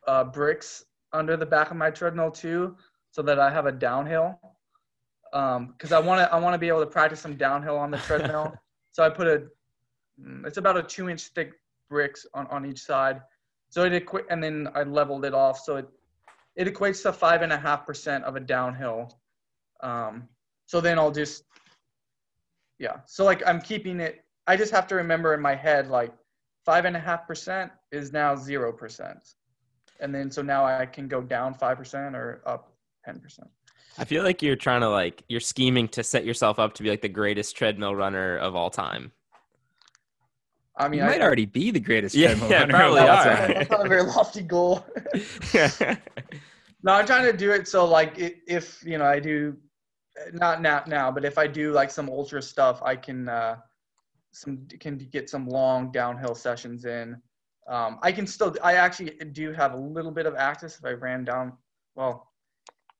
uh, 0.06 0.24
bricks 0.24 0.84
under 1.12 1.36
the 1.36 1.46
back 1.46 1.70
of 1.70 1.76
my 1.76 1.90
treadmill 1.90 2.30
too, 2.30 2.76
so 3.10 3.22
that 3.22 3.38
I 3.38 3.50
have 3.50 3.66
a 3.66 3.72
downhill. 3.72 4.38
Um, 5.32 5.68
because 5.68 5.92
I 5.92 5.98
want 5.98 6.20
to 6.20 6.32
I 6.32 6.38
want 6.38 6.54
to 6.54 6.58
be 6.58 6.68
able 6.68 6.80
to 6.80 6.86
practice 6.86 7.20
some 7.20 7.36
downhill 7.36 7.76
on 7.76 7.90
the 7.90 7.98
treadmill. 7.98 8.52
so 8.92 9.02
I 9.02 9.10
put 9.10 9.26
a 9.28 9.44
mm, 10.20 10.46
it's 10.46 10.56
about 10.56 10.76
a 10.76 10.82
two 10.82 11.08
inch 11.08 11.28
thick 11.28 11.52
bricks 11.88 12.26
on 12.34 12.46
on 12.48 12.66
each 12.66 12.80
side. 12.80 13.20
So 13.72 13.84
it 13.84 13.94
equi- 13.94 14.28
and 14.28 14.44
then 14.44 14.68
I 14.74 14.82
leveled 14.82 15.24
it 15.24 15.32
off. 15.32 15.58
So 15.58 15.76
it 15.76 15.88
it 16.56 16.68
equates 16.68 17.02
to 17.04 17.12
five 17.12 17.40
and 17.40 17.50
a 17.50 17.56
half 17.56 17.86
percent 17.86 18.22
of 18.24 18.36
a 18.36 18.40
downhill. 18.40 19.18
Um, 19.82 20.28
so 20.66 20.82
then 20.82 20.98
I'll 20.98 21.10
just 21.10 21.44
yeah. 22.78 22.96
So 23.06 23.24
like 23.24 23.42
I'm 23.46 23.62
keeping 23.62 23.98
it. 23.98 24.26
I 24.46 24.58
just 24.58 24.72
have 24.72 24.86
to 24.88 24.94
remember 24.94 25.32
in 25.32 25.40
my 25.40 25.54
head 25.54 25.88
like 25.88 26.12
five 26.66 26.84
and 26.84 26.94
a 26.94 27.00
half 27.00 27.26
percent 27.26 27.72
is 27.92 28.12
now 28.12 28.36
zero 28.36 28.74
percent, 28.74 29.36
and 30.00 30.14
then 30.14 30.30
so 30.30 30.42
now 30.42 30.66
I 30.66 30.84
can 30.84 31.08
go 31.08 31.22
down 31.22 31.54
five 31.54 31.78
percent 31.78 32.14
or 32.14 32.42
up 32.44 32.74
ten 33.06 33.20
percent. 33.20 33.48
I 33.96 34.04
feel 34.04 34.22
like 34.22 34.42
you're 34.42 34.54
trying 34.54 34.82
to 34.82 34.90
like 34.90 35.24
you're 35.30 35.40
scheming 35.40 35.88
to 35.88 36.04
set 36.04 36.26
yourself 36.26 36.58
up 36.58 36.74
to 36.74 36.82
be 36.82 36.90
like 36.90 37.00
the 37.00 37.08
greatest 37.08 37.56
treadmill 37.56 37.96
runner 37.96 38.36
of 38.36 38.54
all 38.54 38.68
time. 38.68 39.12
I 40.76 40.88
mean, 40.88 41.00
You 41.00 41.06
might 41.06 41.20
I, 41.20 41.24
already 41.24 41.46
be 41.46 41.70
the 41.70 41.80
greatest 41.80 42.14
Yeah, 42.14 42.28
treadmill 42.28 42.50
yeah, 42.50 42.66
probably 42.66 43.00
are. 43.00 43.24
that's 43.24 43.70
not 43.70 43.86
a 43.86 43.88
very 43.88 44.02
lofty 44.14 44.42
goal. 44.42 44.84
no, 46.82 46.92
I'm 46.92 47.06
trying 47.06 47.30
to 47.30 47.36
do 47.36 47.50
it 47.52 47.68
so 47.68 47.84
like 47.84 48.14
if 48.16 48.82
you 48.84 48.98
know 48.98 49.04
I 49.04 49.20
do 49.20 49.56
not 50.32 50.62
now 50.62 50.82
now, 50.86 51.10
but 51.10 51.24
if 51.24 51.38
I 51.38 51.46
do 51.46 51.72
like 51.72 51.90
some 51.90 52.08
ultra 52.08 52.40
stuff, 52.40 52.82
I 52.82 52.96
can 52.96 53.28
uh, 53.28 53.56
some 54.32 54.66
can 54.80 54.96
get 54.98 55.28
some 55.28 55.46
long 55.46 55.90
downhill 55.92 56.34
sessions 56.34 56.84
in. 56.84 57.16
Um, 57.68 57.98
I 58.02 58.10
can 58.12 58.26
still 58.26 58.54
I 58.62 58.74
actually 58.74 59.10
do 59.32 59.52
have 59.52 59.74
a 59.74 59.76
little 59.76 60.10
bit 60.10 60.26
of 60.26 60.34
access 60.36 60.78
if 60.78 60.84
I 60.84 60.92
ran 60.92 61.24
down. 61.24 61.52
Well, 61.94 62.32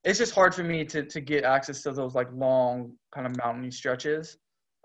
it's 0.03 0.19
just 0.19 0.33
hard 0.33 0.53
for 0.53 0.63
me 0.63 0.85
to 0.85 1.03
to 1.03 1.21
get 1.21 1.43
access 1.43 1.81
to 1.83 1.91
those 1.91 2.15
like 2.15 2.29
long 2.33 2.93
kind 3.13 3.27
of 3.27 3.35
mountainy 3.37 3.71
stretches. 3.71 4.37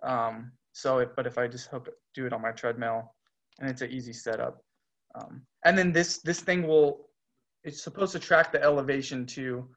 Um, 0.03 0.53
so 0.73 0.99
if 0.99 1.14
but 1.16 1.27
if 1.27 1.39
I 1.39 1.49
just 1.49 1.69
hook 1.69 1.89
do 2.14 2.27
it 2.27 2.33
on 2.33 2.43
my 2.43 2.53
treadmill, 2.53 3.14
and 3.61 3.69
it's 3.71 3.83
an 3.83 3.91
easy 3.91 4.12
setup. 4.12 4.62
Um, 5.14 5.43
and 5.64 5.77
then 5.77 5.93
this 5.93 6.19
this 6.19 6.41
thing 6.41 6.66
will 6.66 7.09
it's 7.64 7.83
supposed 7.83 8.12
to 8.12 8.19
track 8.19 8.53
the 8.53 8.62
elevation 8.62 9.27
too. 9.27 9.69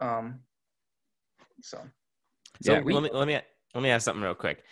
Um, 0.00 0.40
so 1.62 1.78
So 2.62 2.72
Yeah, 2.72 2.80
we- 2.80 2.94
let 2.94 3.02
me 3.02 3.10
let 3.12 3.26
me 3.26 3.40
let 3.74 3.82
me 3.82 3.90
ask 3.90 4.04
something 4.04 4.22
real 4.22 4.34
quick. 4.34 4.64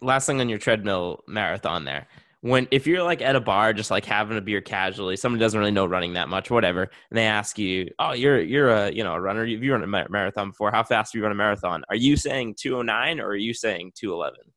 Last 0.00 0.26
thing 0.26 0.40
on 0.40 0.48
your 0.48 0.58
treadmill 0.58 1.22
marathon 1.26 1.84
there. 1.84 2.08
When 2.42 2.66
if 2.70 2.86
you're 2.86 3.02
like 3.02 3.20
at 3.20 3.36
a 3.36 3.40
bar 3.40 3.74
just 3.74 3.90
like 3.90 4.06
having 4.06 4.38
a 4.38 4.40
beer 4.40 4.62
casually, 4.62 5.16
somebody 5.16 5.40
doesn't 5.40 5.58
really 5.58 5.70
know 5.72 5.84
running 5.84 6.14
that 6.14 6.30
much, 6.30 6.50
whatever, 6.50 6.84
and 6.84 7.18
they 7.18 7.26
ask 7.26 7.58
you, 7.58 7.90
"Oh, 7.98 8.12
you're 8.12 8.40
you're 8.40 8.70
a 8.70 8.90
you 8.90 9.04
know 9.04 9.12
a 9.12 9.20
runner. 9.20 9.44
You've 9.44 9.62
you 9.62 9.72
run 9.72 9.82
a 9.82 9.86
marathon 10.08 10.48
before? 10.50 10.70
How 10.70 10.82
fast 10.82 11.12
do 11.12 11.18
you 11.18 11.22
run 11.22 11.32
a 11.32 11.34
marathon? 11.34 11.84
Are 11.90 11.96
you 11.96 12.16
saying 12.16 12.54
209 12.54 13.20
or 13.20 13.28
are 13.28 13.36
you 13.36 13.52
saying 13.52 13.92
211? 13.94 14.49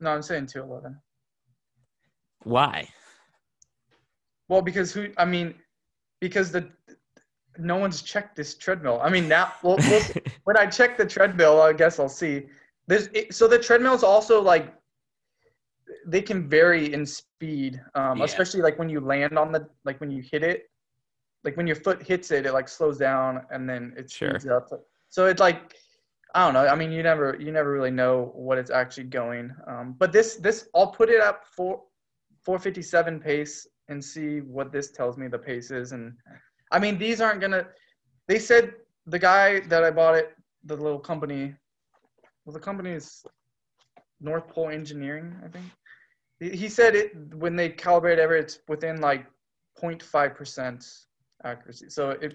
No, 0.00 0.10
I'm 0.10 0.22
saying 0.22 0.46
211. 0.46 0.98
Why? 2.44 2.88
Well, 4.48 4.62
because 4.62 4.92
who? 4.92 5.08
I 5.16 5.24
mean, 5.24 5.54
because 6.20 6.52
the 6.52 6.70
no 7.58 7.76
one's 7.76 8.02
checked 8.02 8.36
this 8.36 8.54
treadmill. 8.56 9.00
I 9.02 9.08
mean, 9.10 9.28
now 9.28 9.52
well, 9.62 9.78
well, 9.88 10.02
when 10.44 10.56
I 10.56 10.66
check 10.66 10.96
the 10.96 11.06
treadmill, 11.06 11.60
I 11.60 11.72
guess 11.72 11.98
I'll 11.98 12.08
see. 12.08 12.46
There's 12.86 13.08
it, 13.08 13.34
so 13.34 13.48
the 13.48 13.58
treadmills 13.58 14.04
also 14.04 14.40
like 14.40 14.74
they 16.06 16.22
can 16.22 16.48
vary 16.48 16.92
in 16.92 17.04
speed, 17.04 17.80
um, 17.94 18.18
Yeah. 18.18 18.24
especially 18.24 18.62
like 18.62 18.78
when 18.78 18.88
you 18.88 19.00
land 19.00 19.38
on 19.38 19.50
the 19.50 19.68
like 19.84 20.00
when 20.00 20.10
you 20.10 20.22
hit 20.22 20.44
it, 20.44 20.70
like 21.44 21.56
when 21.56 21.66
your 21.66 21.76
foot 21.76 22.02
hits 22.02 22.30
it, 22.30 22.46
it 22.46 22.52
like 22.52 22.68
slows 22.68 22.98
down 22.98 23.44
and 23.50 23.68
then 23.68 23.92
it 23.96 24.10
Sure. 24.10 24.30
speeds 24.30 24.46
up. 24.46 24.68
So 25.08 25.26
it's 25.26 25.40
like 25.40 25.74
I 26.36 26.44
don't 26.44 26.52
know. 26.52 26.68
I 26.68 26.74
mean, 26.74 26.92
you 26.92 27.02
never 27.02 27.34
you 27.40 27.50
never 27.50 27.72
really 27.72 27.90
know 27.90 28.30
what 28.34 28.58
it's 28.58 28.70
actually 28.70 29.04
going. 29.04 29.50
Um, 29.66 29.94
but 29.98 30.12
this 30.12 30.36
this 30.36 30.68
I'll 30.74 30.92
put 30.92 31.08
it 31.08 31.22
up 31.22 31.44
for 31.56 31.80
457 32.44 33.20
pace 33.20 33.66
and 33.88 34.04
see 34.04 34.40
what 34.40 34.70
this 34.70 34.90
tells 34.90 35.16
me 35.16 35.28
the 35.28 35.38
pace 35.38 35.70
is. 35.70 35.92
And 35.92 36.12
I 36.70 36.78
mean, 36.78 36.98
these 36.98 37.22
aren't 37.22 37.40
gonna. 37.40 37.66
They 38.28 38.38
said 38.38 38.74
the 39.06 39.18
guy 39.18 39.60
that 39.60 39.82
I 39.82 39.90
bought 39.90 40.14
it, 40.14 40.36
the 40.64 40.76
little 40.76 40.98
company, 40.98 41.54
well, 42.44 42.52
the 42.52 42.60
company 42.60 42.90
is 42.90 43.24
North 44.20 44.46
Pole 44.46 44.68
Engineering, 44.68 45.34
I 45.42 45.48
think. 45.48 45.64
He, 46.38 46.50
he 46.50 46.68
said 46.68 46.94
it 46.94 47.16
when 47.36 47.56
they 47.56 47.70
calibrate 47.70 48.18
ever, 48.18 48.36
it's 48.36 48.58
within 48.68 49.00
like 49.00 49.24
0.5 49.82 50.34
percent 50.34 50.84
accuracy. 51.44 51.88
So 51.88 52.10
it 52.10 52.34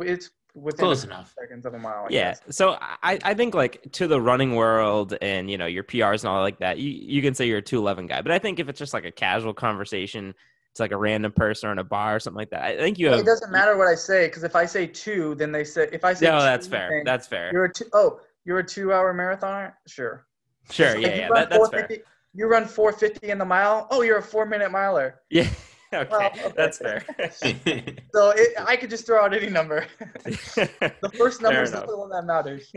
it's 0.00 0.28
within 0.54 0.84
Close 0.86 1.04
a 1.04 1.08
enough. 1.08 1.34
seconds 1.38 1.66
of 1.66 1.74
a 1.74 1.78
mile. 1.78 2.04
I 2.08 2.12
Yeah. 2.12 2.30
guess. 2.30 2.42
So 2.56 2.76
I, 2.80 3.18
I 3.24 3.34
think 3.34 3.54
like 3.54 3.90
to 3.92 4.06
the 4.06 4.20
running 4.20 4.54
world 4.54 5.16
and 5.20 5.50
you 5.50 5.58
know 5.58 5.66
your 5.66 5.84
PRs 5.84 6.20
and 6.22 6.28
all 6.30 6.40
like 6.40 6.58
that, 6.60 6.78
you, 6.78 6.90
you 6.90 7.22
can 7.22 7.34
say 7.34 7.46
you're 7.46 7.58
a 7.58 7.62
211 7.62 8.06
guy. 8.06 8.22
But 8.22 8.32
I 8.32 8.38
think 8.38 8.58
if 8.60 8.68
it's 8.68 8.78
just 8.78 8.94
like 8.94 9.04
a 9.04 9.10
casual 9.10 9.52
conversation, 9.54 10.34
it's 10.70 10.80
like 10.80 10.92
a 10.92 10.96
random 10.96 11.32
person 11.32 11.68
or 11.68 11.72
in 11.72 11.78
a 11.78 11.84
bar 11.84 12.16
or 12.16 12.20
something 12.20 12.38
like 12.38 12.50
that. 12.50 12.62
I 12.62 12.76
think 12.78 12.98
you 12.98 13.08
have. 13.08 13.18
It 13.20 13.26
doesn't 13.26 13.50
matter 13.52 13.76
what 13.76 13.88
I 13.88 13.94
say 13.94 14.26
because 14.28 14.44
if 14.44 14.56
I 14.56 14.64
say 14.66 14.86
two, 14.86 15.34
then 15.36 15.52
they 15.52 15.64
say 15.64 15.88
if 15.92 16.04
I 16.04 16.14
say 16.14 16.26
No, 16.26 16.38
two, 16.38 16.44
that's 16.44 16.66
fair. 16.66 16.88
then 16.90 17.02
That's 17.04 17.26
fair. 17.26 17.50
You're 17.52 17.64
a 17.66 17.72
two, 17.72 17.84
oh, 17.92 18.20
you're 18.44 18.58
a 18.60 18.66
two-hour 18.66 19.14
marathoner. 19.14 19.72
Sure. 19.86 20.26
Sure. 20.70 20.86
It's 20.86 20.94
like 20.96 21.02
Yeah. 21.06 21.14
you 21.14 21.20
Yeah. 21.22 21.28
That, 21.34 21.50
that's 21.50 21.68
fair. 21.70 21.88
You 22.36 22.46
run 22.48 22.64
450 22.66 23.28
in 23.30 23.38
the 23.38 23.44
mile. 23.44 23.86
Oh, 23.92 24.02
you're 24.02 24.18
a 24.18 24.22
four-minute 24.22 24.70
miler. 24.72 25.20
Yeah. 25.30 25.48
Okay. 26.04 26.10
Well, 26.10 26.26
okay. 26.26 26.52
That's 26.56 26.78
fair. 26.78 27.04
So 28.14 28.30
it, 28.30 28.54
I 28.58 28.76
could 28.76 28.90
just 28.90 29.06
throw 29.06 29.24
out 29.24 29.34
any 29.34 29.48
number. 29.48 29.86
the 30.24 31.10
first 31.16 31.40
number 31.40 31.62
is 31.62 31.72
the 31.72 31.96
one 31.96 32.10
that 32.10 32.24
matters. 32.24 32.72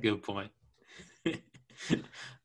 Good 0.00 0.22
point. 0.22 0.50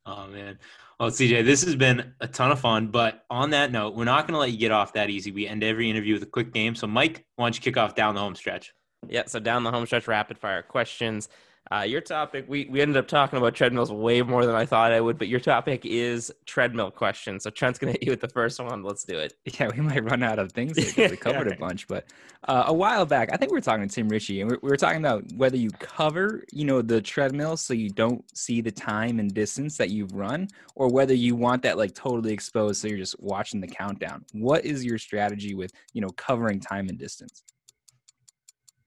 oh 0.05 0.27
man. 0.27 0.59
Well, 0.99 1.11
CJ, 1.11 1.45
this 1.45 1.63
has 1.63 1.75
been 1.75 2.13
a 2.21 2.27
ton 2.27 2.51
of 2.51 2.59
fun. 2.59 2.87
But 2.87 3.23
on 3.29 3.51
that 3.51 3.71
note, 3.71 3.95
we're 3.95 4.05
not 4.05 4.25
going 4.25 4.33
to 4.33 4.39
let 4.39 4.51
you 4.51 4.57
get 4.57 4.71
off 4.71 4.93
that 4.93 5.09
easy. 5.09 5.31
We 5.31 5.47
end 5.47 5.63
every 5.63 5.89
interview 5.89 6.13
with 6.13 6.23
a 6.23 6.27
quick 6.27 6.53
game. 6.53 6.73
So, 6.73 6.87
Mike, 6.87 7.25
why 7.35 7.45
don't 7.45 7.55
you 7.55 7.61
kick 7.61 7.77
off 7.77 7.93
down 7.93 8.15
the 8.15 8.21
home 8.21 8.35
stretch? 8.35 8.73
Yeah, 9.07 9.23
so 9.27 9.39
down 9.39 9.63
the 9.63 9.71
home 9.71 9.85
stretch, 9.85 10.07
rapid 10.07 10.39
fire 10.39 10.63
questions. 10.63 11.29
Uh, 11.69 11.81
your 11.81 12.01
topic, 12.01 12.45
we, 12.47 12.65
we 12.69 12.79
ended 12.79 12.95
up 12.95 13.07
talking 13.07 13.37
about 13.37 13.53
treadmills 13.53 13.91
way 13.91 14.21
more 14.21 14.45
than 14.45 14.55
I 14.55 14.65
thought 14.65 14.91
I 14.91 15.01
would, 15.01 15.17
but 15.17 15.27
your 15.27 15.39
topic 15.39 15.85
is 15.85 16.31
treadmill 16.45 16.91
questions. 16.91 17.43
So 17.43 17.49
Trent's 17.49 17.77
going 17.77 17.93
to 17.93 17.99
hit 17.99 18.05
you 18.05 18.11
with 18.11 18.21
the 18.21 18.29
first 18.29 18.59
one. 18.59 18.83
Let's 18.83 19.03
do 19.03 19.17
it. 19.17 19.33
Yeah, 19.59 19.71
we 19.75 19.81
might 19.81 20.03
run 20.03 20.21
out 20.21 20.37
of 20.37 20.51
things 20.51 20.73
because 20.73 21.09
we 21.09 21.17
covered 21.17 21.51
a 21.51 21.55
bunch. 21.55 21.87
But 21.87 22.05
uh, 22.47 22.65
a 22.67 22.73
while 22.73 23.07
back, 23.07 23.29
I 23.33 23.37
think 23.37 23.51
we 23.51 23.57
were 23.57 23.61
talking 23.61 23.87
to 23.87 23.93
Tim 23.93 24.07
Ritchie, 24.07 24.41
and 24.41 24.51
we 24.51 24.57
we 24.61 24.69
were 24.69 24.77
talking 24.77 24.99
about 24.99 25.23
whether 25.33 25.57
you 25.57 25.71
cover, 25.79 26.43
you 26.51 26.63
know, 26.63 26.83
the 26.83 27.01
treadmill 27.01 27.57
so 27.57 27.73
you 27.73 27.89
don't 27.89 28.23
see 28.37 28.61
the 28.61 28.69
time 28.69 29.19
and 29.19 29.33
distance 29.33 29.77
that 29.77 29.89
you've 29.89 30.13
run, 30.13 30.47
or 30.75 30.89
whether 30.89 31.15
you 31.15 31.35
want 31.35 31.63
that 31.63 31.75
like 31.77 31.95
totally 31.95 32.33
exposed 32.33 32.81
so 32.81 32.87
you're 32.87 32.99
just 32.99 33.19
watching 33.19 33.61
the 33.61 33.67
countdown. 33.67 34.23
What 34.33 34.63
is 34.63 34.85
your 34.85 34.99
strategy 34.99 35.55
with, 35.55 35.71
you 35.93 36.01
know, 36.01 36.09
covering 36.09 36.59
time 36.59 36.87
and 36.87 36.99
distance? 36.99 37.41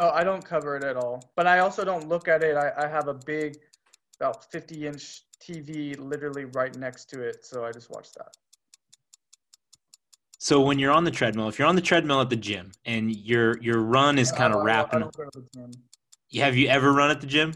Oh, 0.00 0.10
I 0.10 0.24
don't 0.24 0.42
cover 0.42 0.76
it 0.76 0.82
at 0.82 0.96
all. 0.96 1.30
But 1.36 1.46
I 1.46 1.58
also 1.58 1.84
don't 1.84 2.08
look 2.08 2.26
at 2.26 2.42
it. 2.42 2.56
I, 2.56 2.72
I 2.76 2.88
have 2.88 3.08
a 3.08 3.14
big, 3.14 3.58
about 4.18 4.50
50-inch 4.50 5.24
TV 5.40 5.96
literally 5.98 6.46
right 6.46 6.74
next 6.76 7.10
to 7.10 7.20
it, 7.20 7.44
so 7.44 7.64
I 7.66 7.70
just 7.70 7.90
watch 7.90 8.10
that. 8.12 8.34
So, 10.38 10.62
when 10.62 10.78
you're 10.78 10.90
on 10.90 11.04
the 11.04 11.10
treadmill, 11.10 11.48
if 11.48 11.58
you're 11.58 11.68
on 11.68 11.76
the 11.76 11.82
treadmill 11.82 12.22
at 12.22 12.30
the 12.30 12.36
gym 12.36 12.72
and 12.86 13.14
your 13.14 13.58
your 13.58 13.80
run 13.80 14.18
is 14.18 14.32
kind 14.32 14.54
of 14.54 14.62
wrapping, 14.62 15.00
don't 15.00 15.14
go 15.14 15.24
to 15.24 15.40
the 15.40 15.46
gym. 15.54 15.70
have 16.40 16.56
you 16.56 16.68
ever 16.68 16.94
run 16.94 17.10
at 17.10 17.20
the 17.20 17.26
gym? 17.26 17.52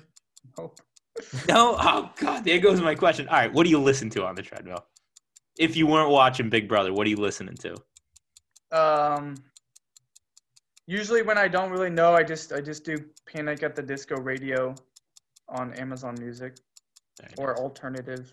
Nope. 0.59 0.81
No. 1.49 1.77
Oh 1.79 2.11
God, 2.17 2.45
there 2.45 2.59
goes 2.59 2.83
my 2.83 2.95
question. 2.95 3.27
All 3.29 3.37
right, 3.37 3.51
what 3.51 3.65
do 3.65 3.71
you 3.71 3.81
listen 3.81 4.11
to 4.11 4.27
on 4.27 4.35
the 4.35 4.43
treadmill? 4.43 4.85
If 5.57 5.77
you 5.77 5.87
weren't 5.87 6.11
watching 6.11 6.51
Big 6.51 6.69
Brother, 6.69 6.93
what 6.93 7.07
are 7.07 7.11
you 7.11 7.17
listening 7.17 7.57
to? 7.59 7.77
Um, 8.73 9.37
usually 10.87 11.23
when 11.23 11.39
I 11.39 11.49
don't 11.49 11.71
really 11.71 11.91
know, 11.91 12.15
I 12.15 12.23
just 12.23 12.53
I 12.53 12.61
just 12.61 12.85
do 12.85 12.99
Panic 13.27 13.63
at 13.63 13.75
the 13.75 13.83
Disco 13.83 14.17
radio 14.17 14.75
on 15.49 15.73
Amazon 15.75 16.17
Music 16.19 16.57
or 17.39 17.57
alternative. 17.59 18.33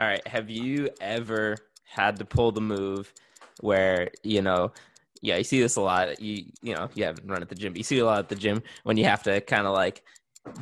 All 0.00 0.06
right. 0.06 0.26
Have 0.26 0.50
you 0.50 0.88
ever 1.00 1.56
had 1.84 2.16
to 2.18 2.24
pull 2.24 2.50
the 2.50 2.60
move 2.60 3.12
where, 3.60 4.10
you 4.22 4.42
know, 4.42 4.72
Yeah, 5.22 5.36
you 5.38 5.44
see 5.44 5.60
this 5.60 5.76
a 5.76 5.80
lot. 5.80 6.20
You 6.20 6.44
you 6.62 6.74
know, 6.74 6.88
you 6.94 7.04
haven't 7.04 7.28
run 7.28 7.42
at 7.42 7.48
the 7.48 7.54
gym. 7.54 7.72
But 7.72 7.78
you 7.78 7.84
see 7.84 8.00
a 8.00 8.04
lot 8.04 8.18
at 8.18 8.28
the 8.28 8.34
gym 8.34 8.62
when 8.82 8.96
you 8.96 9.04
have 9.04 9.22
to 9.24 9.40
kind 9.40 9.66
of 9.66 9.72
like 9.72 10.02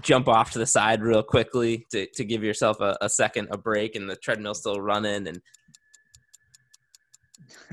jump 0.03 0.29
off 0.29 0.53
to 0.53 0.59
the 0.59 0.67
side 0.67 1.03
real 1.03 1.23
quickly 1.23 1.87
to, 1.91 2.07
to 2.15 2.25
give 2.25 2.45
yourself 2.45 2.81
a, 2.81 2.97
a 3.01 3.09
second 3.09 3.49
a 3.51 3.59
break 3.59 3.97
and 3.97 4.09
the 4.09 4.17
treadmill's 4.17 4.61
still 4.61 4.81
running 4.81 5.27
and 5.27 5.41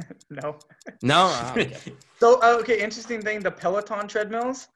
no. 0.30 0.60
no 1.02 1.32
Oh, 1.34 1.52
okay. 1.58 1.94
So 2.20 2.42
uh, 2.42 2.58
okay, 2.60 2.80
interesting 2.82 3.22
thing. 3.22 3.40
The 3.40 3.52
Peloton 3.52 4.08
treadmills, 4.08 4.68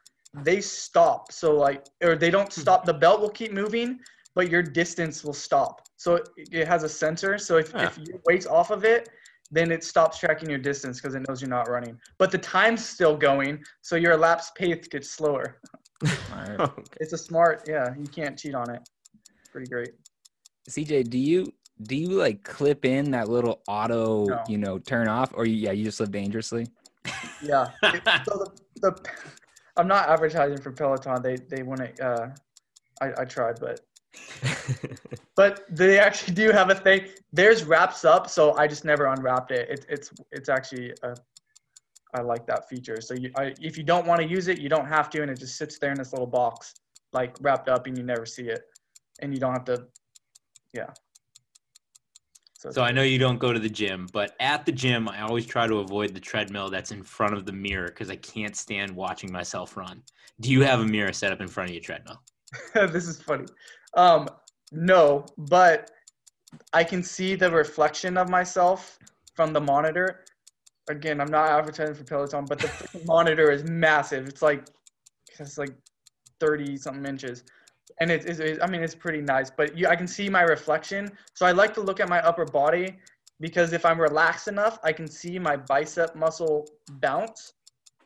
they 0.42 0.60
stop. 0.62 1.30
So 1.30 1.54
like, 1.56 1.84
or 2.02 2.16
they 2.16 2.30
don't 2.30 2.50
stop. 2.52 2.86
The 2.86 2.94
belt 2.94 3.20
will 3.20 3.28
keep 3.28 3.52
moving, 3.52 4.00
but 4.34 4.50
your 4.50 4.62
distance 4.62 5.22
will 5.22 5.34
stop. 5.34 5.82
So 5.96 6.16
it, 6.16 6.28
it 6.50 6.66
has 6.66 6.84
a 6.84 6.88
sensor. 6.88 7.36
So 7.38 7.58
if, 7.58 7.70
Huh. 7.72 7.90
if 7.90 7.98
your 7.98 8.18
weight's 8.26 8.46
off 8.46 8.70
of 8.70 8.84
it, 8.84 9.10
then 9.50 9.70
it 9.70 9.84
stops 9.84 10.18
tracking 10.18 10.48
your 10.48 10.58
distance 10.58 11.00
because 11.00 11.14
it 11.14 11.22
knows 11.28 11.40
you're 11.42 11.50
not 11.50 11.68
running. 11.68 11.98
But 12.18 12.30
the 12.30 12.38
time's 12.38 12.84
still 12.84 13.16
going, 13.16 13.62
so 13.82 13.96
your 13.96 14.12
elapsed 14.12 14.54
pace 14.54 14.88
gets 14.88 15.10
slower. 15.10 15.60
Alright. 16.32 16.60
Okay. 16.60 16.82
It's 17.00 17.12
a 17.12 17.18
smart. 17.18 17.64
Yeah, 17.68 17.94
you 17.98 18.06
can't 18.06 18.38
cheat 18.38 18.54
on 18.54 18.70
it. 18.70 18.80
Pretty 19.52 19.68
great. 19.68 19.90
CJ, 20.68 21.10
do 21.10 21.18
you 21.18 21.52
do 21.86 21.96
you 21.96 22.08
like 22.10 22.42
clip 22.42 22.84
in 22.84 23.10
that 23.12 23.28
little 23.28 23.62
auto, 23.68 24.24
No. 24.26 24.42
you 24.48 24.58
know, 24.58 24.78
turn 24.78 25.08
off, 25.08 25.32
or 25.34 25.46
you, 25.46 25.56
yeah, 25.56 25.72
you 25.72 25.84
just 25.84 26.00
live 26.00 26.10
dangerously? 26.10 26.66
Yeah. 27.42 27.68
So 27.82 28.32
the, 28.38 28.50
the 28.80 29.10
I'm 29.76 29.88
not 29.88 30.08
advertising 30.08 30.60
for 30.60 30.72
Peloton. 30.72 31.22
They 31.22 31.36
they 31.36 31.62
wouldn't. 31.62 32.00
Uh, 32.00 32.28
I 33.00 33.12
I 33.18 33.24
tried, 33.24 33.60
but 33.60 33.80
but 35.36 35.64
they 35.68 35.98
actually 35.98 36.34
do 36.34 36.50
have 36.50 36.70
a 36.70 36.74
thing. 36.74 37.08
Theirs 37.32 37.64
wraps 37.64 38.04
up, 38.04 38.30
so 38.30 38.56
I 38.56 38.66
just 38.66 38.84
never 38.84 39.06
unwrapped 39.06 39.50
it. 39.50 39.68
it 39.68 39.86
it's 39.88 40.12
it's 40.32 40.48
actually 40.48 40.92
a, 41.02 41.14
I 42.14 42.20
like 42.20 42.46
that 42.46 42.68
feature. 42.68 43.00
So 43.00 43.14
you, 43.14 43.30
I, 43.36 43.54
if 43.60 43.76
you 43.76 43.82
don't 43.82 44.06
want 44.06 44.20
to 44.22 44.26
use 44.26 44.46
it, 44.48 44.58
you 44.58 44.68
don't 44.68 44.86
have 44.86 45.10
to, 45.10 45.22
and 45.22 45.30
it 45.30 45.38
just 45.38 45.56
sits 45.56 45.78
there 45.78 45.90
in 45.90 45.98
this 45.98 46.12
little 46.12 46.28
box, 46.28 46.74
like 47.12 47.36
wrapped 47.40 47.68
up, 47.68 47.86
and 47.86 47.98
you 47.98 48.04
never 48.04 48.24
see 48.24 48.44
it, 48.44 48.62
and 49.20 49.34
you 49.34 49.40
don't 49.40 49.52
have 49.52 49.64
to. 49.64 49.86
Yeah. 50.72 50.90
So, 52.64 52.70
So 52.70 52.82
I 52.82 52.92
know 52.92 53.02
you 53.02 53.18
don't 53.18 53.38
go 53.38 53.52
to 53.52 53.58
the 53.58 53.68
gym, 53.68 54.08
but 54.10 54.34
at 54.40 54.64
the 54.64 54.72
gym, 54.72 55.06
I 55.06 55.20
always 55.20 55.44
try 55.44 55.66
to 55.66 55.80
avoid 55.80 56.14
the 56.14 56.20
treadmill 56.20 56.70
that's 56.70 56.92
in 56.92 57.02
front 57.02 57.34
of 57.34 57.44
the 57.44 57.52
mirror 57.52 57.88
because 57.88 58.08
I 58.08 58.16
can't 58.16 58.56
stand 58.56 58.90
watching 58.96 59.30
myself 59.30 59.76
run. 59.76 60.02
Do 60.40 60.50
you 60.50 60.62
have 60.62 60.80
a 60.80 60.86
mirror 60.86 61.12
set 61.12 61.30
up 61.30 61.42
in 61.42 61.48
front 61.48 61.68
of 61.68 61.74
your 61.74 61.82
treadmill? 61.82 62.22
this 62.74 63.06
is 63.06 63.20
funny. 63.20 63.44
Um, 63.94 64.28
no, 64.72 65.26
but 65.36 65.90
I 66.72 66.84
can 66.84 67.02
see 67.02 67.34
the 67.34 67.50
reflection 67.50 68.16
of 68.16 68.30
myself 68.30 68.98
from 69.34 69.52
the 69.52 69.60
monitor. 69.60 70.24
Again, 70.88 71.20
I'm 71.20 71.30
not 71.30 71.48
advertising 71.48 71.94
for 71.94 72.04
Peloton, 72.04 72.46
but 72.46 72.60
the 72.60 72.70
monitor 73.04 73.50
is 73.50 73.64
massive. 73.64 74.26
It's 74.26 74.40
like 74.40 74.68
it's 75.38 75.58
like 75.58 75.74
30 76.40 76.78
something 76.78 77.04
inches. 77.04 77.44
And 78.00 78.10
it 78.10 78.24
is, 78.26 78.40
it, 78.40 78.58
I 78.62 78.66
mean, 78.66 78.82
it's 78.82 78.94
pretty 78.94 79.20
nice, 79.20 79.50
but 79.50 79.76
you, 79.76 79.86
I 79.86 79.96
can 79.96 80.08
see 80.08 80.28
my 80.28 80.42
reflection. 80.42 81.12
So 81.34 81.46
I 81.46 81.52
like 81.52 81.74
to 81.74 81.80
look 81.80 82.00
at 82.00 82.08
my 82.08 82.20
upper 82.20 82.44
body 82.44 82.98
because 83.40 83.72
if 83.72 83.84
I'm 83.84 84.00
relaxed 84.00 84.48
enough, 84.48 84.78
I 84.82 84.92
can 84.92 85.06
see 85.06 85.38
my 85.38 85.56
bicep 85.56 86.14
muscle 86.16 86.66
bounce. 86.92 87.52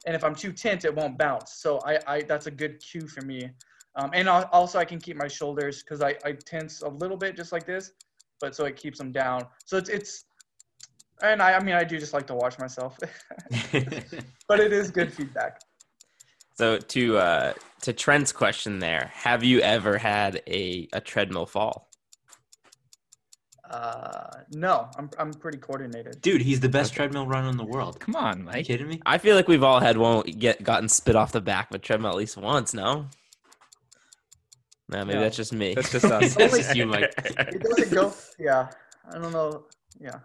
And 0.07 0.15
if 0.15 0.25
I'm 0.25 0.35
too 0.35 0.53
tense, 0.53 0.85
it 0.85 0.95
won't 0.95 1.19
bounce. 1.19 1.55
So 1.55 1.81
I, 1.85 1.99
I 2.07 2.23
that's 2.23 2.47
a 2.47 2.51
good 2.51 2.81
cue 2.81 3.07
for 3.07 3.23
me. 3.23 3.51
Um, 3.97 4.11
and 4.15 4.29
al- 4.29 4.49
also 4.53 4.79
I 4.79 4.85
can 4.85 5.01
keep 5.01 5.17
my 5.17 5.29
shoulders 5.29 5.83
because 5.83 6.03
I, 6.03 6.17
I 6.25 6.33
tense 6.33 6.83
a 6.83 6.89
little 6.89 7.17
bit 7.17 7.37
just 7.37 7.53
like 7.53 7.67
this, 7.67 7.93
but 8.41 8.55
so 8.55 8.65
it 8.65 8.77
keeps 8.77 8.99
them 8.99 9.11
down. 9.11 9.47
So 9.65 9.77
it's, 9.77 9.89
it's, 9.89 10.25
and 11.21 11.43
I, 11.43 11.55
I 11.55 11.63
mean, 11.63 11.75
I 11.75 11.83
do 11.83 11.99
just 11.99 12.13
like 12.13 12.27
to 12.29 12.35
watch 12.35 12.59
myself, 12.61 12.97
but 14.49 14.61
it 14.61 14.73
is 14.73 14.91
good 14.91 15.13
feedback. 15.13 15.61
So 16.59 16.77
to 16.79 17.17
uh 17.19 17.53
to 17.83 17.93
Trent's 17.93 18.33
question 18.33 18.81
there, 18.81 19.11
have 19.15 19.45
you 19.45 19.61
ever 19.61 19.97
had 19.99 20.43
a, 20.49 20.89
a 20.93 21.01
treadmill 21.01 21.47
fall? 21.47 21.89
Uh, 23.71 24.31
no, 24.51 24.89
I'm, 24.97 25.09
I'm 25.19 25.33
pretty 25.33 25.59
coordinated. 25.59 26.21
Dude, 26.23 26.41
he's 26.43 26.59
the 26.59 26.69
best 26.69 26.91
Okay. 26.91 26.97
treadmill 26.97 27.27
runner 27.27 27.49
in 27.51 27.57
the 27.57 27.65
world. 27.65 28.01
Come 28.01 28.17
on, 28.17 28.35
Are 28.35 28.39
you 28.39 28.45
Mike. 28.45 28.67
kidding 28.67 28.89
me? 28.89 29.01
I 29.07 29.19
feel 29.19 29.37
like 29.37 29.47
we've 29.47 29.63
all 29.63 29.79
had 29.79 29.97
one 29.99 30.23
get 30.23 30.63
gotten 30.65 30.89
spit 30.89 31.15
off 31.15 31.31
the 31.33 31.41
back 31.41 31.71
of 31.71 31.77
a 31.77 31.79
treadmill 31.79 32.11
at 32.11 32.17
least 32.17 32.37
once, 32.37 32.73
no? 32.75 33.07
No, 34.89 35.05
maybe 35.05 35.19
No. 35.19 35.21
that's 35.21 35.37
just 35.37 35.53
me. 35.53 35.75
That's 35.75 35.93
just 35.93 36.05
us. 36.17 36.35
That's 36.35 36.57
just 36.57 36.75
you, 36.75 36.87
Mike. 36.87 37.13
It 37.39 37.63
doesn't 37.63 37.93
go, 37.93 38.13
yeah, 38.41 38.71
I 39.09 39.19
don't 39.19 39.33
know. 39.33 39.67
Yeah. 40.01 40.21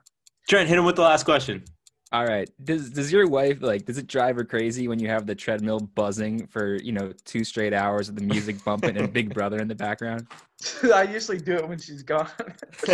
Trent, 0.49 0.67
hit 0.69 0.77
him 0.79 0.85
with 0.85 0.95
the 0.95 1.01
last 1.03 1.23
question. 1.25 1.65
All 2.13 2.25
right. 2.25 2.47
Does 2.63 2.91
does 2.91 3.11
your 3.11 3.27
wife 3.27 3.63
like 3.63 3.85
does 3.85 3.97
it 3.97 4.05
drive 4.05 4.35
her 4.35 4.45
crazy 4.45 4.87
when 4.87 4.99
you 4.99 5.07
have 5.07 5.25
the 5.25 5.33
treadmill 5.33 5.79
buzzing 5.79 6.45
for, 6.45 6.75
you 6.75 6.91
know, 6.91 7.11
two 7.25 7.43
straight 7.43 7.73
hours 7.73 8.07
with 8.07 8.19
the 8.19 8.25
music 8.25 8.63
bumping 8.63 8.95
and 8.97 9.11
Big 9.11 9.33
Brother 9.33 9.57
in 9.57 9.67
the 9.67 9.73
background? 9.73 10.27
I 10.93 11.03
usually 11.03 11.39
do 11.39 11.55
it 11.55 11.67
when 11.67 11.79
she's 11.79 12.03
gone. 12.03 12.29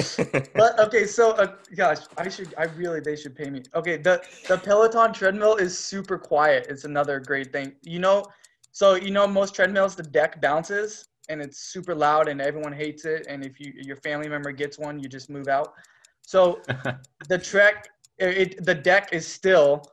but 0.56 0.80
okay, 0.80 1.06
so 1.06 1.32
uh, 1.32 1.56
gosh, 1.76 1.98
I 2.18 2.30
should, 2.30 2.54
I 2.58 2.64
really, 2.64 3.02
they 3.02 3.18
should 3.18 3.36
pay 3.36 3.50
me. 3.50 3.62
Okay, 3.76 3.98
the 3.98 4.24
the 4.48 4.58
Peloton 4.58 5.12
treadmill 5.12 5.58
is 5.58 5.78
super 5.78 6.18
quiet. 6.18 6.68
It's 6.70 6.86
another 6.86 7.20
great 7.20 7.52
thing. 7.52 7.74
You 7.84 8.00
know, 8.00 8.26
so 8.72 8.96
you 8.96 9.12
know 9.12 9.28
most 9.28 9.54
treadmills, 9.54 9.96
the 9.96 10.04
deck 10.04 10.40
bounces 10.40 11.10
and 11.30 11.42
it's 11.42 11.60
super 11.60 11.94
loud 11.94 12.28
and 12.28 12.42
everyone 12.42 12.74
hates 12.74 13.06
it. 13.06 13.28
And 13.30 13.46
if 13.46 13.60
you 13.60 13.74
your 13.76 13.96
family 13.98 14.28
member 14.28 14.52
gets 14.52 14.80
one, 14.80 15.00
you 15.00 15.08
just 15.08 15.30
move 15.30 15.48
out. 15.48 15.74
So 16.22 16.62
the 17.28 17.38
trek, 17.38 17.90
it, 18.20 18.66
the 18.66 18.76
deck 18.76 19.10
is 19.12 19.28
still, 19.28 19.84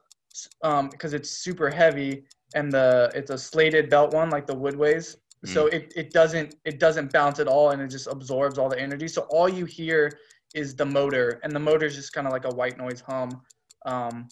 um, 0.62 0.89
because 0.90 1.15
it's 1.15 1.31
super 1.31 1.70
heavy 1.70 2.24
and 2.55 2.70
the 2.73 3.11
it's 3.15 3.31
a 3.31 3.39
slated 3.39 3.90
belt 3.90 4.12
one 4.12 4.31
like 4.31 4.47
the 4.47 4.55
Woodways. 4.55 5.16
So 5.44 5.66
it, 5.69 5.93
it 5.94 6.11
doesn't 6.12 6.57
it 6.65 6.81
doesn't 6.81 7.12
bounce 7.12 7.39
at 7.39 7.47
all 7.47 7.70
and 7.70 7.81
it 7.81 7.89
just 7.89 8.09
absorbs 8.09 8.59
all 8.59 8.69
the 8.69 8.81
energy. 8.81 9.07
So 9.07 9.23
all 9.31 9.48
you 9.48 9.65
hear 9.65 10.19
is 10.55 10.74
the 10.74 10.85
motor 10.85 11.40
and 11.44 11.53
the 11.53 11.61
motor 11.61 11.86
is 11.86 11.94
just 11.94 12.12
kind 12.12 12.27
of 12.27 12.32
like 12.32 12.44
a 12.47 12.55
white 12.55 12.77
noise 12.78 13.01
hum. 13.01 13.43
Um, 13.85 14.28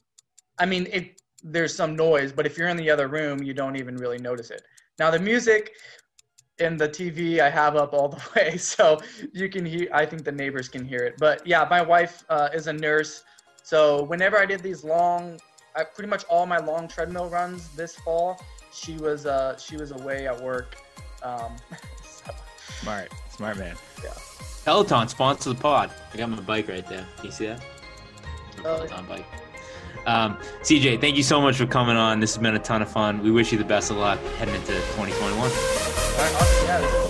I 0.58 0.66
mean 0.66 0.88
it 0.90 1.20
there's 1.42 1.74
some 1.74 1.94
noise, 1.94 2.32
but 2.32 2.46
if 2.46 2.58
you're 2.58 2.68
in 2.68 2.76
the 2.76 2.90
other 2.90 3.06
room, 3.06 3.42
you 3.42 3.54
don't 3.54 3.76
even 3.76 3.96
really 3.96 4.18
notice 4.18 4.50
it. 4.50 4.62
Now 4.98 5.10
the 5.10 5.18
music 5.20 5.72
and 6.58 6.80
the 6.80 6.88
TV 6.88 7.40
I 7.40 7.50
have 7.50 7.76
up 7.76 7.92
all 7.92 8.08
the 8.16 8.22
way, 8.34 8.56
so 8.56 8.98
you 9.32 9.48
can 9.48 9.64
hear. 9.64 9.88
I 9.92 10.06
think 10.06 10.24
the 10.24 10.32
neighbors 10.32 10.68
can 10.68 10.84
hear 10.84 11.04
it. 11.04 11.14
But 11.18 11.46
yeah, 11.46 11.66
my 11.70 11.82
wife 11.82 12.24
uh, 12.28 12.48
is 12.52 12.66
a 12.66 12.72
nurse, 12.72 13.22
so 13.64 14.04
whenever 14.04 14.38
I 14.38 14.46
did 14.46 14.60
these 14.62 14.84
long, 14.84 15.40
I, 15.74 15.82
pretty 15.82 16.08
much 16.08 16.22
all 16.30 16.46
my 16.46 16.58
long 16.58 16.86
treadmill 16.86 17.28
runs 17.28 17.68
this 17.70 17.96
fall, 17.96 18.40
she 18.72 18.96
was 18.98 19.26
uh, 19.26 19.56
she 19.58 19.76
was 19.76 19.90
away 19.90 20.28
at 20.28 20.40
work. 20.40 20.76
Um, 21.24 21.56
so, 22.04 22.30
Smart. 22.80 23.10
Smart 23.30 23.56
man. 23.58 23.74
Yeah. 24.04 24.10
Peloton 24.64 25.08
sponsor 25.08 25.50
the 25.50 25.56
pod. 25.60 25.90
I 26.12 26.16
got 26.16 26.30
my 26.30 26.40
bike 26.40 26.68
right 26.68 26.86
there. 26.86 27.04
Can 27.16 27.24
you 27.26 27.32
see 27.32 27.46
that? 27.46 27.58
My 28.62 28.70
Oh. 28.70 28.76
Peloton 28.76 29.06
bike. 29.06 29.26
Um, 30.06 30.36
CJ, 30.62 31.00
thank 31.00 31.16
you 31.16 31.22
so 31.22 31.40
much 31.40 31.56
for 31.56 31.64
coming 31.66 31.96
on. 31.96 32.20
This 32.20 32.34
has 32.34 32.42
been 32.42 32.54
a 32.54 32.58
ton 32.58 32.82
of 32.82 32.90
fun. 32.90 33.22
We 33.22 33.30
wish 33.30 33.50
you 33.52 33.58
the 33.58 33.64
best 33.64 33.90
of 33.90 33.96
luck 33.96 34.18
heading 34.38 34.54
into 34.54 34.72
2021. 34.74 35.38
all 35.40 35.46
right, 35.48 36.34
awesome. 36.34 36.66
Yeah, 36.66 37.03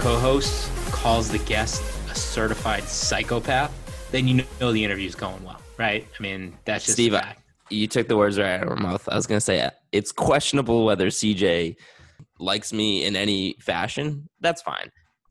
one 0.00 0.06
of 0.06 0.12
your 0.12 0.20
co-hosts 0.20 0.70
calls 0.92 1.30
the 1.30 1.38
guest 1.38 1.82
a 2.10 2.14
certified 2.14 2.84
psychopath, 2.84 3.70
then 4.10 4.26
you 4.26 4.44
know 4.60 4.72
the 4.72 4.82
interview's 4.84 5.14
going 5.14 5.42
well, 5.44 5.60
right? 5.78 6.06
I 6.18 6.22
mean, 6.22 6.56
that's 6.64 6.84
just 6.84 6.96
Steve, 6.96 7.12
a 7.14 7.18
I- 7.18 7.20
fact. 7.22 7.42
you 7.70 7.86
took 7.86 8.08
the 8.08 8.16
words 8.16 8.38
right 8.38 8.60
out 8.60 8.66
of 8.70 8.78
my 8.78 8.90
mouth. 8.90 9.08
I 9.08 9.14
was 9.16 9.26
gonna 9.26 9.40
say 9.40 9.70
it's 9.92 10.12
questionable 10.12 10.84
whether 10.84 11.08
CJ 11.08 11.76
likes 12.38 12.72
me 12.72 13.04
in 13.04 13.14
any 13.16 13.56
fashion. 13.60 14.28
That's 14.40 14.62
fine, 14.62 14.90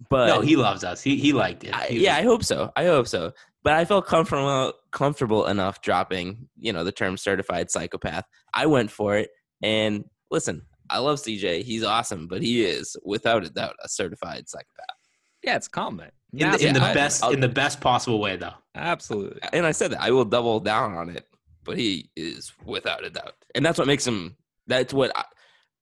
but 0.09 0.27
no, 0.27 0.41
he 0.41 0.55
loves 0.55 0.83
us. 0.83 1.01
He 1.01 1.17
he 1.17 1.33
liked 1.33 1.63
it. 1.63 1.75
I, 1.75 1.87
He 1.87 1.95
was 1.95 2.03
yeah, 2.03 2.15
I 2.15 2.21
hope 2.23 2.43
so. 2.43 2.71
I 2.75 2.85
hope 2.85 3.07
so. 3.07 3.33
But 3.63 3.73
I 3.73 3.85
felt 3.85 4.05
comfortable 4.07 4.73
comfortable 4.91 5.47
enough 5.47 5.81
dropping, 5.81 6.47
you 6.57 6.71
know, 6.73 6.83
the 6.83 6.91
term 6.93 7.17
certified 7.17 7.69
psychopath. 7.71 8.25
I 8.53 8.67
went 8.67 8.89
for 8.91 9.17
it. 9.17 9.29
And 9.61 10.05
listen, 10.31 10.61
I 10.89 10.99
love 10.99 11.19
CJ. 11.19 11.63
He's 11.63 11.83
awesome, 11.83 12.27
but 12.27 12.41
he 12.41 12.63
is 12.63 12.95
without 13.03 13.45
a 13.45 13.49
doubt 13.49 13.75
a 13.83 13.89
certified 13.89 14.47
psychopath. 14.49 14.95
Yeah, 15.43 15.55
it's 15.55 15.67
a 15.67 15.69
compliment. 15.69 16.13
in 16.33 16.39
the, 16.39 16.45
in 16.45 16.49
the 16.51 16.79
compliment. 16.79 16.93
best 16.95 17.23
I'll- 17.23 17.31
in 17.31 17.39
the 17.39 17.47
best 17.49 17.79
possible 17.81 18.19
way 18.19 18.35
though. 18.35 18.53
Absolutely. 18.75 19.39
And 19.53 19.65
I 19.65 19.71
said 19.71 19.91
that 19.91 20.01
I 20.01 20.11
will 20.11 20.25
double 20.25 20.59
down 20.59 20.93
on 20.95 21.09
it, 21.09 21.25
but 21.63 21.77
he 21.77 22.09
is 22.15 22.51
without 22.65 23.05
a 23.05 23.09
doubt. 23.09 23.33
And 23.55 23.65
that's 23.65 23.77
what 23.77 23.87
makes 23.87 24.05
him 24.05 24.35
that's 24.67 24.93
what 24.93 25.11
I, 25.15 25.23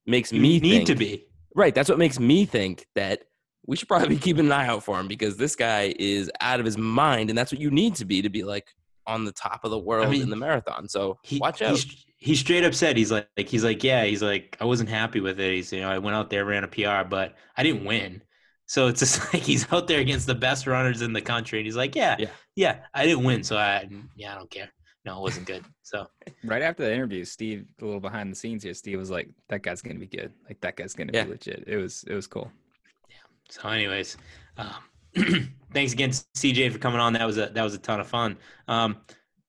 makes 0.05 0.31
You 0.31 0.39
me 0.41 0.59
need 0.59 0.69
think, 0.69 0.87
to 0.87 0.95
be. 0.95 1.25
Right, 1.55 1.73
that's 1.75 1.89
what 1.89 1.97
makes 1.97 2.19
me 2.19 2.45
think 2.45 2.85
that 2.95 3.23
we 3.65 3.75
should 3.75 3.87
probably 3.87 4.09
be 4.15 4.17
keeping 4.17 4.45
an 4.45 4.51
eye 4.51 4.67
out 4.67 4.83
for 4.83 4.99
him 4.99 5.07
because 5.07 5.37
this 5.37 5.55
guy 5.55 5.93
is 5.99 6.31
out 6.39 6.59
of 6.59 6.65
his 6.65 6.77
mind 6.77 7.29
and 7.29 7.37
that's 7.37 7.51
what 7.51 7.59
you 7.59 7.69
need 7.71 7.95
to 7.95 8.05
be 8.05 8.21
to 8.21 8.29
be 8.29 8.43
like, 8.43 8.67
on 9.07 9.23
the 9.23 9.31
top 9.31 9.61
of 9.63 9.71
the 9.71 9.79
world 9.79 10.09
mean, 10.09 10.21
in 10.21 10.29
the 10.29 10.35
marathon. 10.35 10.85
So 10.89 11.17
he, 11.23 11.39
watch 11.39 11.61
out. 11.61 11.77
st- 11.77 11.95
He, 12.19 12.35
straight 12.35 12.63
up 12.63 12.73
said 12.73 12.97
he's 12.97 13.11
like, 13.11 13.29
like 13.37 13.47
he's 13.47 13.63
like 13.63 13.83
yeah 13.83 14.03
he's 14.05 14.23
like 14.23 14.57
I 14.59 14.65
wasn't 14.65 14.89
happy 14.89 15.19
with 15.19 15.39
it. 15.39 15.53
He's 15.53 15.71
you 15.71 15.81
know 15.81 15.89
I 15.89 15.99
went 15.99 16.15
out 16.15 16.29
there 16.29 16.45
ran 16.45 16.63
a 16.63 16.67
PR 16.67 17.03
but 17.07 17.35
I 17.55 17.63
didn't 17.63 17.85
win. 17.85 18.23
So 18.65 18.87
it's 18.87 18.99
just 18.99 19.21
like 19.33 19.43
he's 19.43 19.71
out 19.71 19.87
there 19.87 19.99
against 19.99 20.27
the 20.27 20.35
best 20.35 20.67
runners 20.67 21.01
in 21.01 21.13
the 21.13 21.21
country 21.21 21.59
and 21.59 21.65
he's 21.65 21.75
like 21.77 21.95
yeah 21.95 22.15
Yeah. 22.19 22.29
yeah, 22.55 22.79
I 22.93 23.05
didn't 23.05 23.23
win 23.23 23.43
so 23.43 23.57
I 23.57 23.87
yeah 24.15 24.33
I 24.33 24.35
don't 24.35 24.49
care. 24.49 24.69
No, 25.05 25.19
it 25.19 25.21
wasn't 25.21 25.47
good. 25.47 25.63
So 25.83 26.07
Right 26.43 26.61
after 26.61 26.83
the 26.83 26.93
interview, 26.93 27.23
Steve, 27.23 27.65
a 27.81 27.85
little 27.85 27.99
behind 28.01 28.31
the 28.31 28.35
scenes 28.35 28.63
here, 28.63 28.73
Steve 28.73 28.99
was 28.99 29.09
like, 29.09 29.29
"That 29.49 29.63
guy's 29.63 29.81
gonna 29.81 29.99
be 29.99 30.07
good. 30.07 30.33
Like 30.47 30.59
that 30.61 30.75
guy's 30.75 30.93
gonna 30.93 31.11
Yeah. 31.13 31.23
be 31.25 31.31
legit." 31.31 31.63
It 31.67 31.77
was 31.77 32.03
it 32.07 32.13
was 32.13 32.27
cool. 32.27 32.51
Yeah. 33.09 33.15
So, 33.49 33.69
anyways, 33.69 34.17
um, 34.57 34.73
thanks 35.73 35.93
again, 35.93 36.11
CJ, 36.35 36.69
for 36.71 36.79
coming 36.79 36.99
on. 36.99 37.13
That 37.13 37.25
was 37.25 37.37
a 37.37 37.47
that 37.47 37.63
was 37.63 37.73
a 37.73 37.77
ton 37.79 37.99
of 37.99 38.07
fun. 38.07 38.37
Um, 38.67 38.97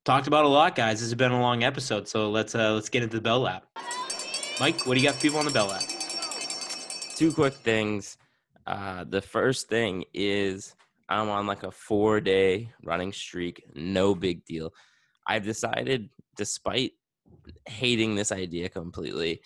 talked 0.05 0.27
about 0.27 0.45
a 0.45 0.49
lot, 0.49 0.75
guys. 0.75 1.01
This 1.01 1.09
has 1.09 1.15
been 1.15 1.33
a 1.33 1.41
long 1.41 1.65
episode, 1.65 2.09
so 2.09 2.31
let's 2.31 2.55
uh, 2.55 2.73
let's 2.73 2.89
get 2.89 3.03
into 3.03 3.17
the 3.17 3.23
bell 3.23 3.41
lap. 3.41 3.67
Mike, 4.61 4.87
what 4.87 4.95
do 4.95 5.01
you 5.01 5.07
got 5.07 5.15
for 5.15 5.21
people 5.21 5.39
on 5.39 5.45
the 5.45 5.53
bell 5.53 5.69
lap? 5.69 5.83
two 7.19 7.33
quick 7.33 7.55
things. 7.55 8.17
Uh, 8.65 9.03
the 9.09 9.21
first 9.21 9.69
thing 9.69 10.05
is 10.15 10.77
I'm 11.09 11.29
on 11.29 11.49
like 11.49 11.65
a 11.65 11.73
four 11.73 12.21
day 12.21 12.71
running 12.85 13.13
streak. 13.13 13.65
No 13.75 14.15
big 14.15 14.45
deal. 14.45 14.73
I've 15.27 15.45
decided, 15.45 16.11
despite 16.37 16.93
hating 17.67 18.15
this 18.15 18.31
idea 18.31 18.69
completely, 18.69 19.41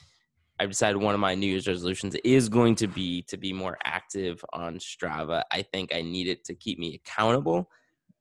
I've 0.60 0.68
decided 0.68 0.98
one 0.98 1.14
of 1.14 1.20
my 1.20 1.34
New 1.34 1.46
Year's 1.46 1.66
resolutions 1.66 2.14
is 2.24 2.50
going 2.50 2.74
to 2.74 2.86
be 2.86 3.22
to 3.22 3.38
be 3.38 3.54
more 3.54 3.78
active 3.84 4.44
on 4.52 4.76
Strava. 4.76 5.42
I 5.50 5.62
think 5.62 5.94
I 5.94 6.02
need 6.02 6.28
it 6.28 6.44
to 6.44 6.54
keep 6.54 6.78
me 6.78 6.94
accountable. 6.94 7.70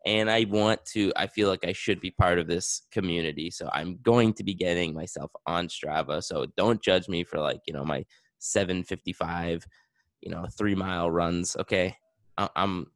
And 0.06 0.30
I 0.32 0.46
want 0.50 0.84
to, 0.94 1.12
I 1.16 1.28
feel 1.28 1.48
like 1.50 1.64
I 1.66 1.74
should 1.74 2.02
be 2.02 2.12
part 2.12 2.40
of 2.40 2.48
this 2.48 2.82
community. 2.92 3.52
So 3.52 3.70
I'm 3.74 4.00
going 4.02 4.34
to 4.34 4.44
be 4.44 4.54
getting 4.56 4.94
myself 4.94 5.32
on 5.46 5.68
Strava. 5.68 6.24
So 6.24 6.48
don't 6.58 6.82
judge 6.82 7.08
me 7.08 7.24
for 7.24 7.40
like, 7.40 7.62
you 7.68 7.74
know, 7.74 7.86
my 7.86 8.04
755 8.40 9.66
you 10.22 10.30
know 10.32 10.46
three 10.58 10.76
mile 10.76 11.10
runs 11.10 11.56
okay 11.58 11.96
I- 12.38 12.50
i'm 12.56 12.88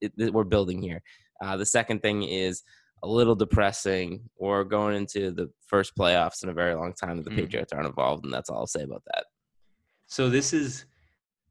it, 0.00 0.12
it- 0.18 0.32
we're 0.34 0.44
building 0.44 0.80
here 0.82 1.02
uh, 1.42 1.56
the 1.56 1.64
second 1.66 2.00
thing 2.00 2.22
is 2.22 2.62
a 3.02 3.08
little 3.08 3.34
depressing 3.34 4.28
we're 4.38 4.64
going 4.64 4.94
into 4.96 5.30
the 5.30 5.50
first 5.66 5.92
playoffs 5.98 6.42
in 6.42 6.48
a 6.50 6.54
very 6.54 6.74
long 6.74 6.92
time 6.92 7.16
that 7.16 7.24
the 7.24 7.30
Mm. 7.30 7.36
patriots 7.36 7.72
aren't 7.72 7.86
involved 7.86 8.24
and 8.24 8.32
that's 8.34 8.50
all 8.50 8.58
i'll 8.58 8.66
say 8.66 8.82
about 8.82 9.02
that 9.14 9.24
So 10.06 10.28
this 10.28 10.52
is 10.52 10.84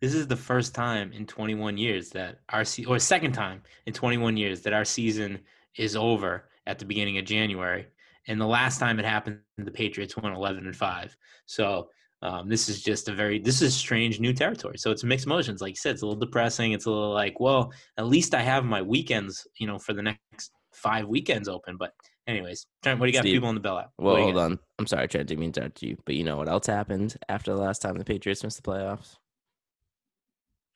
this 0.03 0.13
is 0.13 0.27
the 0.27 0.35
first 0.35 0.75
time 0.75 1.13
in 1.13 1.25
21 1.25 1.77
years 1.77 2.09
that 2.09 2.39
our 2.49 2.65
se- 2.65 2.83
or 2.83 2.99
second 2.99 3.31
time 3.31 3.61
in 3.85 3.93
21 3.93 4.35
years 4.35 4.59
that 4.59 4.73
our 4.73 4.83
season 4.83 5.39
is 5.77 5.95
over 5.95 6.49
at 6.67 6.77
the 6.77 6.83
beginning 6.83 7.17
of 7.19 7.23
January, 7.23 7.87
and 8.27 8.39
the 8.39 8.45
last 8.45 8.79
time 8.79 8.99
it 8.99 9.05
happened, 9.05 9.39
the 9.57 9.71
Patriots 9.71 10.17
won 10.17 10.33
11 10.33 10.65
and 10.65 10.75
five. 10.75 11.15
So 11.45 11.87
um, 12.21 12.49
this 12.49 12.67
is 12.67 12.83
just 12.83 13.07
a 13.07 13.13
very 13.13 13.39
this 13.39 13.61
is 13.61 13.73
strange 13.73 14.19
new 14.19 14.33
territory. 14.33 14.77
So 14.77 14.91
it's 14.91 15.05
mixed 15.05 15.25
emotions, 15.25 15.61
like 15.61 15.69
you 15.71 15.75
said. 15.77 15.93
It's 15.93 16.01
a 16.01 16.05
little 16.05 16.19
depressing. 16.19 16.73
It's 16.73 16.85
a 16.85 16.91
little 16.91 17.13
like, 17.13 17.39
well, 17.39 17.71
at 17.97 18.05
least 18.05 18.35
I 18.35 18.41
have 18.41 18.65
my 18.65 18.81
weekends, 18.81 19.47
you 19.57 19.67
know, 19.67 19.79
for 19.79 19.93
the 19.93 20.01
next 20.01 20.51
five 20.73 21.07
weekends 21.07 21.47
open. 21.47 21.77
But 21.77 21.91
anyways, 22.27 22.67
Trent, 22.83 22.99
what 22.99 23.05
do 23.05 23.09
you 23.09 23.13
got 23.13 23.21
Steve, 23.21 23.35
people 23.35 23.47
on 23.47 23.55
the 23.55 23.61
bell 23.61 23.77
app? 23.79 23.91
well 23.97 24.15
What 24.15 24.19
do 24.19 24.19
you 24.19 24.33
hold 24.33 24.35
got? 24.35 24.51
on 24.51 24.59
i'm 24.79 24.87
sorry 24.87 25.07
Trent, 25.07 25.29
didn't 25.29 25.39
mean 25.39 25.51
to 25.53 25.61
interrupt 25.61 25.81
you 25.81 25.95
but 26.05 26.15
you 26.15 26.25
know 26.25 26.35
what 26.35 26.49
else 26.49 26.65
happened 26.67 27.15
after 27.29 27.53
the 27.53 27.57
last 27.59 27.81
time 27.81 27.97
the 27.97 28.03
patriots 28.03 28.43
missed 28.43 28.61
the 28.61 28.69
playoffs 28.69 29.15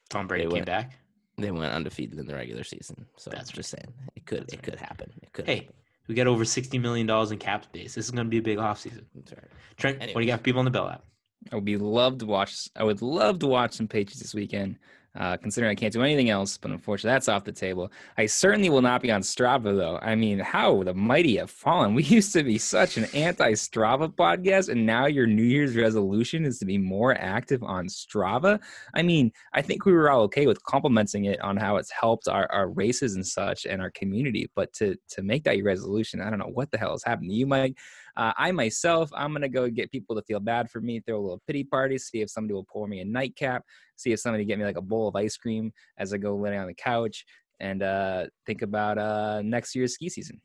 Tom 0.10 0.28
Brady 0.28 0.44
They 0.46 0.50
came 0.50 0.54
went- 0.54 0.66
back. 0.66 0.98
they 1.38 1.52
went 1.52 1.72
undefeated 1.74 2.18
in 2.20 2.26
the 2.28 2.34
regular 2.36 2.64
season 2.64 3.06
so 3.18 3.30
That's 3.30 3.52
just 3.52 3.70
saying 3.70 3.94
it 4.16 4.26
could 4.26 4.42
That's 4.42 4.54
it 4.54 4.58
right. 4.58 4.64
could 4.64 4.76
happen 4.80 5.12
it 5.22 5.32
could 5.34 5.46
Hey, 5.46 5.56
happen. 5.58 5.74
we 6.08 6.16
got 6.16 6.28
over 6.28 6.44
60 6.46 6.78
million 6.80 7.06
dollars 7.08 7.32
in 7.32 7.38
cap 7.38 7.64
space. 7.66 7.94
This 7.96 8.06
is 8.06 8.12
going 8.12 8.26
to 8.26 8.30
be 8.30 8.38
a 8.40 8.42
big 8.42 8.58
offseason. 8.58 9.04
That's 9.16 9.32
right. 9.34 9.52
Trent, 9.78 10.00
what 10.00 10.14
do 10.16 10.22
you 10.22 10.28
got 10.28 10.38
for 10.40 10.44
people 10.44 10.60
on 10.60 10.66
the 10.66 10.72
bell 10.72 10.90
app? 10.90 11.04
I 11.52 11.56
would 11.56 11.66
be 11.66 11.78
love 11.78 12.18
to 12.20 12.26
watch. 12.26 12.68
I 12.76 12.84
would 12.84 13.02
love 13.02 13.40
to 13.40 13.48
watch 13.48 13.74
some 13.74 13.88
Patriots 13.88 14.20
this 14.20 14.34
weekend. 14.34 14.80
Uh, 15.18 15.36
considering 15.36 15.72
I 15.72 15.76
can't 15.76 15.94
do 15.94 16.04
anything 16.04 16.30
else, 16.30 16.58
but 16.58 16.72
unfortunately 16.72 17.16
that's 17.16 17.28
off 17.28 17.44
the 17.44 17.52
table. 17.52 17.92
I 18.18 18.28
certainly 18.28 18.70
will 18.70 18.82
not 18.82 19.02
be 19.02 19.12
on 19.12 19.22
Strava 19.22 19.76
though. 19.76 19.98
I 20.02 20.16
mean, 20.16 20.40
how 20.40 20.84
the 20.84 20.94
mighty 20.94 21.38
have 21.38 21.52
fallen. 21.52 21.96
We 21.98 22.04
used 22.04 22.34
to 22.34 22.44
be 22.44 22.60
such 22.60 22.98
an 22.98 23.06
anti-Strava 23.16 24.14
podcast, 24.14 24.70
and 24.70 24.86
now 24.86 25.08
your 25.08 25.26
New 25.26 25.42
Year's 25.42 25.76
resolution 25.76 26.46
is 26.46 26.60
to 26.60 26.66
be 26.66 26.78
more 26.78 27.16
active 27.16 27.64
on 27.64 27.88
Strava. 27.88 28.60
I 28.94 29.02
mean, 29.02 29.32
I 29.54 29.64
think 29.64 29.86
we 29.86 29.94
were 29.94 30.12
all 30.12 30.22
okay 30.24 30.46
with 30.46 30.64
complimenting 30.64 31.26
it 31.26 31.42
on 31.42 31.58
how 31.58 31.78
it's 31.78 31.90
helped 31.90 32.28
our, 32.28 32.52
our 32.52 32.70
races 32.70 33.16
and 33.16 33.26
such 33.26 33.66
and 33.66 33.82
our 33.82 33.90
community, 33.92 34.52
but 34.56 34.72
to 34.74 34.96
to 35.10 35.24
make 35.24 35.44
that 35.46 35.58
your 35.58 35.66
resolution, 35.66 36.22
I 36.22 36.30
don't 36.30 36.40
know 36.40 36.52
what 36.54 36.70
the 36.70 36.78
hell 36.78 36.94
is 36.94 37.04
happening 37.04 37.32
you, 37.32 37.48
Mike. 37.48 37.78
Uh, 38.18 38.34
I 38.36 38.52
myself, 38.52 39.12
I'm 39.16 39.32
gonna 39.32 39.48
go 39.48 39.70
get 39.70 39.92
people 39.92 40.16
to 40.16 40.24
feel 40.24 40.40
bad 40.40 40.72
for 40.72 40.82
me, 40.82 41.00
throw 41.00 41.20
a 41.20 41.22
little 41.22 41.42
pity 41.46 41.64
party, 41.64 42.00
see 42.00 42.22
if 42.22 42.32
somebody 42.32 42.56
will 42.56 42.66
pour 42.66 42.88
me 42.88 43.00
a 43.00 43.06
nightcap, 43.06 43.64
see 43.96 44.12
if 44.12 44.20
somebody 44.20 44.44
get 44.44 44.58
me 44.58 44.66
like 44.66 44.76
a 44.76 44.82
bowl 44.82 45.08
of 45.08 45.16
ice 45.16 45.38
cream 45.38 45.72
as 46.00 46.14
I 46.14 46.18
go 46.18 46.36
lay 46.36 46.58
on 46.58 46.66
the 46.66 46.74
couch, 46.74 47.24
and 47.60 47.84
uh, 47.84 48.26
think 48.48 48.64
about 48.64 48.98
uh, 48.98 49.44
next 49.44 49.76
year's 49.76 49.94
ski 49.94 50.10
season. 50.10 50.42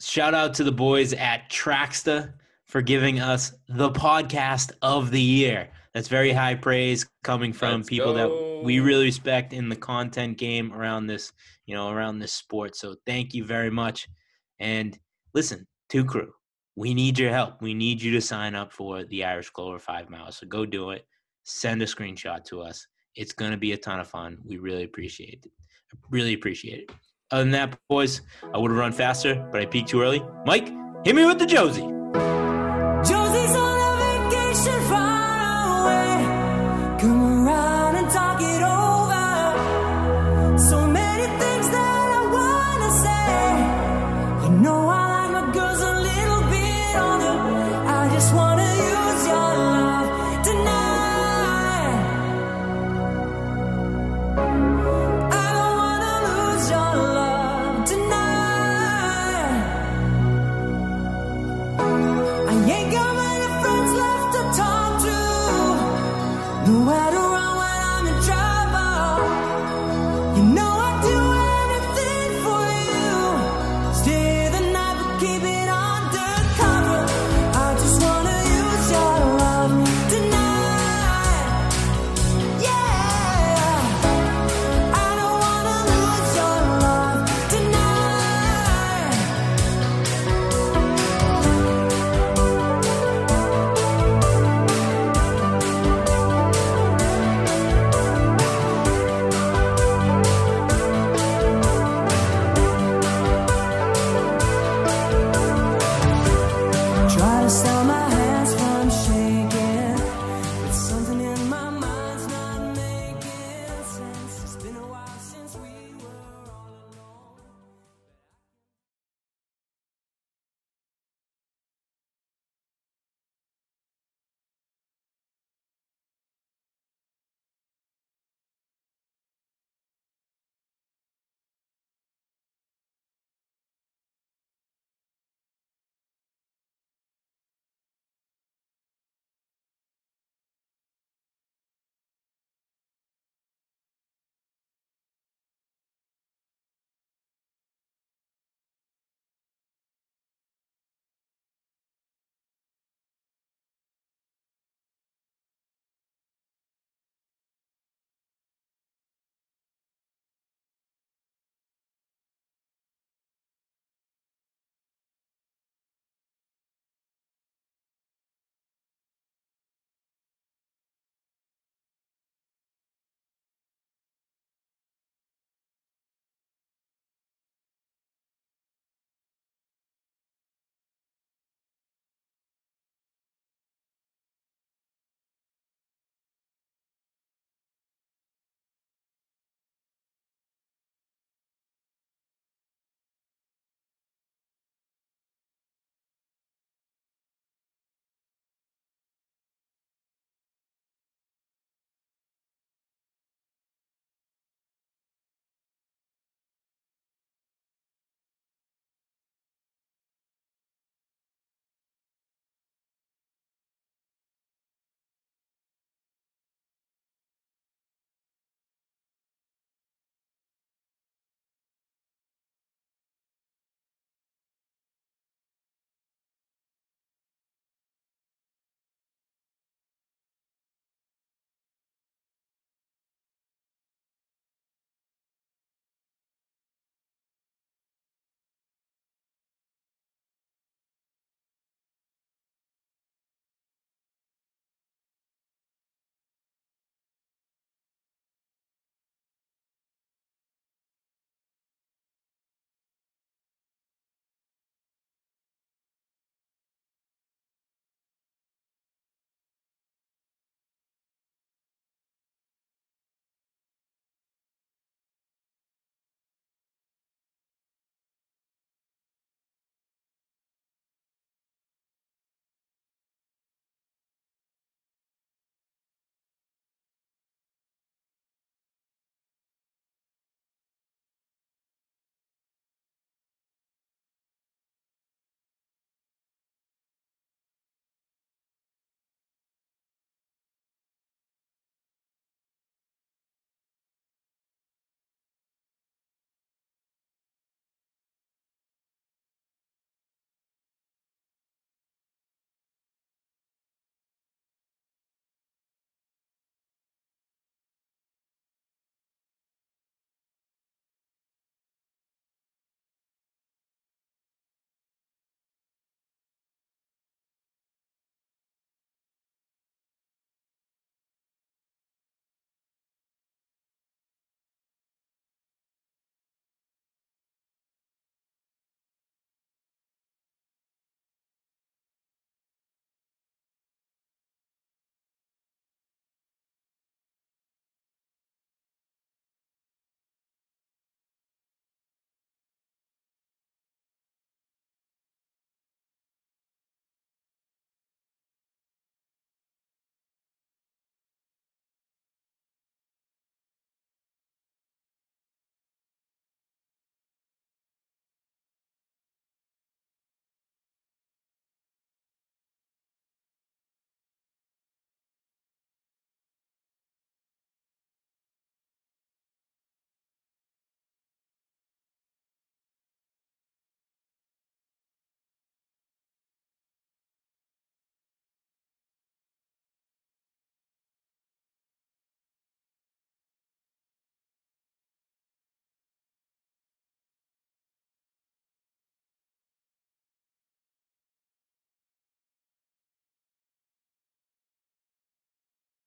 Shout 0.00 0.34
out 0.34 0.54
to 0.54 0.64
the 0.64 0.72
boys 0.72 1.12
at 1.12 1.48
Traxta 1.48 2.32
for 2.64 2.82
giving 2.82 3.20
us 3.20 3.52
the 3.68 3.90
podcast 3.90 4.72
of 4.82 5.12
the 5.12 5.20
year. 5.20 5.68
That's 5.94 6.08
very 6.08 6.32
high 6.32 6.56
praise 6.56 7.06
coming 7.22 7.52
from 7.52 7.82
Let's 7.82 7.88
people 7.88 8.14
that 8.14 8.62
we 8.64 8.80
really 8.80 9.04
respect 9.04 9.52
in 9.52 9.68
the 9.68 9.76
content 9.76 10.38
game 10.38 10.72
around 10.72 11.06
this, 11.06 11.32
you 11.66 11.76
know, 11.76 11.90
around 11.90 12.18
this 12.18 12.32
sport. 12.32 12.74
So 12.74 12.96
thank 13.06 13.32
you 13.32 13.44
very 13.44 13.70
much. 13.70 14.08
And 14.58 14.98
listen, 15.34 15.66
two 15.88 16.04
crew, 16.04 16.32
we 16.76 16.94
need 16.94 17.18
your 17.18 17.30
help. 17.30 17.60
We 17.60 17.74
need 17.74 18.00
you 18.00 18.12
to 18.12 18.20
sign 18.20 18.54
up 18.54 18.72
for 18.72 19.04
the 19.04 19.24
Irish 19.24 19.50
Clover 19.50 19.78
five 19.78 20.08
miles. 20.08 20.36
So 20.38 20.46
go 20.46 20.64
do 20.64 20.90
it. 20.90 21.06
Send 21.44 21.82
a 21.82 21.86
screenshot 21.86 22.44
to 22.44 22.62
us. 22.62 22.86
It's 23.14 23.32
gonna 23.32 23.56
be 23.56 23.72
a 23.72 23.76
ton 23.76 24.00
of 24.00 24.08
fun. 24.08 24.38
We 24.44 24.56
really 24.56 24.84
appreciate 24.84 25.44
it. 25.44 25.50
Really 26.10 26.34
appreciate 26.34 26.80
it. 26.80 26.92
Other 27.30 27.44
than 27.44 27.52
that, 27.52 27.78
boys, 27.88 28.22
I 28.54 28.58
would 28.58 28.70
have 28.70 28.78
run 28.78 28.92
faster, 28.92 29.34
but 29.50 29.60
I 29.60 29.66
peaked 29.66 29.88
too 29.88 30.02
early. 30.02 30.22
Mike, 30.46 30.72
hit 31.04 31.14
me 31.14 31.24
with 31.24 31.38
the 31.38 31.46
Josie. 31.46 32.01